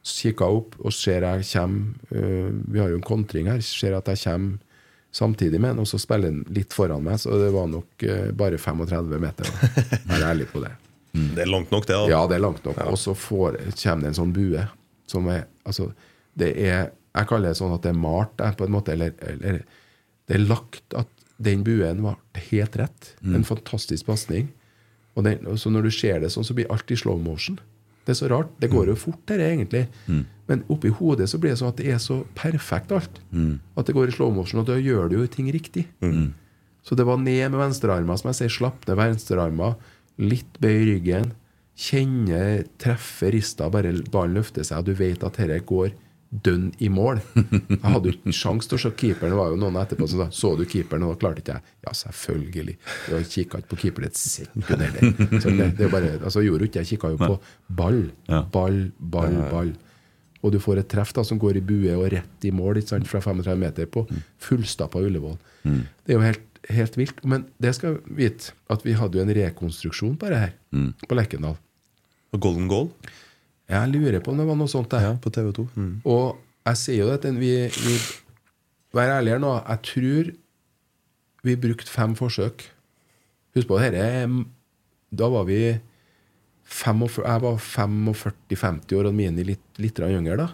Så 0.00 0.30
Kikka 0.30 0.46
opp 0.48 0.78
og 0.80 0.94
ser 0.96 1.26
jeg 1.26 1.44
kommer 1.50 2.16
øh, 2.16 2.52
Vi 2.72 2.80
har 2.80 2.88
jo 2.88 2.96
en 2.96 3.04
kontring 3.04 3.50
her. 3.50 3.60
Ser 3.60 3.98
at 3.98 4.08
jeg 4.08 4.22
kommer 4.22 4.58
samtidig 5.12 5.58
med 5.60 5.70
han, 5.74 5.80
og 5.82 5.88
så 5.90 5.98
spiller 5.98 6.30
han 6.30 6.44
litt 6.54 6.72
foran 6.76 7.02
meg. 7.06 7.18
Så 7.22 7.34
det 7.40 7.50
var 7.54 7.66
nok 7.70 8.04
øh, 8.06 8.30
bare 8.38 8.58
35 8.58 9.18
meter. 9.22 9.50
Vær 10.10 10.28
ærlig 10.30 10.46
på 10.52 10.62
det. 10.62 10.70
Det 11.12 11.42
er 11.42 11.50
langt 11.50 11.72
nok, 11.74 11.86
det. 11.88 11.96
da 11.96 12.06
Ja, 12.12 12.20
det 12.30 12.36
er 12.38 12.44
langt 12.44 12.64
nok. 12.64 12.76
Og 12.86 12.98
så 13.00 13.14
får, 13.18 13.56
kommer 13.82 14.04
det 14.06 14.12
en 14.12 14.18
sånn 14.20 14.32
bue 14.36 14.66
som 15.10 15.26
er 15.32 15.46
Altså, 15.66 15.88
det 16.38 16.52
er 16.62 16.92
Jeg 17.16 17.26
kaller 17.26 17.50
det 17.50 17.58
sånn 17.58 17.72
at 17.74 17.82
det 17.82 17.90
er 17.90 17.98
malt 17.98 18.38
på 18.56 18.64
en 18.68 18.70
måte. 18.76 18.92
Eller, 18.94 19.10
eller 19.26 19.64
det 20.30 20.36
er 20.36 20.44
lagt 20.46 20.94
at 20.94 21.08
den 21.42 21.64
buen 21.66 22.02
var 22.04 22.16
helt 22.50 22.76
rett. 22.78 23.14
En 23.24 23.42
fantastisk 23.44 24.06
pasning. 24.06 24.52
Og, 25.16 25.24
den- 25.26 25.46
og 25.50 25.58
så 25.58 25.70
når 25.74 25.88
du 25.88 25.90
ser 25.90 26.20
det 26.22 26.30
sånn, 26.30 26.46
så 26.46 26.54
blir 26.54 26.70
alt 26.70 26.90
i 26.94 26.96
slow 26.96 27.18
motion. 27.18 27.58
Det 28.06 28.14
er 28.14 28.18
så 28.22 28.28
rart. 28.30 28.52
Det 28.62 28.70
går 28.70 28.86
jo 28.92 28.94
fort, 28.96 29.18
dette, 29.26 29.42
egentlig. 29.50 29.82
Men 30.50 30.64
oppi 30.72 30.90
hodet 30.98 31.28
så 31.30 31.38
blir 31.38 31.52
det 31.54 31.60
sånn 31.60 31.70
at 31.70 31.78
det 31.78 31.92
er 31.94 32.00
så 32.02 32.20
perfekt, 32.34 32.90
alt. 32.96 33.20
At 33.78 33.86
det 33.86 33.94
går 33.94 34.10
i 34.10 34.16
slow 34.16 34.32
motion, 34.34 34.60
og 34.64 34.66
da 34.68 34.74
gjør 34.82 35.08
du 35.12 35.20
jo 35.20 35.26
ting 35.30 35.46
riktig. 35.54 35.86
Så 36.82 36.96
det 36.98 37.04
var 37.06 37.20
ned 37.22 37.52
med 37.52 37.60
venstrearmen, 37.60 38.18
som 38.18 38.32
jeg 38.32 38.38
sier. 38.40 38.54
Slapp 38.58 38.86
ned 38.88 38.98
venstrearmen. 38.98 39.76
Litt 40.20 40.58
bøy 40.60 40.80
ryggen. 40.90 41.30
Kjenne, 41.80 42.64
treffe 42.82 43.30
rista, 43.32 43.70
bare 43.72 43.92
ballen 44.12 44.34
løfter 44.36 44.66
seg, 44.66 44.82
og 44.82 44.90
du 44.90 44.96
vet 44.98 45.22
at 45.24 45.38
dette 45.38 45.60
går 45.70 45.92
dønn 46.30 46.68
i 46.78 46.88
mål. 46.92 47.18
Jeg 47.70 47.80
hadde 47.82 48.10
jo 48.10 48.14
ikke 48.14 48.34
sjans 48.36 48.68
til 48.70 48.76
å 48.76 48.80
se 48.84 48.90
keeperen. 49.00 49.32
Det 49.32 49.38
var 49.40 49.48
jo 49.50 49.58
noen 49.58 49.78
etterpå 49.80 50.06
som 50.10 50.20
sa 50.22 50.28
Så 50.34 50.52
du 50.58 50.62
keeperen? 50.68 51.02
Og 51.06 51.16
da 51.16 51.20
klarte 51.24 51.42
ikke 51.42 51.56
jeg. 51.56 51.64
Ja, 51.86 51.94
selvfølgelig. 51.96 52.74
Jeg 53.10 53.26
kikka 53.32 53.58
ikke 53.62 53.72
på 53.72 53.78
keeperen 53.84 54.10
et 54.10 54.20
sekund 54.20 54.84
heller. 54.84 55.40
Så 55.42 55.50
det, 55.56 55.66
det 55.80 55.88
bare, 55.90 56.12
altså, 56.20 56.44
jeg 56.44 56.52
gjorde 56.52 56.66
jo 56.66 56.70
ikke 56.70 56.84
Jeg 56.84 56.90
kikka 56.92 57.10
jo 57.16 57.18
på 57.24 57.38
ball. 57.80 58.00
Ball, 58.54 58.78
ball, 59.16 59.40
ball. 59.50 59.72
Og 60.40 60.52
du 60.54 60.58
får 60.62 60.80
et 60.80 60.88
treff 60.88 61.12
da 61.16 61.24
som 61.26 61.38
går 61.40 61.58
i 61.60 61.64
bue 61.64 61.94
og 61.98 62.06
rett 62.14 62.46
i 62.48 62.52
mål 62.54 62.80
ikke 62.80 62.94
sant, 62.94 63.08
fra 63.10 63.20
35 63.20 63.58
meter 63.60 63.88
på 63.92 64.06
fullstappa 64.40 65.02
Ullevål. 65.04 65.36
Det 65.64 66.14
er 66.14 66.16
jo 66.16 66.22
helt, 66.24 66.46
helt 66.72 66.96
vilt. 66.96 67.18
Men 67.28 67.44
det 67.60 67.74
skal 67.76 67.98
vi 68.06 68.22
vite 68.24 68.54
at 68.72 68.86
vi 68.86 68.96
hadde 68.96 69.20
jo 69.20 69.24
en 69.26 69.34
rekonstruksjon 69.36 70.16
på 70.20 70.30
det 70.32 70.38
her, 70.46 70.54
på 71.04 71.18
Lekendal. 71.18 71.58
Og 72.32 72.40
Golden 72.40 72.70
Goal? 72.70 72.88
Jeg 73.70 73.92
lurer 73.92 74.22
på 74.24 74.32
om 74.32 74.40
det 74.40 74.48
var 74.48 74.58
noe 74.58 74.70
sånt 74.70 74.90
der. 74.90 75.12
på 75.22 75.30
TV 75.30 75.52
2. 75.60 75.66
Og 76.08 76.40
jeg 76.66 76.80
sier 76.80 77.04
jo 77.04 77.12
at 77.14 77.24
vi, 77.36 77.54
vi 77.68 77.98
Vær 78.90 79.12
ærlig 79.20 79.36
her 79.36 79.42
nå. 79.42 79.52
Jeg 79.68 79.82
tror 79.86 80.30
vi 81.46 81.56
brukte 81.56 81.90
fem 81.90 82.16
forsøk. 82.18 82.64
Husk 83.54 83.68
på, 83.68 83.78
dette 83.78 84.26
Da 85.14 85.28
var 85.30 85.44
vi 85.46 85.78
45, 86.70 87.24
Jeg 87.26 87.42
var 87.42 87.56
45-50 87.58 88.98
år 88.98 89.08
og 89.10 89.14
Mini 89.16 89.44
litt, 89.46 89.64
litt 89.82 89.98
yngre 90.06 90.36
da. 90.38 90.50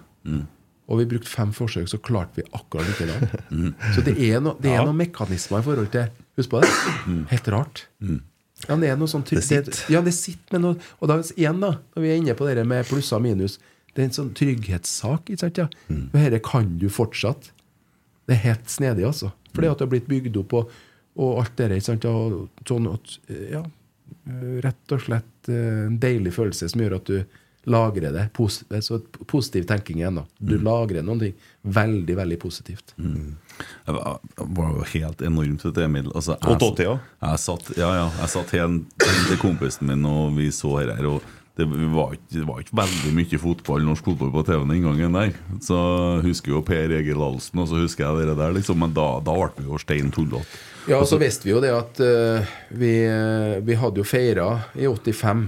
Og 0.87 1.01
vi 1.01 1.09
brukte 1.11 1.29
fem 1.31 1.51
forsøk, 1.55 1.89
så 1.91 1.99
klarte 1.99 2.41
vi 2.41 2.47
akkurat 2.55 2.87
like 2.87 3.09
langt. 3.09 3.35
Så 3.95 4.05
det 4.07 4.15
er, 4.23 4.39
no, 4.43 4.55
det 4.63 4.71
er 4.71 4.85
noen 4.87 4.99
mekanismer 5.01 5.63
i 5.63 5.67
forhold 5.67 5.91
til 5.95 6.09
Husk 6.37 6.53
på 6.53 6.61
det. 6.63 6.71
Helt 7.33 7.49
rart. 7.53 7.87
Ja, 8.67 8.77
det 8.81 8.89
er 8.89 8.99
noe 9.01 9.11
sånn 9.11 9.25
Det 9.27 9.43
sitter. 9.45 9.77
Ja, 9.93 10.01
det 10.05 10.15
sitter 10.17 10.57
med 10.57 10.63
noe 10.65 10.77
Og 11.01 11.11
da 11.11 11.19
igjen, 11.35 11.59
da, 11.61 11.75
når 11.93 12.05
vi 12.05 12.13
er 12.13 12.21
inne 12.21 12.37
på 12.37 12.47
det 12.49 12.65
med 12.69 12.89
plusser 12.89 13.19
og 13.19 13.25
minus 13.27 13.59
Det 13.93 14.01
er 14.01 14.07
en 14.09 14.17
sånn 14.17 14.33
trygghetssak. 14.37 15.33
Ikke 15.33 15.43
sant, 15.43 15.61
ja? 15.61 15.67
Mm. 15.89 16.07
dette 16.15 16.41
kan 16.45 16.71
du 16.81 16.87
fortsatt. 16.93 17.51
Det 18.29 18.37
er 18.37 18.43
helt 18.43 18.71
snedig, 18.71 19.07
altså. 19.09 19.33
Fordi 19.55 19.71
at 19.71 19.81
det 19.81 19.87
har 19.87 19.93
blitt 19.93 20.09
bygd 20.11 20.37
opp, 20.43 20.53
og, 20.59 20.73
og 21.17 21.41
alt 21.41 21.55
det 21.57 21.71
der. 21.71 21.77
Ikke 21.81 21.89
sant? 21.89 22.09
Og 22.11 22.69
sånn 22.69 22.91
at, 22.93 23.15
ja, 23.55 23.63
rett 24.65 24.95
og 24.95 25.03
slett 25.07 25.51
eh, 25.53 25.87
en 25.87 25.99
deilig 26.03 26.35
følelse 26.35 26.69
som 26.73 26.83
gjør 26.83 26.99
at 26.99 27.11
du 27.11 27.43
lagrer 27.67 28.13
det. 28.15 28.29
Pos 28.35 28.61
så 28.81 29.01
positiv 29.27 29.65
tenking 29.67 29.99
igjen. 29.99 30.21
da. 30.21 30.25
Du 30.39 30.55
lagrer 30.63 31.03
noen 31.03 31.23
ting 31.25 31.33
veldig, 31.63 32.15
veldig 32.17 32.39
positivt. 32.39 32.95
Det 32.97 33.95
var, 33.97 34.21
var 34.37 34.77
jo 34.77 34.85
helt 34.93 35.25
enormt, 35.27 35.65
vet 35.67 35.75
du, 35.75 35.83
Emil. 35.83 36.13
Altså, 36.15 36.37
88, 36.47 36.87
ja. 36.87 36.99
Jeg 37.25 37.43
satt, 37.43 37.73
ja, 37.79 37.91
ja, 37.99 38.07
jeg 38.21 38.33
satt 38.37 38.55
hen 38.55 38.85
til 39.01 39.41
kompisen 39.43 39.91
min, 39.91 40.07
og 40.07 40.39
vi 40.39 40.53
så 40.55 40.77
her, 40.79 40.95
her 40.95 41.11
og 41.17 41.27
det 41.57 41.65
var, 41.65 42.13
ikke, 42.13 42.29
det 42.35 42.45
var 42.45 42.59
ikke 42.61 42.77
veldig 42.77 43.11
mye 43.17 43.39
fotball, 43.41 43.85
norsk 43.89 44.05
fotball 44.11 44.33
på 44.35 44.43
TV 44.45 44.65
den 44.69 44.83
gangen 44.85 45.15
der. 45.17 45.31
Så 45.65 45.77
husker 46.23 46.53
jo 46.53 46.61
Per 46.67 46.93
Egil 46.99 47.23
Ahlsen, 47.25 47.63
og 47.63 47.71
så 47.71 47.81
husker 47.81 48.05
jeg 48.05 48.29
det 48.29 48.37
der, 48.37 48.53
liksom. 48.53 48.79
Men 48.85 48.93
da, 48.95 49.07
da 49.25 49.35
ble 49.41 49.65
vi 49.65 49.71
jo 49.71 49.81
stein 49.81 50.13
tullete. 50.13 50.45
Ja, 50.89 51.05
så 51.05 51.19
visste 51.19 51.49
vi 51.49 51.55
jo 51.55 51.61
det 51.63 51.73
at 51.75 52.01
uh, 52.01 52.57
vi, 52.69 52.93
eh, 53.07 53.57
vi 53.67 53.75
hadde 53.75 53.99
jo 53.99 54.07
feira 54.07 54.47
i 54.79 54.87
85. 54.87 55.47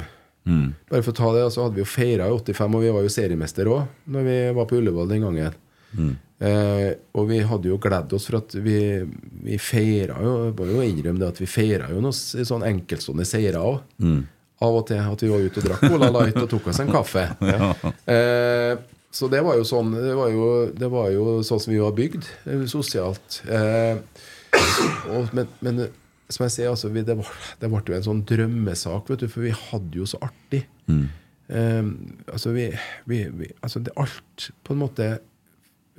Bare 0.91 1.05
for 1.05 1.13
å 1.13 1.19
ta 1.19 1.33
det, 1.37 1.45
så 1.55 1.67
hadde 1.67 1.79
vi 1.79 1.85
jo 1.85 1.89
feira 1.89 2.27
i 2.27 2.35
85, 2.35 2.75
og 2.75 2.83
vi 2.83 2.95
var 2.97 3.05
jo 3.05 3.13
seriemester 3.13 3.71
òg 3.71 4.09
når 4.11 4.27
vi 4.27 4.39
var 4.57 4.69
på 4.69 4.81
Ullevål 4.81 5.13
den 5.13 5.27
gangen. 5.27 5.59
Eh, 6.39 6.91
og 7.19 7.29
vi 7.31 7.39
hadde 7.51 7.71
jo 7.71 7.79
gledd 7.83 8.13
oss 8.15 8.29
for 8.29 8.39
at 8.39 8.55
vi, 8.63 8.79
vi 9.43 9.57
feira 9.59 10.21
jo 10.23 10.33
Jeg 10.47 10.53
må 10.55 10.67
jo 10.71 10.85
innrømme 10.85 11.19
det 11.19 11.31
at 11.33 11.41
vi 11.41 11.49
feira 11.51 11.89
jo 11.91 12.03
noen 12.05 12.15
sånn 12.15 12.67
enkeltstående 12.69 13.27
seire 13.29 13.63
òg. 13.63 13.81
Av 14.59 14.75
og 14.75 14.87
til 14.91 14.99
at 14.99 15.23
vi 15.23 15.31
var 15.31 15.43
ute 15.45 15.61
og 15.63 15.67
drakk 15.69 15.83
Cola 15.87 16.11
Light 16.15 16.39
og 16.41 16.49
tok 16.51 16.71
oss 16.73 16.81
en 16.83 16.91
kaffe. 16.91 17.29
eh, 18.15 18.73
så 19.15 19.29
det 19.33 19.41
var 19.41 19.57
jo 19.57 19.65
sånn 19.65 19.95
Det 19.95 20.15
var 20.19 20.33
jo, 20.33 20.49
det 20.77 20.89
var 20.93 21.13
jo 21.15 21.39
sånn 21.47 21.63
som 21.63 21.73
vi 21.73 21.79
var 21.81 21.95
bygd, 21.97 22.27
sosialt. 22.71 23.43
Eh, 23.49 24.01
og, 25.13 25.33
men, 25.37 25.49
men 25.65 25.87
som 26.29 26.45
jeg 26.45 26.55
sier, 26.55 26.73
altså, 26.73 26.91
vi, 26.93 27.05
det, 27.07 27.17
var, 27.19 27.31
det 27.61 27.71
ble 27.73 27.83
jo 27.89 27.97
en 27.97 28.07
sånn 28.11 28.27
drømmesak, 28.29 29.09
vet 29.13 29.25
du, 29.25 29.31
for 29.33 29.47
vi 29.47 29.55
hadde 29.57 30.01
jo 30.01 30.09
så 30.09 30.21
artig. 30.25 30.65
Eh, 31.49 31.91
altså, 32.29 32.53
vi, 32.57 32.69
vi, 33.09 33.23
vi, 33.33 33.49
altså 33.65 33.81
det 33.81 33.97
Alt 33.97 34.51
på 34.67 34.77
en 34.77 34.83
måte 34.83 35.09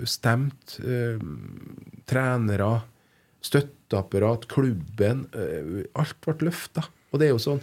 stemt. 0.08 0.78
Um, 0.80 1.76
trenere, 2.08 2.70
støtteapparat, 3.44 4.48
klubben. 4.52 5.26
Uh, 5.36 5.84
alt 6.00 6.16
ble 6.24 6.50
løfta. 6.50 6.86
Og 7.12 7.20
det 7.20 7.30
er 7.30 7.36
jo 7.36 7.44
sånn 7.44 7.62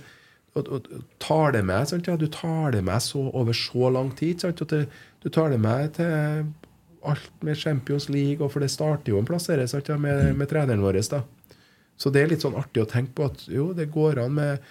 og, 0.56 0.68
og, 0.72 0.86
tar 1.20 1.52
det 1.52 1.62
med, 1.68 1.84
sant? 1.88 2.06
Ja, 2.08 2.16
Du 2.16 2.28
tar 2.32 2.72
det 2.72 2.80
med 2.84 3.02
så 3.04 3.26
over 3.36 3.56
så 3.56 3.90
lang 3.92 4.10
tid. 4.16 4.40
Sant? 4.40 4.62
Du 4.64 5.28
tar 5.28 5.52
det 5.52 5.60
med 5.60 5.96
til 5.98 6.46
alt 7.12 7.44
med 7.46 7.58
Champions 7.58 8.08
League, 8.12 8.40
og 8.44 8.52
for 8.52 8.64
det 8.64 8.70
starter 8.72 9.12
jo 9.12 9.20
en 9.20 9.28
plass 9.28 9.48
her, 9.52 9.62
sant? 9.70 9.88
Ja, 9.90 9.98
med, 10.00 10.32
med 10.38 10.50
treneren 10.50 10.84
vår. 10.84 11.00
da. 11.12 11.22
Så 11.96 12.12
det 12.12 12.22
er 12.22 12.32
litt 12.32 12.44
sånn 12.44 12.56
artig 12.58 12.82
å 12.82 12.88
tenke 12.88 13.16
på 13.16 13.28
at 13.30 13.46
jo, 13.48 13.70
det 13.76 13.88
går 13.92 14.20
an 14.26 14.34
med, 14.36 14.64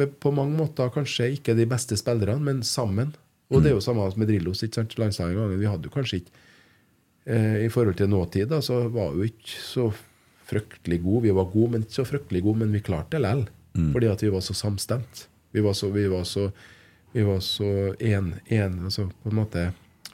med 0.00 0.14
på 0.22 0.32
mange 0.34 0.56
måter 0.58 0.90
kanskje 0.94 1.30
ikke 1.36 1.56
de 1.58 1.66
beste 1.70 1.98
spillerne, 1.98 2.42
men 2.42 2.62
sammen. 2.66 3.14
Og 3.52 3.60
det 3.62 3.70
er 3.70 3.76
jo 3.76 3.84
samme 3.84 4.06
med 4.16 4.30
Drillos. 4.30 4.62
ikke 4.64 4.80
sant? 4.80 4.96
Landslaget 4.98 5.58
Vi 5.60 5.68
hadde 5.68 5.88
jo 5.88 5.92
kanskje 5.92 6.22
ikke 6.22 6.32
eh, 7.28 7.66
I 7.66 7.68
forhold 7.68 7.98
til 7.98 8.08
nåtid 8.08 8.48
da, 8.48 8.62
så 8.64 8.86
var 8.88 9.12
vi 9.18 9.28
ikke 9.28 9.58
så 9.60 9.90
fryktelig 10.48 11.02
gode. 11.04 11.26
Vi 11.26 11.34
var 11.36 11.50
gode, 11.52 11.74
men 11.74 11.84
ikke 11.84 11.98
så 12.00 12.06
fryktelig 12.08 12.42
gode, 12.46 12.62
men 12.64 12.72
vi 12.72 12.80
klarte 12.84 13.18
det 13.18 13.22
likevel. 13.26 13.44
Fordi 13.92 14.08
at 14.08 14.22
vi 14.24 14.32
var 14.32 14.42
så 14.44 14.56
samstemt. 14.56 15.26
Vi 15.52 15.60
var 15.64 15.76
så, 15.76 15.88
vi 15.92 16.06
var 16.08 16.24
så, 16.28 16.50
vi 17.12 17.22
var 17.24 17.38
så 17.44 17.94
en, 18.00 18.34
en 18.48 18.84
altså 18.88 19.06
på 19.22 19.30
en 19.30 19.38
måte 19.38 19.66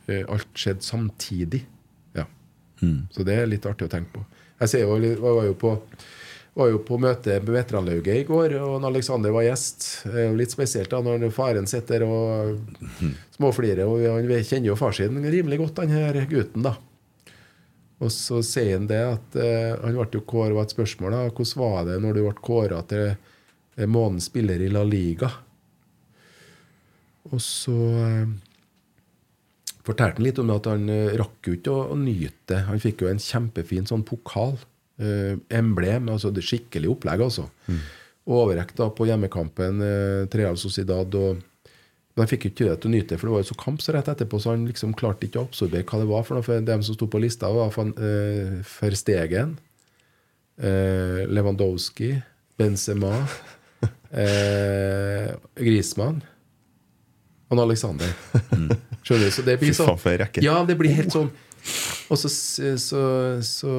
Alt 0.09 0.49
skjedde 0.57 0.87
samtidig. 0.87 1.65
Ja. 2.17 2.25
Så 3.13 3.27
det 3.27 3.37
er 3.37 3.51
litt 3.51 3.67
artig 3.69 3.89
å 3.89 3.93
tenke 3.93 4.19
på. 4.19 4.25
Jeg 4.59 4.73
ser 4.73 4.87
jo, 4.87 4.97
jeg 5.03 5.21
var 5.21 5.45
jo 5.47 5.59
på 5.59 5.75
var 6.59 6.73
jo 6.73 6.81
på 6.83 6.97
møte 6.99 7.37
med 7.39 7.53
veteranlauget 7.55 8.17
i 8.19 8.27
går, 8.27 8.57
og 8.59 8.87
Alexander 8.89 9.31
var 9.31 9.45
gjest. 9.47 9.85
Det 10.09 10.17
er 10.25 10.27
jo 10.27 10.39
litt 10.41 10.55
spesielt 10.55 10.91
da 10.91 10.99
når 11.05 11.29
faren 11.35 11.69
sitter 11.71 12.03
og 12.03 12.57
småflirer. 13.37 13.85
og 13.87 14.03
Han 14.03 14.27
kjenner 14.43 14.73
jo 14.73 14.79
far 14.79 14.97
sin 14.97 15.21
rimelig 15.23 15.61
godt, 15.63 15.85
han 15.85 15.95
her 15.95 16.19
gutten. 16.31 16.67
da. 16.67 16.75
Og 18.03 18.11
så 18.15 18.41
sier 18.47 18.77
han 18.77 18.87
det 18.91 19.01
at 19.03 19.39
eh, 19.39 19.75
han 19.83 19.97
ble 19.99 20.21
jo 20.21 20.27
kåret 20.27 20.55
var 20.55 20.69
et 20.69 20.75
spørsmål 20.75 21.15
da, 21.15 21.23
hvordan 21.31 21.63
var 21.63 21.87
det 21.89 21.97
når 22.03 22.15
du 22.15 22.21
ble 22.23 22.35
kåra 22.47 22.83
til 22.91 23.07
eh, 23.11 23.89
månedens 23.91 24.29
spiller 24.31 24.63
i 24.63 24.71
La 24.71 24.85
Liga. 24.87 25.31
Og 27.31 27.43
så 27.43 27.79
eh, 28.03 28.37
fortalte 29.89 30.21
han 30.21 30.29
litt 30.29 30.41
om 30.43 30.51
at 30.55 30.69
han 30.71 30.89
eh, 30.93 31.15
rakk 31.19 31.49
jo 31.49 31.57
ikke 31.59 31.75
å, 31.75 31.85
å 31.95 31.99
nyte 31.99 32.53
det. 32.53 32.65
Han 32.69 32.83
fikk 32.83 33.05
jo 33.05 33.13
en 33.13 33.23
kjempefin 33.23 33.89
sånn 33.89 34.07
pokal. 34.09 34.59
Eh, 34.99 35.37
emblem. 35.55 36.09
altså 36.11 36.33
det 36.35 36.43
Skikkelig 36.43 36.91
opplegg, 36.91 37.23
altså. 37.23 37.45
Og 38.29 38.41
overrekt 38.43 38.81
da 38.81 38.89
på 38.91 39.07
hjemmekampen 39.07 39.85
eh, 39.85 40.25
Treal 40.33 40.59
Sociedad. 40.61 41.15
og 41.15 41.45
men 42.19 42.25
han 42.27 42.31
fikk 42.33 42.49
ikke 42.49 42.65
det 42.67 42.81
til 42.83 42.91
å 42.91 42.93
nyte 42.97 43.13
det, 43.13 43.17
for 43.21 43.29
det 43.29 43.35
var 43.37 43.43
jo 43.45 43.47
så 43.53 43.57
kamp 43.61 43.79
så 43.79 43.93
rett 43.95 44.09
etterpå, 44.11 44.41
så 44.43 44.51
han 44.51 44.65
liksom 44.67 44.91
klarte 44.99 45.29
ikke 45.29 45.39
å 45.39 45.47
absorbere 45.47 45.87
hva 45.87 46.01
det 46.01 46.09
var 46.09 46.25
for 46.27 46.35
noe. 46.35 46.43
For 46.43 46.65
dem 46.67 46.81
som 46.83 46.97
sto 46.97 47.07
på 47.07 47.21
lista, 47.23 47.47
var 47.55 47.71
for 47.71 47.93
eh, 47.95 48.57
Verstegen, 48.67 49.53
eh, 50.59 51.21
Lewandowski, 51.31 52.09
Benzema, 52.59 53.13
eh, 54.25 55.31
Griezmann 55.63 56.19
og 57.49 57.61
Alexander. 57.65 58.11
Skjønner 59.03 59.29
du? 59.29 59.33
Så 59.33 59.45
det 59.47 59.59
blir 59.61 59.77
sånn. 59.77 59.99
Ja, 60.45 60.61
det 60.69 60.77
blir 60.81 60.93
helt 60.93 61.15
sånn 61.15 61.31
Og 62.13 62.19
så, 62.21 62.29
så, 62.29 63.03
så 63.45 63.73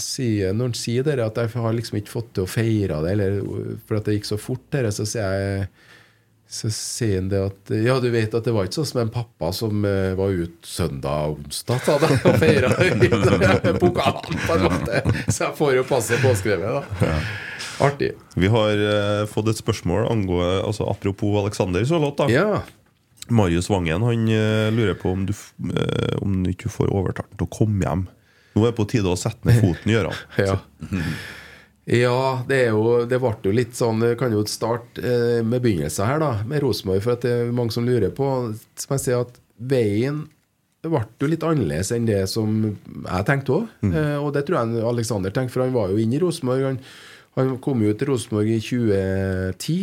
sier 0.00 0.56
når 0.56 0.70
han 0.70 0.76
sier 0.76 1.06
det, 1.06 1.18
at 1.22 1.38
jeg 1.40 1.52
har 1.54 1.76
liksom 1.76 2.00
ikke 2.00 2.12
fått 2.12 2.34
til 2.36 2.46
å 2.46 2.50
feire 2.50 3.00
det, 3.04 3.14
eller 3.14 3.38
for 3.86 4.00
at 4.00 4.08
det 4.08 4.18
gikk 4.18 4.28
så 4.32 4.38
fort, 4.40 4.64
der, 4.74 4.90
så 4.94 5.06
sier 5.08 5.38
jeg 5.38 5.66
så 6.52 6.68
sier 6.68 7.14
han 7.16 7.30
det 7.32 7.38
at 7.40 7.70
Ja, 7.80 7.94
du 7.96 8.10
vet 8.12 8.34
at 8.36 8.44
det 8.44 8.52
var 8.52 8.66
ikke 8.68 8.82
sånn 8.82 8.90
som 8.90 8.98
en 9.06 9.12
pappa 9.12 9.48
som 9.56 9.86
uh, 9.88 10.12
var 10.18 10.34
ute 10.36 10.68
søndag 10.68 11.30
og 11.30 11.46
onsdag 11.46 11.86
da, 11.88 12.10
og 12.28 12.36
feira. 12.42 12.68
Så 15.32 15.46
jeg 15.46 15.54
får 15.56 15.70
jo 15.78 15.86
passe 15.88 16.18
påskrevet, 16.20 16.92
da. 17.00 17.14
Artig. 17.88 18.10
Vi 18.36 18.52
har 18.52 18.84
uh, 18.84 19.24
fått 19.32 19.48
et 19.48 19.62
spørsmål 19.62 20.10
angående 20.12 20.60
altså 20.66 20.84
Apropos 20.92 21.40
Alexander 21.40 21.88
så 21.88 21.96
låt, 22.02 22.20
da. 22.20 22.28
Ja. 22.28 22.60
Marius 23.32 23.70
Vangen 23.72 24.04
han 24.06 24.26
eh, 24.30 24.70
lurer 24.74 24.96
på 24.98 25.12
om 25.16 25.26
du, 25.28 25.34
eh, 25.72 26.16
om 26.22 26.42
ikke 26.52 26.70
får 26.72 26.92
overtalt 26.92 27.30
ham 27.32 27.40
til 27.40 27.48
å 27.48 27.54
komme 27.58 27.86
hjem. 27.86 28.04
Nå 28.52 28.66
er 28.66 28.72
det 28.72 28.78
på 28.78 28.88
tide 28.90 29.08
å 29.08 29.18
sette 29.18 29.48
ned 29.48 29.62
foten, 29.62 29.94
han. 29.96 30.26
Ja. 30.42 30.58
Ja, 31.82 32.44
det, 32.46 32.58
er 32.68 32.76
jo, 32.76 33.00
det 33.10 33.18
ble 33.18 33.32
jo 33.42 33.52
litt 33.56 33.72
sånn 33.74 33.98
Vi 34.04 34.12
kan 34.14 34.30
jo 34.30 34.44
starte 34.46 35.02
eh, 35.02 35.40
med 35.42 35.64
begynnelsen 35.64 36.06
her, 36.06 36.20
da, 36.22 36.30
med 36.46 36.62
Rosenborg. 36.62 37.02
For 37.02 37.16
at 37.16 37.24
det 37.26 37.32
er 37.32 37.56
mange 37.56 37.74
som 37.74 37.86
lurer 37.88 38.12
på 38.14 38.28
Som 38.78 38.94
jeg 38.94 39.02
sier, 39.02 39.24
at 39.26 39.40
veien 39.58 40.22
ble 40.82 41.02
jo 41.22 41.30
litt 41.30 41.44
annerledes 41.46 41.92
enn 41.94 42.06
det 42.08 42.24
som 42.30 42.54
jeg 42.66 43.26
tenkte 43.28 43.54
òg. 43.54 43.66
Eh, 43.86 44.16
og 44.18 44.32
det 44.34 44.44
tror 44.48 44.60
jeg 44.60 44.86
Alexander 44.92 45.34
tenkte, 45.34 45.54
for 45.54 45.62
han 45.62 45.74
var 45.74 45.92
jo 45.92 45.98
inne 46.02 46.18
i 46.18 46.22
Rosenborg. 46.22 46.64
Han, 46.66 46.78
han 47.38 47.52
kom 47.62 47.84
jo 47.86 47.92
til 47.94 48.10
Rosenborg 48.10 48.50
i 48.50 48.58
2010. 48.62 49.76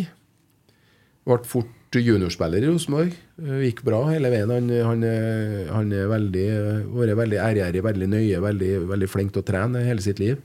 Ble 1.30 1.38
fort 1.48 1.79
juniorspiller 1.98 2.62
i 2.62 2.68
Rosenborg. 2.70 3.16
Eh, 3.42 3.64
Gikk 3.66 3.82
bra 3.88 4.04
hele 4.12 4.30
veien. 4.30 4.52
Han, 4.54 4.70
han, 4.86 5.04
er- 5.08 5.72
han 5.74 5.90
er 5.96 6.06
veldig, 6.12 6.46
vært 6.94 7.18
veldig 7.18 7.40
ærgjerrig, 7.42 7.82
veldig 7.88 8.10
nøye, 8.14 8.40
veldig, 8.46 8.72
veldig 8.92 9.10
flink 9.10 9.34
til 9.34 9.42
å 9.42 9.48
trene 9.50 9.82
hele 9.88 10.02
sitt 10.06 10.20
liv. 10.22 10.38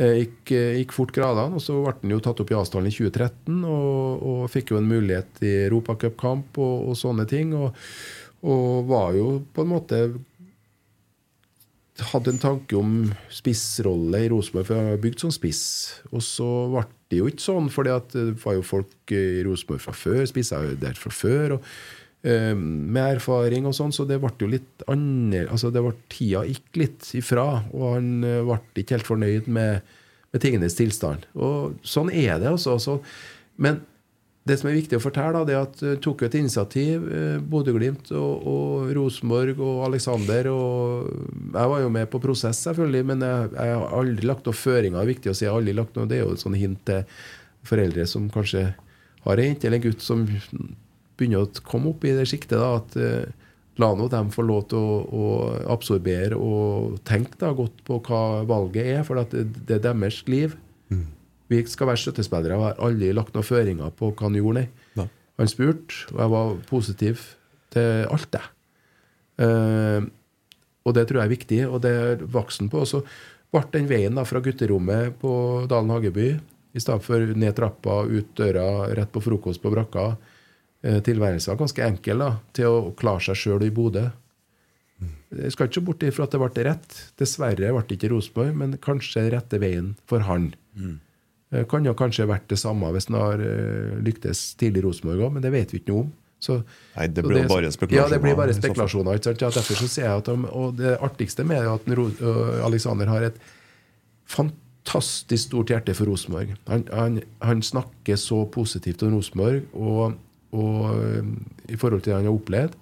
Eh, 0.00 0.14
Gikk, 0.24 0.50
eh, 0.56 0.78
gikk 0.80 0.92
fort 0.96 1.12
gradene, 1.14 1.54
og 1.54 1.62
så 1.62 1.76
ble 1.84 1.92
han 2.00 2.14
jo 2.16 2.22
tatt 2.24 2.40
opp 2.42 2.50
i 2.50 2.56
Asdalen 2.58 2.88
i 2.88 2.94
2013 2.96 3.60
og, 3.68 4.24
og 4.26 4.44
fikk 4.50 4.72
jo 4.72 4.80
en 4.80 4.88
mulighet 4.90 5.42
i 5.44 5.52
Europacupkamp 5.68 6.56
og, 6.58 6.88
og 6.90 6.96
sånne 6.98 7.28
ting. 7.30 7.52
Og, 7.54 7.76
og 8.42 8.88
var 8.90 9.12
jo 9.20 9.28
på 9.54 9.62
en 9.62 9.70
måte 9.76 10.00
hadde 12.10 12.32
en 12.34 12.40
tanke 12.42 12.74
om 12.74 12.94
spissrolle 13.30 14.24
i 14.24 14.30
Rosenborg, 14.32 14.66
for 14.66 14.80
jeg 14.80 14.88
har 14.96 15.02
bygd 15.04 15.20
som 15.22 15.30
spiss. 15.34 15.60
Og 16.10 16.24
så 16.26 16.48
ble 16.72 16.82
det 17.14 17.22
jo 17.22 17.30
ikke 17.30 17.46
sånn, 17.46 17.70
for 17.72 17.86
det 17.86 18.24
var 18.42 18.56
jo 18.58 18.64
folk 18.66 19.14
i 19.14 19.42
Rosenborg 19.46 19.82
fra 19.84 19.94
før, 19.96 20.24
spissa 20.28 20.60
der 20.80 20.98
fra 20.98 21.12
før. 21.14 21.56
og 21.58 21.68
eh, 22.24 22.52
med 22.56 23.18
erfaring 23.18 23.68
og 23.68 23.76
sånn, 23.76 23.94
så 23.94 24.06
det 24.08 24.20
ble 24.22 24.32
jo 24.40 24.50
litt 24.50 24.84
annerledes 24.90 25.52
altså 25.54 25.72
det 25.74 25.84
ble, 25.84 25.94
Tida 26.12 26.44
gikk 26.48 26.80
litt 26.80 27.10
ifra, 27.16 27.48
og 27.72 27.96
han 27.96 28.12
eh, 28.26 28.42
ble 28.44 28.84
ikke 28.84 28.98
helt 28.98 29.10
fornøyd 29.10 29.50
med, 29.52 29.96
med 30.34 30.44
tingenes 30.44 30.78
tilstand. 30.78 31.28
Og 31.36 31.76
sånn 31.86 32.12
er 32.12 32.40
det, 32.42 32.52
altså. 32.56 32.78
Så, 32.82 32.98
men 33.56 33.82
det 34.44 34.58
som 34.60 34.68
er 34.68 34.76
viktig 34.76 34.98
å 34.98 35.02
fortelle, 35.02 35.32
da, 35.38 35.44
det 35.48 35.54
er 35.56 35.62
at 35.64 35.78
uh, 35.80 35.94
tok 36.04 36.26
et 36.26 36.34
initiativ, 36.36 37.04
uh, 37.08 37.36
Bodø-Glimt 37.40 38.10
og, 38.12 38.48
og 38.50 38.90
Rosenborg 38.96 39.60
og 39.64 39.86
Alexander. 39.86 40.50
og 40.52 41.08
Jeg 41.54 41.70
var 41.72 41.80
jo 41.80 41.92
med 41.94 42.10
på 42.12 42.20
prosess, 42.20 42.60
selvfølgelig, 42.66 43.06
men 43.08 43.24
jeg, 43.24 43.54
jeg 43.56 43.78
har 43.80 43.96
aldri 44.00 44.28
lagt 44.28 44.50
noen 44.50 44.60
føringer. 44.60 44.98
Det 44.98 45.04
er 45.04 45.12
viktig 45.14 45.32
å 45.32 45.36
si, 45.38 45.46
jeg 45.46 45.52
har 45.54 45.62
aldri 45.62 45.76
lagt 45.78 45.96
noe, 45.96 46.10
Det 46.10 46.18
er 46.18 46.26
jo 46.26 46.34
et 46.36 46.44
sånn 46.44 46.58
hint 46.60 46.82
til 46.90 47.22
foreldre 47.64 48.04
som 48.10 48.28
kanskje 48.32 48.66
har 49.24 49.40
en 49.40 49.48
jente 49.48 49.70
eller 49.70 49.80
en 49.80 49.86
gutt 49.86 50.04
som 50.04 50.26
begynner 50.28 51.46
å 51.46 51.64
komme 51.64 51.94
opp 51.94 52.04
i 52.04 52.12
det 52.12 52.28
siktet. 52.28 52.58
da, 52.60 52.76
at 52.82 53.00
uh, 53.00 53.44
La 53.80 53.88
nå 53.98 54.06
dem 54.06 54.28
få 54.30 54.44
lov 54.46 54.68
til 54.70 54.78
å, 54.78 54.98
å 55.02 55.28
absorbere 55.74 56.36
og 56.38 57.00
tenke 57.08 57.40
da 57.40 57.50
godt 57.58 57.80
på 57.86 57.98
hva 58.06 58.44
valget 58.46 58.86
er, 58.92 59.00
for 59.06 59.18
det, 59.18 59.48
det 59.66 59.80
er 59.80 59.86
deres 59.88 60.20
liv. 60.30 60.54
Vi 61.54 61.62
skal 61.70 61.90
være 61.90 62.02
støttespillere. 62.02 62.56
Jeg 62.56 62.64
har 62.64 62.82
aldri 62.88 63.12
lagt 63.14 63.36
noen 63.36 63.46
føringer 63.46 63.94
på 63.94 64.10
hva 64.10 64.26
han 64.26 64.38
gjorde, 64.40 64.66
nei. 64.98 65.06
Han 65.40 65.50
spurte, 65.50 66.04
og 66.12 66.18
jeg 66.22 66.30
var 66.30 66.50
positiv 66.68 67.22
til 67.74 68.04
alt, 68.14 68.28
det. 68.34 68.42
Uh, 69.42 70.06
og 70.86 70.94
det 70.94 71.06
tror 71.08 71.20
jeg 71.20 71.26
er 71.26 71.32
viktig, 71.32 71.60
og 71.66 71.80
det 71.82 71.94
er 71.98 72.26
voksen 72.36 72.68
på. 72.70 72.84
Og 72.84 72.90
så 72.90 73.00
ble 73.54 73.64
den 73.74 73.88
veien 73.90 74.14
da 74.14 74.22
fra 74.28 74.42
gutterommet 74.44 75.16
på 75.18 75.32
Dalen 75.70 75.90
Hageby, 75.90 76.28
i 76.74 76.82
stedet 76.82 77.02
for 77.06 77.34
ned 77.38 77.54
trappa, 77.58 78.02
ut 78.06 78.30
døra, 78.38 78.92
rett 78.94 79.10
på 79.14 79.22
frokost 79.24 79.62
på 79.62 79.72
brakka, 79.74 80.12
uh, 80.14 81.00
tilværelsen 81.06 81.54
var 81.54 81.64
ganske 81.64 81.88
enkel 81.88 82.22
da, 82.22 82.30
til 82.54 82.70
å 82.70 82.92
klare 82.98 83.26
seg 83.26 83.40
sjøl 83.42 83.66
i 83.66 83.74
Bodø. 83.74 84.06
Jeg 85.34 85.50
skal 85.54 85.66
ikke 85.66 85.80
se 85.80 85.84
bort 85.88 86.04
ifra 86.06 86.26
at 86.28 86.34
det 86.34 86.40
ble 86.40 86.64
rett. 86.68 86.98
Dessverre 87.18 87.72
ble 87.74 87.82
det 87.88 87.96
ikke 87.96 88.12
Rosenborg, 88.12 88.54
men 88.60 88.76
kanskje 88.82 89.26
rette 89.34 89.58
veien 89.62 89.94
for 90.10 90.24
han. 90.28 90.52
Eh, 90.78 90.94
Kan 91.70 91.86
jo 91.86 91.94
kanskje 91.96 92.26
vært 92.28 92.48
det 92.50 92.58
samme 92.58 92.90
hvis 92.94 93.06
han 93.10 93.20
har 93.20 93.42
eh, 93.42 93.96
lyktes 94.02 94.52
tidlig 94.60 94.82
i 94.82 94.86
Rosenborg 94.88 95.26
òg, 95.28 95.34
men 95.36 95.44
det 95.44 95.52
vet 95.54 95.74
vi 95.74 95.82
ikke 95.82 95.92
noe 95.92 96.06
om. 96.06 96.12
Så, 96.44 96.58
Nei, 96.96 97.06
det 97.08 97.22
blir 97.24 97.44
jo 97.44 97.48
bare 97.48 97.70
spekulasjoner. 97.72 98.02
Ja, 98.02 98.12
det 98.12 98.20
blir 98.20 98.36
bare 98.36 98.56
spekulasjoner. 98.56 99.18
Ikke 99.18 99.30
sant? 99.30 99.44
Ja, 99.44 99.50
derfor 99.54 99.78
så 99.80 99.88
sier 99.88 100.08
jeg 100.10 100.22
at 100.22 100.28
de, 100.28 100.48
Og 100.52 100.74
det 100.76 100.96
artigste 101.04 101.46
med 101.48 101.62
er 101.62 101.70
at 101.72 101.86
en 101.88 102.64
Alexander 102.66 103.08
har 103.08 103.24
et 103.30 103.38
fantastisk 104.28 105.48
stort 105.48 105.72
hjerte 105.72 105.94
for 105.96 106.10
Rosenborg. 106.10 106.52
Han, 106.68 106.84
han, 106.92 107.18
han 107.40 107.64
snakker 107.64 108.20
så 108.20 108.42
positivt 108.52 109.06
om 109.06 109.14
Rosenborg 109.16 109.62
og, 109.72 110.18
og 110.52 111.70
i 111.70 111.78
forhold 111.80 112.04
til 112.04 112.12
det 112.12 112.18
han 112.18 112.28
har 112.28 112.36
opplevd. 112.36 112.76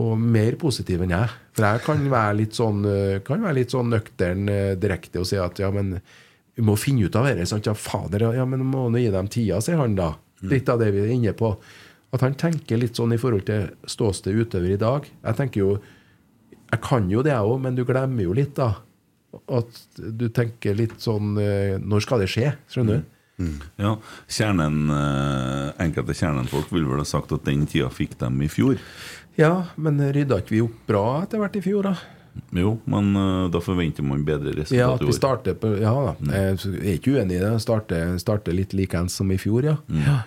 Og 0.00 0.12
mer 0.20 0.58
positiv 0.60 1.00
enn 1.06 1.14
jeg. 1.16 1.32
For 1.56 1.64
jeg 1.64 1.84
kan 1.86 2.04
være 2.12 2.40
litt 2.42 2.58
sånn, 2.60 2.84
kan 3.24 3.46
være 3.46 3.60
litt 3.62 3.72
sånn 3.72 3.94
nøktern 3.94 4.52
direkte 4.80 5.22
og 5.22 5.30
si 5.30 5.40
at 5.40 5.64
ja, 5.64 5.72
men 5.72 5.96
vi 6.60 6.66
må 6.68 6.76
finne 6.76 7.08
ut 7.08 7.16
av 7.16 7.24
dette. 7.24 7.60
Ja, 7.64 7.72
fader, 7.74 8.26
ja, 8.36 8.44
men 8.44 8.66
må 8.68 8.88
nå 8.92 9.00
gi 9.00 9.08
dem 9.12 9.30
tida, 9.32 9.62
sier 9.64 9.80
han 9.80 9.96
da. 9.96 10.12
Litt 10.44 10.68
av 10.72 10.80
det 10.80 10.90
vi 10.92 11.00
er 11.06 11.14
inne 11.14 11.32
på. 11.36 11.54
At 12.12 12.24
han 12.24 12.36
tenker 12.36 12.80
litt 12.80 12.98
sånn 12.98 13.14
i 13.14 13.20
forhold 13.20 13.46
til 13.48 13.70
ståsted 13.88 14.36
utøver 14.36 14.74
i 14.74 14.80
dag. 14.80 15.08
Jeg 15.08 15.38
tenker 15.40 15.64
jo 15.64 15.72
Jeg 16.70 16.82
kan 16.86 17.08
jo 17.10 17.22
det, 17.26 17.32
jeg 17.32 17.46
òg, 17.50 17.56
men 17.64 17.74
du 17.74 17.82
glemmer 17.82 18.22
jo 18.22 18.34
litt, 18.36 18.52
da. 18.54 18.76
At 19.50 19.80
du 19.96 20.28
tenker 20.34 20.76
litt 20.78 21.00
sånn 21.02 21.32
eh, 21.38 21.78
Når 21.82 22.04
skal 22.04 22.22
det 22.22 22.28
skje? 22.30 22.52
Skjønner 22.70 23.00
du? 23.00 23.16
Ja, 23.80 23.94
kjernen, 24.28 24.90
eh, 24.92 25.82
Enkelte 25.82 26.14
kjernenfolk 26.14 26.70
vil 26.74 26.84
vel 26.86 27.00
ha 27.00 27.08
sagt 27.08 27.32
at 27.32 27.46
den 27.48 27.64
tida 27.70 27.88
fikk 27.90 28.18
dem 28.20 28.36
i 28.44 28.50
fjor. 28.52 28.76
Ja, 29.38 29.70
men 29.80 29.98
rydda 30.12 30.42
ikke 30.42 30.58
vi 30.58 30.64
opp 30.66 30.82
bra 30.90 31.04
etter 31.24 31.40
hvert 31.40 31.56
i 31.56 31.64
fjor, 31.64 31.88
da? 31.88 31.94
Jo, 32.56 32.74
men 32.90 33.14
eh, 33.16 33.46
da 33.52 33.62
forventer 33.62 34.06
man 34.06 34.24
bedre 34.26 34.54
resultat 34.56 34.78
Ja, 34.78 34.90
at 34.94 35.04
vi 35.06 35.14
starter 35.16 35.56
på 35.60 35.72
Ja 35.80 35.94
da, 36.08 36.14
jeg 36.32 36.58
er 36.80 36.98
ikke 36.98 37.16
uenig 37.16 37.38
i 37.38 37.42
det. 37.42 37.54
Starte, 37.62 38.02
starte 38.22 38.54
litt 38.56 38.74
likeens 38.76 39.16
som 39.20 39.30
i 39.32 39.38
fjor, 39.40 39.66
ja. 39.72 39.76
ja. 40.06 40.20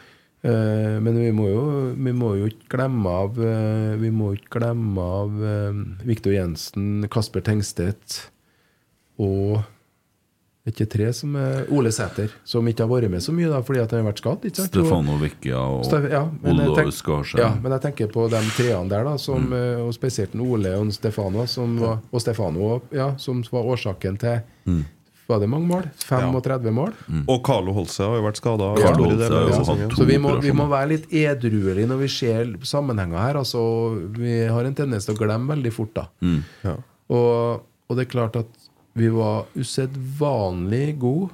Eh, 0.44 0.98
men 1.00 1.16
vi 1.16 1.30
må 1.32 1.48
jo 1.48 1.64
Vi 1.96 2.12
må 2.12 2.34
jo 2.36 2.50
ikke 2.52 2.74
glemme 2.76 3.12
av 3.24 3.38
eh, 3.40 3.94
Vi 4.02 4.10
må 4.12 4.34
ikke 4.36 4.60
glemme 4.60 5.06
av 5.22 5.38
uh, 5.40 5.78
Viktor 6.04 6.36
Jensen, 6.36 7.08
Kasper 7.12 7.46
Tengstedt 7.48 8.26
og 9.22 9.62
ikke 10.66 10.86
tre 10.88 11.10
som 11.14 11.34
er 11.36 11.66
Ole 11.76 11.92
Sæter, 11.92 12.32
som 12.48 12.64
ikke 12.72 12.86
har 12.86 12.92
vært 12.94 13.10
med 13.12 13.20
så 13.26 13.34
mye 13.36 13.50
da 13.52 13.60
fordi 13.62 13.82
at 13.84 13.92
han 13.92 14.06
har 14.06 14.14
vært 14.14 14.22
skadd. 14.24 14.46
ikke 14.48 14.56
sant? 14.62 14.70
Stefano 14.72 15.18
Vecchia 15.20 15.60
og 15.60 15.84
Stef- 15.84 16.10
ja, 16.12 16.22
men 16.42 16.56
jeg 16.62 16.70
Olaus 16.70 16.78
tenk- 16.80 16.98
Skarsheim. 17.02 17.40
Ja, 17.44 17.50
men 17.62 17.72
jeg 17.76 17.82
tenker 17.82 18.08
på 18.14 18.30
de 18.32 18.40
treene 18.56 18.88
der, 18.90 19.04
da, 19.04 19.18
som, 19.18 19.44
mm. 19.52 19.86
og 19.88 19.94
spesielt 19.94 20.36
Ole 20.40 20.72
og 20.80 20.94
Stefano, 20.96 21.46
som 21.52 21.78
var, 21.80 22.00
og 22.12 22.22
Stefano 22.24 22.82
ja, 22.96 23.10
som 23.18 23.44
var 23.52 23.64
årsaken 23.76 24.20
til 24.20 24.42
Mm. 24.66 24.86
Var 25.28 25.40
det 25.40 25.48
mange 25.50 25.68
mål? 25.68 25.84
35 26.04 26.72
mål? 26.72 26.94
Og 27.32 27.44
Carlo 27.46 27.72
Holse 27.74 28.04
har 28.04 28.16
jo 28.18 28.24
vært 28.24 28.36
skada. 28.40 28.66
Ja. 28.80 28.92
Ja. 28.92 29.90
Så 29.96 30.06
vi 30.06 30.18
må, 30.20 30.34
vi 30.44 30.52
må 30.52 30.68
være 30.68 30.90
litt 30.90 31.06
edruelige 31.12 31.88
når 31.88 31.98
vi 32.02 32.08
ser 32.12 32.52
sammenhenger 32.64 33.18
her. 33.20 33.36
Altså, 33.40 33.62
vi 34.18 34.46
har 34.52 34.64
en 34.68 34.76
tendens 34.76 35.06
til 35.08 35.16
å 35.16 35.18
glemme 35.20 35.48
veldig 35.56 35.72
fort. 35.74 35.94
da 35.96 36.06
Mm. 36.22 36.44
og, 37.10 37.64
og 37.90 37.96
det 37.98 38.06
er 38.08 38.12
klart 38.12 38.36
at 38.40 38.48
vi 38.96 39.08
var 39.10 39.46
usedvanlig 39.58 41.00
gode. 41.02 41.32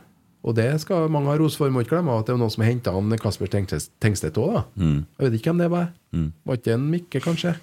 Og 0.48 0.56
det 0.56 0.70
skal 0.80 1.10
mange 1.12 1.28
ha 1.28 1.36
ros 1.38 1.58
for. 1.60 1.68
Må 1.70 1.82
ikke 1.84 1.98
glemme 1.98 2.14
at 2.16 2.26
det 2.30 2.34
er 2.34 2.40
noen 2.40 2.52
som 2.54 2.64
har 2.64 2.72
henta 2.72 2.94
Kasper 3.20 3.48
Tengstedt- 3.52 4.38
òg. 4.40 4.54
da. 4.54 4.64
Mm. 4.80 5.06
Jeg 5.20 5.26
vet 5.26 5.34
ikke 5.40 5.52
hvem 5.52 5.58
det 5.60 5.70
var. 5.72 5.90
Mm. 6.14 6.32
Var 6.46 6.56
ikke 6.56 6.74
en 6.74 6.90
Mikke, 6.92 7.20
kanskje? 7.20 7.56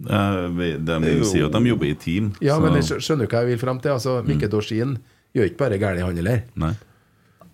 De 0.00 0.06
Det 0.06 0.14
er 0.14 1.18
jo- 1.18 1.46
at 1.46 1.52
de 1.52 1.68
jobber 1.68 1.86
i 1.86 1.94
team. 1.94 2.32
Ja, 2.40 2.54
så- 2.56 2.60
men 2.62 2.74
jeg 2.74 2.82
skjønner 2.84 3.26
du 3.28 3.36
hva 3.36 3.40
jeg 3.42 3.46
vil 3.46 3.58
fram 3.58 3.80
til. 3.80 3.90
Altså, 3.92 4.22
Mikke 4.26 4.48
Dorsin 4.50 4.98
gjør 5.34 5.44
ikke 5.44 5.56
bare 5.58 5.78
gærent, 5.78 6.00
han 6.02 6.16
heller. 6.16 6.42
Nei. 6.56 6.74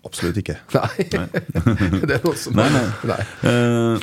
Absolutt 0.05 0.37
ikke. 0.37 0.57
Nei. 0.73 0.87
det 2.05 2.11
er 2.11 2.21
noe 2.23 2.35
som 2.35 2.53
Nei, 2.55 2.69
nei. 2.69 2.85
Nei. 3.05 3.23
Uh, 3.43 3.99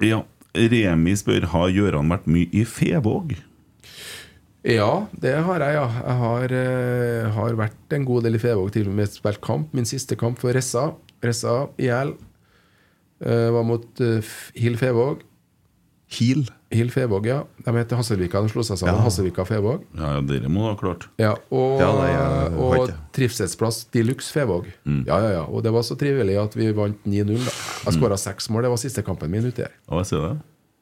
ja, 0.00 0.22
Remi 0.54 1.14
spør 1.16 1.44
har 1.46 1.68
Gjøran 1.70 2.08
vært 2.10 2.26
mye 2.26 2.48
i 2.52 2.64
Fevåg. 2.64 3.36
Ja, 4.66 5.06
det 5.14 5.36
har 5.46 5.62
jeg, 5.62 5.76
ja. 5.76 5.86
Jeg 6.02 6.16
har, 6.22 6.54
uh, 6.58 7.28
har 7.36 7.58
vært 7.60 7.94
en 7.94 8.06
god 8.08 8.26
del 8.26 8.38
i 8.38 8.42
Fevåg, 8.42 8.72
til 8.74 8.88
og 8.90 8.96
med 8.98 9.10
spilt 9.12 9.40
kamp. 9.44 9.70
Min 9.76 9.86
siste 9.88 10.18
kamp 10.18 10.40
for 10.42 10.54
Ressa. 10.56 10.90
Ressa 11.24 11.68
IL 11.78 12.14
uh, 13.22 13.48
var 13.54 13.66
mot 13.66 14.02
uh, 14.02 14.36
Hill 14.58 14.78
Fevåg. 14.80 15.22
Hill? 16.08 16.46
Hill 16.72 16.90
Fevåg, 16.90 17.26
ja. 17.28 17.42
De 17.64 17.72
heter 17.76 18.00
Hasselvika. 18.00 18.40
De 18.44 18.50
slo 18.52 18.64
seg 18.64 18.80
sammen. 18.80 18.96
Ja. 18.96 19.04
Hasselvika 19.04 19.44
Fevåg. 19.48 19.84
Ja, 19.96 20.16
ja, 20.16 20.22
dere 20.24 20.50
må 20.52 20.66
ha 20.66 20.74
klart. 20.80 21.06
Ja, 21.20 21.34
og, 21.52 21.78
Ja, 21.82 21.90
nei, 21.96 22.08
jeg 22.12 22.60
og 22.64 22.92
trivselsplass 23.16 23.82
de 23.94 24.04
luxe 24.08 24.32
Fevåg. 24.34 24.70
Mm. 24.88 25.02
Ja, 25.08 25.18
ja, 25.24 25.34
ja. 25.38 25.42
Og 25.46 25.64
det 25.64 25.72
var 25.76 25.84
så 25.86 25.96
trivelig 26.00 26.38
at 26.40 26.56
vi 26.56 26.70
vant 26.76 27.04
9-0. 27.04 27.36
da. 27.44 27.56
Jeg 27.86 27.98
skåra 27.98 28.18
seks 28.20 28.48
mål. 28.52 28.66
Det 28.66 28.72
var 28.74 28.80
siste 28.80 29.04
kampen 29.04 29.32
min 29.32 29.48
ute 29.48 29.68
her. 29.68 29.74
Ja, 29.84 30.00
jeg 30.00 30.10
ser 30.10 30.24
det. 30.24 30.36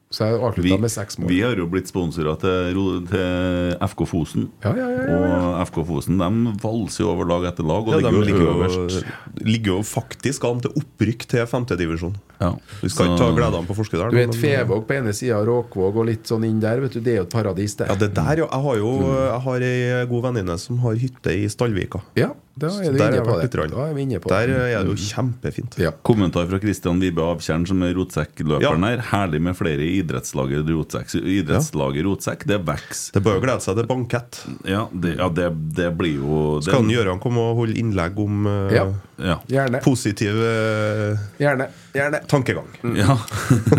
Så 0.08 0.22
jeg 0.22 0.38
avslutta 0.38 0.76
med 0.80 0.90
seks 0.94 1.16
mål. 1.18 1.28
vi 1.28 1.40
har 1.42 1.56
jo 1.58 1.64
blitt 1.66 1.88
sponsora 1.90 2.36
til, 2.38 2.76
til 3.10 3.72
FK 3.90 4.04
Fosen. 4.06 4.44
Ja, 4.62 4.70
ja, 4.78 4.86
ja. 4.94 5.16
Og 5.16 5.56
FK 5.66 5.80
Fosen 5.88 6.20
de 6.22 6.52
valser 6.62 7.02
jo 7.02 7.08
over 7.10 7.26
lag 7.26 7.48
etter 7.50 7.66
lag. 7.66 7.88
Og 7.90 7.96
Ja, 7.96 7.98
ligger 8.06 8.20
de 8.22 8.28
ligger 8.28 8.44
jo, 8.46 8.54
øverst. 8.54 9.04
ligger 9.42 9.72
jo 9.74 9.80
faktisk 9.82 10.46
an 10.46 10.62
til 10.62 10.70
opprykk 10.78 11.26
til 11.34 11.44
femtedivisjon. 11.50 12.14
Ja. 12.38 12.52
Vi 12.84 12.88
skal 12.94 13.10
ikke 13.10 13.18
ta 13.24 13.32
gledene 13.34 13.66
på 13.66 13.74
Forskedal. 13.80 14.14
Du 14.14 14.16
vet 14.20 14.38
Fevåg 14.38 14.86
på 14.86 14.94
ene 15.00 15.12
sida, 15.16 15.42
Råkvåg 15.44 15.98
og 15.98 16.06
litt 16.06 16.30
sånn 16.30 16.46
inn 16.46 16.60
der. 16.62 16.80
vet 16.86 16.92
du, 16.94 17.00
Det 17.00 17.12
er 17.16 17.20
jo 17.24 17.26
et 17.26 17.34
paradis, 17.34 17.74
det. 17.74 17.90
Ja, 17.90 17.98
det 17.98 18.12
der. 18.14 18.44
Jeg 18.46 18.62
har 18.70 18.76
jo 18.78 18.94
jeg 19.10 19.40
har 19.50 19.60
ei 19.72 20.06
god 20.06 20.22
venninne 20.30 20.56
som 20.62 20.78
har 20.86 20.94
hytte 21.02 21.34
i 21.34 21.48
Stallvika. 21.50 22.00
Ja. 22.14 22.30
Da 22.56 22.70
er 22.80 22.94
der 22.96 23.12
det. 23.12 23.50
Da 23.68 23.82
er 23.84 23.92
vi 23.92 24.02
inne 24.06 24.16
på 24.24 24.30
Der 24.32 24.46
det. 24.48 24.56
er 24.72 24.84
det 24.86 24.88
jo 24.88 24.94
kjempefint. 24.96 25.74
Ja. 25.76 25.90
Kommentar 26.08 26.46
fra 26.48 26.56
Kristian 26.62 26.98
Vibe 27.02 27.20
Avtjern, 27.20 27.66
som 27.68 27.82
er 27.84 27.92
rotsekkløperen 27.98 28.80
Ja. 28.80 28.88
her. 28.94 29.02
Herlig 29.10 29.42
med 29.44 29.56
flere 29.58 29.84
i 29.84 29.98
idrettslaget 30.00 30.64
rotsekk. 30.72 31.12
Idrettslaget 31.20 32.06
rotsekk, 32.08 32.46
det 32.48 32.58
vokser. 32.64 33.12
Det 33.12 33.22
bør 33.26 33.42
glede 33.44 33.60
seg 33.60 33.76
til 33.76 33.86
bankett. 33.90 34.40
Ja, 34.64 34.86
det, 34.90 35.16
ja, 35.18 35.28
det, 35.28 35.50
det 35.76 35.90
blir 35.98 36.16
jo 36.16 36.40
det, 36.60 36.70
Skal 36.70 36.80
han 36.80 36.90
Gøran 36.96 37.20
komme 37.20 37.44
og 37.44 37.60
holde 37.60 37.76
innlegg 37.76 38.16
om 38.24 38.46
uh, 38.48 38.72
Ja. 38.72 38.86
Ja. 39.20 39.36
Gjerne. 39.52 39.82
positiv 39.84 40.32
uh, 40.40 41.20
Gjerne. 41.38 41.68
Gjerne. 41.92 42.22
tankegang? 42.26 42.72
ja. 42.96 43.18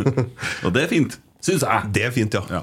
Og 0.66 0.74
det 0.74 0.84
er 0.86 0.92
fint, 0.94 1.18
syns 1.42 1.66
jeg. 1.66 1.90
Det 1.98 2.06
er 2.06 2.12
fint, 2.14 2.38
ja. 2.38 2.62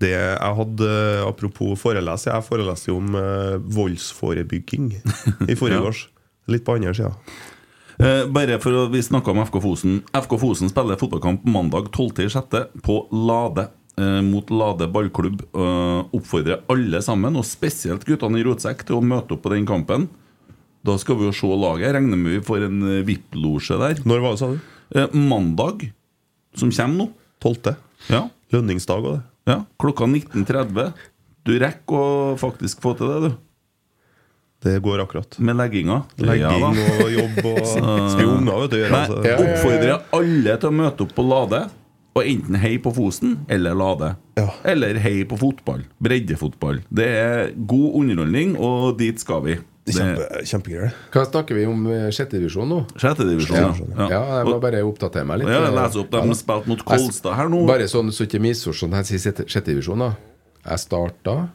Det 0.00 0.10
jeg 0.14 0.54
hadde, 0.56 0.86
eh, 0.88 1.26
Apropos 1.28 1.76
forelese, 1.80 2.30
jeg 2.32 2.46
foreleste 2.46 2.92
om 2.94 3.14
eh, 3.18 3.56
voldsforebygging 3.76 4.94
i 5.50 5.56
forrige 5.58 5.82
års. 5.90 6.04
Litt 6.50 6.64
på 6.66 6.78
andre 6.78 6.94
sida. 6.96 7.12
Eh, 8.00 8.22
bare 8.32 8.56
for 8.62 8.72
å, 8.72 8.86
Vi 8.92 9.02
snakka 9.04 9.34
om 9.34 9.42
FK 9.44 9.60
Fosen. 9.60 9.98
FK 10.16 10.38
Fosen 10.40 10.72
spiller 10.72 10.96
fotballkamp 11.00 11.44
mandag 11.44 11.90
12.6. 11.92 12.80
på 12.86 12.96
Lade 13.12 13.66
eh, 14.00 14.20
mot 14.24 14.48
Lade 14.50 14.88
ballklubb. 14.88 15.44
Eh, 15.52 16.00
oppfordrer 16.16 16.62
alle 16.72 17.02
sammen, 17.04 17.36
og 17.36 17.44
spesielt 17.48 18.06
guttene 18.08 18.40
i 18.40 18.46
rotsekk, 18.46 18.86
til 18.88 18.98
å 18.98 19.04
møte 19.04 19.36
opp 19.36 19.44
på 19.44 19.52
den 19.52 19.68
kampen. 19.68 20.08
Da 20.86 20.96
skal 20.96 21.18
vi 21.20 21.28
jo 21.28 21.36
se 21.36 21.48
laget. 21.52 21.90
Jeg 21.90 21.98
regner 21.98 22.16
med 22.16 22.38
vi 22.38 22.44
får 22.46 22.64
en 22.70 22.80
VIP-losje 23.04 23.76
der. 23.82 24.00
Når 24.08 24.24
var 24.24 24.32
det, 24.32 24.40
sa 24.40 24.48
du? 24.54 25.18
Mandag, 25.20 25.90
som 26.56 26.72
kommer 26.72 27.04
nå. 27.04 27.10
12. 27.40 27.74
Ja, 28.08 28.26
Lønningsdag 28.52 29.04
og 29.04 29.12
det. 29.18 29.20
Ja 29.50 29.60
klokka 29.82 30.08
19.30. 30.08 30.92
Du 31.46 31.54
rekker 31.58 31.96
å 31.96 32.36
faktisk 32.40 32.82
få 32.84 32.94
til 32.98 33.10
det, 33.10 33.20
du. 33.28 33.30
Det 34.60 34.74
går 34.84 35.00
akkurat. 35.00 35.38
Med 35.40 35.56
legginga. 35.56 36.02
Legging 36.20 36.42
Ja 36.42 36.96
og 37.00 37.12
jobb 37.14 37.38
og 37.48 37.60
Skal 37.64 38.24
jo 38.26 38.32
unger, 38.36 38.58
vet 38.66 38.72
du. 38.74 38.78
Gjøre, 38.82 38.98
altså. 38.98 39.20
oppfordrer 39.46 39.94
alle 40.18 40.56
til 40.60 40.68
å 40.68 40.74
møte 40.82 41.06
opp 41.06 41.14
på 41.16 41.24
Lade. 41.24 41.62
Og 42.18 42.26
enten 42.26 42.58
hei 42.60 42.74
på 42.82 42.90
Fosen 42.92 43.38
eller 43.48 43.76
Lade. 43.78 44.10
Ja. 44.36 44.48
Eller 44.68 44.98
hei 45.00 45.22
på 45.30 45.38
fotball. 45.40 45.86
Breddefotball. 46.02 46.82
Det 46.92 47.06
er 47.08 47.52
god 47.56 48.00
underholdning, 48.02 48.56
og 48.60 48.98
dit 49.00 49.22
skal 49.22 49.44
vi. 49.46 49.56
Kjempe, 49.90 50.24
kjempegreier. 50.46 50.92
Hva 51.10 51.22
snakker 51.26 51.56
vi 51.56 51.64
om 51.66 51.86
sjettedivisjon 51.86 52.12
sjette 52.12 52.36
divisjon 52.38 52.68
nå? 52.68 52.80
Sjette 53.00 53.24
divisjon. 53.26 53.56
Ja, 53.96 54.08
Ja. 54.10 54.20
jeg 54.38 54.46
må 54.46 54.60
bare 54.60 54.82
oppdatere 54.84 55.24
meg 55.26 55.40
litt. 55.40 55.48
Ja, 55.48 55.62
jeg 55.64 55.72
leser 55.74 56.00
opp. 56.04 56.10
De 56.10 56.18
har 56.20 56.34
spilt 56.36 56.66
mot 56.68 56.84
Kolstad 56.84 57.34
her 57.34 57.48
nå. 57.48 57.66
Bare 57.66 57.88
sånn 57.88 58.12
så 58.12 58.26
ikke 58.28 58.40
misforstått, 58.44 58.92
jeg 58.92 59.04
sier 59.08 59.18
sjette- 59.32 59.48
sjette 59.48 59.72
divisjon, 59.72 59.98
da. 59.98 60.10
Jeg 60.68 60.78
starta 60.78 61.48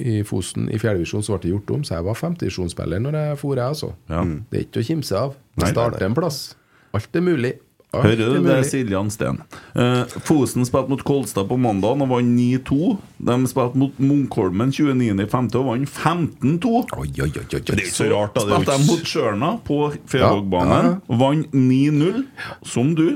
i 0.00 0.22
Fosen 0.24 0.68
i 0.72 0.78
fjerdedivisjon, 0.80 1.22
så 1.22 1.36
ble 1.36 1.42
det 1.44 1.52
gjort 1.54 1.70
om, 1.76 1.82
så 1.84 1.94
jeg 1.98 2.04
var 2.06 2.14
femtedivisjonsspiller 2.18 3.02
når 3.04 3.12
jeg 3.18 3.38
for, 3.38 3.54
jeg, 3.58 3.64
altså. 3.74 3.90
Ja. 4.08 4.22
Det 4.50 4.58
er 4.60 4.64
ikke 4.66 4.80
å 4.82 4.86
kimse 4.86 5.16
av. 5.18 5.34
Jeg 5.60 5.74
starter 5.74 6.06
en 6.06 6.14
plass. 6.16 6.54
Alt 6.96 7.14
er 7.16 7.20
mulig. 7.20 7.52
Hører 7.90 8.20
du 8.20 8.36
det, 8.44 8.52
er 8.54 8.66
Siljan 8.66 9.08
Steen? 9.10 9.40
Uh, 9.74 10.04
Fosen 10.22 10.66
spilte 10.66 10.92
mot 10.92 11.00
Kolstad 11.06 11.48
på 11.50 11.56
mandag 11.58 11.98
og 11.98 12.12
vant 12.12 12.30
9-2. 12.36 12.92
De 13.26 13.38
spilte 13.50 13.80
mot 13.82 13.98
Munkholmen 13.98 14.70
29.5. 14.70 15.48
og 15.58 15.66
vant 15.72 15.90
15-2. 15.90 16.74
Oi, 17.00 17.08
oi, 17.08 17.26
oi, 17.26 17.30
oi, 17.34 17.42
oi. 17.42 17.62
Det 17.66 17.74
er 17.74 17.82
ikke 17.82 17.96
så 17.96 18.08
rart, 18.12 18.36
da. 18.36 18.46
Spilte 18.46 18.76
de 18.76 18.86
mot 18.86 19.10
Sjørna 19.12 19.50
på 19.66 19.80
Fevågbanen. 20.12 20.92
Ja, 21.00 21.18
Vant 21.24 21.56
9-0, 21.56 22.22
som 22.62 22.94
du. 22.98 23.08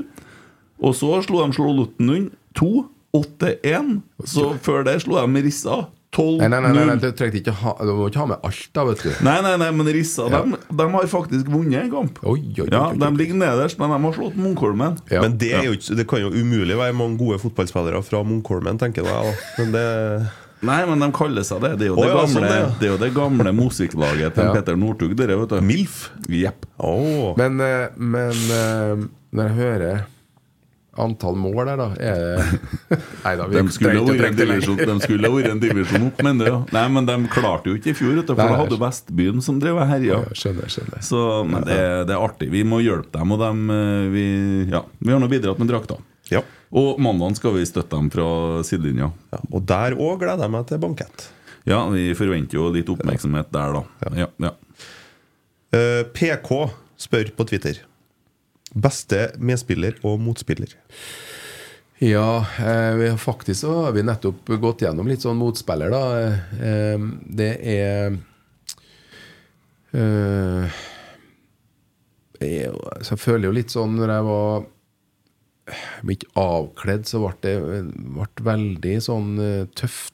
Og 0.83 0.97
så 0.99 1.21
slo 1.23 1.45
de 1.45 1.55
Slålotten 1.55 2.31
2-8-1. 2.59 3.93
Så 4.27 4.51
før 4.65 4.83
det 4.89 4.99
slo 5.05 5.21
de 5.23 5.45
Rissa 5.47 5.85
12-0. 6.15 6.37
Nei, 6.39 6.47
nei, 6.49 6.61
nei, 6.63 6.71
nei, 6.77 6.85
nei, 6.89 6.95
du, 7.03 7.07
trengte 7.19 7.41
ikke 7.41 7.53
ha, 7.59 7.73
du 7.83 7.91
må 7.97 8.07
ikke 8.09 8.21
ha 8.23 8.27
med 8.31 8.45
Alta, 8.47 8.85
vet 8.87 9.03
du. 9.03 9.09
Nei, 9.27 9.35
nei, 9.43 9.55
nei, 9.59 9.67
men 9.75 9.91
Rissa 9.97 10.29
Ja. 10.31 10.41
de, 10.45 10.59
de 10.79 10.87
har 10.95 11.09
faktisk 11.11 11.51
vunnet 11.51 11.81
en 11.83 11.91
kamp. 11.91 12.21
Oi, 12.23 12.39
oi, 12.39 12.63
oi, 12.63 12.69
Ja, 12.71 12.85
De 12.95 13.11
ligger 13.19 13.35
nederst, 13.41 13.79
men 13.81 13.91
de 13.91 13.99
har 14.07 14.15
slått 14.15 14.39
Munkholmen. 14.39 14.95
Ja. 15.11 15.21
Men 15.25 15.37
det, 15.41 15.51
er 15.59 15.67
jo 15.67 15.75
det 15.75 16.07
kan 16.09 16.23
jo 16.23 16.31
umulig 16.31 16.77
være 16.79 16.95
mange 16.95 17.19
gode 17.19 17.41
fotballspillere 17.43 18.01
fra 18.07 18.23
Munkholmen, 18.23 18.79
tenker 18.81 19.03
jeg 19.03 19.11
da. 19.11 19.35
Men 19.59 19.75
det 19.75 19.85
Nei, 20.65 20.79
men 20.87 21.03
de 21.03 21.11
kaller 21.13 21.43
seg 21.45 21.59
det. 21.61 21.73
Det 21.77 21.85
er 21.85 21.91
jo 21.91 21.97
Å, 21.99 22.01
det 22.01 22.07
ja, 22.09 22.15
gamle, 22.15 22.31
sånn 22.33 22.45
det, 22.47 22.57
ja. 22.57 22.69
det 22.79 22.87
er 22.87 22.91
jo 22.93 22.99
det 23.03 23.09
gamle 23.13 23.51
musikklaget 23.53 24.37
til 24.37 24.47
Ja. 24.47 24.53
Petter 24.55 24.79
Northug, 24.79 25.13
dere, 25.19 25.35
vet 25.41 25.51
du. 25.51 25.59
MILF? 25.61 25.97
Jepp. 26.31 26.65
Oh. 26.79 27.35
Men, 27.37 27.59
eh, 27.61 27.91
men 27.99 28.31
eh, 28.55 29.03
når 29.35 29.49
jeg 29.51 29.57
hører 29.59 30.05
antall 31.01 31.35
mål 31.39 31.59
der, 31.69 31.79
da 31.79 31.87
er 31.99 32.19
det 32.21 32.97
Nei 33.25 33.33
da, 33.39 33.47
vi 33.49 33.57
De 33.57 33.73
skulle, 33.75 33.91
ha 33.91 33.99
ikke 33.99 34.03
å 34.03 34.07
vært 34.07 34.15
en 34.15 34.21
trekke 34.21 34.37
det 34.37 34.47
divisjon, 34.49 34.79
de 34.79 34.95
skulle 35.03 35.29
ha 35.29 35.35
vært 35.35 35.51
en 35.51 35.61
divisjon 35.63 36.07
opp, 36.07 36.23
men 36.27 36.41
det, 36.41 36.49
ja. 36.51 36.59
Nei, 36.77 36.85
men 36.97 37.09
de 37.09 37.17
klarte 37.33 37.71
jo 37.71 37.77
ikke 37.79 37.91
i 37.91 37.97
fjor, 37.97 38.19
for 38.21 38.39
Nei, 38.39 38.47
da 38.51 38.59
hadde 38.63 38.79
Vestbyen 38.81 39.45
som 39.45 39.61
drev 39.61 39.79
og 39.81 39.87
herja. 39.89 40.19
Ja, 40.23 40.35
skjønner, 40.41 40.71
skjønner. 40.71 41.05
Så 41.05 41.21
men 41.49 41.67
det, 41.67 41.79
det 42.09 42.15
er 42.15 42.25
artig. 42.25 42.49
Vi 42.53 42.65
må 42.67 42.81
hjelpe 42.83 43.17
dem, 43.17 43.33
og 43.35 43.41
dem, 43.43 43.63
eh, 43.75 44.09
vi, 44.13 44.27
ja, 44.71 44.83
vi 44.99 45.15
har 45.15 45.23
nå 45.23 45.31
bidratt 45.31 45.61
med 45.61 45.71
drakter. 45.71 46.03
Ja. 46.31 46.41
Og 46.75 46.99
mandag 47.03 47.37
skal 47.37 47.53
vi 47.55 47.65
støtte 47.67 47.95
dem 47.95 48.11
fra 48.13 48.27
sidelinja. 48.67 49.11
ja. 49.35 49.41
Og 49.51 49.65
der 49.67 49.97
òg 49.97 50.21
gleder 50.23 50.47
jeg 50.47 50.55
meg 50.55 50.69
til 50.69 50.81
bankett. 50.83 51.27
Ja, 51.65 51.81
vi 51.89 52.11
forventer 52.17 52.59
jo 52.59 52.69
litt 52.73 52.89
oppmerksomhet 52.93 53.49
der, 53.53 53.79
da. 53.79 54.09
Ja, 54.21 54.29
ja. 54.49 54.53
Eh, 55.75 56.03
PK 56.13 56.49
spør 57.01 57.31
på 57.35 57.47
Twitter. 57.49 57.81
Beste 58.75 59.29
medspiller 59.39 59.95
og 60.03 60.19
motspiller. 60.19 60.75
Ja, 61.97 62.45
eh, 62.59 62.95
vi 62.95 63.09
har 63.09 63.17
faktisk 63.17 63.61
så 63.61 63.73
har 63.85 63.91
vi 63.95 64.03
nettopp 64.03 64.49
gått 64.59 64.83
gjennom 64.83 65.07
litt 65.07 65.23
sånn 65.23 65.39
motspiller, 65.39 65.93
da. 65.93 66.01
Eh, 66.59 67.05
det 67.39 67.51
er 67.71 68.17
eh, 69.95 70.81
jeg, 72.41 72.67
er 72.67 72.75
så 72.99 73.15
jeg 73.15 73.21
føler 73.23 73.47
jo 73.47 73.55
litt 73.55 73.71
sånn 73.71 73.95
når 73.95 74.11
jeg 74.11 74.27
var 74.27 74.65
om 76.03 76.11
avkledd, 76.43 77.07
så 77.07 77.23
ble 77.23 77.31
det 77.47 77.55
ble 77.95 78.27
veldig 78.51 78.97
sånn 79.01 79.31
tøft 79.79 80.11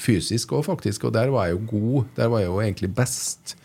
fysisk 0.00 0.54
òg, 0.54 0.62
faktisk. 0.70 1.08
Og 1.10 1.12
der 1.18 1.34
var 1.34 1.50
jeg 1.50 1.58
jo 1.58 1.66
god. 1.74 2.06
Der 2.16 2.30
var 2.32 2.40
jeg 2.40 2.48
jo 2.48 2.62
egentlig 2.62 2.94
best. 2.96 3.56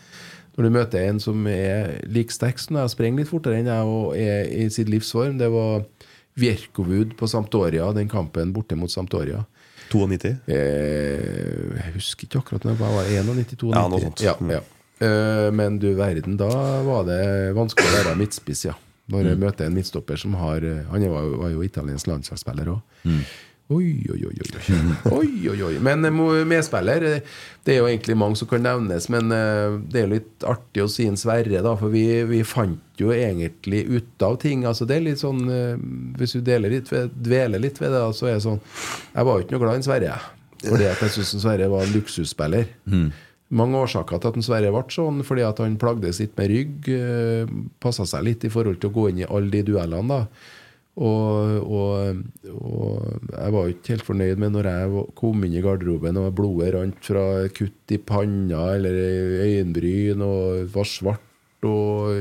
Når 0.58 0.64
du 0.66 0.70
møter 0.74 1.04
en 1.06 1.20
som 1.22 1.46
er 1.46 2.00
like 2.10 2.34
sterk 2.34 2.58
som 2.58 2.74
deg, 2.74 2.84
og 2.88 2.90
sprenger 2.90 3.22
litt 3.22 3.30
fortere 3.30 3.60
enn 3.60 3.68
deg 3.70 3.86
og 3.86 4.16
er 4.18 4.48
i 4.50 4.64
sitt 4.74 4.88
livsform 4.90 5.38
Det 5.38 5.48
var 5.54 5.84
Vjerkovud 6.38 7.14
på 7.18 7.28
Sampdoria, 7.30 7.92
den 7.94 8.08
kampen 8.10 8.52
borte 8.54 8.76
mot 8.78 8.90
Sampdoria. 8.90 9.44
92. 9.90 10.34
Eh, 10.50 11.78
jeg 11.78 11.94
husker 11.96 12.26
ikke 12.28 12.42
akkurat 12.42 12.66
når 12.66 12.74
jeg 12.74 12.82
var 12.82 13.08
91-92. 13.08 13.70
Ja, 13.74 13.86
noe 13.90 14.02
sånt. 14.04 14.22
Ja, 14.26 14.34
ja. 14.52 14.60
Eh, 15.00 15.48
men 15.54 15.78
du 15.78 15.88
verden, 15.98 16.36
da 16.38 16.48
var 16.86 17.06
det 17.08 17.20
vanskelig 17.56 17.88
å 17.90 17.96
være 18.02 18.16
midtspiss, 18.18 18.64
ja. 18.68 18.74
Når 19.08 19.22
Mm. 19.24 19.28
jeg 19.30 19.38
møter 19.40 19.64
en 19.66 19.74
midtstopper 19.74 20.18
som 20.20 20.34
har 20.34 20.56
eh, 20.62 20.82
Han 20.90 21.00
var, 21.08 21.22
jo- 21.24 21.38
var 21.40 21.48
jo 21.54 21.62
italiensk 21.64 22.06
landslagsspiller 22.10 22.66
òg. 22.74 22.80
Oi, 24.12 24.24
oi, 24.24 24.40
oi. 24.40 24.60
oi, 25.12 25.48
oi, 25.50 25.58
oi. 25.66 25.74
Men 25.84 26.04
eh, 26.08 26.44
medspiller 26.48 27.04
eh, 27.04 27.34
Det 27.64 27.74
er 27.74 27.82
jo 27.82 27.88
egentlig 27.90 28.16
mange 28.16 28.38
som 28.40 28.48
kan 28.48 28.64
nevnes, 28.64 29.10
men 29.12 29.32
eh, 29.34 29.76
det 29.84 30.00
er 30.00 30.06
jo 30.06 30.14
litt 30.14 30.46
artig 30.48 30.84
å 30.84 30.88
si 30.92 31.04
en 31.08 31.20
Sverre, 31.20 31.60
da. 31.64 31.74
For 31.76 31.92
vi, 31.92 32.06
vi 32.30 32.40
fant 32.48 32.80
jo 33.00 33.12
egentlig 33.12 33.84
ut 33.92 34.24
av 34.24 34.38
ting. 34.40 34.64
Altså 34.68 34.88
det 34.88 34.96
er 34.98 35.04
litt 35.04 35.20
sånn 35.20 35.44
Hvis 36.18 36.34
du 36.34 36.40
deler 36.42 36.72
litt 36.72 36.88
ved, 36.90 37.12
dveler 37.14 37.62
litt 37.62 37.78
ved 37.78 37.92
det, 37.94 38.02
så 38.16 38.26
er 38.26 38.38
det 38.38 38.46
sånn 38.46 38.58
Jeg 39.12 39.28
var 39.28 39.36
jo 39.36 39.44
ikke 39.44 39.54
noe 39.54 39.64
glad 39.66 39.84
i 39.84 39.86
Sverre. 39.86 40.18
Fordi 40.64 40.88
jeg 40.88 40.98
syntes 41.04 41.36
Sverre 41.44 41.70
var 41.70 41.84
en 41.84 41.94
luksusspiller. 41.94 42.70
Mange 43.48 43.78
årsaker 43.80 44.18
til 44.20 44.32
at 44.32 44.38
en 44.40 44.44
Sverre 44.48 44.72
ble 44.74 44.82
sånn. 44.92 45.22
Fordi 45.28 45.44
at 45.46 45.60
han 45.62 45.78
plagdes 45.80 46.18
litt 46.24 46.34
med 46.40 46.50
rygg. 46.50 46.88
Passa 47.84 48.08
seg 48.08 48.26
litt 48.26 48.48
i 48.48 48.50
forhold 48.52 48.80
til 48.82 48.90
å 48.90 48.96
gå 48.96 49.10
inn 49.12 49.22
i 49.22 49.28
alle 49.28 49.52
de 49.54 49.62
duellene. 49.70 50.08
da 50.08 50.56
og, 50.98 51.68
og, 51.70 52.22
og 52.50 53.30
jeg 53.30 53.54
var 53.54 53.70
ikke 53.70 53.94
helt 53.94 54.08
fornøyd 54.08 54.42
med 54.42 54.56
når 54.56 54.68
jeg 54.72 55.04
kom 55.18 55.46
inn 55.46 55.54
i 55.54 55.62
garderoben 55.62 56.18
og 56.18 56.34
blodet 56.38 56.72
rant 56.74 57.10
fra 57.10 57.24
kutt 57.54 57.94
i 57.94 58.00
panna 58.02 58.72
eller 58.74 58.98
i 58.98 59.46
øyenbryn 59.46 60.26
og 60.26 60.68
var 60.74 60.88
svart 60.90 61.24
og 61.66 62.14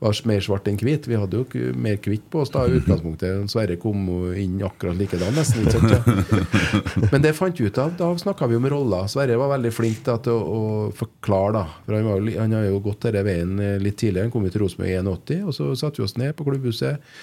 var 0.00 0.20
mer 0.28 0.40
svart 0.44 0.68
enn 0.70 0.78
hvit. 0.80 1.04
Vi 1.08 1.18
hadde 1.20 1.36
jo 1.36 1.72
mer 1.76 1.98
hvitt 2.00 2.24
på 2.32 2.40
oss 2.40 2.52
da 2.52 2.62
i 2.64 2.78
utgangspunktet. 2.78 3.44
Sverre 3.52 3.76
kom 3.80 4.06
inn 4.40 4.56
akkurat 4.64 4.96
likedan, 4.96 5.36
nesten. 5.36 5.66
Ikke 5.66 5.82
sant, 5.82 5.92
ja. 5.92 7.08
Men 7.12 7.24
det 7.24 7.34
fant 7.36 7.60
vi 7.60 7.68
ut 7.68 7.80
av. 7.82 7.92
Da 7.98 8.08
snakka 8.20 8.48
vi 8.48 8.56
om 8.56 8.68
roller. 8.72 9.08
Sverre 9.12 9.36
var 9.40 9.52
veldig 9.52 9.72
flink 9.74 10.00
da, 10.06 10.16
til 10.24 10.32
å, 10.32 10.40
å 10.40 10.90
forklare, 10.96 11.58
da. 11.58 11.64
For 11.84 11.98
han, 11.98 12.08
var, 12.08 12.28
han 12.40 12.56
har 12.56 12.66
jo 12.70 12.80
gått 12.88 13.04
denne 13.04 13.24
veien 13.28 13.54
eh, 13.60 13.76
litt 13.82 14.00
tidligere. 14.00 14.30
Han 14.30 14.34
kom 14.34 14.48
til 14.48 14.64
Rosenborg 14.64 14.92
i 14.94 14.98
81, 15.02 15.44
og 15.44 15.58
så 15.58 15.70
satte 15.84 16.00
vi 16.00 16.08
oss 16.08 16.16
ned 16.20 16.32
på 16.38 16.48
klubbhuset. 16.48 17.14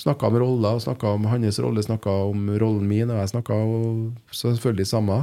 Snakka 0.00 0.30
om 0.30 0.36
roller, 0.40 0.78
snakka 0.80 1.14
om 1.18 1.26
hans 1.28 1.58
rolle, 1.60 1.82
snakka 1.84 2.10
om 2.30 2.46
rollen 2.62 2.86
min, 2.88 3.10
og 3.12 3.18
jeg 3.20 3.32
snakka 3.34 3.56
selvfølgelig 4.32 4.86
samme. 4.88 5.18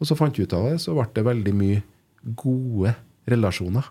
Og 0.00 0.06
så 0.08 0.16
fant 0.16 0.38
vi 0.38 0.46
ut 0.46 0.54
av 0.56 0.68
det, 0.70 0.76
så 0.80 0.94
ble 0.96 1.08
det 1.16 1.24
veldig 1.26 1.54
mye 1.58 1.82
gode 2.38 2.94
relasjoner. 3.30 3.88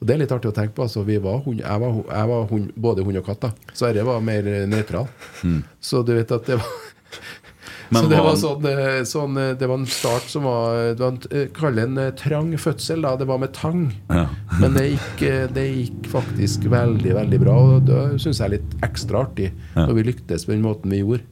Og 0.00 0.06
det 0.06 0.14
er 0.14 0.22
litt 0.22 0.32
artig 0.34 0.50
å 0.50 0.56
tenke 0.56 0.74
på. 0.76 0.86
Altså, 0.88 1.04
vi 1.06 1.18
var 1.22 1.42
hund, 1.44 1.60
jeg 1.62 1.82
var, 1.84 2.00
jeg 2.08 2.30
var 2.32 2.48
hund, 2.50 2.72
både 2.76 3.04
hund 3.06 3.20
og 3.20 3.28
katt. 3.28 3.44
da 3.46 3.76
Sverre 3.76 4.04
var 4.08 4.24
mer 4.24 4.48
nøytral. 4.68 5.06
nøytral. 5.44 5.62
Så 5.80 6.02
du 6.02 6.14
vet 6.16 6.32
at 6.34 6.48
det 6.48 6.58
var 6.58 6.72
Men 7.90 8.02
så 8.04 8.08
det 8.10 8.18
var 8.20 8.34
sånn, 8.36 8.66
eh, 8.68 8.98
sånn 9.08 9.36
eh, 9.40 9.54
Det 9.56 9.66
var 9.70 9.78
en 9.80 9.86
start 9.88 10.26
som 10.28 10.42
var 10.44 10.74
Det 10.94 11.00
var 11.00 11.14
en, 11.14 11.20
eh, 11.30 11.46
Kall 11.56 11.78
en 11.78 11.96
eh, 11.98 12.10
trang 12.10 12.50
fødsel, 12.60 13.00
da. 13.06 13.14
Det 13.16 13.26
var 13.30 13.38
med 13.38 13.52
tang. 13.56 13.86
Ja. 14.10 14.26
Men 14.60 14.74
det 14.76 14.84
gikk, 14.90 15.22
eh, 15.28 15.46
det 15.56 15.64
gikk 15.72 16.10
faktisk 16.12 16.68
veldig, 16.68 17.14
veldig 17.22 17.40
bra. 17.46 17.56
Og 17.78 17.86
det 17.88 18.02
syns 18.20 18.38
jeg 18.42 18.46
er 18.50 18.56
litt 18.58 18.76
ekstra 18.84 19.24
artig, 19.26 19.52
Ja. 19.74 19.86
når 19.86 19.94
vi 20.02 20.06
lyktes 20.12 20.44
på 20.44 20.52
den 20.56 20.62
måten 20.66 20.90
vi 20.92 21.00
gjorde. 21.04 21.24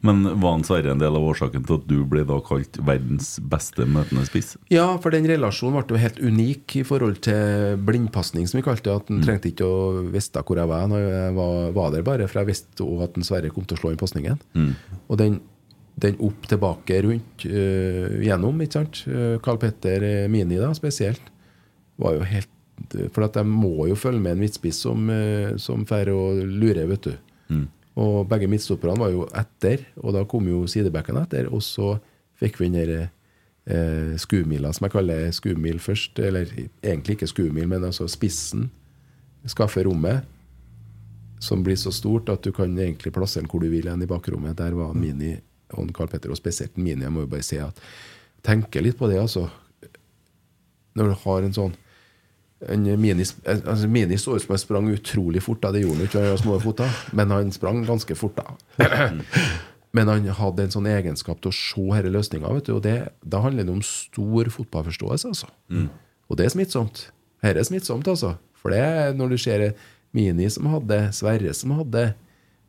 Men 0.00 0.22
var 0.38 0.52
han 0.52 0.62
Sverre 0.62 0.92
en 0.92 1.00
del 1.00 1.10
av 1.18 1.24
årsaken 1.26 1.64
til 1.66 1.74
at 1.80 1.86
du 1.90 2.04
ble 2.06 2.22
da 2.26 2.36
kalt 2.46 2.76
verdens 2.86 3.32
beste 3.42 3.82
møtende 3.82 4.22
spiss? 4.28 4.52
Ja, 4.70 4.92
for 5.02 5.10
den 5.10 5.26
relasjonen 5.26 5.74
ble 5.82 5.96
jo 5.96 6.02
helt 6.04 6.20
unik 6.22 6.76
i 6.78 6.84
forhold 6.86 7.18
til 7.26 7.74
blindpasning, 7.82 8.46
som 8.46 8.60
vi 8.60 8.66
kalte 8.68 8.84
det. 8.86 8.94
At 8.94 9.08
Mm. 9.10 9.16
han 9.18 9.26
trengte 9.26 9.50
ikke 9.50 9.66
å 9.66 10.06
vite 10.12 10.44
hvor 10.46 10.56
jeg 10.56 10.68
var. 10.70 10.86
Når 10.86 11.02
jeg 11.02 11.34
var, 11.34 11.72
var 11.72 11.90
der 11.90 12.02
bare, 12.06 12.28
For 12.28 12.38
jeg 12.44 12.46
visste 12.54 12.86
også 12.86 13.02
at 13.08 13.16
en 13.18 13.22
Sverre 13.26 13.50
kom 13.50 13.64
til 13.66 13.76
å 13.76 13.80
slå 13.80 13.90
inn 13.90 13.98
pasningen. 13.98 14.38
Mm. 14.54 14.74
Og 15.10 15.18
den, 15.18 15.40
den 15.98 16.18
opp 16.22 16.46
tilbake 16.50 17.00
rundt 17.06 17.46
øh, 17.48 18.20
gjennom, 18.22 18.60
ikke 18.62 18.78
sant. 18.78 19.02
Carl 19.44 19.58
Petter 19.58 20.04
øh, 20.06 20.28
Mini, 20.30 20.60
da, 20.60 20.70
spesielt, 20.76 21.32
var 21.98 22.14
jo 22.18 22.28
helt 22.28 22.54
For 23.10 23.24
at 23.26 23.34
jeg 23.34 23.46
må 23.50 23.88
jo 23.90 23.96
følge 23.98 24.22
med 24.22 24.36
en 24.36 24.42
midtspiss 24.44 24.84
som, 24.84 25.08
som 25.58 25.82
færre 25.82 26.12
å 26.14 26.28
lure, 26.38 26.84
vet 26.86 27.08
du. 27.08 27.16
Mm. 27.50 27.64
Og 27.98 28.28
begge 28.30 28.46
midtstopperne 28.50 29.00
var 29.00 29.10
jo 29.10 29.24
etter, 29.34 29.82
og 29.98 30.14
da 30.14 30.22
kom 30.30 30.46
jo 30.46 30.62
sidebacken 30.70 31.18
etter. 31.18 31.48
Og 31.50 31.64
så 31.66 31.96
fikk 32.38 32.60
vi 32.60 32.68
den 32.70 32.78
der 32.78 32.92
eh, 33.02 34.14
skumila, 34.20 34.72
som 34.72 34.86
jeg 34.86 34.94
kaller 34.94 35.30
skumil 35.34 35.80
først. 35.82 36.20
Eller 36.22 36.50
egentlig 36.82 37.18
ikke 37.18 37.30
skumil, 37.30 37.66
men 37.70 37.86
altså 37.88 38.06
spissen. 38.10 38.68
Skaffe 39.48 39.82
rommet. 39.86 40.26
Som 41.42 41.62
blir 41.66 41.78
så 41.78 41.92
stort 41.94 42.30
at 42.30 42.42
du 42.42 42.52
kan 42.54 42.72
egentlig 42.78 43.12
plassere 43.14 43.44
den 43.44 43.50
hvor 43.50 43.62
du 43.62 43.68
vil 43.70 43.90
enn 43.90 44.02
i 44.02 44.10
bakrommet. 44.10 44.58
Der 44.58 44.74
var 44.78 44.94
Mini 44.94 45.36
og 45.74 45.82
en 45.84 45.92
Carl 45.96 46.10
Petter, 46.10 46.32
og 46.32 46.38
spesielt 46.40 46.76
Mini. 46.78 47.04
Jeg 47.06 47.14
må 47.14 47.24
jo 47.24 47.30
bare 47.30 47.46
si 47.46 47.60
at 47.62 47.82
tenker 48.46 48.84
litt 48.84 48.98
på 48.98 49.08
det, 49.10 49.18
altså. 49.20 49.48
Når 50.98 51.12
du 51.12 51.20
har 51.24 51.46
en 51.46 51.56
sånn 51.56 51.76
en 52.66 52.82
mini, 52.98 53.22
altså 53.46 53.86
mini 53.86 54.16
så 54.18 54.34
ut 54.34 54.42
som 54.42 54.50
han 54.56 54.58
sprang 54.58 54.88
utrolig 54.90 55.42
fort. 55.44 55.60
Da. 55.62 55.70
Det 55.74 55.84
gjorde 55.84 56.00
han 56.00 56.08
ikke, 56.08 56.22
han 56.26 56.40
små 56.40 56.56
føtter, 56.62 57.02
men 57.14 57.30
han 57.30 57.52
sprang 57.54 57.84
ganske 57.86 58.16
fort. 58.18 58.40
da 58.40 59.12
Men 59.96 60.10
han 60.10 60.26
hadde 60.36 60.66
en 60.66 60.74
sånn 60.74 60.88
egenskap 60.90 61.38
til 61.40 61.48
å 61.52 61.54
se 61.54 61.84
disse 61.86 62.10
løsninga. 62.12 62.50
Og 62.50 62.82
det, 62.84 62.96
da 63.22 63.40
handler 63.40 63.64
det 63.64 63.72
om 63.72 63.84
stor 63.86 64.50
fotballforståelse. 64.52 65.28
altså 65.28 65.48
Mm. 65.68 65.88
Og 66.28 66.36
det 66.36 66.44
er 66.44 66.52
smittsomt. 66.52 67.06
Dette 67.40 67.62
er 67.62 67.64
smittsomt, 67.64 68.08
altså. 68.10 68.34
For 68.58 68.74
det 68.74 68.82
er 68.84 69.14
når 69.16 69.32
du 69.32 69.38
ser 69.40 69.70
Mini 70.12 70.48
som 70.50 70.66
hadde, 70.68 70.98
Sverre 71.16 71.54
som 71.56 71.72
hadde, 71.78 72.10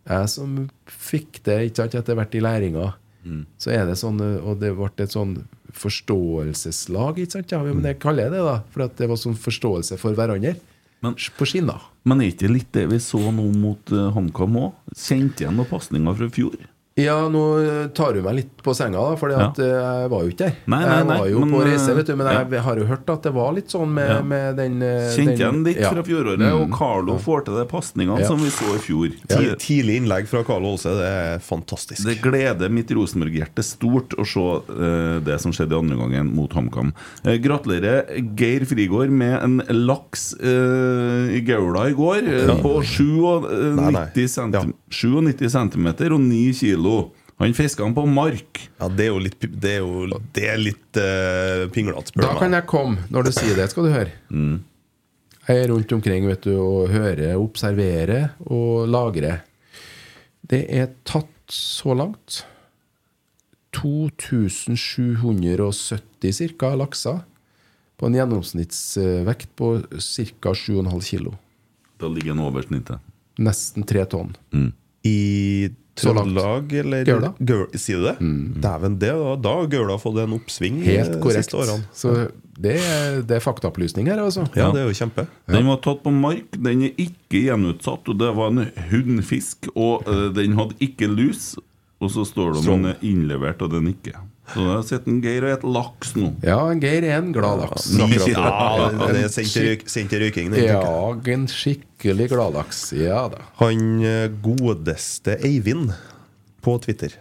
jeg 0.10 0.30
som 0.34 0.58
fikk 0.90 1.44
det 1.46 1.60
ikke 1.70 1.84
sant, 1.84 1.96
etter 2.02 2.18
hvert 2.20 2.36
i 2.36 2.44
læringa, 2.46 2.90
Mm. 3.20 3.42
så 3.60 3.74
er 3.76 3.82
det 3.86 3.98
sånn 4.00 4.16
Og 4.22 4.62
det 4.62 4.70
ble 4.78 4.88
et 5.04 5.12
sånn 5.12 5.34
forståelseslag, 5.76 7.20
ikke 7.20 7.36
sant? 7.36 7.52
Ja, 7.52 7.60
men 7.62 7.84
jeg 7.84 8.00
kaller 8.00 8.30
jeg 8.30 8.32
det 8.38 8.44
da, 8.46 8.56
for 8.72 8.86
at 8.86 8.96
det 9.00 9.10
var 9.12 9.20
sånn 9.20 9.36
forståelse 9.38 9.98
for 10.00 10.16
hverandre. 10.18 10.56
på 11.38 11.46
skinner. 11.48 11.82
Men 12.08 12.22
er 12.22 12.32
ikke 12.32 12.52
litt 12.52 12.72
det 12.76 12.88
vi 12.90 12.98
så 13.00 13.20
nå 13.32 13.46
mot 13.56 13.92
uh, 13.92 14.10
HamKam 14.16 14.58
òg? 14.60 14.74
Kjente 14.96 15.46
igjen 15.46 15.56
noen 15.60 15.70
pasninger 15.70 16.16
fra 16.18 16.28
i 16.28 16.34
fjor? 16.36 16.58
Ja, 17.00 17.30
nå 17.32 17.42
eh, 17.64 17.86
tar 17.96 18.12
du 18.14 18.20
meg 18.26 18.34
litt 18.36 18.58
på 18.66 18.74
senga, 18.76 19.00
da, 19.00 19.16
for 19.16 19.32
Ja. 19.32 19.46
jeg 19.56 20.10
var 20.12 20.24
jo 20.26 20.32
ikke 20.34 20.40
der. 20.50 20.56
Nei, 20.68 20.80
nei, 20.84 20.96
jeg 20.98 21.06
var 21.08 21.28
jo 21.30 21.40
men, 21.46 21.52
på 21.54 21.60
reise, 21.64 21.94
vet 21.96 22.10
du, 22.10 22.16
men 22.20 22.28
ja. 22.28 22.42
jeg 22.44 22.60
har 22.66 22.76
jo 22.82 22.88
hørt 22.90 23.10
at 23.14 23.24
det 23.24 23.32
var 23.38 23.54
litt 23.56 23.70
sånn 23.72 23.94
med, 23.94 24.10
Ja. 24.10 24.18
med 24.22 24.58
den 24.58 24.82
eh, 24.84 25.06
Kjente 25.16 25.38
igjen 25.40 25.62
litt 25.64 25.80
ja. 25.80 25.92
fra 25.94 26.04
fjoråret, 26.04 26.40
Mm. 26.44 26.58
og 26.60 26.74
Carlo 26.76 27.16
får 27.18 27.46
til 27.46 27.56
de 27.56 27.64
pasningene 27.72 28.20
Ja. 28.20 28.28
som 28.28 28.38
vi 28.44 28.50
så 28.52 28.68
i 28.76 28.82
fjor. 28.84 29.14
Ti- 29.32 29.56
Tidlig 29.56 29.96
innlegg 30.02 30.28
fra 30.28 30.44
Carlo 30.44 30.74
Olse, 30.74 30.90
det 30.98 31.08
er 31.08 31.40
fantastisk. 31.40 32.04
Det 32.04 32.18
gleder 32.22 32.70
mitt 32.70 32.92
Rosenborg-hjerte 32.92 33.64
stort 33.64 34.18
å 34.20 34.26
se 34.28 34.40
uh, 34.68 35.20
det 35.24 35.40
som 35.40 35.52
skjedde 35.56 35.72
i 35.72 35.80
andre 35.80 35.96
gangen 35.96 36.34
mot 36.36 36.52
HamKam. 36.52 36.92
Uh, 37.26 37.38
gratulerer 37.38 38.12
Geir 38.36 38.66
Frigård 38.66 39.10
med 39.10 39.40
en 39.42 39.62
laks 39.88 40.34
uh, 40.44 41.30
i 41.32 41.40
gaula 41.48 41.88
i 41.88 41.94
går 41.96 42.28
eh, 42.28 42.56
på 42.60 42.82
97 42.84 43.76
Nei, 43.80 43.92
nei. 43.96 44.28
cm, 44.28 44.74
97 44.90 45.50
cm 45.54 45.88
og 46.10 46.22
9 46.22 46.54
kilo. 46.60 46.96
Han 47.40 47.54
fiska 47.56 47.86
den 47.86 47.94
på 47.96 48.04
mark. 48.06 48.70
Ja, 48.82 48.90
det 48.92 49.06
er 49.06 49.14
jo 49.14 49.20
litt, 49.24 49.40
det 49.40 49.70
er 49.78 49.86
jo, 49.86 50.20
det 50.36 50.48
er 50.52 50.58
litt 50.60 50.98
uh, 51.00 51.70
pinglete, 51.72 52.12
spør 52.12 52.26
Da 52.26 52.34
kan 52.42 52.56
jeg 52.58 52.66
komme 52.68 53.06
når 53.14 53.30
du 53.30 53.32
sier 53.38 53.56
det, 53.56 53.70
skal 53.72 53.88
du 53.88 53.92
høre. 53.94 54.12
Mm. 54.28 54.58
Jeg 55.48 55.62
er 55.64 55.72
rundt 55.72 55.92
omkring 55.96 56.28
vet 56.28 56.44
du, 56.46 56.52
og 56.62 56.92
hører, 56.92 57.38
observerer 57.40 58.36
og 58.46 58.92
lagrer. 58.92 59.40
Det 60.50 60.66
er 60.68 60.88
tatt 61.08 61.32
så 61.50 61.96
langt 61.98 62.44
2770 63.80 66.52
ca. 66.60 66.76
lakser 66.76 67.20
på 68.00 68.06
en 68.08 68.16
gjennomsnittsvekt 68.20 69.50
på 69.56 69.82
ca. 69.88 70.54
7,5 70.54 71.02
kilo. 71.08 71.32
Da 72.00 72.08
ligger 72.12 72.32
den 72.34 72.44
over 72.44 72.62
snittet. 72.68 73.00
Nesten 73.40 73.84
tre 73.88 74.04
tonn. 74.12 74.36
I. 75.08 75.70
Trøndelag, 76.00 76.72
eller 76.80 77.04
Gaula. 77.04 77.34
Gaul- 77.44 77.74
Sier 77.76 77.98
du 78.00 78.06
det? 78.08 78.14
Dæven, 78.64 78.94
det, 79.02 79.10
da, 79.20 79.34
da 79.36 79.56
har 79.58 79.66
Gaula 79.68 79.98
fått 80.00 80.16
en 80.24 80.32
oppsving 80.38 80.78
Helt 80.86 81.12
de 81.12 81.18
korrekt. 81.20 81.44
siste 81.50 81.58
årene. 81.60 81.84
Så 81.92 82.14
det 82.56 82.78
er, 82.80 83.18
det 83.28 83.36
er 83.36 83.44
faktaopplysning 83.44 84.08
her, 84.08 84.22
altså. 84.24 84.46
Ja, 84.56 84.70
det 84.72 84.80
er 84.80 84.88
jo 84.88 84.96
kjempe. 84.96 85.26
Den 85.52 85.68
var 85.68 85.82
tatt 85.84 86.00
på 86.06 86.14
mark, 86.16 86.56
den 86.56 86.86
er 86.88 86.96
ikke 87.04 87.42
gjenutsatt, 87.50 88.08
og 88.08 88.16
det 88.22 88.32
var 88.38 88.48
en 88.54 88.64
hunnfisk, 88.94 89.68
og 89.76 90.08
uh, 90.08 90.30
den 90.36 90.56
hadde 90.56 90.80
ikke 90.88 91.12
lus. 91.12 91.58
Og 92.00 92.14
så 92.16 92.24
står 92.24 92.54
det 92.56 92.64
om 92.64 92.80
den 92.86 92.94
er 92.94 93.04
innlevert, 93.04 93.60
og 93.68 93.74
den 93.76 93.92
ikke. 93.92 94.16
Så 94.54 94.64
nå 94.66 94.76
sitter 94.88 95.12
en 95.12 95.22
Geir 95.24 95.46
og 95.46 95.52
spiser 95.54 95.64
laks 95.76 96.14
nå. 96.18 96.32
Ja, 96.46 96.58
Geir 96.82 97.06
er 97.08 97.18
en 97.20 97.32
glad 97.36 97.62
laks. 97.64 97.90
Ja, 97.96 99.08
det 99.14 99.24
er 99.24 99.32
sendt 99.34 99.54
til 99.54 99.68
røyk- 99.70 99.90
røyking. 100.26 100.52
den. 100.54 100.64
Ja, 100.68 100.82
en 101.38 101.48
skikkelig 101.52 102.30
gladlaks. 102.34 102.84
Ja 102.98 103.28
da. 103.30 103.44
Han 103.62 104.04
eh, 104.04 104.28
godeste 104.44 105.38
Eivind 105.46 105.92
på 106.66 106.76
Twitter 106.84 107.14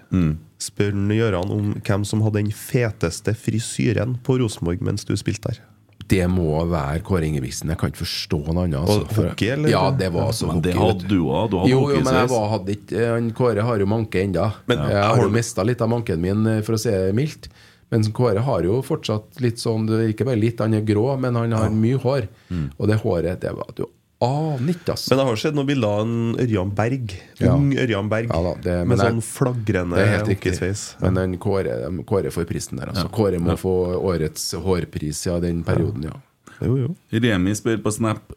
spør 0.59 0.91
Gøran 1.15 1.51
om 1.55 1.67
hvem 1.87 2.05
som 2.05 2.23
hadde 2.25 2.41
den 2.43 2.51
feteste 2.51 3.31
frisyren 3.39 4.17
på 4.27 4.39
Rosenborg 4.41 4.81
mens 4.83 5.05
du 5.07 5.13
spilte 5.17 5.53
der. 5.53 5.61
Det 6.09 6.25
må 6.33 6.63
være 6.71 7.03
Kåre 7.05 7.27
Ingebrigtsen. 7.29 7.69
Jeg 7.73 7.79
kan 7.81 7.93
ikke 7.93 8.03
forstå 8.05 8.39
noe 8.49 8.65
annet. 8.65 8.79
Altså. 8.81 9.07
For, 9.13 9.29
hockey, 9.31 9.51
eller? 9.55 9.73
Ja, 9.73 9.83
det 9.93 10.09
var 10.15 10.31
altså 10.31 10.49
Men 10.51 10.63
det 10.65 10.75
hockey. 10.75 10.87
hadde 10.89 11.09
du 11.11 11.19
òg. 11.27 11.51
Du 11.53 11.57
hadde 11.61 11.71
Jo, 11.73 11.81
jo, 11.93 12.03
men 12.07 12.19
jeg 12.23 12.31
var, 12.33 12.47
hadde 12.55 12.77
ikke 12.77 13.09
han 13.13 13.31
Kåre 13.37 13.67
har 13.69 13.83
jo 13.85 13.89
manke 13.91 14.23
ennå. 14.25 14.47
Ja. 14.73 14.79
Jeg 14.95 15.03
har 15.11 15.23
jo 15.27 15.33
mista 15.35 15.67
litt 15.69 15.85
av 15.85 15.93
manken 15.93 16.23
min, 16.25 16.47
eh, 16.47 16.63
for 16.67 16.79
å 16.79 16.81
si 16.81 16.95
det 16.95 17.13
mildt. 17.19 17.51
Men 17.93 18.05
Kåre 18.13 18.41
har 18.45 18.65
jo 18.69 18.81
fortsatt 18.85 19.41
litt 19.41 19.61
sånn 19.61 19.87
Ikke 20.11 20.27
bare 20.29 20.37
litt, 20.41 20.61
han 20.61 20.75
er 20.77 20.85
grå, 20.85 21.07
men 21.21 21.35
han 21.41 21.53
har 21.57 21.71
mye 21.73 22.01
hår. 22.03 22.29
Mm. 22.53 22.67
Og 22.79 22.89
det 22.91 23.01
håret 23.05 23.41
det 23.45 23.53
var 23.57 23.69
at 23.69 23.77
Du 23.81 23.87
ikke, 24.19 24.91
altså. 24.97 25.11
Men 25.13 25.19
jeg 25.21 25.27
har 25.29 25.37
sett 25.37 25.55
noen 25.55 25.67
bilder 25.69 25.89
av 25.95 26.01
en 26.03 26.35
Ørjan 26.43 26.71
Berg. 26.75 27.13
Ja. 27.39 27.53
Ung 27.55 27.69
Ørjan 27.79 28.09
Berg. 28.11 28.33
Ja 28.33 28.41
da, 28.43 28.55
det- 28.65 28.87
med 28.91 28.99
sånn 28.99 29.21
flagrende 29.23 29.97
Det 29.97 30.27
hockeysveis. 30.27 30.97
Men 31.01 31.15
den 31.15 31.37
Kåre, 31.39 31.77
Kåre 32.05 32.31
får 32.35 32.45
prisen 32.51 32.79
der, 32.79 32.89
altså. 32.91 33.09
Kåre 33.15 33.39
må 33.39 33.55
få 33.57 33.95
årets 34.03 34.53
hårpris, 34.55 35.27
ja, 35.27 35.39
den 35.41 35.63
perioden, 35.63 36.03
ja. 36.11 36.17
Jo, 36.61 36.77
jo. 36.77 36.97
Remi 37.13 37.55
spør 37.55 37.79
på 37.83 37.93
Snap 37.95 38.33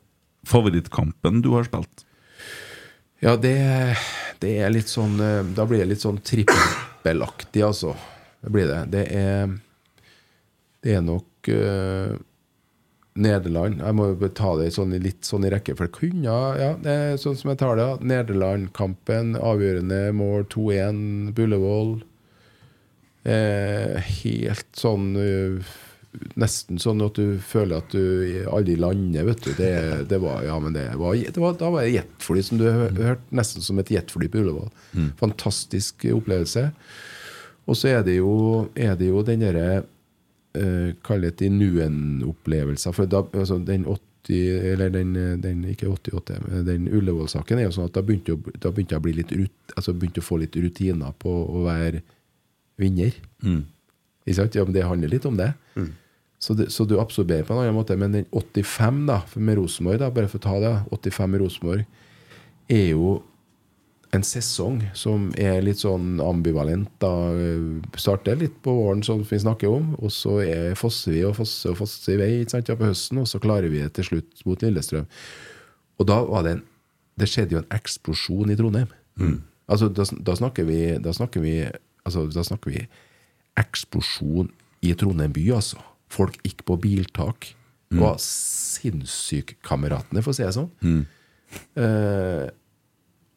favorittkampen 0.46 1.42
du 1.42 1.50
har 1.56 1.64
spilt. 1.66 2.06
Ja, 3.22 3.36
det, 3.38 3.98
det 4.42 4.56
er 4.62 4.70
litt 4.74 4.90
sånn 4.90 5.20
eh, 5.22 5.44
Da 5.54 5.66
blir 5.70 5.78
det 5.84 5.92
litt 5.92 6.02
sånn 6.02 6.18
trippelaktig, 6.26 7.62
altså. 7.66 7.96
Det 8.42 8.50
blir 8.54 8.68
det. 8.70 8.80
Det 8.94 9.04
er 9.14 9.52
Det 10.82 10.96
er 10.98 11.02
nok 11.06 11.50
eh, 11.54 12.16
Nederland. 13.16 13.82
Jeg 13.84 13.96
må 13.98 14.06
jo 14.14 14.28
ta 14.32 14.54
det 14.56 14.70
sånn, 14.72 14.94
litt 15.04 15.26
sånn 15.28 15.44
i 15.46 15.50
rekke, 15.52 15.76
for 15.76 15.90
det 15.90 15.98
kunne 15.98 16.24
Ja, 16.60 16.74
det 16.80 16.92
er 16.92 17.18
sånn 17.20 17.36
som 17.36 17.50
jeg 17.52 17.60
tar 17.60 17.76
det. 17.76 17.88
ja. 17.90 17.98
Nederland-kampen, 18.14 19.34
avgjørende 19.36 20.14
mål 20.16 20.46
2-1, 20.54 21.34
Bullevål. 21.36 22.02
Eh, 23.24 24.00
helt 24.24 24.68
sånn 24.80 25.12
eh, 25.22 25.74
Nesten 26.36 26.76
sånn 26.82 27.00
at 27.06 27.16
du 27.16 27.38
føler 27.40 27.78
at 27.80 27.94
du 27.94 28.42
aldri 28.52 28.74
lander, 28.76 29.24
vet 29.30 29.46
du. 29.46 29.52
Det, 29.56 29.70
det 30.12 30.18
var, 30.20 30.42
ja, 30.44 30.58
men 30.60 30.74
det 30.76 30.90
var, 31.00 31.16
det 31.16 31.40
var, 31.40 31.54
da 31.56 31.70
var 31.72 31.86
det 31.86 31.94
jetfly 31.94 32.42
som 32.44 32.60
du 32.60 32.66
hø- 32.68 32.90
hørte. 32.98 33.24
Nesten 33.32 33.64
som 33.64 33.80
et 33.80 33.92
jetfly 33.94 34.28
på 34.28 34.42
Ullevål. 34.42 34.68
Fantastisk 35.22 36.04
opplevelse. 36.12 36.66
Og 37.64 37.78
så 37.80 37.94
er 37.94 38.04
det 38.04 38.18
jo, 38.18 38.34
er 38.76 38.98
det 39.00 39.08
jo 39.08 39.24
den 39.24 39.40
derre 39.46 39.84
uh, 40.58 40.92
kalle 41.04 41.32
det 41.32 41.50
nuen-opplevelser. 41.52 42.94
For 42.96 43.06
da, 43.10 43.24
altså, 43.34 43.60
den 43.66 43.86
80 43.86 44.02
Eller 44.32 44.90
den, 44.94 45.16
den 45.42 45.64
ikke 45.66 45.88
88, 45.90 46.36
men 46.46 46.66
den 46.68 46.84
Ullevål-saken 46.94 47.58
er 47.58 47.64
jo 47.66 47.72
sånn 47.74 47.88
at 47.90 47.96
da 47.98 48.04
begynte, 48.06 48.36
å- 48.38 48.54
da 48.62 48.70
begynte 48.70 48.94
jeg 48.94 49.02
å 49.02 49.04
bli 49.08 49.14
litt 49.18 49.32
rut, 49.34 49.74
altså 49.76 49.96
begynte 49.98 50.22
å 50.22 50.28
få 50.28 50.38
litt 50.40 50.54
rutiner 50.62 51.12
på 51.20 51.32
å 51.50 51.64
være 51.66 52.04
vinner. 52.78 53.18
Ikke 53.42 54.36
sant? 54.38 54.54
Ja, 54.56 54.64
men 54.64 54.74
det 54.78 54.84
handler 54.86 55.10
litt 55.10 55.26
om 55.26 55.36
det. 55.42 55.50
Så, 56.40 56.54
det. 56.58 56.70
så 56.72 56.86
du 56.88 57.00
absorberer 57.02 57.44
på 57.48 57.54
en 57.58 57.64
annen 57.64 57.74
måte. 57.76 57.98
Men 57.98 58.12
den 58.14 58.26
85 58.32 59.02
da, 59.10 59.18
med 59.42 59.58
Rosenborg, 59.58 60.06
bare 60.14 60.30
for 60.30 60.38
å 60.38 60.46
ta 60.46 60.54
det, 60.62 60.72
85 60.94 61.30
med 61.34 61.42
Rosenborg, 61.42 61.86
er 62.70 62.88
jo 62.94 63.24
en 64.12 64.24
sesong 64.28 64.82
som 64.98 65.30
er 65.40 65.62
litt 65.64 65.80
sånn 65.84 66.20
ambivalent. 66.24 66.90
da 67.00 67.12
Starter 68.00 68.40
litt 68.40 68.58
på 68.64 68.74
våren, 68.76 69.04
som 69.04 69.22
vi 69.28 69.40
snakker 69.40 69.72
om, 69.72 69.94
og 70.00 70.12
så 70.12 70.40
er 70.44 70.76
fosser 70.80 71.16
vi 71.16 71.22
og 71.28 71.38
fosser 71.38 71.72
og 71.72 71.80
fosser 71.80 72.16
i 72.16 72.20
vei 72.20 72.32
ikke 72.42 72.58
sant, 72.58 72.72
ja, 72.72 72.76
på 72.80 72.90
høsten, 72.90 73.22
og 73.22 73.30
så 73.32 73.40
klarer 73.44 73.72
vi 73.72 73.84
det 73.84 73.94
til 73.96 74.10
slutt 74.10 74.44
mot 74.48 74.66
Lillestrøm. 74.66 75.08
Og 76.02 76.10
da 76.10 76.18
var 76.28 76.44
det 76.48 76.58
en 76.58 76.68
Det 77.20 77.28
skjedde 77.28 77.54
jo 77.54 77.60
en 77.60 77.74
eksplosjon 77.76 78.50
i 78.50 78.56
Trondheim. 78.58 78.88
Altså, 79.68 79.90
da, 79.92 80.04
da 80.04 80.34
snakker 80.36 80.64
vi 80.66 80.98
Da 80.98 81.12
snakker 81.14 81.44
vi 81.44 81.70
Altså, 82.06 82.24
da 82.34 82.44
snakker 82.44 82.72
vi 82.72 82.88
eksplosjon 83.60 84.50
i 84.82 84.94
Trondheim 84.98 85.34
by, 85.36 85.44
altså. 85.54 85.78
Folk 86.10 86.40
gikk 86.42 86.64
på 86.66 86.80
biltak. 86.82 87.56
Mm. 87.92 88.00
var 88.00 88.16
sinnssyk-kameratene, 88.24 90.22
for 90.24 90.32
å 90.32 90.36
si 90.36 90.46
det 90.46 90.54
sånn. 90.56 90.72
Eh, 91.76 92.46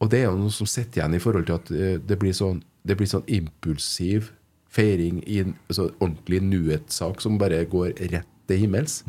og 0.03 0.11
det 0.11 0.21
er 0.21 0.27
jo 0.29 0.39
noe 0.39 0.53
som 0.53 0.67
sitter 0.69 1.01
igjen 1.01 1.17
i 1.17 1.21
forhold 1.23 1.47
til 1.47 1.57
at 1.59 1.71
eh, 1.75 1.99
det 2.03 2.17
blir 2.21 2.35
sånn, 2.35 2.61
det 2.85 2.97
blir 2.99 3.09
sånn 3.09 3.27
impulsiv 3.31 4.31
feiring 4.75 5.21
i 5.23 5.41
en 5.45 5.53
altså, 5.69 5.89
ordentlig 6.01 6.41
nuet-sak 6.43 7.21
som 7.23 7.39
bare 7.39 7.63
går 7.71 7.93
rett 8.11 8.31
til 8.49 8.65
himmels. 8.65 9.01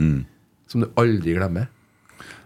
Som 0.70 0.84
du 0.84 0.90
aldri 0.98 1.34
glemmer. 1.36 1.66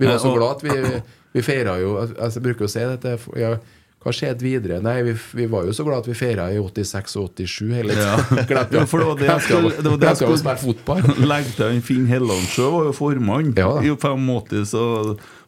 Vi 0.00 0.08
var 0.08 0.18
så 0.18 0.32
glad 0.34 0.58
at 0.58 0.64
vi, 0.64 1.02
vi 1.36 1.42
feira 1.46 1.76
jo 1.78 1.92
altså, 2.00 2.40
Jeg 2.40 2.44
bruker 2.48 2.66
å 2.66 2.70
si 2.72 2.82
dette. 2.88 3.12
Ja, 3.38 3.52
hva 4.00 4.12
skjedde 4.16 4.40
videre? 4.40 4.78
Nei, 4.80 4.96
vi, 5.04 5.12
vi 5.36 5.46
var 5.52 5.66
jo 5.68 5.74
så 5.76 5.84
glad 5.84 6.00
at 6.00 6.08
vi 6.08 6.14
feira 6.16 6.46
i 6.52 6.56
86 6.56 7.18
og 7.20 7.34
87 7.36 7.74
hele 7.76 7.96
Ja. 7.98 8.14
Glemte 8.48 8.80
Ja, 8.80 8.86
for 8.88 9.02
det 9.02 9.10
var 9.10 9.18
det 9.20 9.28
jeg 9.28 9.44
skulle, 9.44 9.72
det 9.76 9.92
var 9.92 10.00
det 10.00 10.08
jeg 10.08 10.20
skulle 10.22 11.26
legge 11.28 11.52
til. 11.58 11.82
Finn 11.84 12.06
Hellandsjø 12.08 12.70
var 12.72 12.88
jo 12.88 12.94
formann 12.96 13.52
Ja 13.60 13.74
i 13.84 13.92
85, 13.92 14.64
så, 14.72 14.86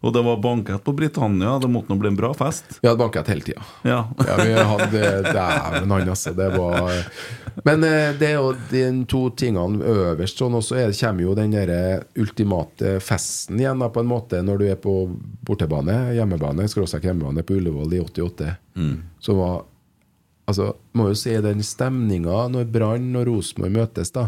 og 0.02 0.12
det 0.12 0.22
var 0.26 0.40
bankett 0.42 0.82
på 0.84 0.92
Britannia. 0.98 1.58
Det 1.62 1.68
måtte 1.70 1.92
nå 1.92 1.96
bli 2.00 2.10
en 2.10 2.16
bra 2.18 2.32
fest. 2.34 2.64
Vi 2.80 2.88
hadde 2.88 2.98
bankett 2.98 3.28
hele 3.30 3.46
tida. 3.46 3.62
Ja. 3.86 4.00
Ja, 4.26 4.36
vi 4.42 4.52
hadde 4.52 5.02
Dæven 5.28 5.90
han, 5.94 6.08
altså. 6.08 6.32
Det 6.34 6.48
var 6.56 6.90
Men 7.64 7.84
eh, 7.86 8.10
det 8.18 8.32
er 8.32 8.38
jo 8.40 8.52
de 8.70 8.82
to 9.10 9.22
tingene 9.38 9.84
øverst 9.86 10.42
sånn, 10.42 10.56
og 10.58 10.64
så 10.66 10.80
er 10.82 10.94
kommer 10.98 11.22
jo 11.26 11.36
den 11.38 11.54
der 11.54 12.02
ultimate 12.18 12.96
festen 13.04 13.60
igjen, 13.62 13.78
da, 13.78 13.90
på 13.94 14.02
en 14.02 14.10
måte, 14.10 14.42
når 14.42 14.58
du 14.58 14.66
er 14.72 14.80
på 14.82 14.96
bortebane, 15.46 16.16
hjemmebane, 16.16 16.66
skråstrek 16.70 17.06
hjemmebane 17.06 17.46
på 17.46 17.60
Ullevål 17.60 17.94
i 17.94 18.02
88. 18.02 18.56
Så 19.22 19.38
var 19.38 19.62
Altså, 20.50 20.72
må 20.98 21.06
jo 21.06 21.14
si 21.16 21.30
den 21.38 21.62
stemninga 21.62 22.48
når 22.50 22.66
Brann 22.74 23.12
og 23.16 23.28
Rosenborg 23.28 23.76
møtes, 23.76 24.10
da. 24.12 24.26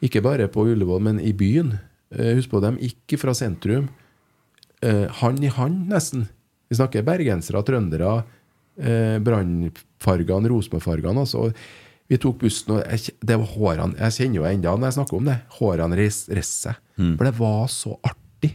Ikke 0.00 0.22
bare 0.24 0.48
på 0.48 0.64
Ullevål, 0.64 1.02
men 1.04 1.20
i 1.20 1.34
byen. 1.36 1.74
Eh, 2.14 2.32
Husk 2.38 2.48
på, 2.54 2.62
de 2.64 2.72
gikk 2.88 3.18
fra 3.20 3.34
sentrum 3.36 3.90
eh, 4.82 5.06
hand 5.20 5.44
i 5.44 5.50
hand, 5.52 5.88
nesten. 5.92 6.26
Vi 6.68 6.76
snakker 6.76 7.02
bergensere, 7.06 7.62
trøndere, 7.64 8.24
eh, 8.78 9.18
Brannfargene, 9.24 10.48
Rosenborg-fargene. 10.52 11.24
Altså. 11.24 11.52
Vi 12.08 12.16
tok 12.16 12.38
bussen, 12.40 12.72
og 12.78 12.84
jeg, 12.88 13.12
det 13.20 13.36
var 13.36 13.50
hårene 13.52 13.98
Jeg 14.00 14.14
kjenner 14.16 14.38
jo 14.40 14.44
enda 14.48 14.72
når 14.78 14.86
jeg 14.88 14.96
snakker 14.98 15.16
om 15.18 15.26
det. 15.28 15.38
Hårene 15.58 15.96
reiste 15.98 16.42
seg. 16.46 16.78
For 17.18 17.24
det 17.28 17.34
var 17.38 17.66
så 17.72 17.96
artig. 18.02 18.54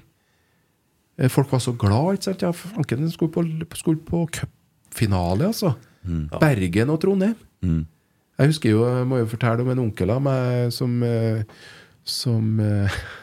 Eh, 1.18 1.30
Folk 1.30 1.52
var 1.54 1.60
så 1.62 1.74
glad. 1.78 2.16
ikke 2.18 2.24
sant? 2.32 2.42
Ja, 2.42 2.52
Franken 2.52 3.10
skulle 3.14 3.32
på, 3.34 3.44
skulle 3.78 4.02
på 4.08 4.24
cupfinale, 4.40 5.52
altså. 5.54 5.76
Bergen 6.42 6.90
og 6.90 7.00
Trondheim. 7.02 7.36
Jeg 8.40 8.50
husker 8.50 8.70
jo, 8.74 8.82
jeg 8.90 9.06
må 9.08 9.20
jo 9.22 9.28
fortelle 9.30 9.62
om 9.62 9.70
en 9.70 9.80
onkel 9.86 10.10
av 10.10 10.22
meg 10.26 10.72
som 10.74 10.96
eh, 11.06 11.44
Som 12.04 12.58
eh, 12.60 12.90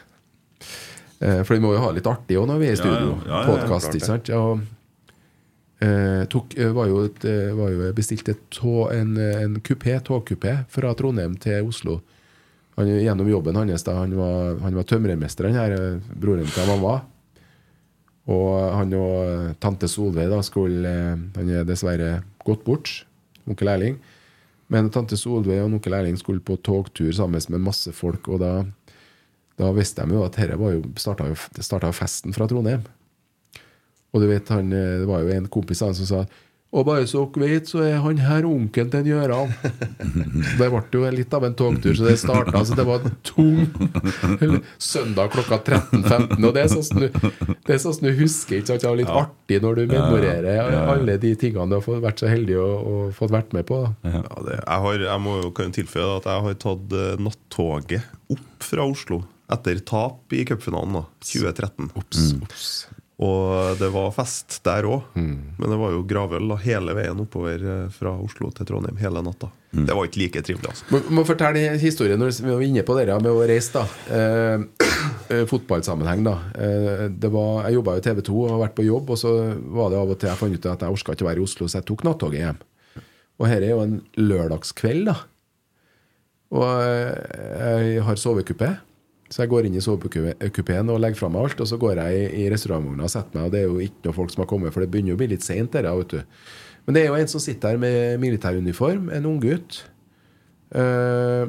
For 1.21 1.53
vi 1.53 1.61
må 1.61 1.75
jo 1.75 1.81
ha 1.83 1.91
litt 1.93 2.07
artig 2.09 2.39
òg 2.41 2.47
når 2.49 2.61
vi 2.61 2.69
er 2.69 2.73
i 2.73 2.79
studio. 2.79 3.11
ja, 3.29 3.41
det. 3.45 3.91
ikke 3.93 4.07
sant? 4.07 4.29
Ja, 4.31 4.41
eh, 5.81 6.23
tok, 6.29 6.57
eh, 6.57 6.71
var 6.71 6.87
jo, 6.87 7.03
et, 7.05 7.25
eh, 7.25 7.53
var 7.57 7.69
jo 7.73 7.91
bestilt 7.97 8.29
et 8.29 8.59
en, 8.63 9.17
eh, 9.17 9.43
en 9.43 9.59
kupé, 9.61 9.99
togkupé 9.99 10.65
fra 10.69 10.93
Trondheim 10.93 11.35
til 11.39 11.67
Oslo. 11.67 12.01
Han, 12.75 12.87
gjennom 12.87 13.29
jobben 13.29 13.55
hans. 13.55 13.83
da 13.83 13.93
Han 13.93 14.15
var, 14.15 14.59
han 14.59 14.75
var 14.75 14.83
tømrermester, 14.83 15.45
han 15.45 15.55
her, 15.55 15.71
eh, 15.71 15.99
broren 16.15 16.45
til 16.45 16.67
mamma. 16.67 17.01
Og 18.27 18.75
han 18.77 18.93
og 18.93 19.25
eh, 19.25 19.53
tante 19.59 19.87
Solveig 19.87 20.29
da 20.29 20.41
skulle 20.41 20.87
eh, 20.87 21.17
Han 21.35 21.49
er 21.49 21.65
dessverre 21.65 22.23
gått 22.45 22.63
bort, 22.63 23.05
onkel 23.47 23.67
Erling. 23.67 23.99
Men 24.69 24.89
tante 24.89 25.17
Solveig 25.17 25.63
og 25.63 25.73
onkel 25.73 25.93
Erling 25.93 26.17
skulle 26.17 26.39
på 26.39 26.57
togtur 26.61 27.11
sammen 27.11 27.41
med 27.49 27.59
masse 27.59 27.91
folk, 27.91 28.27
og 28.29 28.39
da, 28.39 28.63
da 29.61 29.71
visste 29.75 30.05
de 30.05 30.17
jo 30.17 30.25
at 30.25 30.37
dette 30.37 30.59
var 30.59 30.75
jo, 30.75 30.83
starta 30.99 31.29
jo, 31.29 31.37
det 31.55 31.65
starta 31.65 31.91
jo 31.91 31.97
festen 31.97 32.35
fra 32.35 32.47
Trondheim. 32.49 32.85
Og 34.11 34.23
du 34.23 34.27
vet, 34.27 34.49
han, 34.51 34.73
eh, 34.75 35.01
det 35.03 35.09
var 35.09 35.23
jo 35.23 35.35
en 35.35 35.51
kompis 35.51 35.83
av 35.83 35.91
han 35.91 35.99
som 36.01 36.09
sa 36.09 36.23
og 36.71 36.85
bare 36.87 37.03
så 37.09 37.25
dere 37.35 37.49
vet, 37.51 37.67
så 37.67 37.81
er 37.83 37.97
han 37.99 38.19
her 38.23 38.45
onkelen 38.47 38.91
til 38.93 39.09
Gøran. 39.11 39.49
Det 40.59 40.69
ble 40.71 40.79
jo 40.93 41.09
litt 41.11 41.33
av 41.35 41.43
en 41.43 41.55
togtur, 41.57 41.91
så 41.97 42.05
det 42.07 42.13
starta 42.21 42.61
Så 42.65 42.77
det 42.77 42.85
var 42.87 43.03
tung 43.27 43.65
søndag 44.91 45.33
klokka 45.33 45.59
13.15. 45.59 46.37
Og 46.39 46.53
det 46.55 46.63
er 46.63 46.71
sånn 46.71 47.03
du, 47.03 47.75
sånn 47.75 48.07
du 48.07 48.11
husker. 48.21 48.61
Ikke 48.61 48.71
sant? 48.71 48.85
Det 48.85 48.87
er 48.87 49.01
litt 49.01 49.11
artig 49.11 49.59
når 49.63 49.81
du 49.81 49.83
memorerer 49.91 50.47
Ja, 50.47 50.63
ja, 50.63 50.77
ja. 50.77 50.85
alle 50.95 51.17
de 51.19 51.33
tingene 51.39 51.67
du 51.73 51.75
har 51.75 51.83
fått, 51.83 51.99
vært 52.05 52.23
så 52.23 52.31
heldig 52.31 52.55
å 52.61 52.69
og 52.91 53.11
fått 53.19 53.35
vært 53.35 53.51
med 53.57 53.67
på. 53.67 53.81
Ja, 54.07 54.23
det, 54.47 54.61
jeg, 54.61 54.79
har, 54.85 55.05
jeg 55.09 55.25
må 55.27 55.37
jo 55.41 55.51
kunne 55.57 55.75
tilføye 55.75 56.07
at 56.21 56.31
jeg 56.31 56.47
har 56.47 56.57
tatt 56.63 56.97
eh, 57.01 57.13
nattoget 57.27 58.31
opp 58.31 58.71
fra 58.71 58.87
Oslo 58.87 59.21
etter 59.53 59.79
tap 59.87 60.33
i 60.33 60.45
cupfinalen 60.47 60.99
da, 61.01 61.05
2013. 61.27 61.91
Og 63.21 63.77
det 63.77 63.91
var 63.93 64.07
fest 64.15 64.59
der 64.65 64.87
òg. 64.89 65.11
Men 65.13 65.61
det 65.69 65.77
var 65.77 65.91
jo 65.93 66.01
gravøl 66.09 66.55
hele 66.63 66.95
veien 66.97 67.19
oppover 67.21 67.61
eh, 67.61 67.89
fra 67.93 68.15
Oslo 68.17 68.49
til 68.55 68.65
Trondheim 68.65 68.97
hele 68.97 69.21
natta. 69.21 69.51
Det 69.71 69.93
var 69.93 70.07
ikke 70.07 70.19
like 70.23 70.41
trivelig. 70.43 70.71
altså 70.71 70.87
Må, 70.91 70.99
må 71.19 71.23
fortelle 71.27 71.77
historien 71.79 72.19
når 72.19 72.33
vi 72.41 72.49
var 72.49 72.65
inne 72.65 72.83
på 72.87 72.95
det 72.97 73.05
med 73.21 73.29
å 73.29 73.45
reise. 73.47 73.77
da 73.77 73.85
eh, 74.17 74.65
eh, 75.29 75.45
Fotballsammenheng. 75.47 76.25
da 76.25 76.33
eh, 76.57 77.05
det 77.13 77.29
var, 77.31 77.67
Jeg 77.69 77.77
jobba 77.77 77.97
i 77.99 78.03
TV 78.09 78.23
2 78.25 78.39
og 78.41 78.51
har 78.55 78.63
vært 78.65 78.77
på 78.81 78.87
jobb, 78.89 79.13
og 79.13 79.21
så 79.21 79.35
var 79.77 79.93
det 79.93 80.01
av 80.01 80.15
og 80.15 80.19
til 80.19 80.31
jeg 80.31 80.41
fant 80.41 80.57
ut 80.57 80.69
at 80.73 80.81
jeg 80.87 80.97
orka 80.97 81.13
ikke 81.15 81.27
å 81.27 81.29
være 81.29 81.43
i 81.43 81.45
Oslo, 81.45 81.69
så 81.69 81.77
jeg 81.77 81.89
tok 81.91 82.03
nattoget 82.09 82.41
hjem. 82.41 82.63
Og 83.41 83.47
her 83.49 83.61
er 83.61 83.71
jo 83.75 83.83
en 83.85 83.99
lørdagskveld, 84.17 85.11
da. 85.13 85.19
Og 86.57 86.65
eh, 86.83 87.91
jeg 87.93 88.07
har 88.09 88.19
sovekupé. 88.19 88.73
Så 89.31 89.45
jeg 89.45 89.51
går 89.53 89.67
inn 89.67 89.77
i 89.79 89.83
sovekupeen 89.83 90.91
og 90.91 90.99
legger 90.99 91.21
fra 91.21 91.29
meg 91.31 91.45
alt, 91.45 91.61
og 91.63 91.69
så 91.69 91.77
går 91.79 92.01
jeg 92.01 92.17
i, 92.19 92.43
i 92.43 92.49
restaurantvogna 92.51 93.07
og 93.07 93.13
setter 93.13 93.37
meg. 93.37 93.47
Og 93.47 93.53
det 93.53 93.61
er 93.61 93.69
jo 93.69 93.79
ikke 93.85 94.09
noe 94.09 94.17
folk 94.17 94.33
som 94.33 94.43
har 94.43 94.49
kommet, 94.51 94.75
for 94.75 94.83
det 94.83 94.91
begynner 94.91 95.13
jo 95.13 95.15
å 95.15 95.21
bli 95.21 95.29
litt 95.31 95.45
seint. 95.45 95.71
du. 95.71 96.17
Men 96.85 96.97
det 96.97 97.03
er 97.03 97.07
jo 97.07 97.19
en 97.21 97.31
som 97.31 97.43
sitter 97.43 97.73
her 97.73 97.79
med 97.79 98.19
militæruniform, 98.19 99.07
en 99.15 99.29
unggutt. 99.29 99.85
Uh, 100.75 101.47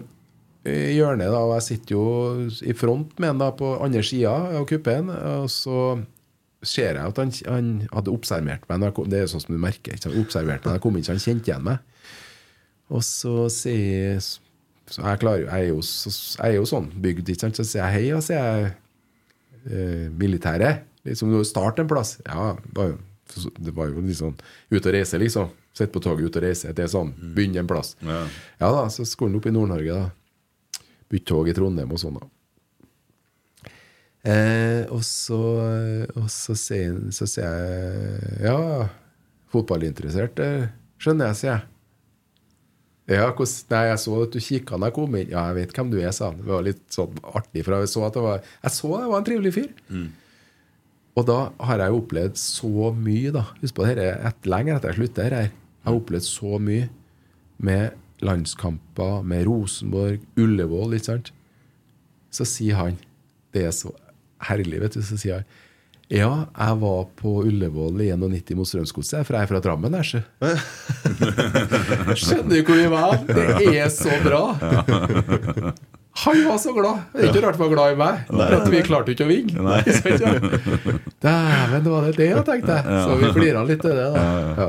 I 0.62 0.94
hjørnet, 0.94 1.26
da, 1.26 1.42
og 1.42 1.56
jeg 1.56 1.66
sitter 1.72 1.96
jo 1.96 2.06
i 2.62 2.74
front 2.78 3.18
med 3.18 3.32
han 3.32 3.42
da 3.42 3.50
på 3.58 3.74
andre 3.82 4.04
sida 4.06 4.34
av 4.60 4.66
kupeen. 4.70 5.10
Og 5.10 5.50
så 5.50 5.98
ser 6.62 7.00
jeg 7.00 7.02
at 7.02 7.18
han, 7.18 7.34
han 7.50 7.72
hadde 7.90 8.14
observert 8.14 8.68
meg. 8.70 8.86
Kom, 8.94 9.10
det 9.10 9.24
er 9.24 9.32
sånn 9.32 9.42
som 9.42 9.56
du 9.56 9.58
merker. 9.58 9.96
Ikke? 9.96 10.06
Han 10.12 10.22
Observert 10.22 10.62
meg, 10.62 10.76
han 10.76 10.84
kom 10.84 10.94
inn, 10.94 11.06
så 11.06 11.16
han 11.16 11.24
kjente 11.24 11.50
igjen 11.50 11.66
meg. 11.66 11.82
Og 12.92 13.02
så 13.06 13.48
sier 13.50 14.22
så 14.92 15.00
jeg, 15.06 15.20
klarer, 15.22 15.46
jeg, 15.46 15.66
er 15.66 15.70
jo, 15.70 15.80
jeg 15.80 16.50
er 16.50 16.58
jo 16.58 16.68
sånn 16.68 16.90
bygd, 17.00 17.30
ikke 17.32 17.46
sant? 17.46 17.58
så 17.58 17.64
sier 17.64 17.86
jeg 17.86 17.94
hei, 17.94 18.08
og 18.16 18.24
sier 18.26 18.42
jeg 18.42 18.72
eh, 19.64 20.06
militæret. 20.20 20.84
Liksom 21.06 21.32
start 21.48 21.80
en 21.82 21.88
plass. 21.90 22.18
Ja, 22.26 22.52
det 22.60 22.76
var 22.76 22.90
jo, 22.92 22.98
det 23.56 23.74
var 23.74 23.88
jo 23.88 24.04
litt 24.04 24.20
sånn 24.20 24.36
ut 24.36 24.82
og 24.84 24.92
reise, 24.94 25.20
liksom. 25.22 25.48
Sitte 25.72 25.94
på 25.94 26.02
toget 26.04 26.28
ut 26.28 26.36
og 26.36 26.44
reise. 26.44 26.74
Det 26.76 26.84
er 26.84 26.92
sånn. 26.92 27.14
Begynne 27.32 27.62
en 27.62 27.70
plass. 27.70 27.94
Ja. 28.04 28.20
Ja 28.60 28.70
da, 28.76 28.84
så 28.92 29.06
skulle 29.08 29.32
han 29.32 29.40
opp 29.40 29.48
i 29.48 29.54
Nord-Norge, 29.56 29.96
da. 30.04 30.84
Bytte 31.12 31.28
tog 31.32 31.48
i 31.48 31.56
Trondheim 31.56 31.96
og 31.96 32.00
sånn, 32.02 32.20
da. 32.20 32.28
Eh, 34.22 34.84
og 34.92 35.00
så, 35.02 35.40
og 36.14 36.28
så 36.30 36.54
sier 36.54 36.94
så 37.10 37.26
sier 37.26 37.56
jeg 37.58 38.44
Ja, 38.46 38.84
fotballinteressert, 39.50 40.38
skjønner 41.02 41.32
jeg, 41.32 41.40
sier 41.40 41.54
jeg. 41.56 41.71
Ja, 43.10 43.26
hos, 43.34 43.52
nei, 43.72 43.86
jeg 43.88 43.98
så 43.98 44.16
at 44.22 44.34
du 44.34 44.38
kikka 44.38 44.78
da 44.78 44.88
jeg 44.88 44.94
kom 44.94 45.14
inn. 45.18 45.30
Ja, 45.32 45.48
jeg 45.50 45.58
vet 45.58 45.72
hvem 45.76 45.88
du 45.90 45.98
er, 45.98 46.12
sa 46.14 46.30
han. 46.30 46.38
Det 46.38 46.52
var 46.52 46.66
litt 46.66 46.82
sånn 46.94 47.16
artig, 47.34 47.64
for 47.66 47.74
jeg 47.74 47.90
så 47.90 48.04
at 48.06 48.18
det 48.18 48.22
var, 48.22 48.44
jeg 48.62 48.76
så 48.76 48.90
det 48.94 49.08
var 49.10 49.16
en 49.18 49.26
trivelig 49.26 49.54
fyr. 49.56 49.72
Og 51.18 51.26
da 51.28 51.38
har 51.68 51.82
jeg 51.82 51.92
jo 51.92 51.98
opplevd 52.00 52.38
så 52.40 52.92
mye, 52.96 53.32
da. 53.34 53.42
Husk 53.60 53.76
på 53.76 53.84
det, 53.84 53.96
her, 53.98 54.28
et, 54.30 54.46
lenge 54.48 54.76
etter 54.76 54.92
jeg 54.92 55.00
slutta 55.00 55.26
her. 55.26 55.36
Jeg 55.42 55.52
har 55.88 55.98
opplevd 55.98 56.28
så 56.28 56.60
mye 56.62 56.86
med 57.62 57.98
landskamper, 58.22 59.26
med 59.26 59.48
Rosenborg, 59.50 60.22
Ullevål, 60.38 60.96
ikke 60.96 61.10
sant. 61.10 61.32
Så 62.32 62.46
sier 62.48 62.78
han 62.78 62.94
Det 63.52 63.66
er 63.66 63.74
så 63.76 63.90
herlig, 64.46 64.78
vet 64.80 64.94
du. 64.94 65.02
Så 65.04 65.18
sier 65.20 65.42
han 65.42 65.50
ja, 66.12 66.32
jeg 66.52 66.76
var 66.82 67.06
på 67.16 67.30
Ullevål 67.46 68.02
i 68.04 68.10
91 68.12 68.56
mot 68.58 68.68
Strømsgodset, 68.68 69.24
for 69.24 69.32
jeg 69.38 69.46
er 69.46 69.50
fra 69.50 69.60
Drammen. 69.64 69.94
Skjønner 72.20 72.52
du 72.52 72.60
hvor 72.68 72.76
vi 72.76 72.88
var? 72.92 73.16
Det 73.30 73.72
er 73.72 73.88
så 73.92 74.12
bra! 74.24 74.42
Han 76.22 76.44
var 76.44 76.58
så 76.60 76.72
glad! 76.76 76.98
Det 77.14 77.22
er 77.24 77.30
ikke 77.30 77.40
rart 77.46 77.56
han 77.56 77.64
var 77.64 77.72
glad 77.72 77.94
i 77.94 77.96
meg. 78.02 78.14
For 78.28 78.56
at 78.58 78.68
vi 78.68 78.82
klarte 78.84 79.14
ikke 79.14 79.24
å 79.24 79.30
vinne. 79.32 79.80
Dæven, 81.24 81.88
var 81.88 82.08
det 82.10 82.14
det 82.20 82.28
jeg 82.28 82.44
tenkte? 82.50 82.76
Så 82.84 83.16
vi 83.16 83.32
flira 83.32 83.64
litt 83.64 83.80
til 83.80 83.96
det, 83.96 84.08
da. 84.12 84.24
Ja. 84.60 84.68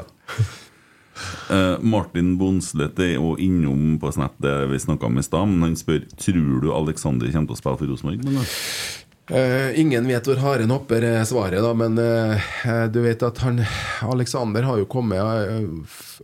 Uh, 1.52 1.76
Martin 1.84 2.38
Bonsleth 2.40 3.04
er 3.04 3.18
jo 3.18 3.36
innom 3.38 4.00
på 4.02 4.10
Snap 4.16 4.34
det 4.42 4.54
vi 4.72 4.80
snakka 4.82 5.06
om 5.06 5.20
i 5.20 5.24
stad, 5.26 5.52
men 5.52 5.68
han 5.68 5.76
spør 5.78 6.00
Tror 6.18 6.64
du 6.64 6.72
Alexander 6.74 7.30
kommer 7.30 7.52
til 7.52 7.58
å 7.58 7.60
spille 7.60 7.82
for 7.82 7.92
Rosenborg. 7.92 8.24
Eh, 9.32 9.80
ingen 9.80 10.08
vet 10.08 10.26
hvor 10.28 10.40
haren 10.44 10.72
hopper, 10.74 11.06
er 11.08 11.22
svaret, 11.24 11.62
da, 11.64 11.70
men 11.80 11.96
uh, 11.96 12.88
du 12.92 12.98
vet 13.06 13.22
at 13.24 13.38
han 13.40 13.62
Alexander 14.04 14.66
har 14.68 14.82
jo 14.82 14.88
kommet 14.92 15.16
Jeg, 15.16 15.62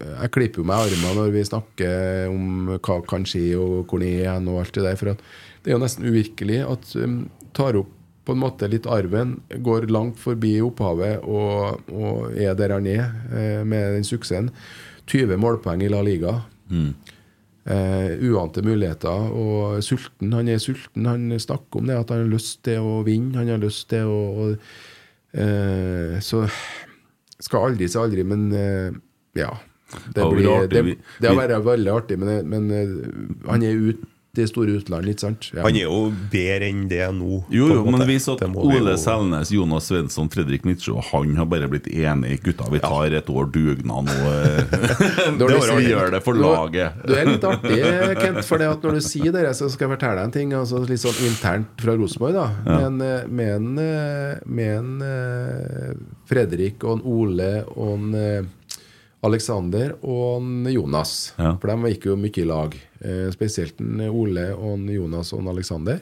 jeg 0.04 0.32
klipper 0.36 0.60
jo 0.60 0.66
meg 0.68 0.82
i 0.82 0.90
armen 0.98 1.16
når 1.16 1.32
vi 1.32 1.46
snakker 1.48 2.28
om 2.28 2.74
hva 2.76 2.98
kan 3.08 3.24
skje, 3.24 3.54
og 3.56 3.88
hvor 3.88 4.04
han 4.04 4.50
er 4.50 4.52
og 4.52 4.60
alt 4.66 4.76
det 4.76 4.84
der. 4.84 5.00
For 5.00 5.14
det 5.14 5.72
er 5.72 5.78
jo 5.78 5.84
nesten 5.86 6.10
uvirkelig 6.12 6.60
at 6.68 6.92
um, 7.00 7.22
tar 7.56 7.80
opp 7.80 7.96
på 8.28 8.36
en 8.36 8.44
måte 8.44 8.68
litt 8.70 8.86
arven, 8.86 9.38
går 9.64 9.88
langt 9.90 10.20
forbi 10.22 10.58
opphavet 10.62 11.24
og, 11.24 11.80
og 11.90 12.36
er 12.36 12.52
der 12.60 12.76
han 12.76 12.90
er 12.92 13.08
uh, 13.32 13.64
med 13.64 13.96
den 13.96 14.08
suksessen. 14.08 14.52
20 15.10 15.40
målpoeng 15.40 15.88
i 15.88 15.90
La 15.90 16.04
Liga. 16.06 16.42
Eh, 17.70 18.16
uante 18.26 18.64
muligheter 18.66 19.30
og 19.30 19.84
sulten. 19.86 20.32
Han 20.34 20.48
er 20.50 20.62
sulten. 20.62 21.06
Han 21.06 21.30
snakker 21.38 21.82
om 21.82 21.90
det 21.90 22.00
at 22.00 22.10
han 22.10 22.24
har 22.24 22.32
lyst 22.32 22.64
til 22.66 22.82
å 22.82 23.04
vinne. 23.06 23.38
Han 23.38 23.52
har 23.54 23.62
lyst 23.62 23.86
til 23.92 24.10
å, 24.10 24.22
å 24.34 24.48
eh, 25.38 26.18
Så 26.26 26.48
skal 27.40 27.70
aldri 27.70 27.88
si 27.88 28.00
aldri, 28.02 28.26
men 28.26 28.50
eh, 28.58 28.90
ja. 29.38 29.52
Det, 29.90 30.22
blir 30.22 30.68
det, 30.70 30.82
det 31.18 31.30
har 31.30 31.38
vært 31.38 31.66
veldig 31.66 31.94
artig, 31.94 32.18
men, 32.22 32.50
men 32.50 32.68
eh, 32.74 32.92
han 33.50 33.64
er 33.66 33.80
ute 33.90 34.09
i 34.38 34.46
store 34.48 34.76
utland, 34.78 35.08
ikke 35.10 35.24
sant? 35.26 35.48
Ja. 35.56 35.64
Han 35.66 35.76
er 35.76 35.88
jo 35.88 36.12
bedre 36.32 36.68
enn 36.70 36.84
det 36.88 37.02
nå. 37.18 37.40
jo, 37.50 37.66
jo, 37.74 37.82
men 37.90 38.04
vi 38.08 38.20
så 38.22 38.36
at 38.38 38.44
Det 38.44 38.50
Ole 38.62 38.94
jo- 38.94 39.00
Selnes, 39.02 39.50
Jonas 39.52 39.88
Svensson, 39.90 40.30
Fredrik 40.30 40.64
Midtsjø 40.68 41.00
Han 41.12 41.34
har 41.36 41.48
bare 41.50 41.68
blitt 41.72 41.88
enige. 41.90 42.38
Gutta, 42.46 42.70
vi 42.72 42.80
tar 42.84 43.16
et 43.18 43.30
år 43.30 43.50
dugnad 43.52 44.06
nå. 44.06 44.34
det 45.40 45.50
Hvis 45.50 45.72
vi 45.80 45.90
gjør 45.90 46.14
det 46.14 46.22
for 46.24 46.38
laget. 46.38 47.02
Du 47.06 47.16
er 47.18 47.26
litt 47.32 47.44
artig, 47.50 47.80
Kent, 48.22 48.44
for 48.46 48.62
det 48.62 48.70
at 48.70 48.86
når 48.86 49.00
du 49.00 49.02
sier 49.10 49.34
det, 49.34 49.48
så 49.58 49.70
skal 49.72 49.88
jeg 49.90 49.96
fortelle 49.98 50.20
deg 50.22 50.30
en 50.30 50.36
ting. 50.38 50.54
Altså 50.54 50.84
litt 50.86 51.02
sånn 51.02 51.20
internt 51.26 51.82
fra 51.82 51.98
Rosenborg. 51.98 52.38
da 52.38 52.48
Ja. 52.70 52.78
Men 52.86 53.02
eh, 53.02 53.28
med 53.28 53.50
en, 53.56 53.68
eh, 53.82 54.40
med 54.46 54.78
en 54.78 55.02
eh, 55.02 55.94
Fredrik 56.30 56.84
og 56.86 57.00
en 57.00 57.06
Ole 57.10 57.52
og 57.76 57.98
en 57.98 58.50
Alexander 59.26 59.96
og 60.08 60.70
Jonas. 60.72 61.34
Ja. 61.40 61.56
For 61.60 61.72
de 61.72 61.94
gikk 61.94 62.08
jo 62.10 62.20
mye 62.20 62.40
i 62.40 62.48
lag. 62.48 62.76
Eh, 63.04 63.28
spesielt 63.36 63.82
Ole 64.08 64.50
og 64.56 64.86
Jonas 64.94 65.34
og 65.36 65.50
Alexander. 65.52 66.00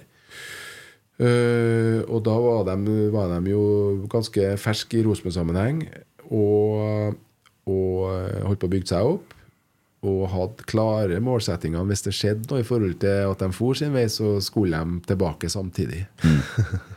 Eh, 1.17 2.03
og 2.05 2.21
da 2.27 2.35
var 2.37 2.67
de, 2.69 2.97
var 3.13 3.33
de 3.33 3.55
jo 3.55 3.63
ganske 4.11 4.51
ferske 4.61 4.99
i 4.99 5.07
Rosenborg-sammenheng. 5.07 5.87
Og, 6.29 7.17
og 7.65 8.05
eh, 8.11 8.45
holdt 8.45 8.61
på 8.61 8.69
å 8.69 8.75
bygge 8.75 8.91
seg 8.93 9.15
opp. 9.15 9.33
Og 10.07 10.27
hadde 10.29 10.67
klare 10.69 11.17
målsettinger. 11.23 11.87
Hvis 11.89 12.05
det 12.05 12.13
skjedde 12.13 12.51
noe 12.51 12.61
i 12.61 12.67
forhold 12.67 12.99
til 13.01 13.31
at 13.31 13.41
de 13.41 13.49
for 13.55 13.77
sin 13.77 13.97
vei, 13.97 14.05
så 14.13 14.37
skulle 14.45 14.77
de 14.77 15.01
tilbake 15.09 15.49
samtidig. 15.49 16.05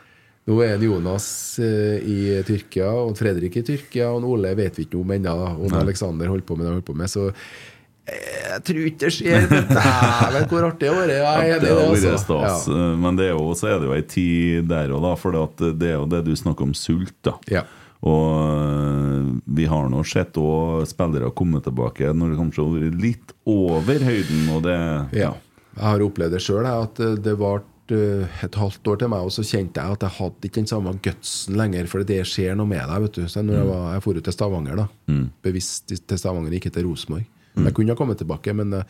Nå 0.50 0.56
er 0.66 0.76
det 0.82 0.88
Jonas 0.90 1.26
eh, 1.62 2.00
i 2.02 2.18
Tyrkia, 2.48 2.88
og 3.06 3.14
Fredrik 3.18 3.60
i 3.60 3.62
Tyrkia, 3.62 4.08
og 4.10 4.24
Ole 4.34 4.50
vet 4.58 4.78
vi 4.80 4.88
ikke 4.88 4.98
om 4.98 5.12
ennå. 5.14 5.34
Om 5.54 5.68
Nei. 5.70 5.82
Alexander 5.84 6.26
holder 6.32 6.46
på 6.48 6.56
med 6.58 6.64
det 6.66 6.70
han 6.72 6.78
holder 6.80 6.88
på 6.90 6.96
med. 6.98 7.12
Så 7.12 7.26
eh, 7.30 8.38
jeg 8.50 8.62
tror 8.66 8.80
ikke 8.90 9.02
det 9.04 9.12
skjer. 9.14 9.46
Dæven, 9.70 10.48
hvor 10.50 10.66
artig 10.66 10.82
det 10.82 10.90
har 10.90 10.98
vært! 10.98 11.12
Jeg 11.14 11.20
er 11.20 11.28
Ja, 11.28 11.36
enig 11.54 11.60
det 11.62 11.70
i 11.70 11.76
det, 11.76 11.84
altså. 11.86 12.16
stas. 12.24 12.66
Ja. 12.66 12.78
Eh, 12.80 12.96
Men 13.04 13.20
det 13.20 13.28
er 13.28 13.34
jo, 13.36 13.44
så 13.60 13.70
er 13.70 13.78
det 13.78 13.90
jo 13.92 13.94
ei 13.98 14.06
tid 14.16 14.70
der 14.72 14.96
òg. 14.96 15.06
For 15.22 15.38
det 15.60 15.92
er 15.92 15.96
jo 16.00 16.08
det 16.16 16.24
du 16.26 16.32
snakker 16.36 16.66
om 16.66 16.74
sult, 16.74 17.14
da. 17.26 17.36
Ja. 17.52 17.62
Og 18.00 18.30
øh, 18.48 19.26
vi 19.44 19.66
har 19.68 19.90
nå 19.92 20.00
sett 20.08 20.38
òg 20.40 20.86
spillere 20.88 21.28
komme 21.36 21.60
tilbake 21.62 22.10
når 22.16 22.32
det 22.32 22.38
kanskje 22.40 22.64
har 22.64 22.78
vært 22.78 23.00
litt 23.02 23.34
over 23.46 24.06
høyden, 24.08 24.46
og 24.56 24.62
det 24.66 24.78
Ja. 25.20 25.34
Jeg 25.76 25.86
har 25.86 26.02
opplevd 26.02 26.32
det 26.34 26.40
sjøl, 26.42 26.66
at 26.66 26.98
eh, 27.00 27.12
det 27.22 27.36
varte 27.38 27.68
eh, 27.68 27.79
et 27.92 28.54
halvt 28.54 28.88
år 28.92 28.98
til 29.02 29.08
meg, 29.12 29.26
og 29.26 29.32
så 29.34 29.42
kjente 29.46 29.80
jeg 29.82 29.96
at 29.96 30.04
jeg 30.06 30.14
hadde 30.18 30.46
ikke 30.48 30.60
den 30.60 30.66
samme 30.70 30.92
gutsen 31.02 31.56
lenger, 31.58 31.86
for 31.90 32.04
det 32.06 32.20
skjer 32.28 32.54
noe 32.58 32.66
med 32.70 32.82
deg. 32.86 33.02
vet 33.02 33.12
du 33.18 33.28
Så 33.28 33.42
når 33.42 33.54
jeg, 33.60 33.66
var, 33.66 33.92
jeg 33.94 34.02
for 34.02 34.20
til 34.20 34.32
Stavanger, 34.32 34.76
da 34.76 34.86
Mm. 35.08 35.30
bevisst 35.42 35.86
til 36.06 36.18
Stavanger, 36.18 36.52
ikke 36.52 36.70
til 36.72 36.86
Rosenborg. 36.86 37.26
Jeg 37.56 37.74
kunne 37.74 37.90
ha 37.90 37.96
kommet 37.98 38.16
tilbake, 38.18 38.54
men 38.54 38.72
eh, 38.72 38.82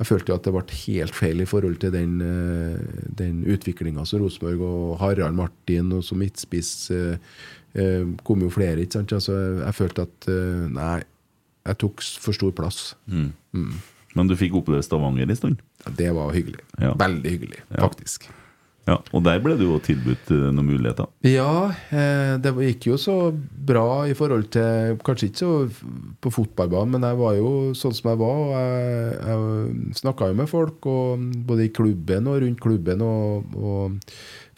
jeg 0.00 0.06
følte 0.06 0.34
at 0.34 0.42
det 0.44 0.52
ble 0.52 0.64
helt 0.86 1.14
feil 1.14 1.40
i 1.40 1.46
forhold 1.46 1.78
til 1.80 1.92
den, 1.94 2.20
eh, 2.20 3.06
den 3.16 3.44
utviklinga 3.46 4.04
som 4.04 4.20
Rosenborg 4.20 4.60
og 4.60 4.98
Harald 4.98 5.34
Martin 5.38 5.92
og 5.92 6.02
som 6.04 6.18
midtspiss 6.18 6.90
eh, 6.90 7.16
kom 8.26 8.42
jo 8.42 8.50
flere, 8.50 8.82
ikke 8.82 8.98
sant. 8.98 9.12
Altså, 9.12 9.62
jeg 9.64 9.74
følte 9.78 10.02
at 10.02 10.28
nei, 10.74 11.02
jeg 11.66 11.78
tok 11.78 12.02
for 12.18 12.32
stor 12.34 12.50
plass. 12.52 12.94
Mm. 13.06 13.32
Mm. 13.54 13.72
Men 14.16 14.26
du 14.26 14.34
fikk 14.34 14.56
oppleve 14.58 14.82
Stavanger 14.82 15.30
en 15.30 15.36
stund? 15.38 15.60
Det 15.96 16.10
var 16.12 16.32
hyggelig. 16.34 16.64
Ja. 16.82 16.94
Veldig 16.98 17.30
hyggelig, 17.30 17.60
faktisk. 17.78 18.26
Ja, 18.26 18.34
Og 19.12 19.24
der 19.26 19.40
ble 19.42 19.56
det 19.58 19.66
jo 19.66 19.78
tilbudt 19.84 20.32
øh, 20.34 20.48
noen 20.50 20.68
muligheter. 20.72 21.08
Ja, 21.26 21.70
eh, 21.92 22.34
det 22.42 22.54
gikk 22.56 22.90
jo 22.90 22.98
så 23.00 23.16
bra 23.70 24.04
i 24.10 24.16
forhold 24.18 24.48
til 24.54 24.98
Kanskje 25.06 25.30
ikke 25.30 25.42
så 25.42 25.52
på 26.20 26.32
fotballbanen, 26.34 26.96
men 26.96 27.08
jeg 27.08 27.20
var 27.20 27.38
jo 27.38 27.54
sånn 27.78 27.96
som 27.96 28.12
jeg 28.12 28.20
var. 28.22 28.42
og 28.42 28.52
Jeg, 28.56 29.16
jeg 29.30 29.96
snakka 30.02 30.30
jo 30.30 30.38
med 30.42 30.50
folk, 30.50 30.90
og 30.90 31.26
både 31.48 31.66
i 31.66 31.74
klubben 31.74 32.30
og 32.30 32.40
rundt 32.44 32.62
klubben, 32.62 33.04
og, 33.06 33.56
og 33.56 34.00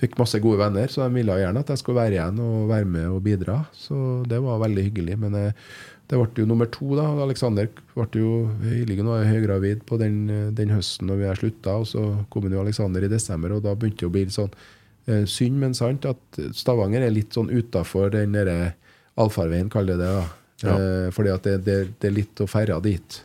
fikk 0.03 0.19
masse 0.19 0.41
gode 0.43 0.61
venner. 0.63 0.91
Så 0.91 1.05
de 1.05 1.21
ville 1.21 1.39
gjerne 1.39 1.63
at 1.63 1.73
jeg 1.73 1.81
skulle 1.81 2.01
være 2.01 2.19
igjen 2.19 2.43
og 2.43 2.71
være 2.73 2.89
med 2.97 3.09
og 3.11 3.23
bidra. 3.25 3.63
Så 3.77 3.97
det 4.29 4.41
var 4.43 4.63
veldig 4.65 4.87
hyggelig. 4.89 5.19
Men 5.23 5.39
eh, 5.39 5.67
det 6.11 6.19
ble 6.19 6.43
jo 6.43 6.47
nummer 6.51 6.67
to. 6.69 6.91
da 6.99 7.07
Alexander 7.25 7.69
ble 7.95 8.07
jo 8.21 8.33
hyggelig 8.67 9.05
nå 9.07 9.15
er 9.17 9.31
høygravid 9.31 9.85
på 9.89 9.97
den, 10.01 10.19
eh, 10.31 10.51
den 10.53 10.69
høsten 10.75 11.09
når 11.09 11.17
vi 11.23 11.29
har 11.31 11.41
slutta. 11.41 11.79
Og 11.81 11.87
så 11.89 12.05
kom 12.31 12.51
jo 12.51 12.61
Alexander 12.61 13.05
i 13.07 13.09
desember, 13.09 13.53
og 13.57 13.63
da 13.65 13.75
begynte 13.75 14.05
det 14.05 14.11
å 14.11 14.13
bli 14.13 14.25
litt 14.27 14.37
sånn 14.37 14.53
eh, 15.09 15.25
synd, 15.25 15.59
men 15.63 15.75
sant, 15.75 16.05
at 16.07 16.41
Stavanger 16.55 17.03
er 17.07 17.11
litt 17.15 17.33
sånn 17.33 17.49
utafor 17.51 18.11
den 18.13 18.33
derre 18.37 18.75
allfarveien, 19.17 19.71
kaller 19.73 19.97
det 19.97 20.07
det. 20.07 20.29
Ja. 20.63 20.77
eh, 20.77 21.11
Fordi 21.11 21.33
at 21.35 21.43
det, 21.49 21.57
det, 21.65 21.79
det 22.01 22.11
er 22.11 22.17
litt 22.21 22.41
å 22.45 22.47
ferde 22.51 22.77
dit. 22.85 23.23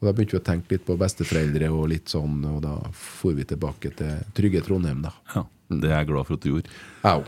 Og 0.00 0.06
Da 0.08 0.12
begynte 0.16 0.38
vi 0.38 0.40
å 0.40 0.46
tenke 0.46 0.72
litt 0.76 0.86
på 0.86 0.96
besteforeldre 0.96 1.68
og 1.74 1.90
litt 1.92 2.08
sånn, 2.08 2.38
og 2.48 2.62
da 2.64 2.76
for 2.96 3.36
vi 3.36 3.44
tilbake 3.44 3.90
til 3.98 4.22
trygge 4.36 4.62
Trondheim, 4.64 5.02
da. 5.04 5.12
Ja, 5.34 5.42
Det 5.68 5.90
er 5.90 5.98
jeg 6.00 6.08
glad 6.08 6.26
for 6.26 6.38
at 6.38 6.46
du 6.46 6.48
gjorde. 6.54 6.72
Au. 7.04 7.20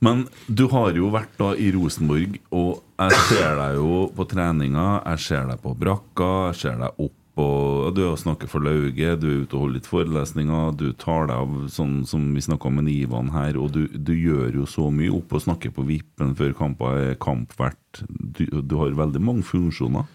Men 0.00 0.24
du 0.48 0.64
har 0.72 0.96
jo 0.96 1.10
vært 1.12 1.34
da 1.36 1.52
i 1.60 1.68
Rosenborg, 1.74 2.38
og 2.56 2.80
jeg 3.00 3.22
ser 3.28 3.56
deg 3.58 3.76
jo 3.76 4.06
på 4.16 4.24
treninga. 4.28 5.02
Jeg 5.12 5.24
ser 5.26 5.48
deg 5.50 5.60
på 5.60 5.74
brakka, 5.76 6.30
jeg 6.50 6.60
ser 6.62 6.78
deg 6.80 7.02
opp 7.04 7.16
og 7.40 7.94
Du 7.94 8.02
er 8.02 8.10
og 8.12 8.18
snakker 8.20 8.50
for 8.50 8.64
lauget, 8.64 9.20
du 9.22 9.28
er 9.28 9.42
ute 9.44 9.56
og 9.56 9.64
holder 9.64 9.76
litt 9.78 9.88
forelesninger, 9.88 10.72
du 10.76 10.90
tar 10.98 11.28
deg 11.30 11.36
av 11.36 11.68
sånn 11.72 12.00
som 12.08 12.26
vi 12.34 12.42
snakka 12.44 12.72
med 12.74 12.90
Ivan 12.92 13.30
her, 13.34 13.58
og 13.60 13.72
du, 13.76 13.86
du 13.88 14.12
gjør 14.12 14.60
jo 14.60 14.66
så 14.68 14.88
mye 14.94 15.12
opp 15.14 15.32
og 15.36 15.44
snakker 15.46 15.72
på 15.74 15.86
vippen 15.88 16.34
før 16.38 16.54
kamper 16.58 16.98
er 17.00 17.20
kampvert. 17.22 18.02
Du, 18.08 18.44
du 18.60 18.74
har 18.80 18.98
veldig 18.98 19.22
mange 19.24 19.46
funksjoner. 19.46 20.08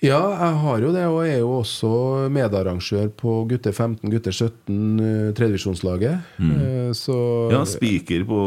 Ja, 0.00 0.16
jeg 0.32 0.54
har 0.62 0.78
jo 0.80 0.90
det, 0.94 1.02
og 1.12 1.18
er 1.28 1.42
jo 1.42 1.48
også 1.58 1.88
medarrangør 2.32 3.10
på 3.20 3.34
gutter 3.50 3.74
15, 3.74 4.08
gutter 4.08 4.32
17, 4.32 4.76
eh, 5.04 5.32
tredjevisjonslaget. 5.36 6.22
Mm. 6.40 6.52
Eh, 6.56 6.92
Så 6.96 7.14
Ja, 7.52 7.60
spiker 7.68 8.24
på, 8.24 8.38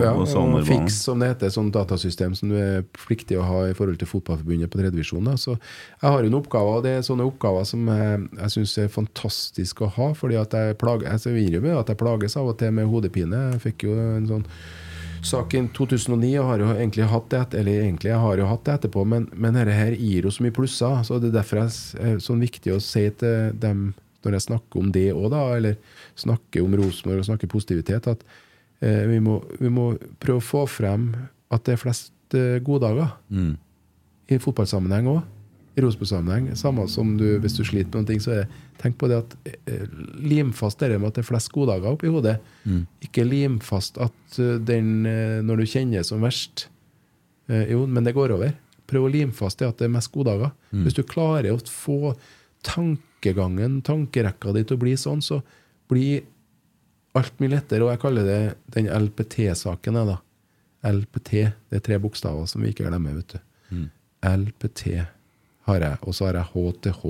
Ja, 0.00 0.14
på 0.14 0.22
og 0.22 0.28
Sanderbanen. 0.28 0.64
Fix, 0.64 1.02
som 1.04 1.18
det 1.18 1.28
heter, 1.34 1.50
sånn 1.50 1.72
datasystem 1.72 2.36
som 2.36 2.48
du 2.48 2.54
er 2.56 2.84
pliktig 2.94 3.36
å 3.36 3.42
ha 3.44 3.64
i 3.68 3.74
forhold 3.74 3.98
til 3.98 4.06
fotballforbundet 4.08 4.70
på 4.70 4.78
tredjevisjon. 4.78 5.26
Så 5.36 5.58
jeg 5.58 6.10
har 6.10 6.22
jo 6.22 6.30
noen 6.30 6.40
oppgaver, 6.44 6.76
og 6.78 6.82
det 6.84 6.92
er 6.96 7.02
sånne 7.02 7.26
oppgaver 7.26 7.66
som 7.66 7.84
jeg, 7.86 8.28
jeg 8.38 8.50
syns 8.54 8.78
er 8.78 8.88
fantastisk 8.88 9.82
å 9.82 9.90
ha. 9.90 10.12
fordi 10.14 10.36
at 10.40 10.52
jeg 10.52 10.78
plager, 10.78 11.10
jeg 11.10 11.34
vil 11.34 11.50
innrømme 11.50 11.80
at 11.80 11.88
jeg 11.88 11.98
plages 11.98 12.36
av 12.36 12.46
og 12.46 12.56
til 12.58 12.70
med 12.70 12.86
hodepine. 12.86 13.50
Jeg 13.52 13.60
fikk 13.60 13.82
jo 13.90 13.98
en 13.98 14.26
sånn 14.30 14.46
sak 15.26 15.54
i 15.54 15.60
2009 15.76 16.30
og 16.40 16.46
har 16.48 16.58
jo 16.62 16.68
egentlig 16.74 17.06
hatt 17.10 17.28
det 17.30 17.40
et- 17.40 17.54
eller 17.60 17.80
egentlig 17.82 18.10
jeg 18.10 18.18
har 18.20 18.36
jo 18.38 18.46
hatt 18.46 18.64
det 18.64 18.74
etterpå, 18.80 19.06
men, 19.06 19.28
men 19.34 19.54
dette 19.54 19.72
her 19.74 19.92
gir 19.92 20.22
jo 20.22 20.30
så 20.30 20.42
mye 20.42 20.52
plusser. 20.56 21.02
så 21.04 21.20
Det 21.20 21.28
er 21.28 21.38
derfor 21.42 21.56
det 21.60 22.04
er 22.06 22.16
sånn 22.18 22.40
viktig 22.40 22.72
å 22.74 22.80
si 22.80 23.08
til 23.10 23.52
dem 23.58 23.94
når 24.24 24.32
jeg 24.32 24.40
snakker 24.48 24.80
om 24.80 24.90
det 24.92 25.12
òg, 25.14 25.32
eller 25.56 25.76
snakker 26.16 26.62
om 26.64 26.74
Rosenborg 26.76 27.18
og 27.22 27.24
snakker 27.24 27.48
positivitet, 27.48 28.06
at 28.06 28.22
eh, 28.82 29.06
vi, 29.08 29.18
må, 29.18 29.42
vi 29.58 29.68
må 29.72 29.94
prøve 30.20 30.40
å 30.42 30.44
få 30.44 30.66
frem 30.68 31.14
at 31.50 31.64
det 31.64 31.72
er 31.72 31.80
flest 31.80 32.12
eh, 32.34 32.58
gode 32.60 32.82
dager. 32.84 33.14
Mm. 33.30 33.56
I 34.30 34.38
fotballsammenheng 34.38 35.08
òg. 35.08 35.22
I 35.80 35.84
Rosenborg-sammenheng. 35.84 36.50
Samme 36.58 36.86
som 36.92 37.14
du, 37.18 37.26
hvis 37.42 37.56
du 37.56 37.64
sliter 37.64 37.88
med 37.90 38.02
noen 38.02 38.10
ting, 38.12 38.20
så 38.22 38.34
er 38.34 38.44
det 38.44 38.66
Tenk 38.80 38.96
på 38.96 39.10
det 39.10 39.18
at 39.20 39.34
eh, 39.68 39.88
lim 40.24 40.54
fast 40.56 40.80
det 40.80 40.94
med 40.94 41.10
at 41.10 41.18
det 41.18 41.20
er 41.20 41.28
flest 41.28 41.50
gode 41.52 41.74
dager 41.74 41.92
oppi 41.92 42.08
hodet. 42.08 42.38
Mm. 42.64 42.86
Ikke 43.04 43.26
lim 43.26 43.58
fast 43.60 44.00
at 44.00 44.38
eh, 44.40 44.56
den 44.56 45.04
eh, 45.08 45.40
når 45.44 45.60
du 45.60 45.66
kjenner 45.68 46.06
som 46.06 46.24
verst 46.24 46.68
eh, 47.50 47.66
Jo, 47.74 47.82
men 47.84 48.06
det 48.08 48.16
går 48.16 48.32
over. 48.38 48.54
Prøv 48.88 49.04
å 49.06 49.12
lime 49.12 49.36
fast 49.36 49.60
det 49.60 49.68
at 49.68 49.82
det 49.82 49.90
er 49.90 49.92
mest 49.98 50.12
gode 50.14 50.32
dager. 50.32 50.54
Mm. 50.72 50.86
Hvis 50.86 50.96
du 50.96 51.02
klarer 51.04 51.52
å 51.52 51.60
få 51.60 52.14
tankegangen, 52.64 53.82
tankerekka 53.84 54.56
di 54.56 54.64
til 54.64 54.80
å 54.80 54.84
bli 54.86 54.96
sånn, 54.96 55.20
så 55.20 55.42
blir 55.92 56.24
alt 57.18 57.36
mye 57.42 57.52
lettere, 57.58 57.84
og 57.84 57.92
jeg 57.92 58.00
kaller 58.00 58.26
det 58.26 58.40
den 58.72 58.88
LPT-saken. 58.88 60.00
da. 60.08 60.20
LPT, 60.88 61.30
det 61.68 61.80
er 61.80 61.84
tre 61.84 62.00
bokstaver 62.00 62.48
som 62.48 62.64
vi 62.64 62.72
ikke 62.72 62.88
glemmer, 62.88 63.20
vet 63.20 63.36
du. 63.36 63.40
Mm. 63.76 63.88
LPT 64.24 64.84
har 65.70 65.80
jeg, 65.86 65.98
og 66.02 66.14
så 66.16 66.28
har 66.28 66.40
jeg 66.40 66.50
HTH. 66.54 67.04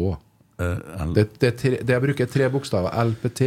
Uh, 0.61 0.79
L- 1.07 1.15
Det, 1.17 1.27
det, 1.41 1.55
tre, 1.61 1.77
det 1.81 1.95
jeg 1.97 2.05
bruker 2.05 2.29
tre 2.31 2.49
bokstaver. 2.53 2.93
LPT 3.11 3.43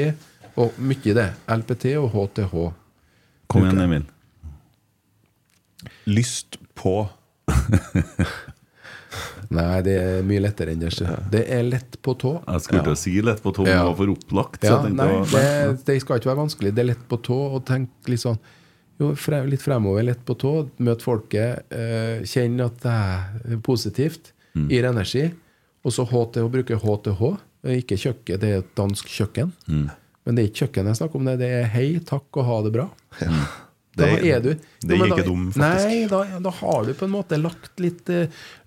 og 0.57 0.75
mye 0.81 1.09
i 1.09 1.13
det. 1.17 1.27
LPT 1.49 1.85
og 2.01 2.09
HTH. 2.13 2.55
Kom 3.53 3.65
igjen, 3.67 3.81
Emil. 3.85 4.05
Lyst 6.09 6.57
på 6.79 6.95
Nei, 9.53 9.81
det 9.85 9.93
er 10.01 10.23
mye 10.25 10.41
lettere 10.41 10.73
enn 10.73 10.81
det. 10.81 10.89
Det 11.29 11.43
er 11.53 11.61
lett 11.67 11.97
på 12.01 12.15
tå. 12.17 12.31
Jeg 12.47 12.63
skulle 12.65 12.81
til 12.87 12.95
å 12.95 12.97
si 12.97 13.11
lett 13.21 13.41
på 13.43 13.51
tå, 13.53 13.65
men 13.67 13.75
Ja. 13.75 13.83
var 13.85 13.95
for 13.99 14.09
opplagt. 14.15 14.61
så 14.65 14.71
Ja, 14.71 14.89
nei, 14.89 15.09
det, 15.29 15.85
det 15.85 15.97
skal 16.01 16.17
ikke 16.17 16.31
være 16.31 16.41
vanskelig. 16.41 16.71
Det 16.73 16.81
er 16.81 16.89
lett 16.89 17.03
på 17.11 17.19
tå 17.21 17.37
å 17.53 17.59
tenke 17.63 18.09
litt 18.09 18.23
sånn 18.23 18.39
jo, 19.01 19.11
fre, 19.17 19.43
litt 19.49 19.61
fremover, 19.61 20.03
lett 20.05 20.23
på 20.25 20.33
tå. 20.37 20.53
Møte 20.79 21.01
folket, 21.05 21.63
eh, 21.73 22.21
kjenne 22.29 22.65
at 22.69 22.81
det 22.81 22.95
er 23.53 23.61
positivt. 23.65 24.31
Mm. 24.55 24.69
Gir 24.69 24.87
energi. 24.89 25.25
Og 25.83 25.91
så 25.95 26.05
HTH, 26.07 26.45
bruker 26.53 26.79
HTH. 26.79 27.21
Ikke 27.73 27.97
kjøkken, 27.99 28.39
det 28.39 28.49
er 28.49 28.63
et 28.63 28.71
dansk 28.77 29.07
kjøkken. 29.11 29.51
Mm. 29.67 29.85
Men 30.23 30.35
det 30.35 30.43
er 30.43 30.49
ikke 30.49 30.65
kjøkken 30.65 30.89
jeg 30.91 30.99
snakker 31.01 31.19
om, 31.19 31.27
det, 31.27 31.37
det 31.41 31.51
er 31.59 31.69
hei, 31.73 31.87
takk 32.07 32.39
og 32.39 32.47
ha 32.47 32.61
det 32.65 32.73
bra. 32.75 32.89
Da 33.93 34.07
Det 34.09 34.25
er 34.25 34.39
du 34.41 34.47
det 34.81 34.97
gir 34.97 35.05
ikke 35.05 35.25
dum, 35.27 35.51
faktisk. 35.53 35.85
Nei, 35.85 36.05
da, 36.09 36.39
da 36.41 36.51
har 36.57 36.85
du 36.87 36.95
på 36.97 37.05
en 37.05 37.11
måte 37.13 37.37
lagt 37.37 37.77
litt 37.83 38.07
eh, 38.09 38.23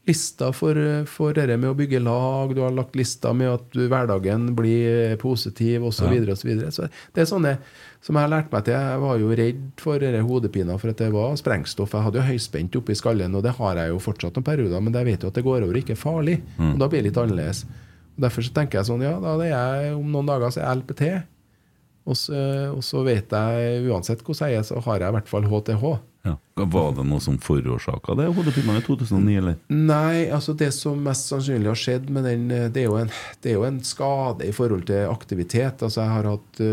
lister 0.06 0.52
for, 0.54 0.78
eh, 0.78 1.02
for 1.10 1.34
dette 1.34 1.56
med 1.58 1.72
å 1.72 1.74
bygge 1.74 1.98
lag. 1.98 2.52
Du 2.54 2.60
har 2.62 2.70
lagt 2.70 2.94
lister 2.94 3.34
med 3.34 3.50
at 3.50 3.64
du, 3.74 3.88
hverdagen 3.90 4.52
blir 4.54 5.10
eh, 5.10 5.16
positiv, 5.18 5.88
osv. 5.88 5.98
Så, 5.98 6.06
Ja. 6.06 6.12
videre, 6.14 6.36
og 6.36 6.38
så, 6.38 6.46
videre. 6.46 6.70
så 6.70 6.86
det 6.86 7.24
er 7.24 7.26
sånne 7.32 7.56
som 8.07 8.15
jeg 8.15 8.23
har 8.23 8.31
lært 8.31 8.53
meg 8.55 8.66
til. 8.69 8.77
Jeg 8.78 9.03
var 9.03 9.19
jo 9.19 9.37
redd 9.41 9.62
for 9.83 10.05
hodepina 10.28 10.77
for 10.78 10.93
at 10.93 11.01
det 11.03 11.09
var 11.15 11.35
sprengstoff. 11.41 11.95
Jeg 11.97 12.07
hadde 12.07 12.20
jo 12.20 12.28
høyspent 12.28 12.78
oppi 12.78 12.95
skallen, 12.95 13.35
og 13.35 13.43
det 13.43 13.57
har 13.59 13.81
jeg 13.81 13.91
jo 13.91 14.03
fortsatt 14.05 14.37
noen 14.39 14.47
perioder, 14.47 14.85
men 14.85 14.95
jeg 14.95 15.09
vet 15.09 15.27
jo 15.27 15.33
at 15.33 15.39
det 15.41 15.47
går 15.47 15.66
over, 15.66 15.81
ikke 15.81 15.97
er 15.97 15.99
farlig. 15.99 16.37
Mm. 16.55 16.77
Og 16.77 16.85
da 16.85 16.91
blir 16.93 17.03
det 17.03 17.11
litt 17.11 17.19
annerledes. 17.24 17.65
Og 18.15 18.28
Derfor 18.28 18.47
så 18.47 18.55
tenker 18.55 18.78
jeg 18.78 18.89
sånn, 18.93 19.03
ja, 19.03 19.16
da 19.23 19.35
er 19.43 19.51
jeg 19.51 19.97
om 19.99 20.12
noen 20.15 20.31
dager 20.31 20.55
så 20.55 20.62
er 20.62 20.69
jeg 20.69 20.85
LPT. 20.85 21.09
Og 22.07 22.15
så, 22.15 22.45
og 22.70 22.85
så 22.87 23.03
vet 23.03 23.35
jeg, 23.35 23.81
uansett 23.91 24.23
hvordan 24.23 24.53
jeg 24.53 24.61
er, 24.61 24.69
så 24.70 24.78
har 24.87 25.03
jeg 25.03 25.11
i 25.11 25.16
hvert 25.19 25.33
fall 25.33 25.51
HTH. 25.51 25.85
Ja. 26.27 26.39
Var 26.62 26.89
det 26.95 27.05
noe 27.11 27.23
som 27.23 27.37
forårsaka 27.43 28.15
det 28.19 28.31
hodepina 28.35 28.78
i 28.78 28.87
2009, 28.87 29.35
eller? 29.41 29.59
Nei, 29.74 30.28
altså 30.31 30.55
det 30.59 30.73
som 30.74 31.03
mest 31.03 31.27
sannsynlig 31.31 31.70
har 31.70 31.83
skjedd 31.83 32.09
med 32.15 32.27
den, 32.27 32.49
det 32.70 32.85
er 32.85 32.87
jo 32.87 32.97
en, 33.03 33.11
det 33.43 33.51
er 33.51 33.59
jo 33.59 33.66
en 33.66 33.83
skade 33.87 34.47
i 34.47 34.55
forhold 34.55 34.87
til 34.87 35.11
aktivitet. 35.11 35.83
Altså 35.83 36.05
jeg 36.05 36.15
har 36.15 36.31
hatt 36.37 36.66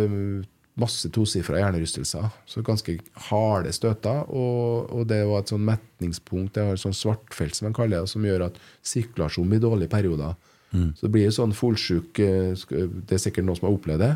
masse 0.79 1.09
tosifra 1.13 1.59
hjernerystelser, 1.61 2.31
så 2.49 2.63
ganske 2.65 2.95
harde 3.29 3.71
støter. 3.75 4.23
Og, 4.33 4.89
og 4.89 5.03
det 5.07 5.19
var 5.29 5.43
et 5.43 5.51
sånn 5.53 5.65
metningspunkt, 5.67 6.55
det 6.55 6.63
har 6.65 6.73
et 6.73 6.81
sånn 6.81 6.95
svartfelt 6.97 7.53
som 7.55 7.67
man 7.69 7.75
kaller 7.77 8.01
det, 8.01 8.09
som 8.09 8.25
gjør 8.25 8.47
at 8.47 8.57
sirkulasjonen 8.81 9.51
blir 9.53 9.61
dårlig 9.61 9.85
i 9.89 9.93
perioder. 9.93 10.33
Mm. 10.73 10.87
Så 10.97 11.05
det 11.05 11.11
blir 11.13 11.27
jo 11.27 11.35
sånn 11.35 11.51
fullsjuk 11.53 12.17
eh, 12.25 12.55
Det 12.57 13.13
er 13.13 13.21
sikkert 13.21 13.45
noen 13.45 13.59
som 13.59 13.67
har 13.69 13.75
opplevd 13.77 14.01
det. 14.01 14.13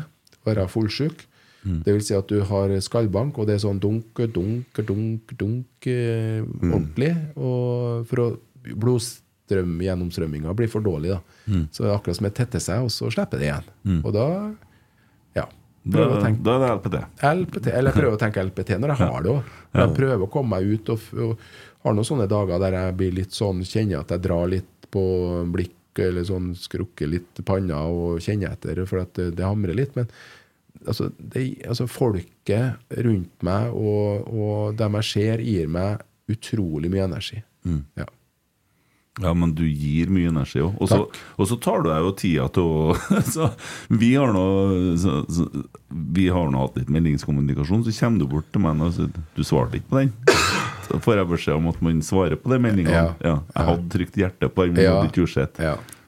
Være 0.48 0.64
fullsjuk. 0.72 1.20
Mm. 1.62 1.78
Det 1.86 1.92
vil 1.94 2.02
si 2.06 2.14
at 2.18 2.26
du 2.30 2.40
har 2.50 2.74
skallbank, 2.82 3.38
og 3.38 3.46
det 3.46 3.54
er 3.54 3.62
sånn 3.62 3.78
dunk, 3.82 4.18
dunk, 4.34 4.82
dunk, 4.86 5.34
dunk 5.38 5.86
eh, 5.86 6.42
Mm. 6.42 6.72
ordentlig. 6.72 7.12
Og 7.38 8.06
for 8.10 8.24
å 8.24 8.28
blodstrømgjennomstrømminga 9.48 10.54
blir 10.58 10.68
for 10.70 10.82
dårlig, 10.84 11.14
da. 11.14 11.20
Mm. 11.46 11.68
Så 11.72 11.82
det 11.84 11.90
er 11.90 11.96
akkurat 11.96 12.18
som 12.18 12.26
det 12.28 12.34
tetter 12.36 12.62
seg, 12.62 12.82
og 12.84 12.90
så 12.92 13.10
slipper 13.12 13.38
det 13.40 13.48
igjen. 13.48 13.68
Mm. 13.86 14.00
Og 14.04 14.12
da. 14.16 14.26
Da, 15.82 16.04
er 16.04 16.60
det 16.60 16.70
LPT. 16.74 16.96
LPT, 17.24 17.66
eller 17.72 17.90
jeg 17.90 17.96
prøver 18.00 18.16
å 18.16 18.20
tenke 18.20 18.42
LPT 18.44 18.74
når 18.76 18.92
jeg 18.92 19.00
har 19.08 19.24
det 19.24 19.30
òg. 19.32 19.52
Jeg 19.78 19.94
prøver 19.96 20.24
å 20.26 20.30
komme 20.32 20.58
meg 20.58 20.72
ut 20.74 20.90
og, 20.92 21.06
og 21.16 21.44
har 21.86 21.96
noen 21.96 22.08
sånne 22.08 22.28
dager 22.30 22.60
der 22.62 22.76
jeg 22.76 22.96
blir 22.98 23.14
litt 23.20 23.36
sånn, 23.36 23.62
kjenner 23.64 24.02
at 24.02 24.12
jeg 24.12 24.24
drar 24.26 24.50
litt 24.50 24.88
på 24.92 25.04
blikk, 25.54 25.76
eller 26.02 26.26
sånn 26.26 26.52
skrukker 26.58 27.10
litt 27.10 27.40
panna 27.46 27.80
og 27.90 28.20
kjenner 28.22 28.52
etter, 28.54 28.84
for 28.86 29.02
at 29.02 29.14
det, 29.18 29.30
det 29.38 29.46
hamrer 29.46 29.78
litt. 29.78 29.96
Men 29.98 30.10
altså, 30.84 31.10
det, 31.18 31.46
altså 31.66 31.88
folket 31.90 32.94
rundt 33.06 33.46
meg 33.46 33.72
og, 33.74 34.28
og 34.28 34.78
dem 34.78 34.98
jeg 35.00 35.10
ser, 35.12 35.44
gir 35.44 35.72
meg 35.72 36.04
utrolig 36.28 36.92
mye 36.92 37.08
energi. 37.08 37.40
Mm. 37.66 37.82
Ja. 37.98 38.06
Ja, 39.22 39.32
men 39.34 39.52
du 39.58 39.64
gir 39.66 40.10
mye 40.14 40.28
energi 40.30 40.60
òg. 40.62 40.76
Og 40.80 40.88
så- 40.90 41.06
tar 41.60 41.82
du 41.82 41.88
deg 41.90 42.04
jo 42.04 42.12
tida 42.18 42.48
til 42.54 42.62
å 42.62 42.94
så, 43.34 43.48
Vi 43.90 44.12
har 44.14 44.32
nå 44.32 44.44
så, 45.00 45.16
så, 45.28 45.48
Vi 45.90 46.28
har 46.28 46.50
nå 46.52 46.60
hatt 46.66 46.76
litt 46.78 46.92
meldingskommunikasjon, 46.94 47.82
så 47.86 47.94
kommer 47.98 48.18
du 48.22 48.26
bort 48.30 48.48
til 48.52 48.62
meg 48.62 48.80
og 48.84 48.92
sier 48.94 49.10
Du 49.36 49.42
svarte 49.46 49.80
ikke 49.80 49.90
på 49.90 50.00
den. 50.02 50.12
Så 50.88 51.00
får 51.04 51.18
jeg 51.20 51.28
beskjed 51.34 51.58
om 51.58 51.68
at 51.68 51.82
man 51.84 52.00
svarer 52.06 52.38
på 52.40 52.48
de 52.54 52.58
meldingene. 52.64 52.94
Ja. 52.94 53.14
Ja. 53.24 53.34
Jeg 53.54 53.66
hadde 53.72 53.90
trykt 53.92 54.16
hjerte 54.22 54.48
på 54.48 54.64
Ja. 54.86 54.94
hadde 55.02 55.10
ikke 55.10 55.26
gjort. 55.26 55.36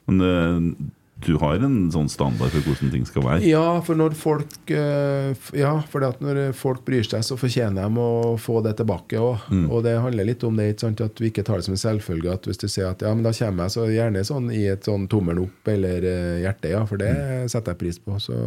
Men 0.09 0.21
eh, 0.25 0.87
du 1.25 1.35
har 1.41 1.61
en 1.63 1.75
sånn 1.93 2.09
standard 2.11 2.51
for 2.53 2.65
hvordan 2.65 2.91
ting 2.93 3.05
skal 3.07 3.23
være? 3.25 3.43
Ja, 3.47 3.79
for 3.85 3.97
når 3.99 4.15
folk 4.17 4.71
eh, 4.73 5.31
Ja, 5.57 5.73
for 5.91 6.05
at 6.07 6.21
når 6.23 6.51
folk 6.57 6.83
bryr 6.87 7.05
seg, 7.07 7.23
så 7.25 7.37
fortjener 7.39 7.87
de 7.87 8.01
å 8.01 8.35
få 8.41 8.59
det 8.65 8.75
tilbake 8.79 9.19
òg. 9.21 9.45
Mm. 9.53 9.65
Og 9.69 9.83
det 9.85 9.95
handler 10.03 10.27
litt 10.27 10.45
om 10.47 10.57
det, 10.59 10.69
sant? 10.81 11.03
at 11.03 11.21
vi 11.21 11.31
ikke 11.31 11.45
tar 11.47 11.61
det 11.61 11.67
som 11.67 11.75
en 11.77 11.83
selvfølge. 11.83 12.33
At 12.33 12.49
hvis 12.49 12.61
du 12.61 12.67
sier 12.67 12.89
at 12.91 13.05
ja, 13.05 13.13
men 13.15 13.25
da 13.25 13.33
kommer 13.37 13.67
jeg, 13.67 13.75
så 13.75 13.87
gjerne 13.91 14.25
sånn 14.27 14.49
i 14.55 14.63
et 14.71 14.89
sånn 14.89 15.07
tommel 15.11 15.43
opp 15.45 15.71
eller 15.73 16.07
eh, 16.07 16.41
hjerte, 16.45 16.73
ja, 16.73 16.81
for 16.89 17.01
det 17.01 17.13
setter 17.51 17.75
jeg 17.75 17.81
pris 17.83 18.01
på. 18.01 18.17
Så 18.21 18.37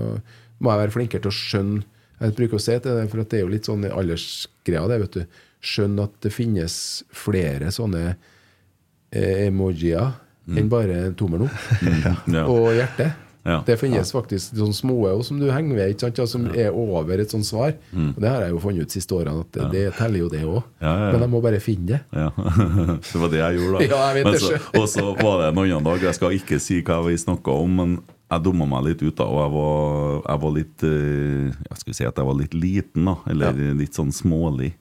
må 0.58 0.74
jeg 0.74 0.84
være 0.84 0.96
flinkere 0.98 1.24
til 1.24 1.32
å 1.32 1.38
skjønne 1.38 1.90
Jeg 2.14 2.34
bruker 2.38 2.56
å 2.56 2.62
si 2.62 2.74
til 2.78 2.94
det, 2.94 3.08
for 3.10 3.20
at 3.20 3.32
det 3.32 3.40
er 3.40 3.42
jo 3.42 3.52
litt 3.52 3.66
sånn 3.66 3.84
aldersgreia, 3.90 4.86
det, 4.88 5.00
vet 5.02 5.16
du. 5.18 5.40
Skjønn 5.64 5.96
at 6.02 6.12
det 6.22 6.30
finnes 6.32 6.76
flere 7.12 7.72
sånne 7.74 8.04
eh, 8.12 9.48
emojier 9.48 10.14
enn 10.48 10.68
bare 10.68 11.12
tommelen 11.16 11.46
opp 11.48 11.60
Mm. 11.84 12.34
Ja. 12.34 12.44
og 12.46 12.72
hjerte. 12.76 13.12
Ja. 13.44 13.58
Det 13.66 13.74
finnes 13.76 14.08
faktisk 14.08 14.54
sånne 14.56 14.72
små 14.72 14.94
også, 15.10 15.26
som 15.28 15.40
du 15.42 15.50
henger 15.52 15.76
ved, 15.76 15.90
ikke 15.92 16.00
sant? 16.06 16.16
Ja, 16.16 16.24
som 16.24 16.46
er 16.56 16.70
over 16.72 17.20
et 17.20 17.28
sånt 17.28 17.44
svar. 17.44 17.74
Mm. 17.92 18.14
Og 18.14 18.20
Det 18.22 18.30
har 18.30 18.40
jeg 18.46 18.54
jo 18.54 18.60
funnet 18.62 18.86
ut 18.86 18.94
siste 18.94 19.12
årene, 19.12 19.42
at 19.44 19.50
det, 19.52 19.66
det 19.74 19.82
teller 19.98 20.18
jo 20.22 20.28
det 20.32 20.40
òg. 20.48 20.62
Ja, 20.80 20.88
ja, 20.88 21.02
ja. 21.04 21.10
Men 21.12 21.20
jeg 21.26 21.30
må 21.34 21.42
bare 21.44 21.60
finne 21.60 21.86
det. 21.90 21.98
Ja. 22.16 22.30
det 23.12 23.20
var 23.20 23.28
det 23.34 23.42
jeg 23.42 23.58
gjorde, 23.60 23.82
da. 23.82 23.84
Ja, 23.90 24.00
jeg 24.16 24.24
vet 24.24 24.40
så- 24.40 24.80
Og 24.80 24.88
så 24.88 25.04
var 25.20 25.42
det 25.42 25.50
en 25.52 25.60
annen 25.60 25.84
dag. 25.90 26.00
Jeg 26.08 26.14
skal 26.16 26.32
ikke 26.38 26.58
si 26.58 26.80
hva 26.80 27.02
vi 27.04 27.18
snakka 27.20 27.52
om, 27.66 27.76
men 27.82 27.94
jeg 28.32 28.42
dumma 28.48 28.64
meg 28.66 28.84
litt 28.88 29.02
ut. 29.04 29.14
da 29.20 29.24
Og 29.28 29.38
jeg 29.44 29.52
var, 29.58 30.22
jeg 30.24 30.40
var 30.46 30.56
litt 30.56 30.82
eh, 30.88 31.52
Jeg 31.68 31.76
skulle 31.82 31.94
si 32.00 32.04
at 32.08 32.16
jeg 32.16 32.26
var 32.32 32.40
litt 32.40 32.54
liten, 32.56 33.04
da. 33.12 33.16
Eller 33.28 33.60
litt 33.76 33.92
sånn 34.00 34.08
smålig 34.10 34.72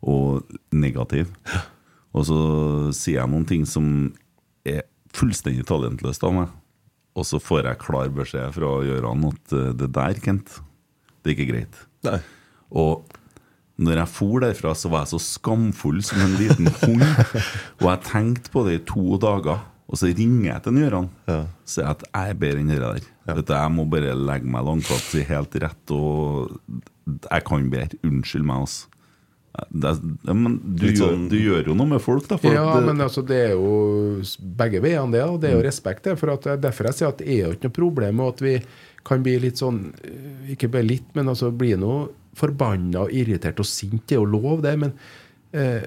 og 0.00 0.40
negativ. 0.72 1.28
Og 2.16 2.24
så 2.24 2.40
sier 2.96 3.20
jeg 3.20 3.28
noen 3.28 3.44
ting 3.44 3.66
som 3.68 4.14
er 4.64 4.86
fullstendig 5.16 5.66
talentløst 5.68 6.24
av 6.26 6.34
meg. 6.36 6.54
Og 7.16 7.24
så 7.24 7.40
får 7.40 7.70
jeg 7.70 7.82
klar 7.82 8.10
beskjed 8.12 8.56
fra 8.56 8.72
Gøran 8.84 9.28
at 9.30 9.54
eh, 9.56 9.70
det 9.80 9.92
der, 9.96 10.18
Kent, 10.22 10.58
det 11.24 11.32
er 11.32 11.36
ikke 11.36 11.52
greit. 11.52 11.78
Og 12.70 13.06
når 13.76 14.00
jeg 14.00 14.12
for 14.12 14.42
derfra, 14.44 14.72
så 14.76 14.90
var 14.92 15.04
jeg 15.04 15.14
så 15.14 15.22
skamfull 15.24 16.02
som 16.04 16.20
en 16.24 16.36
liten 16.40 16.68
hund. 16.82 17.04
og 17.80 17.88
jeg 17.90 18.04
tenkte 18.08 18.52
på 18.52 18.64
det 18.68 18.78
i 18.78 18.84
to 18.88 19.18
dager. 19.20 19.64
Og 19.86 20.00
så 20.00 20.10
ringer 20.10 20.48
jeg 20.48 20.62
til 20.64 20.78
Gøran 20.82 21.08
og 21.30 21.68
sier 21.68 21.92
at 21.92 22.02
jeg 22.08 22.32
er 22.32 22.38
bedre 22.40 22.62
enn 22.62 22.72
det 22.72 22.80
der. 22.82 23.04
Vet 23.28 23.46
du, 23.46 23.54
jeg 23.54 23.74
må 23.74 23.84
bare 23.90 24.16
legge 24.18 24.50
meg 24.50 24.66
langflat, 24.66 25.04
si 25.06 25.22
helt 25.28 25.54
rett, 25.62 25.94
og 25.94 26.56
jeg 27.06 27.44
kan 27.46 27.68
bedre. 27.70 28.00
Unnskyld 28.06 28.46
meg, 28.48 28.64
altså. 28.66 28.95
Er- 29.56 30.34
men 30.34 30.58
du, 30.76 30.86
sånn, 30.96 31.26
gjør, 31.26 31.30
du 31.30 31.36
gjør 31.38 31.66
jo 31.70 31.74
noe 31.74 31.86
med 31.94 32.00
folk, 32.04 32.26
da. 32.28 32.38
Ja, 32.42 32.64
det- 32.76 32.86
men 32.86 33.00
altså, 33.06 33.24
det 33.26 33.36
er 33.48 33.54
jo 33.54 34.22
begge 34.56 34.80
veiene, 34.82 35.12
det. 35.12 35.22
Og 35.24 35.40
det 35.40 35.50
er 35.50 35.56
jo 35.58 35.64
respekt, 35.68 36.02
det. 36.04 36.18
For 36.18 36.30
at, 36.34 36.46
er 36.46 36.56
derfor 36.56 36.84
jeg 36.90 36.94
sier 37.00 37.08
at 37.08 37.18
det 37.18 37.28
er 37.28 37.46
jo 37.46 37.52
ikke 37.56 37.68
noe 37.70 37.78
problem 37.80 38.16
med 38.16 38.28
at 38.34 38.40
vi 38.44 38.56
kan 39.06 39.22
bli 39.22 39.38
litt 39.38 39.54
sånn 39.60 39.92
eh, 40.02 40.52
Ikke 40.54 40.68
bare 40.70 40.82
litt, 40.86 41.06
men 41.14 41.26
altså 41.30 41.52
bli 41.56 41.74
noe 41.76 42.08
forbanna 42.36 43.04
og 43.06 43.12
irritert 43.16 43.58
og 43.62 43.66
sint. 43.66 44.02
Det 44.06 44.16
er 44.16 44.20
jo 44.20 44.26
lov, 44.26 44.60
det. 44.62 44.74
Men 44.78 44.92
eh, 45.54 45.82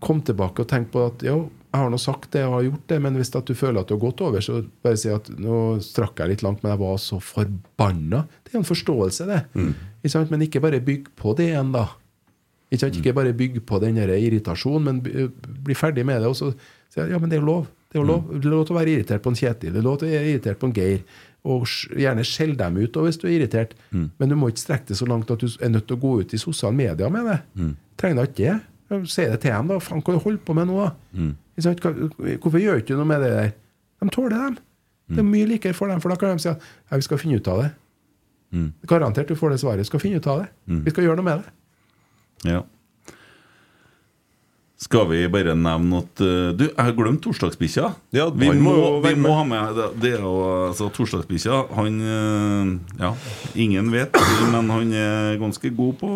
kom 0.00 0.20
tilbake 0.24 0.60
og 0.64 0.68
tenk 0.68 0.90
på 0.92 1.06
at 1.08 1.22
jo, 1.26 1.50
jeg 1.74 1.80
har 1.82 1.90
nå 1.90 1.98
sagt 1.98 2.30
det, 2.30 2.40
jeg 2.44 2.50
har 2.52 2.62
gjort 2.62 2.86
det, 2.92 2.98
men 3.02 3.16
hvis 3.18 3.30
du 3.34 3.54
føler 3.56 3.80
at 3.80 3.88
du 3.88 3.94
har 3.96 4.02
gått 4.04 4.20
over, 4.22 4.40
så 4.44 4.60
bare 4.84 4.96
si 5.00 5.08
at 5.10 5.26
nå 5.42 5.80
strakk 5.82 6.20
jeg 6.22 6.28
litt 6.30 6.42
langt, 6.46 6.62
men 6.62 6.70
jeg 6.72 6.78
var 6.84 6.96
så 7.02 7.18
forbanna. 7.20 8.20
Det 8.44 8.54
er 8.54 8.58
en 8.60 8.68
forståelse, 8.68 9.26
det. 9.26 9.40
Sant? 10.12 10.30
Men 10.30 10.44
ikke 10.46 10.60
bare 10.62 10.78
bygg 10.84 11.08
på 11.16 11.34
det 11.36 11.48
igjen, 11.50 11.72
da. 11.74 11.88
Ikke, 12.70 12.80
sant? 12.80 12.96
ikke 12.96 13.12
bare 13.14 13.32
bygge 13.36 13.60
på 13.60 13.78
den 13.82 13.96
irritasjonen, 13.96 14.84
men 14.84 15.00
bli 15.64 15.74
ferdig 15.74 16.04
med 16.06 16.20
det. 16.22 16.28
Og 16.32 16.36
så 16.36 16.52
sier 16.90 17.04
jeg 17.04 17.12
ja, 17.14 17.18
men 17.22 17.30
det 17.30 17.38
er 17.38 17.42
jo 17.42 17.46
lov. 17.46 17.66
Det 17.92 18.00
er 18.00 18.06
lov, 18.08 18.24
det 18.32 18.44
er 18.48 18.50
lov 18.50 18.64
til 18.66 18.74
å 18.74 18.78
være 18.80 18.90
irritert 18.96 19.22
på 19.22 19.30
en 19.30 19.36
Kjetil, 19.38 19.70
det 19.72 19.78
er 19.78 19.84
lov 19.86 19.98
til 20.00 20.08
å 20.08 20.10
være 20.10 20.30
irritert 20.32 20.58
på 20.58 20.66
en 20.66 20.72
Geir. 20.74 21.02
Og 21.44 21.66
gjerne 22.00 22.24
skjell 22.24 22.54
dem 22.56 22.76
ut 22.80 22.96
hvis 23.04 23.18
du 23.20 23.26
er 23.28 23.34
irritert. 23.36 23.74
Men 23.92 24.28
du 24.32 24.34
må 24.40 24.48
ikke 24.50 24.62
strekke 24.64 24.88
det 24.88 24.96
så 24.96 25.06
langt 25.06 25.30
at 25.30 25.38
du 25.44 25.46
er 25.60 25.68
nødt 25.70 25.86
til 25.86 25.98
å 25.98 26.00
gå 26.00 26.12
ut 26.24 26.32
i 26.34 26.40
sosiale 26.40 26.74
medier 26.74 27.10
med 27.12 27.26
det. 27.28 27.38
Trenger 28.00 28.16
da 28.16 28.24
ikke 28.30 28.46
det. 28.48 29.06
Si 29.12 29.22
det 29.28 29.40
til 29.42 29.50
dem, 29.52 29.68
da. 29.68 29.78
Faen, 29.78 30.00
hva 30.02 30.12
du 30.16 30.18
holder 30.24 30.40
på 30.46 30.54
med 30.56 30.66
nå, 30.70 30.80
da? 30.80 30.90
Ikke 31.60 31.92
Hvorfor 32.42 32.58
gjør 32.58 32.80
du 32.80 32.82
ikke 32.82 32.96
noe 32.98 33.04
med 33.12 33.20
det 33.22 33.30
der? 33.36 33.52
De 34.02 34.08
tåler 34.10 34.34
dem. 34.40 34.56
Det 35.08 35.18
er 35.20 35.28
mye 35.28 35.46
likere 35.46 35.74
for 35.76 35.86
dem, 35.92 36.00
for 36.00 36.08
da 36.10 36.16
kan 36.16 36.34
de 36.36 36.42
si 36.42 36.48
at 36.48 36.60
ja, 36.90 36.96
vi 36.96 37.02
skal 37.06 37.18
finne 37.20 37.36
ut 37.38 37.48
av 37.52 37.62
det. 37.62 37.70
Garantert 38.88 39.28
du 39.28 39.34
får 39.36 39.50
det 39.54 39.60
svaret. 39.60 39.78
Vi 39.84 39.84
Skal 39.92 40.00
finne 40.00 40.16
ut 40.16 40.26
av 40.26 40.42
det. 40.42 40.48
Vi 40.84 40.90
skal 40.90 41.04
gjøre 41.04 41.16
noe 41.20 41.24
med 41.28 41.38
det. 41.44 41.52
Ja. 42.44 42.64
Skal 44.76 45.06
vi 45.08 45.20
bare 45.30 45.52
nevne 45.56 46.00
at 46.02 46.20
uh, 46.20 46.50
Du, 46.58 46.64
jeg 46.66 46.74
har 46.76 46.92
glemt 46.98 47.20
torsdagsbikkja. 47.22 47.92
Ja, 48.12 48.24
vi, 48.34 48.48
må, 48.58 48.72
vi 49.04 49.12
må 49.16 49.30
ha 49.38 49.44
med 49.46 49.76
det- 49.78 49.90
Det 50.02 50.10
er 50.16 50.24
jo 50.24 50.32
altså 50.66 50.88
Torsdagsbikkja 50.92 51.60
Han 51.78 52.00
uh, 52.02 52.72
Ja, 53.00 53.12
ingen 53.54 53.92
vet, 53.94 54.18
men 54.50 54.68
han 54.74 54.90
er 54.92 55.38
ganske 55.40 55.70
god 55.76 55.94
på 56.00 56.10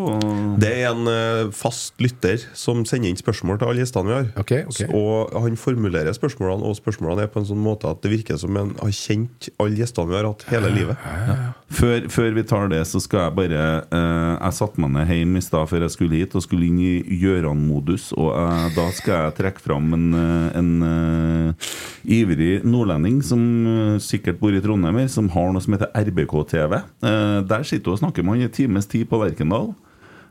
Det 0.60 0.72
er 0.82 0.90
en 0.90 1.06
uh, 1.06 1.52
fast 1.55 1.94
lytter 2.02 2.43
som 2.59 2.82
sender 2.89 3.09
inn 3.12 3.16
spørsmål 3.20 3.60
til 3.62 3.70
alle 3.70 3.85
gjestene 3.85 4.09
vi 4.10 4.16
har. 4.16 4.28
Okay, 4.43 4.64
okay. 4.68 4.89
Og 4.94 5.32
han 5.47 5.56
formulerer 5.59 6.12
spørsmålene, 6.16 6.66
og 6.66 6.76
spørsmålene 6.78 7.24
er 7.28 7.30
på 7.32 7.40
en 7.43 7.47
sånn 7.48 7.62
måte 7.62 7.89
at 7.90 8.02
det 8.05 8.10
virker 8.12 8.39
som 8.43 8.59
han 8.59 8.74
har 8.82 8.93
kjent 8.94 9.48
alle 9.62 9.78
gjestene 9.78 10.10
vi 10.10 10.18
har 10.18 10.28
hatt 10.32 10.44
hele 10.51 10.70
livet. 10.74 11.09
Før, 11.78 12.06
før 12.10 12.35
vi 12.36 12.44
tar 12.48 12.68
det, 12.72 12.82
så 12.90 13.01
skal 13.05 13.26
jeg 13.28 13.36
bare 13.39 13.62
eh, 13.85 14.35
Jeg 14.40 14.56
satte 14.59 14.80
meg 14.82 14.93
ned 14.97 15.10
hjemme 15.14 15.40
i 15.40 15.44
stad 15.44 15.68
før 15.70 15.85
jeg 15.86 15.94
skulle 15.94 16.20
hit, 16.22 16.35
og 16.39 16.44
skulle 16.44 16.66
inn 16.68 16.78
i 16.82 16.93
Gjøran-modus. 17.22 18.10
Og 18.18 18.30
da 18.75 18.85
skal 18.95 19.15
jeg 19.15 19.37
trekke 19.39 19.62
fram 19.62 19.93
en, 19.97 20.07
eh, 20.16 20.59
en 20.59 20.70
uh, 20.83 21.70
ivrig 22.05 22.65
nordlending 22.65 23.20
som 23.25 23.43
eh, 23.66 23.99
sikkert 24.03 24.41
bor 24.41 24.55
i 24.55 24.62
Trondheim, 24.65 25.01
som 25.11 25.31
har 25.35 25.53
noe 25.53 25.65
som 25.65 25.77
heter 25.77 25.93
RBK-TV. 25.97 26.79
Uh, 27.05 27.41
der 27.49 27.66
sitter 27.66 27.93
hun 27.93 27.99
og 27.99 28.03
snakker 28.03 28.27
med 28.27 28.39
han 28.39 28.49
i 28.49 28.55
times 28.55 28.89
tid 28.91 29.09
på 29.11 29.20
Lerkendal. 29.23 29.73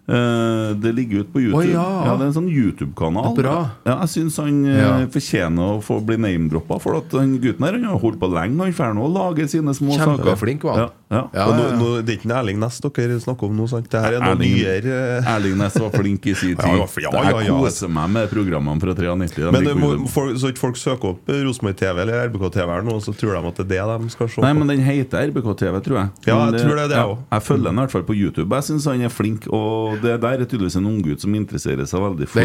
Eh, 0.07 0.73
det 0.79 0.93
ligger 0.95 1.19
ut 1.25 1.33
på 1.33 1.41
YouTube. 1.41 1.57
Oh, 1.59 1.67
ja. 1.67 2.15
Det 2.15 2.23
er 2.23 2.29
en 2.29 2.35
sånn 2.37 2.47
YouTube-kanal. 2.47 3.35
Ja, 3.43 3.57
jeg 4.05 4.11
syns 4.13 4.37
han 4.39 4.61
eh, 4.65 4.77
Ja. 4.79 4.91
fortjener 5.11 5.73
å 5.77 5.81
få 5.83 5.97
bli 6.05 6.15
name-droppa. 6.15 6.77
For 6.79 6.95
at 7.01 7.09
den 7.11 7.33
gutten 7.43 7.65
her 7.65 7.73
Han 7.73 7.83
har 7.83 7.99
holdt 7.99 8.19
på 8.21 8.29
lenge. 8.31 8.55
Han 8.63 8.71
får 8.73 8.95
nå 8.95 9.07
lage 9.11 9.47
sine 9.51 9.73
små 9.75 9.97
saker. 9.97 10.23
Kjempeflink 10.23 10.63
var 10.63 10.73
han. 10.77 10.87
Ja, 11.09 11.17
ja. 11.17 11.23
Ja, 11.33 11.45
nå, 11.51 11.59
ja, 11.59 11.67
ja. 11.71 11.75
nå, 11.79 11.89
det 12.05 12.13
er 12.15 12.19
ikke 12.21 12.31
Erling 12.37 12.59
Næss 12.59 12.79
dere 12.83 13.19
snakker 13.23 13.47
om 13.47 13.55
nå, 13.57 13.67
sant? 13.71 13.89
Det 13.91 13.99
her 14.01 14.13
er 14.17 14.19
noe 14.23 14.35
Erling- 14.35 14.55
nyere 14.57 15.23
Erling 15.27 15.57
Næss 15.59 15.75
var 15.79 15.91
flink 15.91 16.25
i 16.27 16.33
sin 16.35 16.55
tid. 16.59 16.63
Ja, 16.63 16.87
ja, 16.87 17.11
ja, 17.11 17.29
ja. 17.31 17.43
Jeg 17.43 17.51
koser 17.59 17.91
meg 17.91 18.09
med 18.15 18.29
programmene 18.31 18.79
fra 18.81 18.93
93. 18.95 19.51
Men 19.51 19.63
det 19.67 19.75
må, 19.79 19.91
for, 20.11 20.31
så 20.39 20.51
ikke 20.51 20.63
folk 20.63 20.77
søker 20.79 21.13
opp 21.15 21.27
Rosenborg 21.31 21.77
TV 21.79 22.01
eller 22.03 22.27
RBK 22.29 22.47
TV 22.57 22.71
her 22.73 22.83
nå, 22.87 22.97
så 23.03 23.13
tror 23.15 23.35
de 23.37 23.51
at 23.51 23.61
det 23.67 23.77
er 23.79 23.87
det 23.91 23.99
de 24.07 24.09
skal 24.15 24.27
se 24.31 24.41
Nei, 24.43 24.51
på. 24.53 24.59
men 24.63 24.67
den 24.71 24.83
heter 24.87 25.27
RBK-TV, 25.31 25.79
tror 25.83 25.97
jeg. 25.99 26.09
Ja, 26.27 26.37
jeg, 26.47 26.53
jeg 26.57 26.63
tror 26.63 26.75
det 26.79 26.83
er 26.87 26.91
det 26.95 26.99
også. 27.03 27.21
Jeg 27.31 27.45
følger 27.47 27.67
den 27.69 27.77
i 27.77 27.81
hvert 27.83 27.91
fall 27.95 28.03
på 28.07 28.15
YouTube. 28.17 28.55
Jeg 28.55 28.67
syns 28.67 28.85
han 28.91 29.01
er 29.07 29.13
flink, 29.13 29.47
og 29.47 29.96
det 30.01 30.15
der 30.21 30.27
er 30.41 30.45
tydeligvis 30.45 30.75
en 30.79 30.85
unggutt 30.89 31.21
som 31.21 31.33
interesserer 31.35 31.85
seg 31.89 31.99
veldig 32.01 32.27
for 32.27 32.41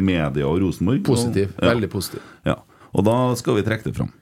media 0.00 0.46
og 0.46 0.60
Rosenborg. 0.62 1.02
Positiv. 1.04 1.48
Og- 1.56 1.64
ja. 1.64 1.74
Veldig 1.74 1.90
positiv. 1.90 2.20
Ja, 2.46 2.54
og 2.94 3.04
da 3.04 3.34
skal 3.36 3.54
vi 3.56 3.62
trekke 3.62 3.84
det 3.84 3.96
fram. 3.96 4.12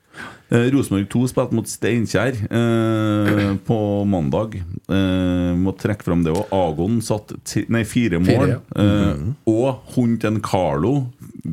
Eh, 0.51 0.71
Rosenborg 0.73 1.09
2 1.13 1.27
spilte 1.29 1.53
mot 1.59 1.69
Steinkjer 1.69 2.39
eh, 2.49 3.51
på 3.69 3.79
mandag. 4.09 4.55
Eh, 4.89 5.51
må 5.61 5.75
trekke 5.77 6.07
fram 6.07 6.23
det 6.25 6.33
òg. 6.33 6.47
Agon 6.57 7.03
satt 7.05 7.35
ti, 7.45 7.67
nei, 7.69 7.83
fire 7.85 8.17
mål. 8.23 8.31
Fire, 8.31 8.55
ja. 8.57 8.85
eh, 8.85 9.27
og 9.53 9.83
hunden 9.97 10.39
Carlo 10.45 10.95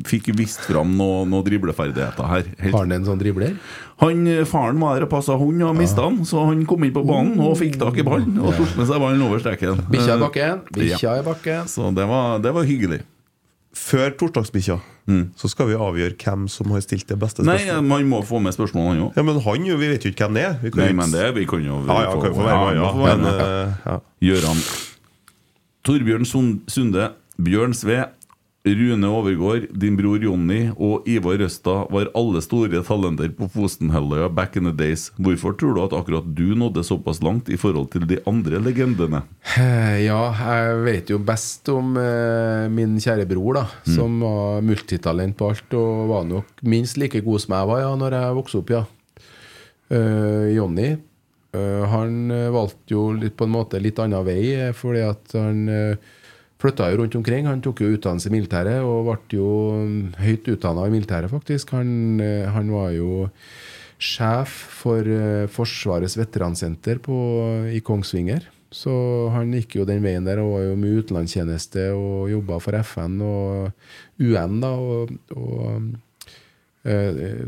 fikk 0.06 0.30
vist 0.36 0.64
fram 0.68 0.94
noen 0.96 1.28
noe 1.32 1.44
dribleferdigheter 1.44 2.30
her. 2.30 2.48
Helt 2.60 2.72
Faren 2.76 2.94
din 2.94 3.04
sånn 3.08 3.20
dribler? 3.20 3.58
han, 4.00 4.26
eh, 4.32 4.44
Faren 4.48 4.80
var 4.80 4.96
der 4.98 5.06
og 5.06 5.12
passa 5.12 5.36
hund 5.40 5.62
og 5.64 5.76
mista 5.76 6.04
han, 6.08 6.22
så 6.28 6.46
han 6.48 6.64
kom 6.68 6.84
inn 6.84 6.92
på 6.96 7.04
banen 7.08 7.36
og 7.40 7.56
fikk 7.60 7.76
tak 7.80 7.96
i 8.00 8.04
ballen 8.06 8.36
og 8.40 8.56
tok 8.56 8.74
med 8.80 8.88
seg 8.88 9.00
ballen 9.00 9.22
over 9.28 9.40
streken. 9.44 9.84
Bikkja 9.92 10.16
i 10.16 10.16
Eh, 10.16 10.24
bakken. 10.24 10.64
Bikkja 10.72 11.18
i 11.20 11.26
bakken. 11.28 11.68
Så 11.68 11.92
det 11.96 12.08
var, 12.08 12.38
det 12.44 12.52
var 12.56 12.64
hyggelig. 12.68 13.02
Før 13.76 14.14
torsdagsbikkja 14.18 14.78
så 15.38 15.46
skal 15.52 15.68
vi 15.68 15.76
avgjøre 15.78 16.16
hvem 16.18 16.46
som 16.50 16.72
har 16.74 16.80
stilt 16.82 17.04
det 17.06 17.14
beste 17.20 17.44
spørsmålet. 17.44 17.68
Nei, 17.76 17.82
man 17.86 18.08
må 18.10 18.18
få 18.26 18.40
med 18.42 18.56
spørsmålene 18.56 18.90
han 18.96 19.02
òg. 19.04 19.18
Ja, 19.18 19.22
men 19.28 19.36
han 19.44 19.66
jo, 19.68 19.76
vi 19.78 19.90
vet 19.92 20.02
jo 20.02 20.10
ikke 20.10 20.26
hvem 20.26 20.34
det 20.34 20.42
er. 20.48 20.56
Vi 20.64 20.72
kan 20.74 20.82
Nei, 20.82 20.88
men 20.98 21.12
det 21.14 21.28
vi 21.36 21.44
kan 21.46 21.62
jo 21.62 21.76
Ja, 21.86 21.98
ja, 22.08 22.14
kan 22.24 22.34
få 22.34 22.42
være 22.42 22.56
med, 22.64 22.80
ja, 22.80 22.88
ja. 22.88 22.94
Men, 23.04 23.22
med. 23.22 23.42
eh, 23.44 23.76
ja. 23.86 23.96
Gjøran. 24.26 24.62
Torbjørn 25.86 26.26
Sunde, 26.26 27.10
Bjørn 27.38 27.76
Sve, 27.78 28.00
Rune 28.66 29.06
Overgård, 29.06 29.68
din 29.78 29.94
bror 29.94 30.18
Jonny 30.18 30.72
og 30.74 31.04
Ivar 31.06 31.38
Røsta 31.38 31.84
var 31.92 32.08
alle 32.18 32.40
store 32.42 32.80
talenter 32.82 33.30
på 33.38 33.46
Fosenhalvøya 33.52 34.26
back 34.34 34.56
in 34.58 34.66
the 34.66 34.72
days. 34.74 35.04
Hvorfor 35.22 35.54
tror 35.54 35.76
du 35.76 35.82
at 35.84 35.94
akkurat 35.94 36.26
du 36.34 36.56
nådde 36.58 36.82
såpass 36.82 37.22
langt 37.22 37.46
i 37.46 37.58
forhold 37.60 37.92
til 37.94 38.08
de 38.10 38.18
andre 38.26 38.58
legendene? 38.58 39.22
Eh, 39.54 40.02
Ja, 40.08 40.18
jeg 40.34 40.82
vet 40.82 41.14
jo 41.14 41.20
best 41.22 41.70
om 41.70 41.94
eh, 42.00 42.66
min 42.72 42.98
kjære 42.98 43.28
bror, 43.30 43.60
da, 43.60 43.64
som 43.86 44.18
var 44.24 44.66
multitalent 44.66 45.38
på 45.38 45.52
alt, 45.52 45.78
og 45.78 46.10
var 46.10 46.26
nok 46.26 46.66
minst 46.66 46.98
like 46.98 47.22
god 47.22 47.46
som 47.46 47.54
jeg 47.54 47.70
var 47.70 47.84
ja, 47.84 47.94
når 48.02 48.18
jeg 48.18 48.38
vokste 48.40 48.62
opp, 48.64 48.74
ja. 48.74 48.84
Uh, 49.86 50.50
Jonny, 50.50 50.96
uh, 51.54 51.84
han 51.86 52.34
valgte 52.50 52.90
jo 52.96 53.12
litt, 53.14 53.36
på 53.38 53.46
en 53.46 53.54
måte 53.54 53.78
litt 53.78 54.00
annen 54.02 54.26
vei, 54.26 54.72
fordi 54.74 55.06
at 55.06 55.36
han 55.38 55.68
uh, 55.70 56.15
flytta 56.62 56.90
jo 56.90 57.00
rundt 57.02 57.16
omkring. 57.18 57.48
Han 57.48 57.62
tok 57.64 57.82
jo 57.84 57.92
utdannelse 57.94 58.30
i 58.30 58.34
militæret, 58.34 58.82
og 58.84 59.08
ble 59.10 59.38
jo 59.38 59.48
mm, 59.76 60.02
høyt 60.22 60.50
utdanna 60.54 60.86
i 60.88 60.94
militæret, 60.94 61.32
faktisk. 61.32 61.74
Han, 61.76 62.20
eh, 62.22 62.48
han 62.52 62.72
var 62.72 62.92
jo 62.96 63.26
sjef 63.96 64.52
for 64.82 65.06
eh, 65.08 65.46
Forsvarets 65.52 66.18
veteransenter 66.18 67.00
på, 67.02 67.16
i 67.72 67.80
Kongsvinger. 67.84 68.48
Så 68.76 68.92
han 69.32 69.54
gikk 69.54 69.78
jo 69.78 69.86
den 69.88 70.02
veien 70.04 70.26
der 70.26 70.40
og 70.42 70.56
var 70.56 70.64
jo 70.66 70.72
med 70.80 70.98
utenlandstjeneste 71.00 71.86
og 71.94 72.26
jobba 72.32 72.58
for 72.60 72.76
FN 72.82 73.20
og 73.24 73.70
UN, 74.20 74.58
da. 74.64 74.72
Og, 74.74 75.14
og, 75.36 75.54
eh, 75.70 76.05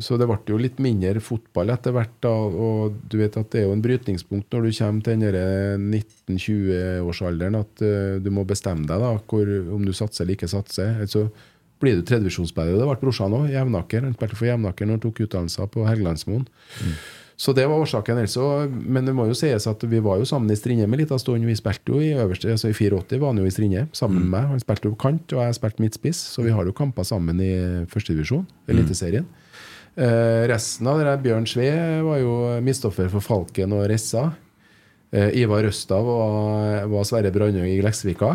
så 0.02 0.16
det 0.18 0.26
ble 0.26 0.38
jo 0.50 0.58
litt 0.58 0.80
mindre 0.82 1.20
fotball 1.22 1.70
etter 1.70 1.94
hvert, 1.94 2.14
da. 2.24 2.32
Og 2.32 2.96
du 3.10 3.18
vet 3.20 3.36
at 3.38 3.52
det 3.52 3.60
er 3.60 3.68
jo 3.68 3.76
en 3.76 3.84
brytningspunkt 3.84 4.54
når 4.54 4.66
du 4.66 4.72
kommer 4.80 5.04
til 5.06 5.22
den 5.22 5.84
19-20-årsalderen, 5.92 7.58
at 7.60 7.84
eh, 7.86 8.16
du 8.24 8.32
må 8.34 8.46
bestemme 8.48 8.88
deg 8.88 9.04
da, 9.04 9.12
hvor, 9.30 9.52
om 9.76 9.84
du 9.86 9.94
satser 9.94 10.24
eller 10.24 10.38
ikke 10.38 10.50
satser. 10.50 10.98
Så 11.10 11.28
blir 11.78 11.98
du 11.98 12.02
tredjevisjonsspiller. 12.06 12.80
Det 12.80 12.88
ble 12.88 12.98
brorsan 13.04 13.36
òg, 13.38 13.46
Jevnaker. 13.52 14.08
Han 14.08 14.16
spilte 14.18 14.40
for 14.40 14.50
Jevnaker 14.50 14.88
når 14.88 14.98
han 14.98 15.04
tok 15.06 15.22
utdannelser 15.28 15.70
på 15.70 15.86
Helgelandsmoen. 15.86 16.48
Så 17.38 17.52
det 17.54 17.68
var 17.70 17.78
årsaken. 17.78 18.18
Altså. 18.18 18.44
Men 18.68 19.06
det 19.06 19.14
må 19.14 19.28
jo 19.28 19.36
sies 19.38 19.68
at 19.70 19.84
vi 19.86 20.00
var 20.02 20.18
jo 20.18 20.26
sammen 20.26 20.50
i 20.50 20.56
Strindheim 20.58 20.90
en 20.94 20.98
liten 20.98 21.20
stund. 21.22 21.46
Vi 21.46 21.54
spilte 21.58 21.94
jo 21.94 22.00
i 22.02 22.10
øverste, 22.18 22.50
altså 22.50 22.72
i 22.72 22.74
84 22.74 23.20
var 23.22 23.30
han 23.30 23.38
jo 23.38 23.46
i 23.46 23.52
Strindheim 23.54 23.92
sammen 23.94 24.24
med 24.24 24.32
meg. 24.32 24.48
Han 24.50 24.64
spilte 24.64 24.90
jo 24.90 24.98
kant, 24.98 25.36
og 25.36 25.44
jeg 25.46 25.58
spilte 25.60 25.84
midtspiss. 25.84 26.24
Så 26.34 26.42
vi 26.42 26.54
har 26.54 26.66
jo 26.66 26.74
kamper 26.74 27.06
sammen 27.06 27.38
i 27.44 27.52
førstedivisjon, 27.92 28.42
Eliteserien. 28.74 29.28
Eh, 29.98 30.44
resten 30.50 30.90
av 30.90 30.98
det 30.98 31.06
der, 31.06 31.22
Bjørn 31.22 31.46
Sve 31.50 31.70
var 32.06 32.20
jo 32.22 32.34
mistoffer 32.62 33.08
for 33.10 33.22
Falken 33.22 33.72
og 33.74 33.86
Ressa. 33.90 34.28
Eh, 35.14 35.38
Ivar 35.38 35.62
Røstad 35.66 36.04
var, 36.06 36.84
var 36.90 37.06
Sverre 37.06 37.32
Brandøy 37.34 37.66
i 37.70 37.80
Leksvika. 37.86 38.34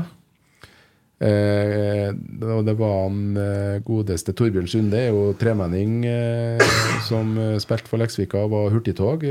Eh, 1.24 2.10
og 2.44 2.66
det 2.68 2.74
var 2.76 2.96
han 3.06 3.38
eh, 3.40 3.78
godeste 3.86 4.34
Torbjørn 4.36 4.68
Sunde, 4.68 5.00
er 5.00 5.14
jo 5.14 5.30
tremenning 5.40 6.02
eh, 6.10 6.64
som 7.08 7.38
spilte 7.64 7.88
for 7.88 8.02
Leksvika 8.02 8.42
og 8.44 8.52
var 8.52 8.74
hurtigtog. 8.74 9.24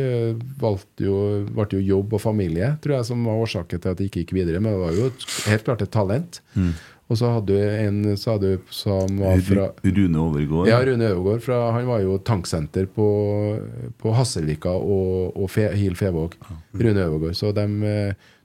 Valgte 0.62 1.09
jo, 1.09 1.19
valgte 1.52 1.81
jo 1.81 1.98
jobb 1.98 2.16
og 2.16 2.24
familie, 2.24 2.74
tror 2.85 2.98
jeg, 2.98 3.10
som 3.10 3.28
var 3.28 3.44
årsaken 3.44 3.82
til 3.82 3.93
at 3.93 4.01
det 4.01 4.09
ikke 4.09 4.24
gikk 4.24 4.35
videre. 4.40 4.62
Men 4.62 4.77
det 4.77 4.82
var 4.86 4.97
jo 4.97 5.12
helt 5.51 5.69
klart 5.69 5.85
et 5.85 5.93
talent. 5.93 6.43
Og 7.12 7.19
så 7.20 7.28
hadde 7.35 7.52
du 7.52 7.60
en 7.60 8.16
sa 8.16 8.39
du, 8.40 8.55
som 8.73 9.19
var 9.20 9.40
fra 9.44 9.66
Rune 9.85 10.20
Overgård. 10.23 10.70
ja, 10.70 10.78
Rune 10.86 11.10
Øvergaard. 11.10 11.43
Fra, 11.44 11.59
han 11.74 11.85
var 11.90 12.01
jo 12.01 12.16
tanksenter 12.24 12.86
på, 12.89 13.09
på 14.01 14.14
Hasselvika 14.16 14.73
og, 14.73 15.35
og 15.36 15.51
Fe, 15.52 15.66
Hil 15.77 15.98
Fevåg. 15.98 16.39
Rune 16.73 17.05
Øvergaard. 17.05 17.36
Så 17.36 17.52
de 17.52 17.66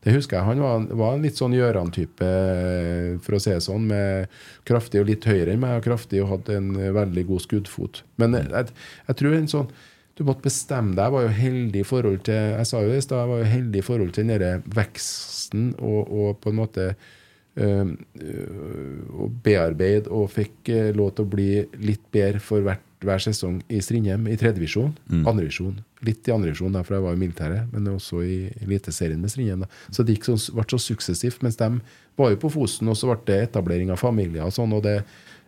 det 0.08 0.14
husker 0.16 0.38
jeg. 0.38 0.48
Han 0.48 0.64
var, 0.64 0.86
var 0.96 1.18
en 1.18 1.26
litt 1.26 1.36
sånn 1.36 1.56
Gjøran-type, 1.58 2.24
eh, 2.24 3.18
for 3.24 3.36
å 3.36 3.42
si 3.44 3.52
det 3.52 3.60
sånn. 3.66 3.90
Med 3.90 4.32
kraftig 4.68 5.02
og 5.02 5.10
litt 5.10 5.28
høyere 5.28 5.52
enn 5.52 5.60
meg, 5.60 5.82
og 5.82 5.88
kraftig 5.90 6.22
og 6.24 6.32
hadde 6.32 6.56
en 6.62 6.70
eh, 6.80 6.94
veldig 6.96 7.26
god 7.28 7.44
skuddfot. 7.44 8.02
Men 8.22 8.38
eh, 8.40 8.48
jeg, 8.54 8.72
jeg 9.10 9.20
tror 9.20 9.36
en 9.36 9.52
sånn 9.52 9.70
du 10.18 10.24
måtte 10.26 10.48
bestemme 10.48 10.96
deg. 10.96 11.04
Jeg 11.04 11.14
var 11.14 11.26
jo 11.28 11.34
heldig 11.38 11.82
i 11.84 11.86
forhold 11.86 12.24
til 12.26 12.40
Jeg 12.56 12.66
sa 12.66 12.80
jo 12.82 12.90
det 12.90 13.04
jeg 13.04 13.30
var 13.30 13.42
jo 13.44 13.50
heldig 13.52 13.82
i 13.84 13.86
forhold 13.86 14.16
til 14.16 14.32
den 14.32 14.64
veksten 14.74 15.68
og, 15.78 16.00
og 16.08 16.40
på 16.42 16.50
en 16.50 16.58
måte 16.58 16.88
øh, 16.88 17.92
øh, 18.24 19.28
bearbeide 19.46 20.10
og 20.10 20.32
fikk 20.34 20.72
lov 20.98 21.12
til 21.14 21.28
å 21.28 21.32
bli 21.36 21.52
litt 21.84 22.08
bedre 22.16 22.42
for 22.42 22.66
hvert, 22.66 22.82
hver 23.06 23.22
sesong 23.28 23.60
i 23.70 23.84
Strindheim, 23.84 24.26
i 24.26 24.40
tredjevisjon. 24.40 24.96
Mm. 25.12 25.22
Andrevisjon. 25.30 25.78
Litt 26.06 26.28
i 26.30 26.34
andrevisjon, 26.34 26.76
for 26.86 26.94
jeg 26.98 27.06
var 27.08 27.16
i 27.16 27.22
militæret, 27.22 27.72
men 27.74 27.88
også 27.90 28.20
i 28.22 28.36
Eliteserien 28.62 29.22
med 29.22 29.34
Strindheim. 29.34 29.64
Så 29.90 30.06
det 30.06 30.18
gikk 30.18 30.28
så, 30.30 30.36
ble 30.54 30.66
så 30.70 30.82
suksessivt, 30.84 31.42
mens 31.46 31.58
de 31.58 31.72
var 32.20 32.34
jo 32.34 32.42
på 32.44 32.52
Fosen, 32.54 32.92
og 32.92 33.00
så 33.00 33.10
ble 33.10 33.18
det 33.30 33.40
etablering 33.48 33.90
av 33.94 34.02
familier 34.02 34.46
og 34.46 34.54
sånn, 34.54 34.76
og 34.78 34.84
det, 34.86 35.00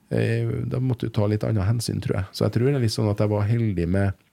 eh, 0.10 0.50
da 0.72 0.82
måtte 0.82 1.10
du 1.10 1.14
ta 1.14 1.28
litt 1.30 1.46
annet 1.46 1.70
hensyn, 1.70 2.02
tror 2.02 2.22
jeg. 2.22 2.32
Så 2.34 2.48
jeg 2.48 2.56
tror 2.56 2.70
det 2.70 2.80
er 2.80 2.86
litt 2.88 2.96
sånn 2.96 3.12
at 3.12 3.22
jeg 3.22 3.34
var 3.36 3.46
heldig 3.50 3.88
med 3.94 4.26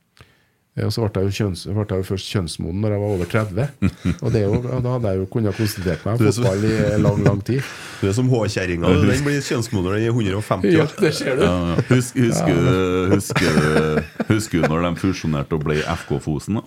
og 0.84 0.90
så 0.92 1.06
ble 1.06 1.22
jeg 1.22 1.30
jo, 1.30 1.34
kjønns, 1.38 1.60
ble 1.72 1.84
jeg 1.88 2.02
jo 2.02 2.06
først 2.10 2.26
kjønnsmoden 2.34 2.82
når 2.84 2.92
jeg 2.92 3.00
var 3.00 3.12
over 3.14 3.28
30. 3.32 3.68
Og 4.26 4.32
det 4.34 4.42
jo, 4.42 4.58
da 4.84 4.90
hadde 4.92 5.12
jeg 5.14 5.20
jo 5.22 5.28
kunnet 5.32 5.56
konsentrert 5.56 6.02
meg 6.04 6.20
om 6.20 6.26
fotball 6.36 6.66
i 6.68 6.72
lang, 7.00 7.22
lang 7.24 7.40
tid. 7.48 7.70
Du 8.02 8.04
er 8.10 8.12
som 8.18 8.28
H-kjerringa. 8.28 8.90
Den 9.00 9.22
blir 9.24 9.40
kjønnsmoden 9.40 9.86
når 9.88 9.96
den 9.96 10.04
er 10.04 10.12
150 10.12 10.76
Ja, 10.76 10.84
det 11.00 11.12
ser 11.16 11.40
du. 11.40 11.46
Ja, 11.46 11.54
ja. 11.72 11.78
Husk, 11.94 12.18
husker, 12.20 12.60
du- 12.60 13.14
husker, 13.14 14.04
husker 14.28 14.60
du 14.66 14.68
når 14.74 14.84
de 14.90 14.92
fusjonerte 15.00 15.56
og 15.56 15.64
ble 15.64 15.78
FK 15.80 16.12
Fosen? 16.28 16.60
da? 16.60 16.66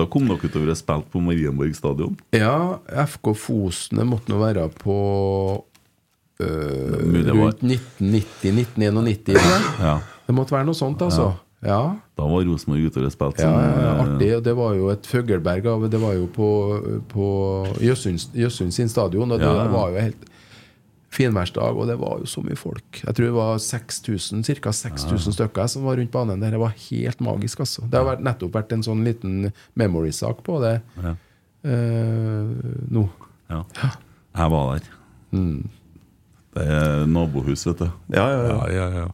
Da 0.00 0.08
kom 0.10 0.24
dere 0.26 0.40
utover 0.48 0.72
og 0.72 0.80
spilte 0.80 0.80
spilt 0.80 1.12
på 1.12 1.20
Marienborg 1.28 1.76
stadion. 1.76 2.16
Ja, 2.34 2.56
FK 3.06 3.34
Fosene 3.38 4.08
måtte 4.08 4.32
nå 4.32 4.40
være 4.40 4.64
på 4.80 4.96
øh, 6.40 7.04
det 7.20 7.36
rundt 7.36 7.62
1990-1991. 7.62 9.36
Ja. 9.80 9.98
Det 10.26 10.34
måtte 10.34 10.56
være 10.56 10.66
noe 10.66 10.74
sånt, 10.78 11.04
altså. 11.06 11.34
Ja. 11.66 11.80
Da 12.16 12.26
var 12.30 12.44
Rosenborg 12.46 12.86
ute 12.86 13.02
og 13.04 13.12
spilte 13.12 13.42
Ja, 13.42 13.50
eh, 13.58 14.00
artig. 14.04 14.30
og 14.36 14.44
Det 14.46 14.54
var 14.56 14.74
jo 14.78 14.88
et 14.92 15.06
føggelberg 15.10 15.66
Det 15.90 16.00
var 16.00 16.14
jo 16.14 16.26
på, 16.32 16.48
på 17.10 17.26
Jøssund 17.82 18.72
sin 18.72 18.88
stadion, 18.88 19.32
og 19.32 19.38
det 19.42 19.46
Ja, 19.48 19.66
var 19.72 19.90
jo 19.90 20.00
helt 20.00 20.24
finværsdag, 21.16 21.76
og 21.76 21.86
det 21.88 21.94
var 21.98 22.18
jo 22.20 22.26
så 22.28 22.42
mye 22.44 22.56
folk. 22.60 23.00
Jeg 23.00 23.14
tror 23.16 23.24
det 23.24 23.32
var 23.36 23.58
6000, 23.62 24.42
ca. 24.44 24.72
6000 24.72 25.32
stykker 25.32 25.66
som 25.72 25.84
var 25.88 25.96
rundt 25.96 26.10
banen. 26.12 26.40
Det 26.44 26.58
var 26.60 26.74
helt 26.90 27.20
magisk, 27.24 27.60
altså. 27.64 27.86
Det 27.88 27.96
har 27.98 28.04
vært, 28.16 28.24
nettopp 28.26 28.52
vært 28.52 28.72
en 28.76 28.82
sånn 28.84 29.04
liten 29.06 29.52
memory-sak 29.80 30.42
på 30.44 30.60
det 30.60 30.82
Ja. 31.02 31.14
eh, 31.64 32.52
nå. 32.92 33.08
Ja. 33.50 33.62
Jeg 34.36 34.50
var 34.52 34.76
der. 34.76 34.90
Det 36.56 36.64
er 36.72 37.06
nabohus, 37.10 37.66
vet 37.68 37.82
du. 37.82 37.88
Ja, 38.14 38.24
ja, 38.32 38.44
ja. 38.48 38.60
ja, 38.72 38.86
ja. 39.02 39.06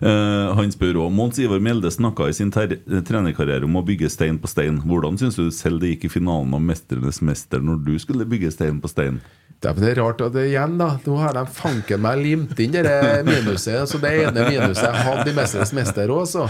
Eh, 0.00 0.52
han 0.56 0.72
spør 0.72 1.02
òg 1.04 1.12
Mons 1.12 1.38
Ivar 1.42 1.60
Mjelde 1.60 1.90
snakka 1.92 2.30
i 2.30 2.36
sin 2.36 2.52
ter 2.54 2.78
trenerkarriere 3.04 3.68
om 3.68 3.76
å 3.76 3.84
bygge 3.84 4.08
stein 4.12 4.40
på 4.40 4.48
stein. 4.48 4.80
Hvordan 4.86 5.20
syns 5.20 5.36
du 5.36 5.50
selv 5.52 5.82
det 5.82 5.92
gikk 5.94 6.08
i 6.08 6.14
finalen 6.16 6.56
av 6.56 6.64
'Mesternes 6.64 7.20
mester' 7.20 7.64
når 7.64 7.84
du 7.84 7.98
skulle 8.00 8.28
bygge 8.28 8.54
stein 8.54 8.80
på 8.80 8.88
stein? 8.88 9.20
Det 9.56 9.70
er, 9.70 9.78
er 9.88 9.98
rart 9.98 10.20
at 10.20 10.34
det 10.34 10.42
igjen, 10.50 10.74
da. 10.76 10.88
Nå 11.06 11.16
har 11.16 11.32
de 11.32 11.42
fanken 11.56 12.02
meg 12.04 12.20
limt 12.20 12.58
inn 12.60 12.74
det 12.76 13.22
minuset. 13.24 13.88
Så 13.88 13.98
det 14.02 14.12
ene 14.20 14.44
minuset 14.50 14.84
jeg 14.84 15.04
hadde 15.06 15.32
i 15.32 15.34
'Mesternes 15.36 15.72
mester' 15.76 16.12
òg, 16.12 16.26
så. 16.28 16.44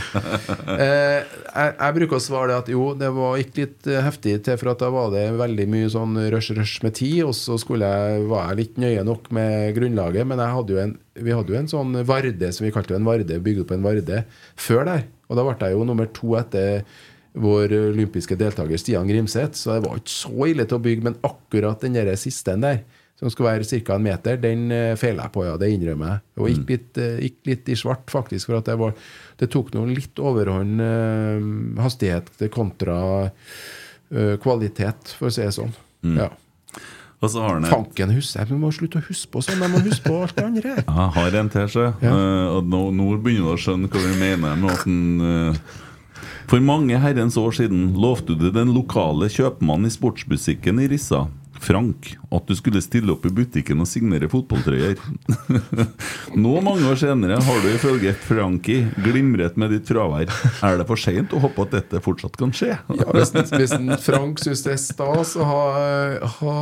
Eh, 0.77 1.23
jeg, 1.23 1.71
jeg 1.79 1.95
bruker 1.97 2.19
å 2.19 2.23
svare 2.23 2.59
at 2.59 2.69
jo, 2.69 2.91
det 2.99 3.09
var 3.15 3.39
gikk 3.39 3.61
litt 3.61 3.89
eh, 3.89 4.03
heftig 4.05 4.35
til, 4.45 4.59
for 4.61 4.73
at 4.75 4.83
da 4.83 4.91
var 4.93 5.15
det 5.15 5.25
veldig 5.39 5.67
mye 5.73 5.89
sånn 5.93 6.19
rush-rush 6.35 6.83
med 6.85 6.97
tid, 6.99 7.23
og 7.29 7.33
så 7.39 7.57
jeg, 7.57 8.27
var 8.29 8.51
jeg 8.51 8.61
litt 8.61 8.81
nøye 8.83 9.07
nok 9.07 9.31
med 9.37 9.77
grunnlaget, 9.79 10.27
men 10.27 10.43
hadde 10.43 10.81
en, 10.83 10.95
vi 11.15 11.33
hadde 11.33 11.55
jo 11.55 11.61
en 11.61 11.71
sånn 11.71 12.01
Varde, 12.07 12.53
som 12.53 12.67
vi 12.67 12.75
kalte 12.75 12.99
en 12.99 13.07
Varde, 13.07 13.39
bygd 13.43 13.69
på 13.71 13.79
en 13.79 13.87
Varde, 13.87 14.25
før 14.59 14.85
der. 14.91 15.07
Og 15.31 15.39
da 15.39 15.47
ble 15.47 15.71
jeg 15.71 15.79
jo 15.79 15.87
nummer 15.87 16.11
to 16.17 16.35
etter 16.39 16.83
vår 17.37 17.73
olympiske 17.93 18.37
deltaker 18.39 18.81
Stian 18.81 19.09
Grimseth, 19.09 19.59
så 19.61 19.77
det 19.77 19.87
var 19.87 19.99
ikke 20.01 20.15
så 20.15 20.51
ille 20.51 20.67
til 20.69 20.79
å 20.79 20.85
bygge, 20.85 21.07
men 21.07 21.19
akkurat 21.27 21.83
den 21.85 21.99
siste 22.19 22.57
der, 22.61 22.83
som 23.17 23.33
skulle 23.33 23.55
være 23.55 23.65
ca. 23.65 23.95
en 23.97 24.05
meter, 24.05 24.37
den 24.41 24.67
feila 25.01 25.25
jeg 25.25 25.33
på, 25.33 25.45
ja. 25.47 25.55
Det 25.61 25.71
innrømmer 25.73 26.11
jeg. 26.11 26.25
Og 26.37 26.51
gikk 26.53 26.73
litt, 26.75 26.99
eh, 27.01 27.21
gikk 27.25 27.39
litt 27.49 27.71
i 27.73 27.77
svart, 27.81 28.05
faktisk, 28.13 28.51
for 28.51 28.59
at 28.59 28.69
det, 28.69 28.77
var, 28.81 28.93
det 29.41 29.49
tok 29.53 29.73
noe 29.77 29.89
litt 29.89 30.21
overhånd 30.21 30.83
eh, 30.85 31.47
hastighet 31.81 32.29
kontra 32.53 32.99
eh, 33.25 34.35
kvalitet, 34.43 35.17
for 35.17 35.31
å 35.31 35.33
si 35.33 35.47
det 35.47 35.55
sånn. 35.57 35.73
Ja. 36.17 36.29
Og 37.25 37.33
så 37.33 37.41
har 37.41 37.55
han 37.57 37.65
et- 37.65 37.73
Fanken 37.73 38.13
husker 38.13 38.43
jeg. 38.43 38.51
Vi 38.53 38.59
må 38.61 38.69
slutte 38.77 39.01
å 39.01 39.07
huske 39.07 39.33
på 39.33 39.41
sånn. 39.41 39.65
Jeg 39.65 39.73
må 39.73 39.81
huske 39.81 40.05
på 40.05 40.21
alt 40.21 40.37
det 40.37 40.45
andre. 40.45 40.75
Jeg 40.85 41.09
har 41.17 41.39
en 41.41 41.49
til, 41.49 41.69
så. 41.73 41.87
Ja. 42.05 42.13
Uh, 42.13 42.59
og 42.59 42.69
nå, 42.69 42.83
nå 42.93 43.09
begynner 43.17 43.49
du 43.49 43.55
å 43.55 43.61
skjønne 43.65 43.89
hva 43.89 44.05
vi 44.05 44.21
mener 44.21 44.61
med 44.61 44.71
at 44.75 44.85
han 44.85 45.01
uh... 45.25 45.83
For 46.47 46.63
mange 46.63 46.95
herrens 47.03 47.35
år 47.41 47.57
siden 47.57 47.89
lovte 47.99 48.37
du 48.39 48.51
den 48.55 48.71
lokale 48.71 49.27
kjøpmannen 49.33 49.89
i 49.89 49.95
sportsbutikken 49.95 50.79
i 50.85 50.87
Rissa, 50.93 51.25
Frank, 51.63 52.13
at 52.35 52.49
du 52.49 52.55
skulle 52.59 52.81
stille 52.85 53.13
opp 53.15 53.27
i 53.29 53.33
butikken 53.35 53.81
og 53.83 53.89
signere 53.89 54.29
fotballtrøyer. 54.31 54.99
Nå, 56.43 56.53
mange 56.65 56.87
år 56.91 56.99
senere, 57.01 57.39
har 57.43 57.63
du 57.63 57.69
ifølge 57.71 58.13
Franki 58.27 58.79
glimret 59.05 59.59
med 59.61 59.75
ditt 59.75 59.91
fravær. 59.91 60.31
Er 60.67 60.81
det 60.81 60.87
for 60.89 61.01
seint 61.01 61.35
å 61.37 61.43
håpe 61.43 61.67
at 61.67 61.77
dette 61.77 62.03
fortsatt 62.05 62.39
kan 62.41 62.55
skje? 62.57 62.75
Ja, 62.77 63.09
hvis, 63.15 63.33
hvis 63.53 63.77
Frank 64.05 64.43
syns 64.43 64.65
det 64.67 64.75
er 64.77 64.83
stas 64.83 65.37
å 65.39 65.47
ha, 65.49 65.63
ha 66.39 66.57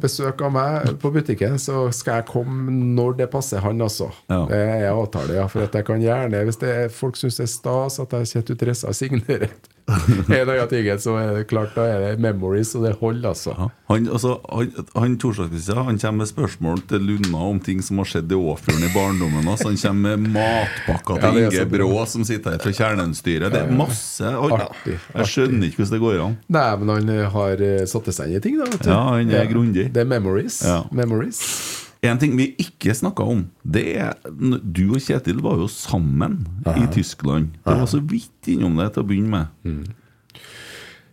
besøk 0.00 0.44
av 0.46 0.54
meg 0.56 0.94
på 1.02 1.12
butikken, 1.14 1.58
så 1.62 1.88
skal 1.94 2.20
jeg 2.20 2.30
komme 2.30 2.74
når 2.96 3.20
det 3.22 3.30
passer 3.32 3.62
han, 3.64 3.80
altså. 3.84 4.10
Ja. 4.30 4.44
Det 4.50 4.60
er 4.60 4.88
avtale, 4.92 5.36
ja. 5.40 5.48
For 5.50 5.66
at 5.66 5.76
jeg 5.76 5.88
kan 5.88 6.02
gjerne, 6.04 6.44
hvis 6.48 6.60
det 6.62 6.76
folk 6.94 7.18
syns 7.20 7.40
det 7.40 7.48
er 7.48 7.52
stas 7.56 8.00
at 8.02 8.16
jeg 8.16 8.32
setter 8.34 8.56
ut 8.56 8.64
dressa 8.64 8.90
og 8.90 8.96
signerer 8.96 9.52
en 10.40 10.48
av 10.48 10.54
de 10.54 10.66
tingene, 10.70 10.98
så 11.02 11.16
er 11.20 11.32
det 11.38 11.46
klart 11.50 11.74
da 11.76 11.86
er 11.90 12.04
det 12.04 12.10
memories, 12.22 12.72
og 12.78 12.86
det 12.86 12.94
holder, 13.00 13.30
altså. 13.32 13.56
Han, 13.90 14.06
altså, 14.08 14.36
han, 14.48 14.70
han 14.94 15.16
han 15.20 15.98
kommer 15.98 16.18
med 16.20 16.28
spørsmål 16.30 16.82
til 16.90 17.04
Lunna 17.06 17.42
om 17.50 17.60
ting 17.60 17.82
som 17.82 18.00
har 18.02 18.08
skjedd 18.08 18.32
i 18.32 18.38
Åfjorden 18.38 18.86
i 18.86 18.92
barndommen. 18.94 19.48
Altså, 19.48 19.70
han 19.70 19.80
kommer 19.82 20.16
med 20.16 20.34
matpakker 20.36 21.20
til 21.20 21.40
Ja, 21.40 21.48
er 21.48 21.58
Inge. 21.58 21.66
Brå, 21.74 21.90
som 22.10 22.24
sitter 22.28 22.56
her 22.56 22.62
fra 22.62 22.74
Kjernenstyret. 22.76 23.52
Det 23.52 23.64
er 23.64 23.74
masse 23.74 24.30
Artig, 24.30 24.96
Jeg 25.14 25.30
skjønner 25.34 25.68
ikke 25.68 25.82
hvordan 25.82 25.96
det 25.96 26.02
går 26.06 26.24
an. 26.26 26.38
Nei, 26.56 26.66
men 26.80 26.94
han 26.96 27.14
har 27.36 27.66
eh, 27.66 27.84
satt 27.90 28.10
seg 28.14 28.30
inn 28.30 28.40
i 28.40 28.44
ting, 28.44 28.58
da. 28.60 28.68
Vet 28.70 28.86
du. 28.86 28.90
Ja, 28.92 29.02
han 29.16 29.34
er 29.34 29.50
grundig. 29.50 29.90
Det 29.94 30.04
er 30.04 30.10
memories. 30.10 30.62
Ja. 30.66 30.82
memories. 30.94 31.44
En 32.00 32.16
ting 32.20 32.32
vi 32.38 32.46
ikke 32.62 32.94
snakka 32.96 33.26
om, 33.28 33.42
det 33.60 33.84
er 34.00 34.14
Du 34.64 34.94
og 34.94 35.02
Kjetil 35.04 35.42
var 35.44 35.58
jo 35.60 35.66
sammen 35.68 36.38
i 36.72 36.86
Tyskland. 36.94 37.50
Det 37.60 37.74
var 37.76 37.90
så 37.90 38.00
vidt 38.00 38.48
innom 38.48 38.78
det 38.80 38.94
til 38.94 39.04
å 39.04 39.08
begynne 39.10 39.42
med. 39.60 39.90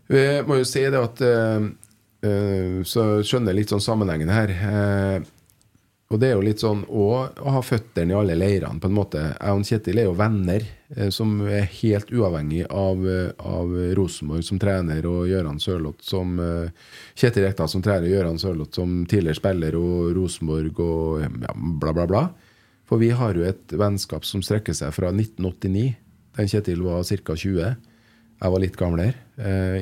Vi 0.07 0.23
må 0.47 0.61
jo 0.61 0.67
si 0.67 0.85
det 0.87 1.01
at 1.01 1.23
uh, 1.27 1.65
uh, 2.23 2.77
Så 2.87 3.07
skjønner 3.27 3.51
jeg 3.51 3.59
litt 3.59 3.73
sånn 3.73 3.83
sammenhengen 3.83 4.31
her. 4.31 4.53
Eh, 4.55 5.17
og 6.07 6.21
det 6.21 6.29
er 6.29 6.37
jo 6.37 6.43
litt 6.45 6.61
sånn 6.63 6.85
å, 6.87 7.05
å 7.27 7.51
ha 7.51 7.61
føttene 7.65 8.13
i 8.13 8.15
alle 8.15 8.35
leirene, 8.37 8.79
på 8.79 8.87
en 8.87 8.95
måte. 8.95 9.19
Jeg 9.33 9.57
og 9.57 9.65
Kjetil 9.67 9.99
er 9.99 10.05
jo 10.07 10.13
venner 10.15 10.63
eh, 10.95 11.09
som 11.11 11.33
er 11.43 11.67
helt 11.81 12.13
uavhengig 12.15 12.61
av, 12.71 13.03
eh, 13.11 13.33
av 13.43 13.73
Rosenborg 13.97 14.45
som 14.47 14.61
trener, 14.61 15.03
og 15.09 15.27
Gøran 15.27 15.59
Sørloth 15.59 16.07
som 16.07 16.39
eh, 16.39 16.87
Kjetil 17.11 17.43
Rekdal 17.49 17.71
som 17.73 17.83
trener, 17.83 18.07
og 18.07 18.15
Gøran 18.15 18.39
Sørloth 18.39 18.79
som 18.79 19.01
tidligere 19.03 19.41
spiller, 19.41 19.75
og 19.75 20.15
Rosenborg 20.15 20.79
og 20.85 21.27
ja, 21.27 21.51
bla, 21.83 21.91
bla, 21.91 22.07
bla. 22.07 22.23
For 22.87 23.03
vi 23.03 23.11
har 23.11 23.35
jo 23.35 23.43
et 23.43 23.75
vennskap 23.75 24.23
som 24.23 24.45
strekker 24.45 24.79
seg 24.79 24.95
fra 24.95 25.11
1989, 25.11 25.85
den 26.39 26.51
Kjetil 26.55 26.87
var 26.87 27.03
ca. 27.03 27.35
20. 27.35 27.77
Jeg 28.37 28.53
var 28.53 28.61
litt 28.63 28.79
gamlere, 28.79 29.25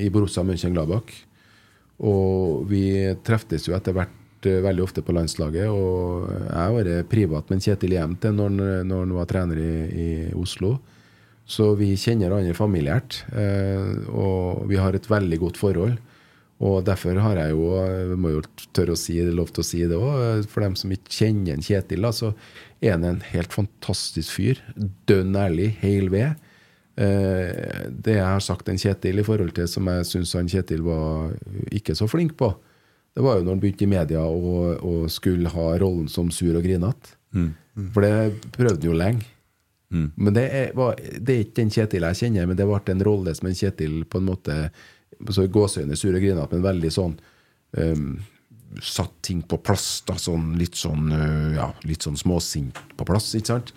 i 0.02 0.08
Borussia 0.10 0.42
Mönchengladbach. 0.48 1.12
Og 2.08 2.64
vi 2.72 2.86
treftes 3.28 3.68
jo 3.68 3.76
etter 3.76 3.94
hvert 3.94 4.24
eh, 4.50 4.62
veldig 4.66 4.84
ofte 4.86 5.04
på 5.06 5.16
landslaget. 5.16 5.70
Og 5.70 6.28
jeg 6.32 6.58
har 6.58 6.76
vært 6.76 7.12
privat 7.12 7.54
med 7.54 7.64
Kjetil 7.64 7.96
hjem 7.98 8.18
til 8.22 8.36
når 8.38 8.84
når 8.88 9.06
han 9.06 9.16
var 9.20 9.30
trener 9.32 9.62
i, 9.62 9.72
i 9.92 10.10
Oslo. 10.38 10.78
Så 11.46 11.76
vi 11.78 11.92
kjenner 11.94 12.32
hverandre 12.32 12.58
familiært. 12.58 13.22
Eh, 13.38 14.10
og 14.10 14.66
vi 14.70 14.82
har 14.82 14.98
et 14.98 15.10
veldig 15.10 15.42
godt 15.44 15.62
forhold. 15.62 15.98
Og 16.66 16.80
derfor 16.88 17.18
har 17.20 17.36
jeg 17.36 17.52
jo, 17.52 17.66
jeg 17.84 18.18
må 18.22 18.32
jo 18.32 18.44
tørre 18.76 18.96
å 18.96 19.00
si 19.00 19.18
det, 19.20 19.34
lov 19.36 19.52
til 19.52 19.62
å 19.62 19.68
si 19.68 19.82
det 19.84 19.98
òg, 20.00 20.46
for 20.48 20.64
dem 20.64 20.78
som 20.80 20.94
ikke 20.96 21.12
kjenner 21.12 21.58
en 21.58 21.66
Kjetil, 21.66 22.06
da, 22.08 22.14
så 22.16 22.32
er 22.80 22.96
han 22.96 23.04
en 23.10 23.20
helt 23.34 23.52
fantastisk 23.54 24.38
fyr. 24.38 24.62
Dønn 25.10 25.36
ærlig, 25.36 25.74
heil 25.82 26.08
ved. 26.14 26.40
Eh, 26.96 27.90
det 27.92 28.16
jeg 28.16 28.24
har 28.24 28.44
sagt 28.44 28.72
en 28.72 28.80
Kjetil 28.80 29.20
i 29.20 29.28
forhold 29.28 29.52
til 29.58 29.68
som 29.68 29.92
jeg 29.92 30.08
syns 30.08 30.32
Kjetil 30.54 30.86
var 30.86 31.36
ikke 31.76 31.98
så 31.98 32.08
flink 32.08 32.38
på, 32.40 32.54
det 33.16 33.24
var 33.24 33.38
jo 33.38 33.46
når 33.46 33.56
han 33.56 33.62
begynte 33.64 33.86
i 33.86 33.92
media 33.92 34.26
og, 34.28 34.84
og 34.84 35.06
skulle 35.14 35.52
ha 35.54 35.70
rollen 35.80 36.10
som 36.12 36.28
sur 36.36 36.56
og 36.56 36.66
grinete. 36.66 37.16
For 37.96 38.04
det 38.04 38.52
prøvde 38.56 38.76
han 38.78 38.90
jo 38.90 38.98
lenge. 39.00 39.32
Men 40.20 40.36
det 40.36 40.46
er, 40.52 40.70
var, 40.76 41.00
det 41.00 41.32
er 41.34 41.44
ikke 41.46 41.60
den 41.62 41.72
Kjetil 41.72 42.06
jeg 42.10 42.20
kjenner, 42.20 42.48
men 42.50 42.58
det 42.60 42.68
ble 42.68 42.80
en 42.92 43.04
rolle 43.08 43.36
som 43.38 43.48
en 43.48 43.56
Kjetil 43.56 44.02
på 44.10 44.20
en 44.20 44.28
måte 44.28 44.56
så 45.32 45.46
gåseøyne 45.48 45.96
sur 45.96 46.12
og 46.12 46.24
grinete, 46.24 46.52
men 46.52 46.66
veldig 46.66 46.92
sånn 46.92 47.14
um, 47.80 48.10
Satt 48.84 49.14
ting 49.24 49.40
på 49.48 49.56
plass, 49.64 50.02
da, 50.04 50.18
sånn 50.20 50.50
litt 50.60 50.76
sånn 50.76 51.06
øh, 51.16 51.54
ja, 51.56 51.70
litt 51.88 52.04
sånn 52.04 52.18
småsint 52.20 52.76
på 53.00 53.06
plass, 53.08 53.30
ikke 53.38 53.54
sant? 53.54 53.70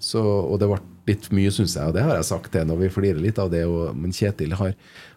Så, 0.00 0.22
og 0.22 0.56
det 0.62 0.70
ble 0.70 0.78
litt 1.10 1.26
mye, 1.36 1.50
syns 1.52 1.74
jeg, 1.76 1.90
og 1.90 1.92
det 1.98 2.06
har 2.06 2.14
jeg 2.16 2.28
sagt 2.30 2.48
til 2.54 2.64
når 2.64 2.78
vi 2.80 2.88
flirer 2.94 3.20
litt 3.20 3.40
av 3.42 3.50
det. 3.52 3.66
Og, 3.68 3.90
men 3.92 4.14
Kjetil 4.16 4.54
har 4.56 4.72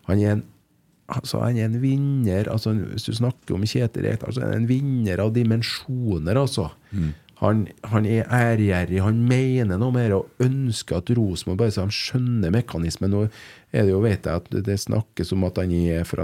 Han 0.10 0.20
er 0.20 0.34
en 0.34 0.44
Altså, 1.14 1.40
han 1.44 1.58
er 1.58 1.68
en 1.70 1.82
vinner 1.82 2.48
altså, 2.52 2.74
Hvis 2.74 3.06
du 3.06 3.14
snakker 3.14 3.56
om 3.56 3.66
Kjetil 3.68 4.08
Rekdal, 4.08 4.34
så 4.34 4.42
er 4.42 4.52
han 4.52 4.64
en 4.64 4.70
vinner 4.70 5.22
av 5.24 5.34
dimensjoner, 5.36 6.40
altså. 6.40 6.70
Han, 7.44 7.66
han 7.92 8.06
er 8.08 8.30
ærgjerrig, 8.32 9.02
han 9.04 9.18
mener 9.28 9.76
noe 9.76 9.92
mer 9.92 10.14
og 10.16 10.44
ønsker 10.44 11.02
at 11.02 11.10
Rosenborg 11.18 11.60
bare 11.60 11.74
så 11.76 11.84
de 11.84 11.96
skjønner 11.96 12.54
mekanismen. 12.56 13.12
Nå 13.12 13.26
er 13.74 13.84
det 13.84 13.92
jo, 13.92 14.00
vet 14.06 14.30
jeg 14.30 14.40
at 14.40 14.48
det 14.64 14.78
snakkes 14.80 15.34
om 15.36 15.44
at 15.50 15.60
han 15.60 15.74
er 15.76 16.06
fra 16.08 16.24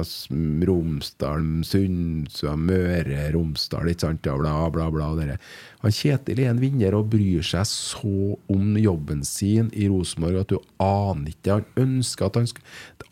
Romsdal, 0.69 1.43
Sundsvall, 1.67 2.61
Møre, 2.69 3.25
Romsdal, 3.35 3.91
ikke 3.91 4.05
sant, 4.05 4.29
bla, 4.39 4.53
bla, 4.71 4.87
bla. 4.95 5.09
dere. 5.19 5.35
Han 5.83 5.95
Kjetil 5.97 6.39
er 6.39 6.53
en 6.53 6.61
vinner 6.63 6.95
og 6.95 7.09
bryr 7.11 7.43
seg 7.43 7.67
så 7.67 8.37
om 8.55 8.77
jobben 8.79 9.25
sin 9.27 9.73
i 9.75 9.89
Rosenborg 9.91 10.45
at 10.45 10.53
du 10.53 10.59
aner 10.85 11.33
ikke. 11.33 11.57
Han 11.57 11.83
ønsker 11.87 12.29
at 12.29 12.39
han 12.39 12.47
skal, 12.47 12.63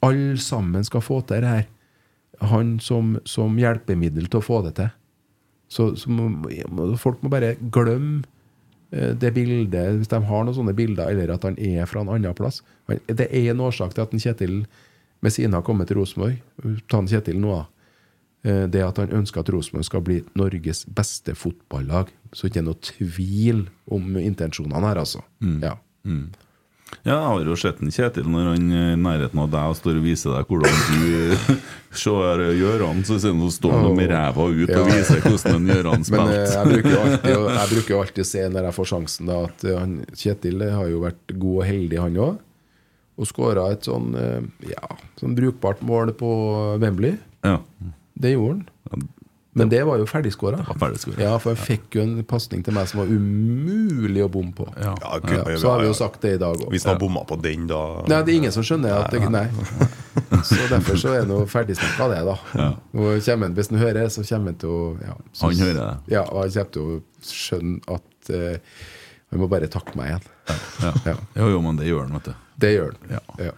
alle 0.07 0.37
sammen 0.39 0.87
skal 0.87 1.03
få 1.03 1.19
til 1.27 1.43
det 1.43 1.57
her. 1.57 1.67
Han 2.53 2.77
som, 2.79 3.17
som 3.27 3.59
hjelpemiddel 3.59 4.31
til 4.31 4.39
å 4.39 4.47
få 4.47 4.61
det 4.63 4.77
til. 4.79 4.95
Så, 5.69 5.89
så 5.99 6.09
må, 6.09 6.29
folk 6.97 7.21
må 7.23 7.29
bare 7.33 7.55
glemme 7.59 8.23
eh, 8.91 9.13
det 9.19 9.33
bildet, 9.35 9.97
hvis 9.99 10.07
de 10.11 10.19
har 10.29 10.45
noen 10.47 10.55
sånne 10.55 10.75
bilder, 10.77 11.09
eller 11.11 11.33
at 11.35 11.43
han 11.43 11.57
er 11.59 11.85
fra 11.89 12.01
en 12.05 12.11
annen 12.13 12.35
plass. 12.37 12.61
Det 12.87 13.27
er 13.27 13.51
en 13.51 13.63
årsak 13.67 13.93
til 13.97 14.05
at 14.05 14.13
en 14.15 14.23
Kjetil 14.23 14.61
Messina 15.25 15.57
har 15.59 15.65
kommet 15.67 15.89
til 15.89 15.97
Rosenborg. 15.99 16.37
Ta 16.87 17.01
en 17.01 17.09
Kjetil 17.11 17.39
nå, 17.41 17.55
da. 17.57 17.65
Eh, 18.47 18.63
Det 18.71 18.83
at 18.85 18.97
han 19.01 19.11
ønsker 19.19 19.41
at 19.43 19.49
Rosenborg 19.51 19.85
skal 19.89 20.03
bli 20.07 20.21
Norges 20.39 20.85
beste 20.85 21.33
fotballag. 21.35 22.11
Så 22.31 22.47
ikke 22.47 22.61
er 22.61 22.67
noe 22.69 22.79
tvil 22.85 23.65
om 23.91 24.15
intensjonene 24.21 24.87
her, 24.87 25.01
altså. 25.03 25.23
Ja. 25.63 25.75
Mm. 26.07 26.29
Ja, 27.03 27.15
jeg 27.17 27.23
har 27.27 27.45
jo 27.49 27.55
sett 27.59 27.81
en 27.83 27.91
Kjetil 27.91 28.27
når 28.31 28.45
han 28.53 28.67
er 28.71 28.93
i 28.93 28.99
nærheten 28.99 29.39
av 29.43 29.49
deg 29.51 29.71
og 29.71 29.75
står 29.79 29.97
og 29.99 30.05
viser 30.05 30.33
deg 30.37 30.47
hvordan 30.47 30.77
du 30.87 31.57
ser 32.03 32.43
Gjøran, 32.57 33.01
så 33.07 33.17
sier 33.19 33.35
han 33.35 33.51
står 33.51 33.75
han 33.75 33.95
med 33.97 34.09
ræva 34.11 34.45
ut 34.47 34.71
og 34.75 34.89
viser 34.91 35.21
hvordan 35.25 35.55
en 35.61 35.69
Gjøran 35.73 36.05
Men 36.13 36.31
eh, 36.33 36.47
spilte. 36.53 36.95
å- 37.35 37.49
jeg 37.59 37.71
bruker 37.73 37.93
jo 37.95 38.01
alltid 38.03 38.23
å 38.23 38.29
se 38.31 38.43
når 38.53 38.69
jeg 38.69 38.77
får 38.79 38.89
sjansen, 38.93 39.31
da, 39.31 39.39
at 39.49 39.65
eh, 39.67 39.77
han, 39.79 39.97
Kjetil 40.15 40.63
eh, 40.67 40.75
har 40.79 40.87
jo 40.91 41.03
vært 41.03 41.35
god 41.35 41.57
og 41.61 41.67
heldig, 41.71 41.99
han 42.05 42.19
òg. 42.27 42.39
Og 43.17 43.25
skåra 43.25 43.67
et 43.73 43.87
sånn, 43.87 44.11
eh, 44.21 44.41
ja, 44.69 44.87
sånn 45.19 45.35
brukbart 45.37 45.79
mål 45.81 46.11
på 46.19 46.31
Wembley. 46.83 47.15
Ja. 47.47 47.59
Det 48.17 48.35
gjorde 48.35 48.67
han. 48.91 49.07
Men 49.57 49.69
det 49.71 49.79
var 49.87 49.97
jo 49.97 50.05
ferdigskåra. 50.09 50.59
Ja, 51.17 51.37
for 51.41 51.53
jeg 51.55 51.63
fikk 51.65 51.97
jo 51.97 52.03
en 52.03 52.23
pasning 52.29 52.63
til 52.65 52.75
meg 52.77 52.87
som 52.89 53.01
var 53.01 53.09
umulig 53.09 54.21
å 54.25 54.29
bomme 54.31 54.53
på. 54.55 54.67
Ja. 54.77 54.93
Ja, 55.01 55.19
kunne- 55.23 55.57
så 55.57 55.71
har 55.73 55.81
vi 55.81 55.87
jo 55.87 55.95
sagt 55.97 56.21
det 56.21 56.35
i 56.35 56.41
dag 56.41 56.55
òg. 56.61 56.69
Hvis 56.73 56.85
han 56.85 56.95
har 56.95 56.99
bomma 57.01 57.23
på 57.25 57.39
den, 57.41 57.65
da 57.67 57.81
Nei, 58.07 58.21
det 58.21 58.33
er 58.33 58.37
ingen 58.37 58.51
som 58.53 58.63
skjønner 58.63 58.93
at 59.01 59.11
det, 59.11 59.23
Nei. 59.33 59.47
Så 60.43 60.67
derfor 60.69 60.97
så 60.99 61.13
er 61.17 61.25
noe 61.29 61.45
ferdigsnakka, 61.49 62.09
det, 62.13 62.21
da. 62.27 62.37
Ja. 62.53 62.69
Og 62.93 63.21
kommer 63.25 63.49
Hvis 63.57 63.69
han 63.71 63.79
hører, 63.79 64.09
så 64.13 64.23
kommer 64.27 64.51
han 64.53 64.59
til 64.61 64.69
å 64.69 64.81
ja, 65.01 65.15
så, 65.33 65.47
Han 65.47 65.59
hører 65.65 65.81
det. 65.81 66.13
Ja, 66.13 66.23
og 66.29 66.41
han 66.43 66.51
kommer 66.51 66.71
til 66.71 66.81
å 66.81 67.01
skjønne 67.27 67.97
at 67.97 68.31
uh, 68.33 68.57
han 69.31 69.39
må 69.41 69.49
bare 69.51 69.67
takke 69.71 69.95
meg 69.99 70.11
igjen. 70.13 70.27
Ja. 70.83 70.91
Ja. 71.05 71.15
Jo, 71.35 71.49
jo, 71.55 71.61
men 71.61 71.79
det 71.79 71.87
gjør 71.89 72.05
han, 72.07 72.13
vet 72.19 72.29
du. 72.29 72.33
Det 72.63 72.73
gjør 72.75 72.93
han. 72.93 73.15
Ja. 73.17 73.47
Ja. 73.49 73.51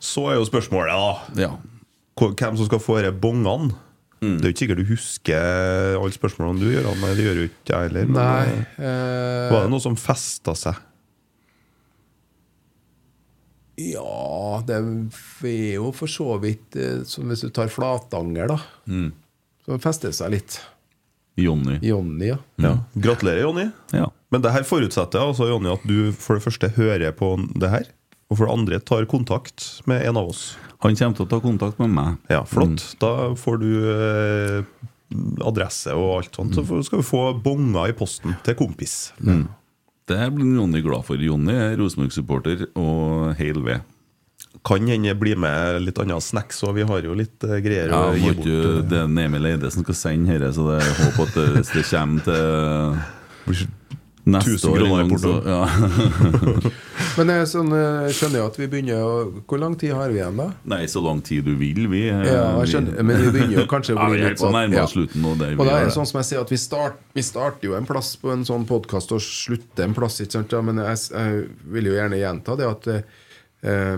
Så 0.00 0.28
er 0.30 0.38
jo 0.38 0.46
spørsmålet, 0.48 0.94
da. 0.94 1.42
Ja. 1.48 1.50
Hvem 2.16 2.56
som 2.56 2.68
skal 2.68 2.80
få 2.80 3.00
disse 3.02 3.12
bongene? 3.20 3.74
Mm. 4.26 4.36
Det 4.40 4.44
er 4.44 4.50
jo 4.50 4.54
ikke 4.54 4.62
sikkert 4.64 4.82
du 4.82 4.90
husker 4.90 5.96
alle 6.00 6.16
spørsmålene 6.16 6.62
du 6.62 6.72
gjør, 6.72 6.90
Nei, 6.98 7.14
det 7.14 7.26
gjør 7.26 7.40
jo 7.40 7.48
ikke 7.50 7.72
jeg 7.72 7.88
heller. 7.88 8.10
men, 8.10 8.18
Nei 8.18 8.44
eh, 8.50 8.90
eh, 8.90 9.48
Var 9.52 9.66
det 9.66 9.72
noe 9.72 9.84
som 9.84 9.98
festa 10.00 10.56
seg? 10.58 10.84
Ja, 13.76 14.62
det 14.66 14.78
er 14.78 14.86
jo 15.76 15.90
for 15.94 16.08
så 16.08 16.38
vidt 16.40 16.78
eh, 16.80 17.02
Som 17.08 17.28
hvis 17.28 17.44
du 17.44 17.50
tar 17.54 17.68
Flatanger, 17.72 18.54
da. 18.54 18.58
Mm. 18.88 19.10
Så 19.66 19.78
fester 19.82 20.12
det 20.12 20.18
seg 20.18 20.32
litt. 20.32 20.58
Jonny. 21.36 21.76
Jonny, 21.84 22.30
ja. 22.30 22.38
Ja. 22.62 22.78
Gratulerer, 22.94 23.42
Jonny. 23.44 23.66
Ja. 23.92 24.08
Men 24.32 24.44
det 24.44 24.54
her 24.54 24.64
forutsetter 24.64 25.20
altså, 25.20 25.50
Jonny, 25.50 25.68
at 25.74 25.84
du 25.84 26.14
for 26.16 26.38
det 26.38 26.46
første 26.46 26.70
hører 26.78 27.12
på 27.16 27.34
det 27.60 27.72
her, 27.72 27.90
og 28.26 28.38
for 28.38 28.48
det 28.48 28.54
andre 28.56 28.80
tar 28.82 29.06
kontakt 29.10 29.66
med 29.86 30.02
en 30.08 30.18
av 30.18 30.32
oss. 30.32 30.56
Han 30.82 30.96
kommer 30.98 31.16
til 31.16 31.26
å 31.26 31.30
ta 31.30 31.38
kontakt 31.42 31.78
med 31.82 31.92
meg. 31.94 32.16
Ja, 32.32 32.42
flott. 32.48 32.82
Da 33.02 33.12
får 33.38 33.60
du 33.62 33.70
eh, 33.92 34.86
adresse 35.46 35.94
og 35.94 36.18
alt 36.18 36.38
sånt. 36.38 36.56
Så 36.58 36.80
skal 36.88 37.02
vi 37.02 37.06
få 37.06 37.22
bonger 37.42 37.92
i 37.92 37.96
posten 37.96 38.34
til 38.46 38.58
kompis. 38.58 39.12
Mm. 39.22 39.46
Det 40.06 40.22
blir 40.34 40.58
Jonny 40.58 40.82
glad 40.82 41.06
for. 41.06 41.22
Jonny 41.22 41.54
er 41.54 41.78
Rosenborg-supporter 41.80 42.68
og 42.78 43.32
heil 43.38 43.62
ved. 43.66 43.86
Kan 44.66 44.86
hende 44.90 45.14
bli 45.18 45.34
med 45.38 45.80
litt 45.84 45.98
annet 46.02 46.24
snacks, 46.24 46.60
òg. 46.66 46.74
vi 46.80 46.86
har 46.86 47.06
jo 47.06 47.14
litt 47.14 47.44
eh, 47.46 47.58
greier 47.62 47.92
Ja, 47.92 48.04
å 48.10 48.18
gi 48.18 48.32
bort. 48.34 48.46
Jo, 48.50 48.76
det 48.82 49.02
er 49.04 49.26
Emil 49.26 49.50
Eide 49.52 49.70
som 49.70 49.86
skal 49.86 49.98
sende 49.98 50.34
dette, 50.34 50.52
så 50.56 50.66
det 50.72 50.80
er 50.82 51.02
håp 51.04 51.20
at 51.26 51.36
det, 51.38 51.66
det 51.70 51.84
kommer 51.86 52.26
til 52.26 53.66
neste 54.26 54.56
1000 54.56 54.70
år 54.72 54.80
kroner 54.82 55.04
i 55.04 55.08
porto. 55.10 55.32
Ja. 55.46 56.70
Men 57.16 57.30
jeg 57.32 57.48
sånn, 57.48 57.70
eh, 57.72 58.08
skjønner 58.12 58.42
jo 58.42 58.46
at 58.50 58.56
vi 58.58 58.66
begynner 58.72 59.04
å 59.04 59.12
Hvor 59.48 59.60
lang 59.62 59.76
tid 59.78 59.94
har 59.96 60.10
vi 60.12 60.18
igjen, 60.18 60.40
da? 60.40 60.48
Nei, 60.72 60.82
så 60.90 61.00
lang 61.04 61.22
tid 61.24 61.46
du 61.46 61.54
vil, 61.60 61.86
vi. 61.92 62.02
Ja, 62.10 62.56
jeg 62.60 62.72
skjønner, 62.74 62.98
men 63.06 63.22
vi 63.22 63.30
begynner 63.36 63.62
jo 63.62 63.66
kanskje 63.74 63.94
å 63.94 64.00
bli 64.00 64.18
ja, 64.20 64.26
er 64.26 64.34
litt 64.34 64.42
på 64.42 64.50
sånn 64.50 64.76
ja. 64.76 64.84
slutten. 64.90 65.30
Og 65.30 65.38
det, 65.40 65.52
Og 65.54 65.62
vi 65.62 65.70
da 65.70 65.78
er 65.78 65.86
det 65.86 65.92
det. 65.92 65.96
sånn 65.96 66.10
som 66.10 66.20
jeg 66.20 66.30
sier 66.32 66.42
at 66.42 66.52
vi, 66.52 66.60
start, 66.60 67.00
vi 67.16 67.24
starter 67.24 67.70
jo 67.70 67.78
en 67.78 67.88
plass 67.88 68.12
på 68.20 68.34
en 68.34 68.44
sånn 68.48 68.66
podkast 68.68 69.14
og 69.16 69.22
slutter 69.24 69.86
en 69.86 69.96
plass. 69.96 70.20
Ikke 70.24 70.40
sant? 70.40 70.52
Ja, 70.52 70.62
men 70.66 70.82
jeg, 70.82 71.02
jeg 71.14 71.48
vil 71.78 71.90
jo 71.92 71.96
gjerne 71.96 72.20
gjenta 72.20 72.58
det 72.58 72.70
at 72.72 72.90
eh, 72.92 73.96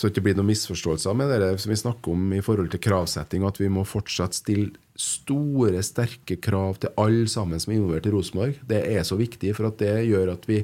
Så 0.00 0.08
det 0.08 0.14
ikke 0.14 0.30
blir 0.30 0.36
noen 0.38 0.48
misforståelser 0.48 1.12
med 1.12 1.28
det 1.28 1.48
som 1.60 1.68
vi 1.68 1.76
snakker 1.76 2.14
om 2.14 2.30
i 2.32 2.40
forhold 2.40 2.70
til 2.72 2.80
kravsetting, 2.80 3.42
at 3.44 3.58
vi 3.60 3.66
må 3.68 3.82
fortsatt 3.84 4.32
stille 4.32 4.70
store, 4.96 5.82
sterke 5.84 6.38
krav 6.40 6.78
til 6.80 6.94
alle 7.02 7.26
sammen 7.28 7.60
som 7.60 7.74
er 7.74 7.76
involvert 7.76 8.08
i 8.08 8.12
Rosenborg. 8.14 8.62
Det 8.64 8.78
er 8.94 9.04
så 9.04 9.18
viktig, 9.20 9.50
for 9.58 9.68
at 9.68 9.76
det 9.82 10.06
gjør 10.08 10.30
at 10.32 10.46
vi, 10.48 10.62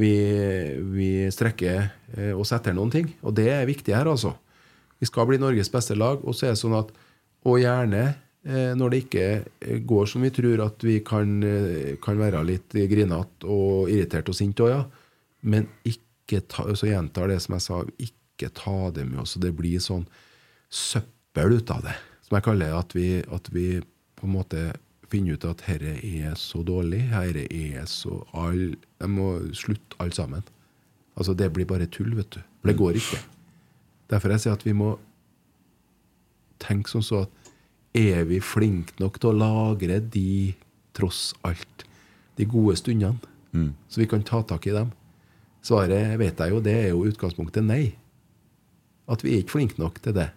vi, 0.00 0.12
vi 0.94 1.08
strekker 1.36 1.82
eh, 2.16 2.30
og 2.32 2.46
setter 2.48 2.72
noen 2.78 2.94
ting. 2.94 3.10
Og 3.20 3.36
det 3.36 3.50
er 3.52 3.68
viktig 3.68 3.92
her, 3.92 4.08
altså. 4.08 4.32
Vi 4.96 5.10
skal 5.10 5.28
bli 5.28 5.40
Norges 5.42 5.68
beste 5.68 5.98
lag, 5.98 6.24
og 6.24 6.32
så 6.32 6.48
er 6.48 6.54
det 6.54 6.62
sånn 6.62 6.78
at 6.78 6.96
Og 7.42 7.58
gjerne 7.58 8.06
eh, 8.06 8.72
når 8.78 8.94
det 8.94 9.02
ikke 9.02 9.26
eh, 9.42 9.84
går 9.84 10.08
som 10.08 10.24
vi 10.24 10.32
tror 10.32 10.64
at 10.64 10.88
vi 10.88 10.96
kan, 11.04 11.44
kan 12.00 12.24
være 12.24 12.40
litt 12.48 12.72
grinete 12.72 13.52
og 13.52 13.92
irritert 13.92 14.32
og 14.32 14.40
sint 14.40 14.64
òg, 14.64 14.72
ja. 14.78 14.82
Men 15.44 15.68
ikke 15.84 16.40
ta, 16.48 16.70
så 16.72 16.88
gjentar 16.88 17.28
det 17.28 17.40
som 17.44 17.58
jeg 17.58 17.68
sa, 17.68 17.84
ikke 18.00 18.21
ta 18.38 18.90
det 18.90 19.04
med 19.06 19.20
oss. 19.20 19.36
og 19.36 19.42
Det 19.42 19.52
blir 19.56 19.80
sånn 19.80 20.06
søppel 20.72 21.58
ut 21.58 21.70
av 21.70 21.82
det. 21.82 21.96
Som 22.26 22.36
jeg 22.36 22.46
kaller 22.46 22.78
at 22.78 22.94
vi, 22.96 23.22
at 23.22 23.48
vi 23.52 23.66
på 24.16 24.26
en 24.26 24.34
måte 24.36 24.72
finner 25.12 25.36
ut 25.36 25.44
at 25.44 25.60
herre 25.68 25.98
er 26.00 26.34
så 26.40 26.62
dårlig, 26.64 27.02
herre 27.12 27.44
er 27.52 27.84
så 27.86 28.22
all, 28.32 28.76
Jeg 29.00 29.10
må 29.10 29.52
slutte 29.52 29.96
alle 29.98 30.12
sammen. 30.12 30.42
Altså 31.16 31.34
Det 31.34 31.52
blir 31.52 31.66
bare 31.66 31.86
tull, 31.86 32.14
vet 32.16 32.30
du. 32.30 32.40
For 32.60 32.68
det 32.68 32.78
går 32.78 32.96
ikke. 32.96 33.20
Derfor 34.10 34.30
jeg 34.30 34.40
sier 34.40 34.56
at 34.56 34.64
vi 34.64 34.72
må 34.72 34.98
tenke 36.62 36.88
sånn 36.88 37.04
så 37.04 37.24
at 37.26 37.30
er 37.92 38.24
vi 38.24 38.40
flinke 38.40 38.96
nok 39.00 39.18
til 39.20 39.32
å 39.32 39.36
lagre 39.36 40.00
de, 40.00 40.54
tross 40.96 41.34
alt, 41.44 41.84
de 42.36 42.46
gode 42.48 42.78
stundene? 42.80 43.20
Mm. 43.52 43.74
Så 43.88 44.00
vi 44.00 44.08
kan 44.08 44.24
ta 44.24 44.40
tak 44.42 44.66
i 44.66 44.72
dem? 44.72 44.92
Svaret 45.62 46.16
vet 46.18 46.40
jeg 46.40 46.54
jo, 46.54 46.60
det 46.64 46.72
er 46.72 46.88
jo 46.90 47.04
utgangspunktet 47.06 47.64
nei. 47.66 47.92
At 49.10 49.24
vi 49.24 49.34
er 49.34 49.42
ikke 49.42 49.56
flinke 49.56 49.80
nok 49.82 49.98
til 50.04 50.14
det. 50.16 50.28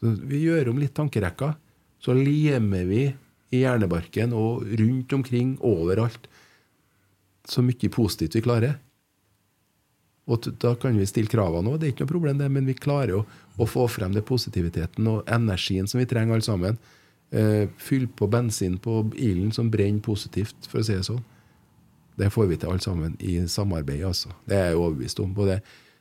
Så 0.00 0.14
vi 0.28 0.44
gjør 0.44 0.70
om 0.72 0.80
litt 0.82 0.94
tankerekka. 0.96 1.54
Så 2.04 2.14
limer 2.16 2.84
vi 2.88 3.04
i 3.54 3.62
hjernebarken 3.62 4.34
og 4.36 4.64
rundt 4.80 5.12
omkring, 5.16 5.54
overalt, 5.64 6.26
så 7.48 7.62
mye 7.64 7.90
positivt 7.92 8.36
vi 8.36 8.44
klarer. 8.44 8.78
Og 10.24 10.46
da 10.60 10.72
kan 10.80 10.96
vi 10.96 11.06
stille 11.08 11.28
kravene 11.28 11.68
òg, 11.68 11.80
det 11.80 11.88
er 11.88 11.92
ikke 11.92 12.06
noe 12.06 12.14
problem, 12.14 12.38
det, 12.40 12.48
men 12.52 12.68
vi 12.68 12.76
klarer 12.76 13.18
å, 13.18 13.24
å 13.60 13.68
få 13.68 13.84
frem 13.92 14.14
det 14.16 14.24
positiviteten 14.24 15.08
og 15.10 15.28
energien 15.28 15.88
som 15.90 16.00
vi 16.00 16.08
trenger 16.08 16.36
alle 16.36 16.46
sammen. 16.46 16.78
Eh, 17.34 17.68
fyll 17.80 18.06
på 18.08 18.28
bensin 18.32 18.78
på 18.80 19.02
ilden 19.12 19.52
som 19.52 19.68
brenner 19.72 20.00
positivt, 20.04 20.68
for 20.70 20.80
å 20.80 20.86
si 20.86 20.96
det 20.96 21.04
sånn. 21.08 21.22
Det 22.16 22.30
får 22.30 22.48
vi 22.48 22.58
til 22.60 22.70
alle 22.70 22.84
sammen 22.84 23.16
i 23.20 23.36
samarbeid, 23.50 24.04
altså. 24.06 24.32
Det 24.48 24.56
er 24.56 24.70
jeg 24.70 24.80
overbevist 24.80 25.20
om. 25.20 25.32
Både 25.36 25.58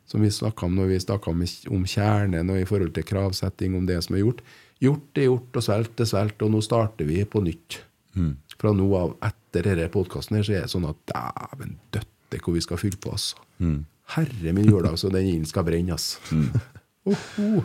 som 0.10 0.24
vi 0.24 0.32
snakka 0.32 0.68
om 0.68 0.76
når 0.78 0.92
vi 0.92 1.00
snakka 1.04 1.32
om, 1.32 1.44
om 1.76 1.86
kjernen 1.88 2.52
og 2.52 2.60
i 2.60 2.68
forhold 2.70 2.94
til 2.96 3.08
kravsetting, 3.08 3.78
om 3.78 3.88
det 3.90 4.00
som 4.06 4.18
er 4.18 4.24
gjort. 4.24 4.44
Gjort 4.84 5.20
er 5.22 5.30
gjort, 5.30 5.60
og 5.60 5.66
svelgt 5.66 6.04
er 6.04 6.10
svelgt, 6.10 6.44
og 6.44 6.52
nå 6.54 6.62
starter 6.66 7.08
vi 7.08 7.22
på 7.26 7.42
nytt. 7.44 7.80
Mm. 8.18 8.34
Fra 8.60 8.74
nå 8.76 8.90
av, 9.00 9.16
etter 9.26 9.70
denne 9.70 9.88
podkasten, 9.94 10.42
så 10.44 10.58
er 10.58 10.66
det 10.66 10.74
sånn 10.74 10.90
at 10.90 11.00
dæven 11.10 11.78
døtte 11.96 12.42
hvor 12.44 12.58
vi 12.58 12.64
skal 12.66 12.82
fylle 12.82 13.00
på, 13.00 13.14
altså. 13.16 13.40
Mm. 13.64 13.84
Herre 14.16 14.54
min 14.58 14.68
jord, 14.68 14.90
altså. 14.90 15.12
Den 15.14 15.30
ilden 15.30 15.48
skal 15.50 15.66
brenne, 15.68 15.96
altså. 15.96 16.20
Oho. 17.10 17.64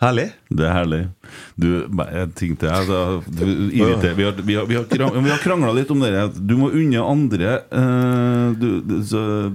Herlig. 0.00 0.30
Det 0.48 0.64
er 0.64 0.70
herlig. 0.72 0.98
Du, 1.60 1.66
jeg 1.84 2.28
tenkte 2.32 2.70
jeg. 2.70 2.72
Altså, 2.72 3.20
du, 3.36 3.42
irriter, 3.68 4.14
vi 4.16 4.24
har, 4.24 4.38
vi 4.40 4.54
har, 4.56 4.64
vi 4.64 4.78
har, 4.78 5.18
vi 5.26 5.28
har 5.28 5.42
krangla 5.42 5.74
litt 5.76 5.90
om 5.92 6.00
det. 6.00 6.22
Du 6.40 6.54
må 6.56 6.70
unne 6.72 7.02
andre 7.04 7.58
uh, 7.68 8.54
du, 8.56 8.80
du, 8.80 8.94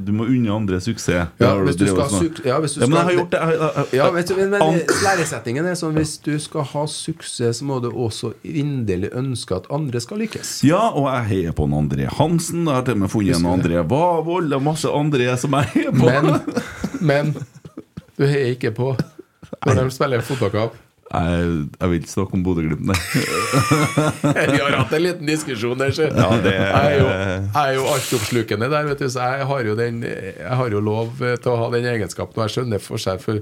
du 0.05 0.11
må 0.13 0.27
unne 0.29 0.53
andre 0.53 0.77
suksess. 0.85 1.33
Ja, 1.41 1.49
hvis 1.65 1.79
du 1.79 1.87
skal 1.89 2.29
ja, 2.45 2.59
hvis 2.61 2.77
du 2.77 2.83
Ja, 2.83 2.89
men 2.91 2.99
jeg 2.99 3.07
har 3.07 3.17
gjort 3.17 3.33
det. 3.33 3.41
Jeg, 3.41 3.87
Ja, 3.97 4.11
vet 4.13 4.29
du, 4.29 4.35
men, 4.37 4.53
men 4.53 4.77
Læresetningen 5.07 5.71
er 5.71 5.79
sånn 5.81 5.97
hvis 5.97 6.13
du 6.21 6.35
skal 6.43 6.69
ha 6.75 6.85
suksess, 6.93 7.63
så 7.63 7.65
må 7.65 7.79
du 7.81 7.89
også 7.89 8.35
inderlig 8.45 9.15
ønske 9.17 9.57
at 9.57 9.65
andre 9.73 10.03
skal 10.03 10.21
lykkes. 10.21 10.59
Ja, 10.67 10.91
og 10.91 11.09
jeg 11.09 11.29
heier 11.31 11.57
på 11.57 11.65
en 11.65 11.73
André 11.79 12.05
Hansen. 12.19 12.67
Jeg 12.67 12.83
har 12.83 12.85
til 12.85 12.99
og 12.99 13.03
med 13.07 13.13
funnet 13.15 13.41
en 13.41 13.49
André 13.55 13.81
Vavold 13.81 14.53
Det 14.53 14.59
er 14.61 14.65
masse 14.69 14.93
André 15.01 15.33
som 15.41 15.57
jeg 15.57 15.73
heier 15.73 15.97
på. 15.97 16.05
Men, 16.05 16.31
men 17.01 17.35
du 18.13 18.29
heier 18.29 18.53
ikke 18.53 18.75
på 18.77 18.93
når 19.65 19.79
de 19.83 19.93
spiller 19.95 20.21
fotballkamp. 20.25 20.81
Jeg, 21.05 21.49
jeg 21.79 21.89
vil 21.91 21.99
ikke 22.01 22.09
snakke 22.11 22.33
om 22.33 22.43
Bodø-Glimt, 22.43 22.81
nei. 22.89 22.95
Vi 24.55 24.57
har 24.57 24.73
hatt 24.79 24.93
en 24.97 25.03
liten 25.05 25.27
diskusjon 25.29 25.77
der, 25.77 25.91
så 25.93 26.07
Ja, 26.09 26.29
det- 26.41 26.53
jeg 26.55 26.73
er 26.73 26.97
jo, 26.97 27.07
jeg 27.11 27.61
er 27.61 27.75
jo 27.77 27.83
altoppslukende 27.93 28.69
der, 28.73 28.87
vet 28.89 29.03
du, 29.03 29.07
så 29.13 29.27
jeg 29.35 29.45
har, 29.51 29.61
jo 29.69 29.75
den, 29.77 30.01
jeg 30.01 30.57
har 30.61 30.73
jo 30.73 30.81
lov 30.81 31.21
eh, 31.21 31.35
til 31.37 31.51
å 31.53 31.59
ha 31.61 31.69
den 31.75 31.85
egenskapen, 31.93 32.39
og 32.41 32.47
jeg 32.47 32.55
skjønner 32.57 32.81
forskjell, 32.83 33.21
for 33.21 33.41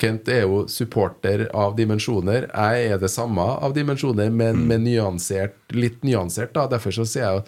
Kent 0.00 0.28
er 0.32 0.46
jo 0.46 0.62
supporter 0.72 1.42
av 1.52 1.74
dimensjoner. 1.76 2.46
Jeg 2.48 2.92
er 2.94 3.00
det 3.02 3.10
samme 3.12 3.44
av 3.60 3.74
dimensjoner, 3.76 4.30
men 4.32 4.62
med 4.68 4.80
nyansert, 4.86 5.58
litt 5.76 5.98
nyansert. 6.08 6.54
da 6.56 6.64
Derfor 6.72 6.94
så 6.96 7.04
sier 7.04 7.26
jeg 7.26 7.42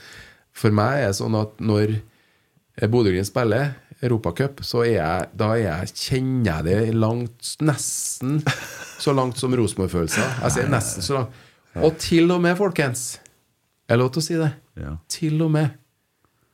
for 0.52 0.74
meg 0.76 0.98
er 1.00 1.06
det 1.14 1.16
sånn 1.16 1.36
at 1.38 1.54
når 1.64 1.94
Bodø-Glimt 2.92 3.28
spiller, 3.30 3.70
Europacup, 4.02 4.64
så 4.66 4.82
er 4.82 4.96
jeg, 4.96 5.26
da 5.38 5.52
er 5.54 5.62
jeg, 5.62 5.92
kjenner 5.94 6.48
jeg 6.48 6.66
det 6.66 6.94
langt 6.96 7.52
Nesten 7.62 8.40
så 9.02 9.14
langt 9.14 9.38
som 9.38 9.54
Rosenborg-følelser. 9.54 10.40
Jeg 10.42 10.56
sier 10.56 10.72
nesten 10.72 11.04
så 11.06 11.20
langt. 11.20 11.38
Og 11.82 11.94
til 12.02 12.30
og 12.30 12.42
med, 12.44 12.56
folkens 12.58 13.16
Er 13.88 13.96
det 13.96 14.02
lov 14.02 14.10
til 14.12 14.20
å 14.20 14.24
si 14.26 14.34
det? 14.36 14.50
Ja. 14.76 14.96
Til 15.10 15.40
og 15.42 15.54
med 15.54 15.78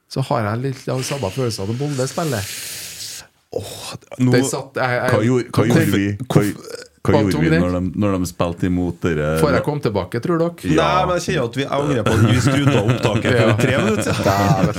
så 0.08 0.22
har 0.24 0.46
jeg 0.46 0.60
litt 0.62 0.86
av 0.88 1.02
samme 1.04 1.28
følelser 1.28 1.68
når 1.68 1.76
Bonde 1.76 2.04
spiller. 2.08 2.52
Nå, 3.52 4.38
satt, 4.48 4.78
jeg, 4.80 4.94
jeg, 4.94 5.10
Hva 5.12 5.18
gjorde, 5.24 5.50
hva 5.52 5.66
gjorde 5.68 5.84
vi, 5.92 6.06
hva, 6.24 6.44
hva 7.14 7.22
gjorde 7.24 7.42
vi 7.42 7.60
når, 7.62 7.76
de, 7.78 8.00
når 8.02 8.16
de 8.18 8.28
spilte 8.30 8.68
imot 8.68 9.00
dere 9.04 9.28
Får 9.42 9.56
jeg 9.56 9.64
komme 9.66 9.84
tilbake, 9.84 10.20
tror 10.24 10.42
dere? 10.42 10.72
Nei, 10.78 10.88
men 11.08 11.18
jeg 11.18 11.24
kjenner 11.26 11.48
at 11.48 11.58
vi 11.58 11.66
angrer 11.78 12.06
på 12.06 12.14
at 12.16 12.24
vi 12.28 12.42
skrudde 12.44 12.74
av 12.74 12.92
opptaket 12.94 13.38
for 13.38 13.62
tre 13.62 13.78
minutter. 13.82 14.20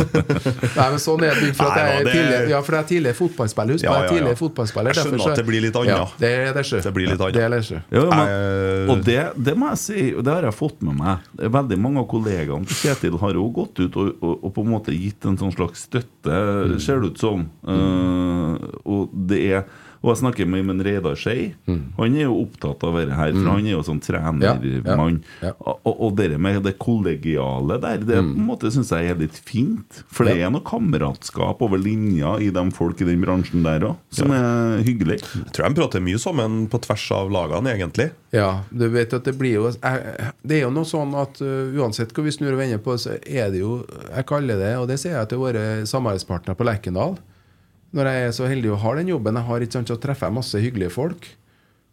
Nei, 0.80 0.88
men 0.90 1.02
sånn 1.04 1.26
er 1.28 1.40
det. 1.40 1.52
For 1.58 1.70
at 1.70 1.80
jeg 1.80 1.96
er 2.00 2.10
tidligere, 2.10 2.50
ja, 2.54 2.62
for 2.66 2.78
jeg 2.78 2.86
er 2.86 2.90
tidligere 2.94 3.20
fotballspiller. 3.20 3.78
Husk, 3.78 3.86
Ja, 3.86 3.90
jeg 3.90 4.00
er 4.00 4.00
ja, 4.00 4.10
ja. 4.10 4.14
tidligere 4.16 4.40
fotballspiller. 4.40 4.92
Jeg 4.94 5.00
skjønner 5.00 5.18
derfor 5.18 5.30
så- 5.30 5.36
at 5.36 5.42
det 5.42 5.48
blir 5.50 5.66
litt 5.66 5.80
annet. 5.82 5.94
Ja, 5.94 6.06
det 6.22 6.32
er 6.36 6.54
det, 6.60 6.66
sjø. 6.70 6.82
Det 6.86 6.94
blir 6.96 7.12
litt 7.12 7.26
annet. 7.26 7.40
Det 7.40 7.50
det. 7.50 7.82
Ja, 7.96 8.06
men, 8.10 8.94
og 8.94 9.04
det, 9.06 9.20
det 9.50 9.58
må 9.60 9.72
jeg 9.74 9.82
si, 9.84 10.06
og 10.16 10.24
det 10.28 10.34
har 10.34 10.50
jeg 10.50 10.58
fått 10.58 10.82
med 10.86 11.00
meg. 11.00 11.30
Veldig 11.60 11.80
mange 11.82 12.04
av 12.04 12.08
kollegaene 12.12 12.70
til 12.70 12.80
Kjetil 12.84 13.20
har 13.22 13.38
jo 13.38 13.48
gått 13.56 13.80
ut 13.84 14.00
og, 14.00 14.16
og, 14.22 14.34
og 14.44 14.54
på 14.56 14.66
en 14.66 14.74
måte 14.76 14.96
gitt 14.96 15.26
en 15.30 15.38
sånn 15.40 15.54
slags 15.56 15.88
støtte, 15.90 16.40
ser 16.84 17.02
det 17.04 17.14
ut 17.14 17.22
som. 17.22 17.46
Uh, 17.66 18.58
og 18.86 19.14
det 19.30 19.42
er 19.54 19.64
og 20.00 20.14
jeg 20.14 20.20
snakker 20.22 20.48
med 20.48 20.64
med 20.70 20.84
Reidar 20.86 21.18
Skei. 21.20 21.50
Han 21.68 22.16
er 22.16 22.24
jo 22.24 22.38
opptatt 22.46 22.84
av 22.88 22.96
dette 22.96 23.16
her, 23.18 23.34
for 23.36 23.50
han 23.52 23.66
er 23.68 23.74
jo 23.74 23.82
sånn 23.84 24.00
trenermann. 24.04 25.20
Ja, 25.42 25.50
ja, 25.50 25.50
ja. 25.50 25.54
Og, 25.84 25.90
og 25.92 26.14
det 26.16 26.30
med 26.40 26.62
det 26.64 26.78
kollegiale 26.80 27.80
der, 27.84 28.06
det 28.08 28.20
på 28.22 28.38
en 28.38 28.48
måte 28.48 28.72
syns 28.72 28.94
jeg 28.96 29.12
er 29.12 29.20
litt 29.20 29.36
fint. 29.44 30.02
For 30.08 30.30
det 30.30 30.38
er 30.40 30.54
noe 30.54 30.64
kameratskap 30.66 31.60
over 31.66 31.82
linja 31.82 32.38
i 32.40 32.48
de 32.56 32.66
folk 32.76 33.02
i 33.04 33.10
den 33.10 33.24
bransjen 33.26 33.66
der 33.66 33.90
òg, 33.92 34.00
som 34.16 34.32
er 34.36 34.86
hyggelig. 34.88 35.20
Jeg 35.20 35.54
tror 35.56 35.68
de 35.68 35.82
prater 35.82 36.06
mye 36.06 36.22
sammen 36.22 36.62
på 36.72 36.80
tvers 36.88 37.08
av 37.18 37.34
lagene, 37.34 37.76
egentlig. 37.76 38.10
Ja, 38.36 38.64
du 38.70 38.88
vet 38.94 39.14
at 39.18 39.26
det 39.26 39.34
blir 39.40 39.56
jo 39.56 39.70
Det 39.74 40.60
er 40.60 40.62
jo 40.62 40.70
noe 40.74 40.86
sånn 40.86 41.16
at 41.18 41.40
uh, 41.42 41.74
uansett 41.82 42.14
hvor 42.14 42.28
vi 42.28 42.34
snur 42.34 42.54
og 42.54 42.62
vender 42.62 42.82
på, 42.84 42.94
så 43.02 43.18
er 43.18 43.50
det 43.50 43.64
jo 43.64 43.80
Jeg 44.14 44.28
kaller 44.30 44.60
det, 44.62 44.76
og 44.78 44.86
det 44.92 45.00
sier 45.02 45.18
jeg 45.18 45.32
til 45.32 45.42
våre 45.42 45.66
samarbeidspartnere 45.90 46.58
på 46.58 46.68
Lerkendal 46.70 47.18
Når 47.96 48.10
jeg 48.10 48.26
er 48.28 48.34
så 48.38 48.48
heldig 48.50 48.74
å 48.74 48.80
ha 48.84 48.96
den 49.00 49.10
jobben 49.10 49.38
jeg 49.40 49.48
har, 49.48 49.66
ikke 49.66 49.78
sant, 49.80 49.92
så 49.92 49.98
treffer 50.02 50.30
jeg 50.30 50.38
masse 50.38 50.62
hyggelige 50.62 50.94
folk. 50.94 51.30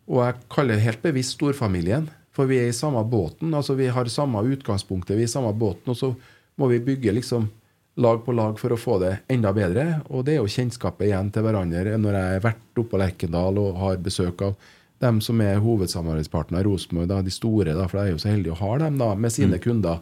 Og 0.06 0.23
jeg 0.23 0.40
kaller 0.52 0.82
helt 0.82 1.02
bevisst 1.05 1.36
storfamilien. 1.39 2.10
For 2.36 2.48
vi 2.51 2.59
er 2.60 2.68
i 2.68 2.77
samme 2.77 3.01
båten. 3.09 3.55
altså 3.56 3.74
Vi 3.74 3.89
har 3.89 4.09
samme 4.12 4.43
utgangspunktet, 4.44 5.16
vi 5.16 5.24
er 5.24 5.31
i 5.31 5.32
samme 5.32 5.55
båten. 5.56 5.89
Og 5.94 5.97
så 5.97 6.12
må 6.60 6.68
vi 6.68 6.82
bygge 6.85 7.14
liksom 7.16 7.48
lag 7.97 8.20
på 8.24 8.35
lag 8.36 8.59
for 8.60 8.74
å 8.74 8.81
få 8.81 8.98
det 9.01 9.14
enda 9.32 9.52
bedre. 9.56 9.86
Og 10.12 10.27
det 10.27 10.36
er 10.36 10.43
jo 10.43 10.52
kjennskapet 10.52 11.09
igjen 11.09 11.31
til 11.32 11.47
hverandre 11.47 11.97
når 11.97 12.18
jeg 12.18 12.35
har 12.35 12.44
vært 12.51 12.82
oppe 12.82 12.93
på 12.93 13.01
Lerkendal 13.01 13.60
og 13.62 13.81
har 13.81 14.02
besøk 14.05 14.44
av 14.44 14.59
dem 15.01 15.20
som 15.24 15.40
er 15.44 15.60
hovedsamarbeidspartner 15.60 16.60
i 16.60 16.66
Rosenborg, 16.68 17.24
de 17.24 17.32
store, 17.32 17.74
da, 17.77 17.85
for 17.89 18.01
jeg 18.01 18.12
er 18.12 18.14
jo 18.14 18.20
så 18.23 18.31
heldig 18.32 18.52
å 18.55 18.60
ha 18.62 18.70
dem 18.85 19.01
da, 19.01 19.10
med 19.16 19.32
sine 19.32 19.59
kunder. 19.60 20.01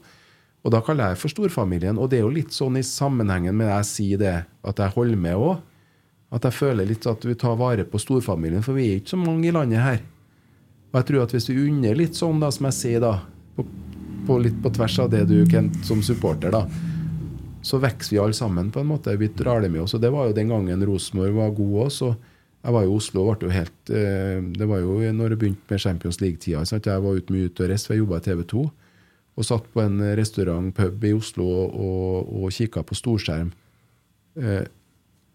Og 0.65 0.73
da 0.75 0.81
kaller 0.83 1.12
jeg 1.12 1.21
for 1.23 1.35
storfamilien. 1.35 1.99
Og 2.01 2.11
det 2.11 2.19
er 2.19 2.27
jo 2.27 2.35
litt 2.35 2.55
sånn 2.55 2.79
i 2.81 2.85
sammenhengen 2.87 3.57
med 3.57 3.69
det 3.69 3.79
jeg 3.79 3.91
sier 3.91 4.23
det, 4.23 4.37
at 4.65 4.83
jeg 4.83 4.95
holder 4.95 5.23
med 5.27 5.39
òg. 5.39 5.57
At 6.33 6.47
jeg 6.49 6.57
føler 6.57 6.89
litt 6.89 7.07
at 7.07 7.25
vi 7.27 7.37
tar 7.39 7.59
vare 7.61 7.85
på 7.89 8.01
storfamilien, 8.01 8.65
for 8.65 8.79
vi 8.79 8.89
er 8.91 9.01
ikke 9.01 9.15
så 9.15 9.21
mange 9.21 9.49
i 9.49 9.55
landet 9.55 9.83
her. 9.85 10.01
Og 10.93 11.01
jeg 11.01 11.09
tror 11.11 11.25
at 11.25 11.35
hvis 11.35 11.51
vi 11.51 11.61
unner 11.67 11.99
litt 11.99 12.17
sånn, 12.19 12.41
da, 12.43 12.51
som 12.55 12.69
jeg 12.71 12.79
sier, 12.79 13.05
da, 13.05 13.19
på, 13.57 13.67
på 14.27 14.41
litt 14.43 14.57
på 14.63 14.73
tvers 14.75 14.99
av 15.05 15.11
det 15.13 15.25
du 15.31 15.41
Kent 15.51 15.81
som 15.87 16.03
supporter, 16.07 16.55
da, 16.55 16.65
så 17.65 17.81
vokser 17.81 18.15
vi 18.15 18.21
alle 18.21 18.37
sammen, 18.37 18.71
på 18.71 18.83
en 18.83 18.91
måte. 18.93 19.15
Vi 19.19 19.31
drar 19.35 19.65
det 19.65 19.73
med 19.73 19.85
oss. 19.85 19.97
Og 19.97 20.03
det 20.03 20.13
var 20.13 20.29
jo 20.29 20.37
den 20.37 20.53
gangen 20.53 20.87
Rosenborg 20.87 21.37
var 21.39 21.59
god 21.59 21.77
òg, 21.87 22.15
jeg 22.65 22.73
var 22.73 22.87
i 22.87 22.93
Oslo 22.95 23.27
og 23.27 23.43
ble 23.43 23.51
jo 23.51 23.53
helt 23.53 23.91
eh, 23.93 24.39
Det 24.57 24.67
var 24.69 24.79
jo 24.81 24.95
når 25.13 25.35
det 25.35 25.37
begynte 25.43 25.69
med 25.69 25.83
Champions 25.83 26.21
League-tida. 26.23 26.63
Jeg 26.65 27.03
var 27.05 27.19
ute 27.19 27.35
mye 27.35 27.51
ute 27.51 27.65
og 27.67 27.69
reiste, 27.69 27.91
for 27.91 27.95
jeg 27.95 28.01
jobba 28.05 28.21
i 28.21 28.25
TV 28.25 28.41
2. 28.55 28.63
Og 29.35 29.45
satt 29.45 29.67
på 29.75 29.83
en 29.83 30.01
restaurant, 30.17 30.71
pub 30.73 31.05
i 31.05 31.13
Oslo 31.13 31.45
og, 31.45 32.31
og, 32.31 32.47
kikka 32.55 32.85
på 32.87 32.97
storskjerm. 32.97 33.51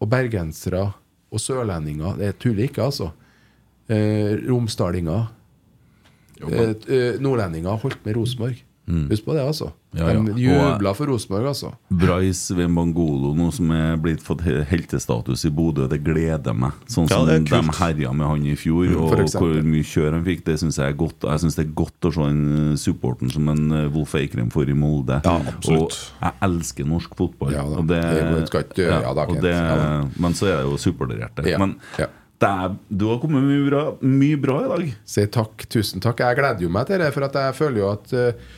Og 0.00 0.08
bergensere 0.08 0.86
og 1.30 1.40
sørlendinger 1.40 2.16
Det 2.18 2.38
tuller 2.40 2.66
ikke, 2.66 2.82
altså. 2.82 3.10
Eh, 3.90 4.38
romsdalinger. 4.48 5.28
Eh, 6.40 6.74
eh, 6.88 7.20
nordlendinger 7.20 7.76
holdt 7.82 8.00
med 8.04 8.16
Rosenborg. 8.16 8.62
Husk 9.10 9.24
på 9.24 9.34
det, 9.36 9.44
altså. 9.44 9.70
Ja, 9.92 10.12
ja. 10.12 10.20
De 10.22 10.34
jubla 10.38 10.92
for 10.94 11.10
Rosenborg, 11.10 11.48
altså. 11.50 11.72
Bryce 11.90 12.54
Wembangolo, 12.54 13.32
nå 13.34 13.48
som 13.52 13.72
er 13.74 13.96
blitt 13.98 14.22
fått 14.22 14.44
he- 14.46 14.60
heltestatus 14.70 15.42
i 15.48 15.50
Bodø, 15.50 15.88
det 15.90 15.98
gleder 16.06 16.54
meg. 16.54 16.76
Sånn 16.86 17.08
som 17.10 17.26
det 17.26 17.40
er 17.40 17.46
de 17.48 17.74
herja 17.80 18.12
med 18.14 18.28
han 18.30 18.44
i 18.46 18.54
fjor, 18.58 18.86
og, 18.94 19.16
og 19.18 19.34
hvor 19.34 19.58
mye 19.66 19.82
kjør 19.86 20.14
han 20.18 20.22
fikk, 20.28 20.44
det 20.46 20.56
syns 20.62 20.78
jeg 20.78 20.94
er 20.94 20.98
godt. 21.00 21.26
Jeg 21.26 21.42
syns 21.42 21.58
det 21.58 21.64
er 21.66 21.74
godt 21.82 22.06
å 22.06 22.12
se 22.14 22.28
den 22.28 22.44
eh, 22.60 22.78
supporten 22.78 23.34
som 23.34 23.50
en 23.50 23.64
eh, 23.80 23.88
Wolf 23.96 24.14
Eikrem 24.20 24.52
får 24.54 24.70
i 24.70 24.78
Molde. 24.78 25.18
Ja. 25.26 25.36
Og 25.74 25.90
jeg 25.98 26.38
elsker 26.46 26.86
norsk 26.86 27.18
fotball. 27.18 27.52
Ja 27.56 27.66
og 27.66 27.90
det, 27.90 27.98
det 28.78 28.86
ja 28.86 29.12
det, 29.42 29.52
ja. 29.54 29.90
Men 30.22 30.34
så 30.38 30.48
er 30.52 30.62
det 30.62 30.70
jo 30.70 30.78
supporterhjerte. 30.80 31.46
Ja, 31.50 31.58
Men 31.60 31.74
ja. 31.98 32.06
det 32.40 32.48
er, 32.62 32.74
du 32.88 33.06
har 33.10 33.20
kommet 33.22 33.42
mye 33.46 33.66
bra, 33.66 33.84
mye 34.06 34.38
bra 34.40 34.62
i 34.64 34.70
dag. 34.72 34.88
Si 35.18 35.26
takk, 35.34 35.66
tusen 35.72 36.02
takk. 36.04 36.22
Jeg 36.24 36.38
gleder 36.38 36.66
jo 36.66 36.72
meg 36.72 36.88
til 36.90 37.02
det, 37.02 37.10
for 37.16 37.26
at 37.26 37.38
jeg 37.42 37.58
føler 37.58 37.82
jo 37.82 37.90
at 37.92 38.14
eh, 38.16 38.50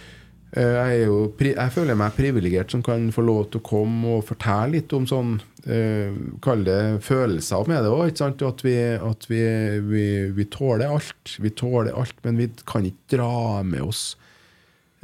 jeg, 0.52 0.96
er 1.00 1.06
jo, 1.06 1.30
jeg 1.40 1.72
føler 1.72 1.96
meg 1.96 2.12
privilegert 2.12 2.74
som 2.74 2.82
kan 2.84 3.06
få 3.14 3.24
lov 3.24 3.46
til 3.48 3.62
å 3.62 3.64
komme 3.64 4.18
og 4.18 4.26
fortelle 4.28 4.76
litt 4.76 4.92
om 4.92 5.06
sånn 5.08 5.38
uh, 5.40 6.18
Kall 6.44 6.66
det 6.66 6.80
følelser 7.06 7.70
med 7.70 7.86
det 7.86 7.92
òg. 7.92 8.20
At, 8.20 8.64
vi, 8.66 8.74
at 8.96 9.28
vi, 9.30 9.40
vi, 9.88 10.06
vi 10.36 10.48
tåler 10.52 10.92
alt. 10.92 11.38
Vi 11.40 11.54
tåler 11.56 11.96
alt, 11.96 12.18
men 12.26 12.42
vi 12.42 12.50
kan 12.68 12.84
ikke 12.84 13.16
dra 13.16 13.62
med 13.64 13.86
oss 13.86 14.04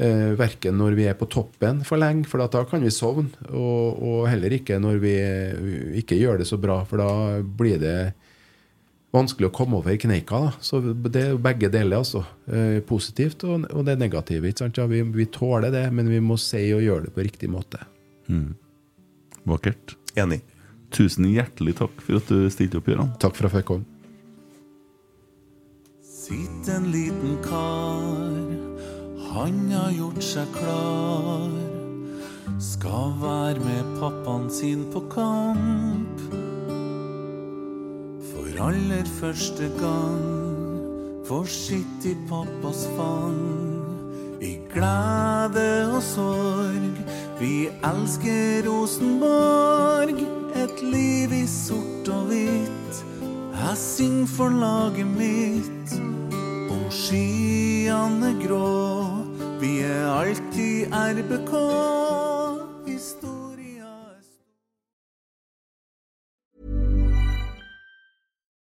uh, 0.02 0.36
verken 0.36 0.76
når 0.82 0.98
vi 1.00 1.08
er 1.08 1.16
på 1.16 1.30
toppen 1.32 1.80
for 1.86 2.00
lenge, 2.02 2.28
for 2.28 2.44
da 2.44 2.66
kan 2.68 2.84
vi 2.84 2.92
sovne. 2.92 3.32
Og, 3.48 4.04
og 4.04 4.28
heller 4.28 4.52
ikke 4.58 4.76
når 4.84 5.00
vi 5.00 5.16
ikke 6.02 6.20
gjør 6.20 6.42
det 6.42 6.50
så 6.50 6.60
bra, 6.60 6.82
for 6.90 7.00
da 7.00 7.40
blir 7.40 7.80
det 7.80 7.98
vanskelig 9.14 9.48
å 9.48 9.54
komme 9.54 9.78
over 9.78 9.96
kneika. 10.00 10.40
Da. 10.44 10.52
Så 10.60 10.80
det 10.84 11.22
er 11.22 11.40
begge 11.42 11.70
deler, 11.72 12.02
altså. 12.02 12.24
Eh, 12.46 12.78
positivt 12.86 13.44
og, 13.48 13.68
og 13.72 13.86
det 13.88 13.98
negative. 14.00 14.50
Ikke 14.50 14.66
sant? 14.66 14.80
Ja, 14.80 14.88
vi, 14.90 15.02
vi 15.02 15.28
tåler 15.32 15.72
det, 15.74 15.86
men 15.94 16.10
vi 16.12 16.20
må 16.24 16.38
si 16.40 16.66
og 16.76 16.84
gjøre 16.84 17.08
det 17.08 17.14
på 17.16 17.24
riktig 17.26 17.50
måte. 17.52 17.80
Vakkert. 19.48 19.96
Enig. 20.18 20.42
Tusen 20.92 21.28
hjertelig 21.28 21.76
takk 21.80 22.02
for 22.04 22.20
at 22.20 22.28
du 22.32 22.48
stilte 22.52 22.80
opp, 22.80 22.88
Gøran. 22.88 23.12
Takk 23.20 23.36
for 23.36 23.48
at 23.48 23.52
jeg 23.52 23.62
fikk 23.62 23.70
komme. 23.72 23.94
Sitt 26.04 26.68
en 26.68 26.90
liten 26.92 27.38
kar, 27.44 28.48
han 29.30 29.60
har 29.72 29.92
gjort 29.96 30.20
seg 30.24 30.50
klar. 30.56 31.48
Skal 32.60 33.14
være 33.22 33.64
med 33.64 33.92
pappaen 34.00 34.48
sin 34.52 34.84
på 34.92 35.04
kamp. 35.12 36.17
For 38.58 38.72
aller 38.72 39.06
første 39.20 39.68
gang 39.78 40.22
forsiktig 41.28 42.16
pappas 42.26 42.88
fang. 42.96 43.36
I 44.42 44.56
glede 44.72 45.92
og 45.94 46.02
sorg, 46.02 46.98
vi 47.38 47.68
elsker 47.86 48.66
Rosenborg. 48.66 50.24
Et 50.58 50.82
liv 50.82 51.36
i 51.38 51.44
sort 51.46 52.10
og 52.10 52.32
hvitt. 52.32 53.04
Jeg 53.54 53.76
synger 53.78 54.26
for 54.26 54.48
laget 54.48 55.06
mitt. 55.06 55.94
Om 56.66 56.82
skyene 56.90 58.34
grå, 58.42 59.06
vi 59.62 59.78
er 59.86 60.10
alltid 60.18 60.90
RBK. 60.90 62.37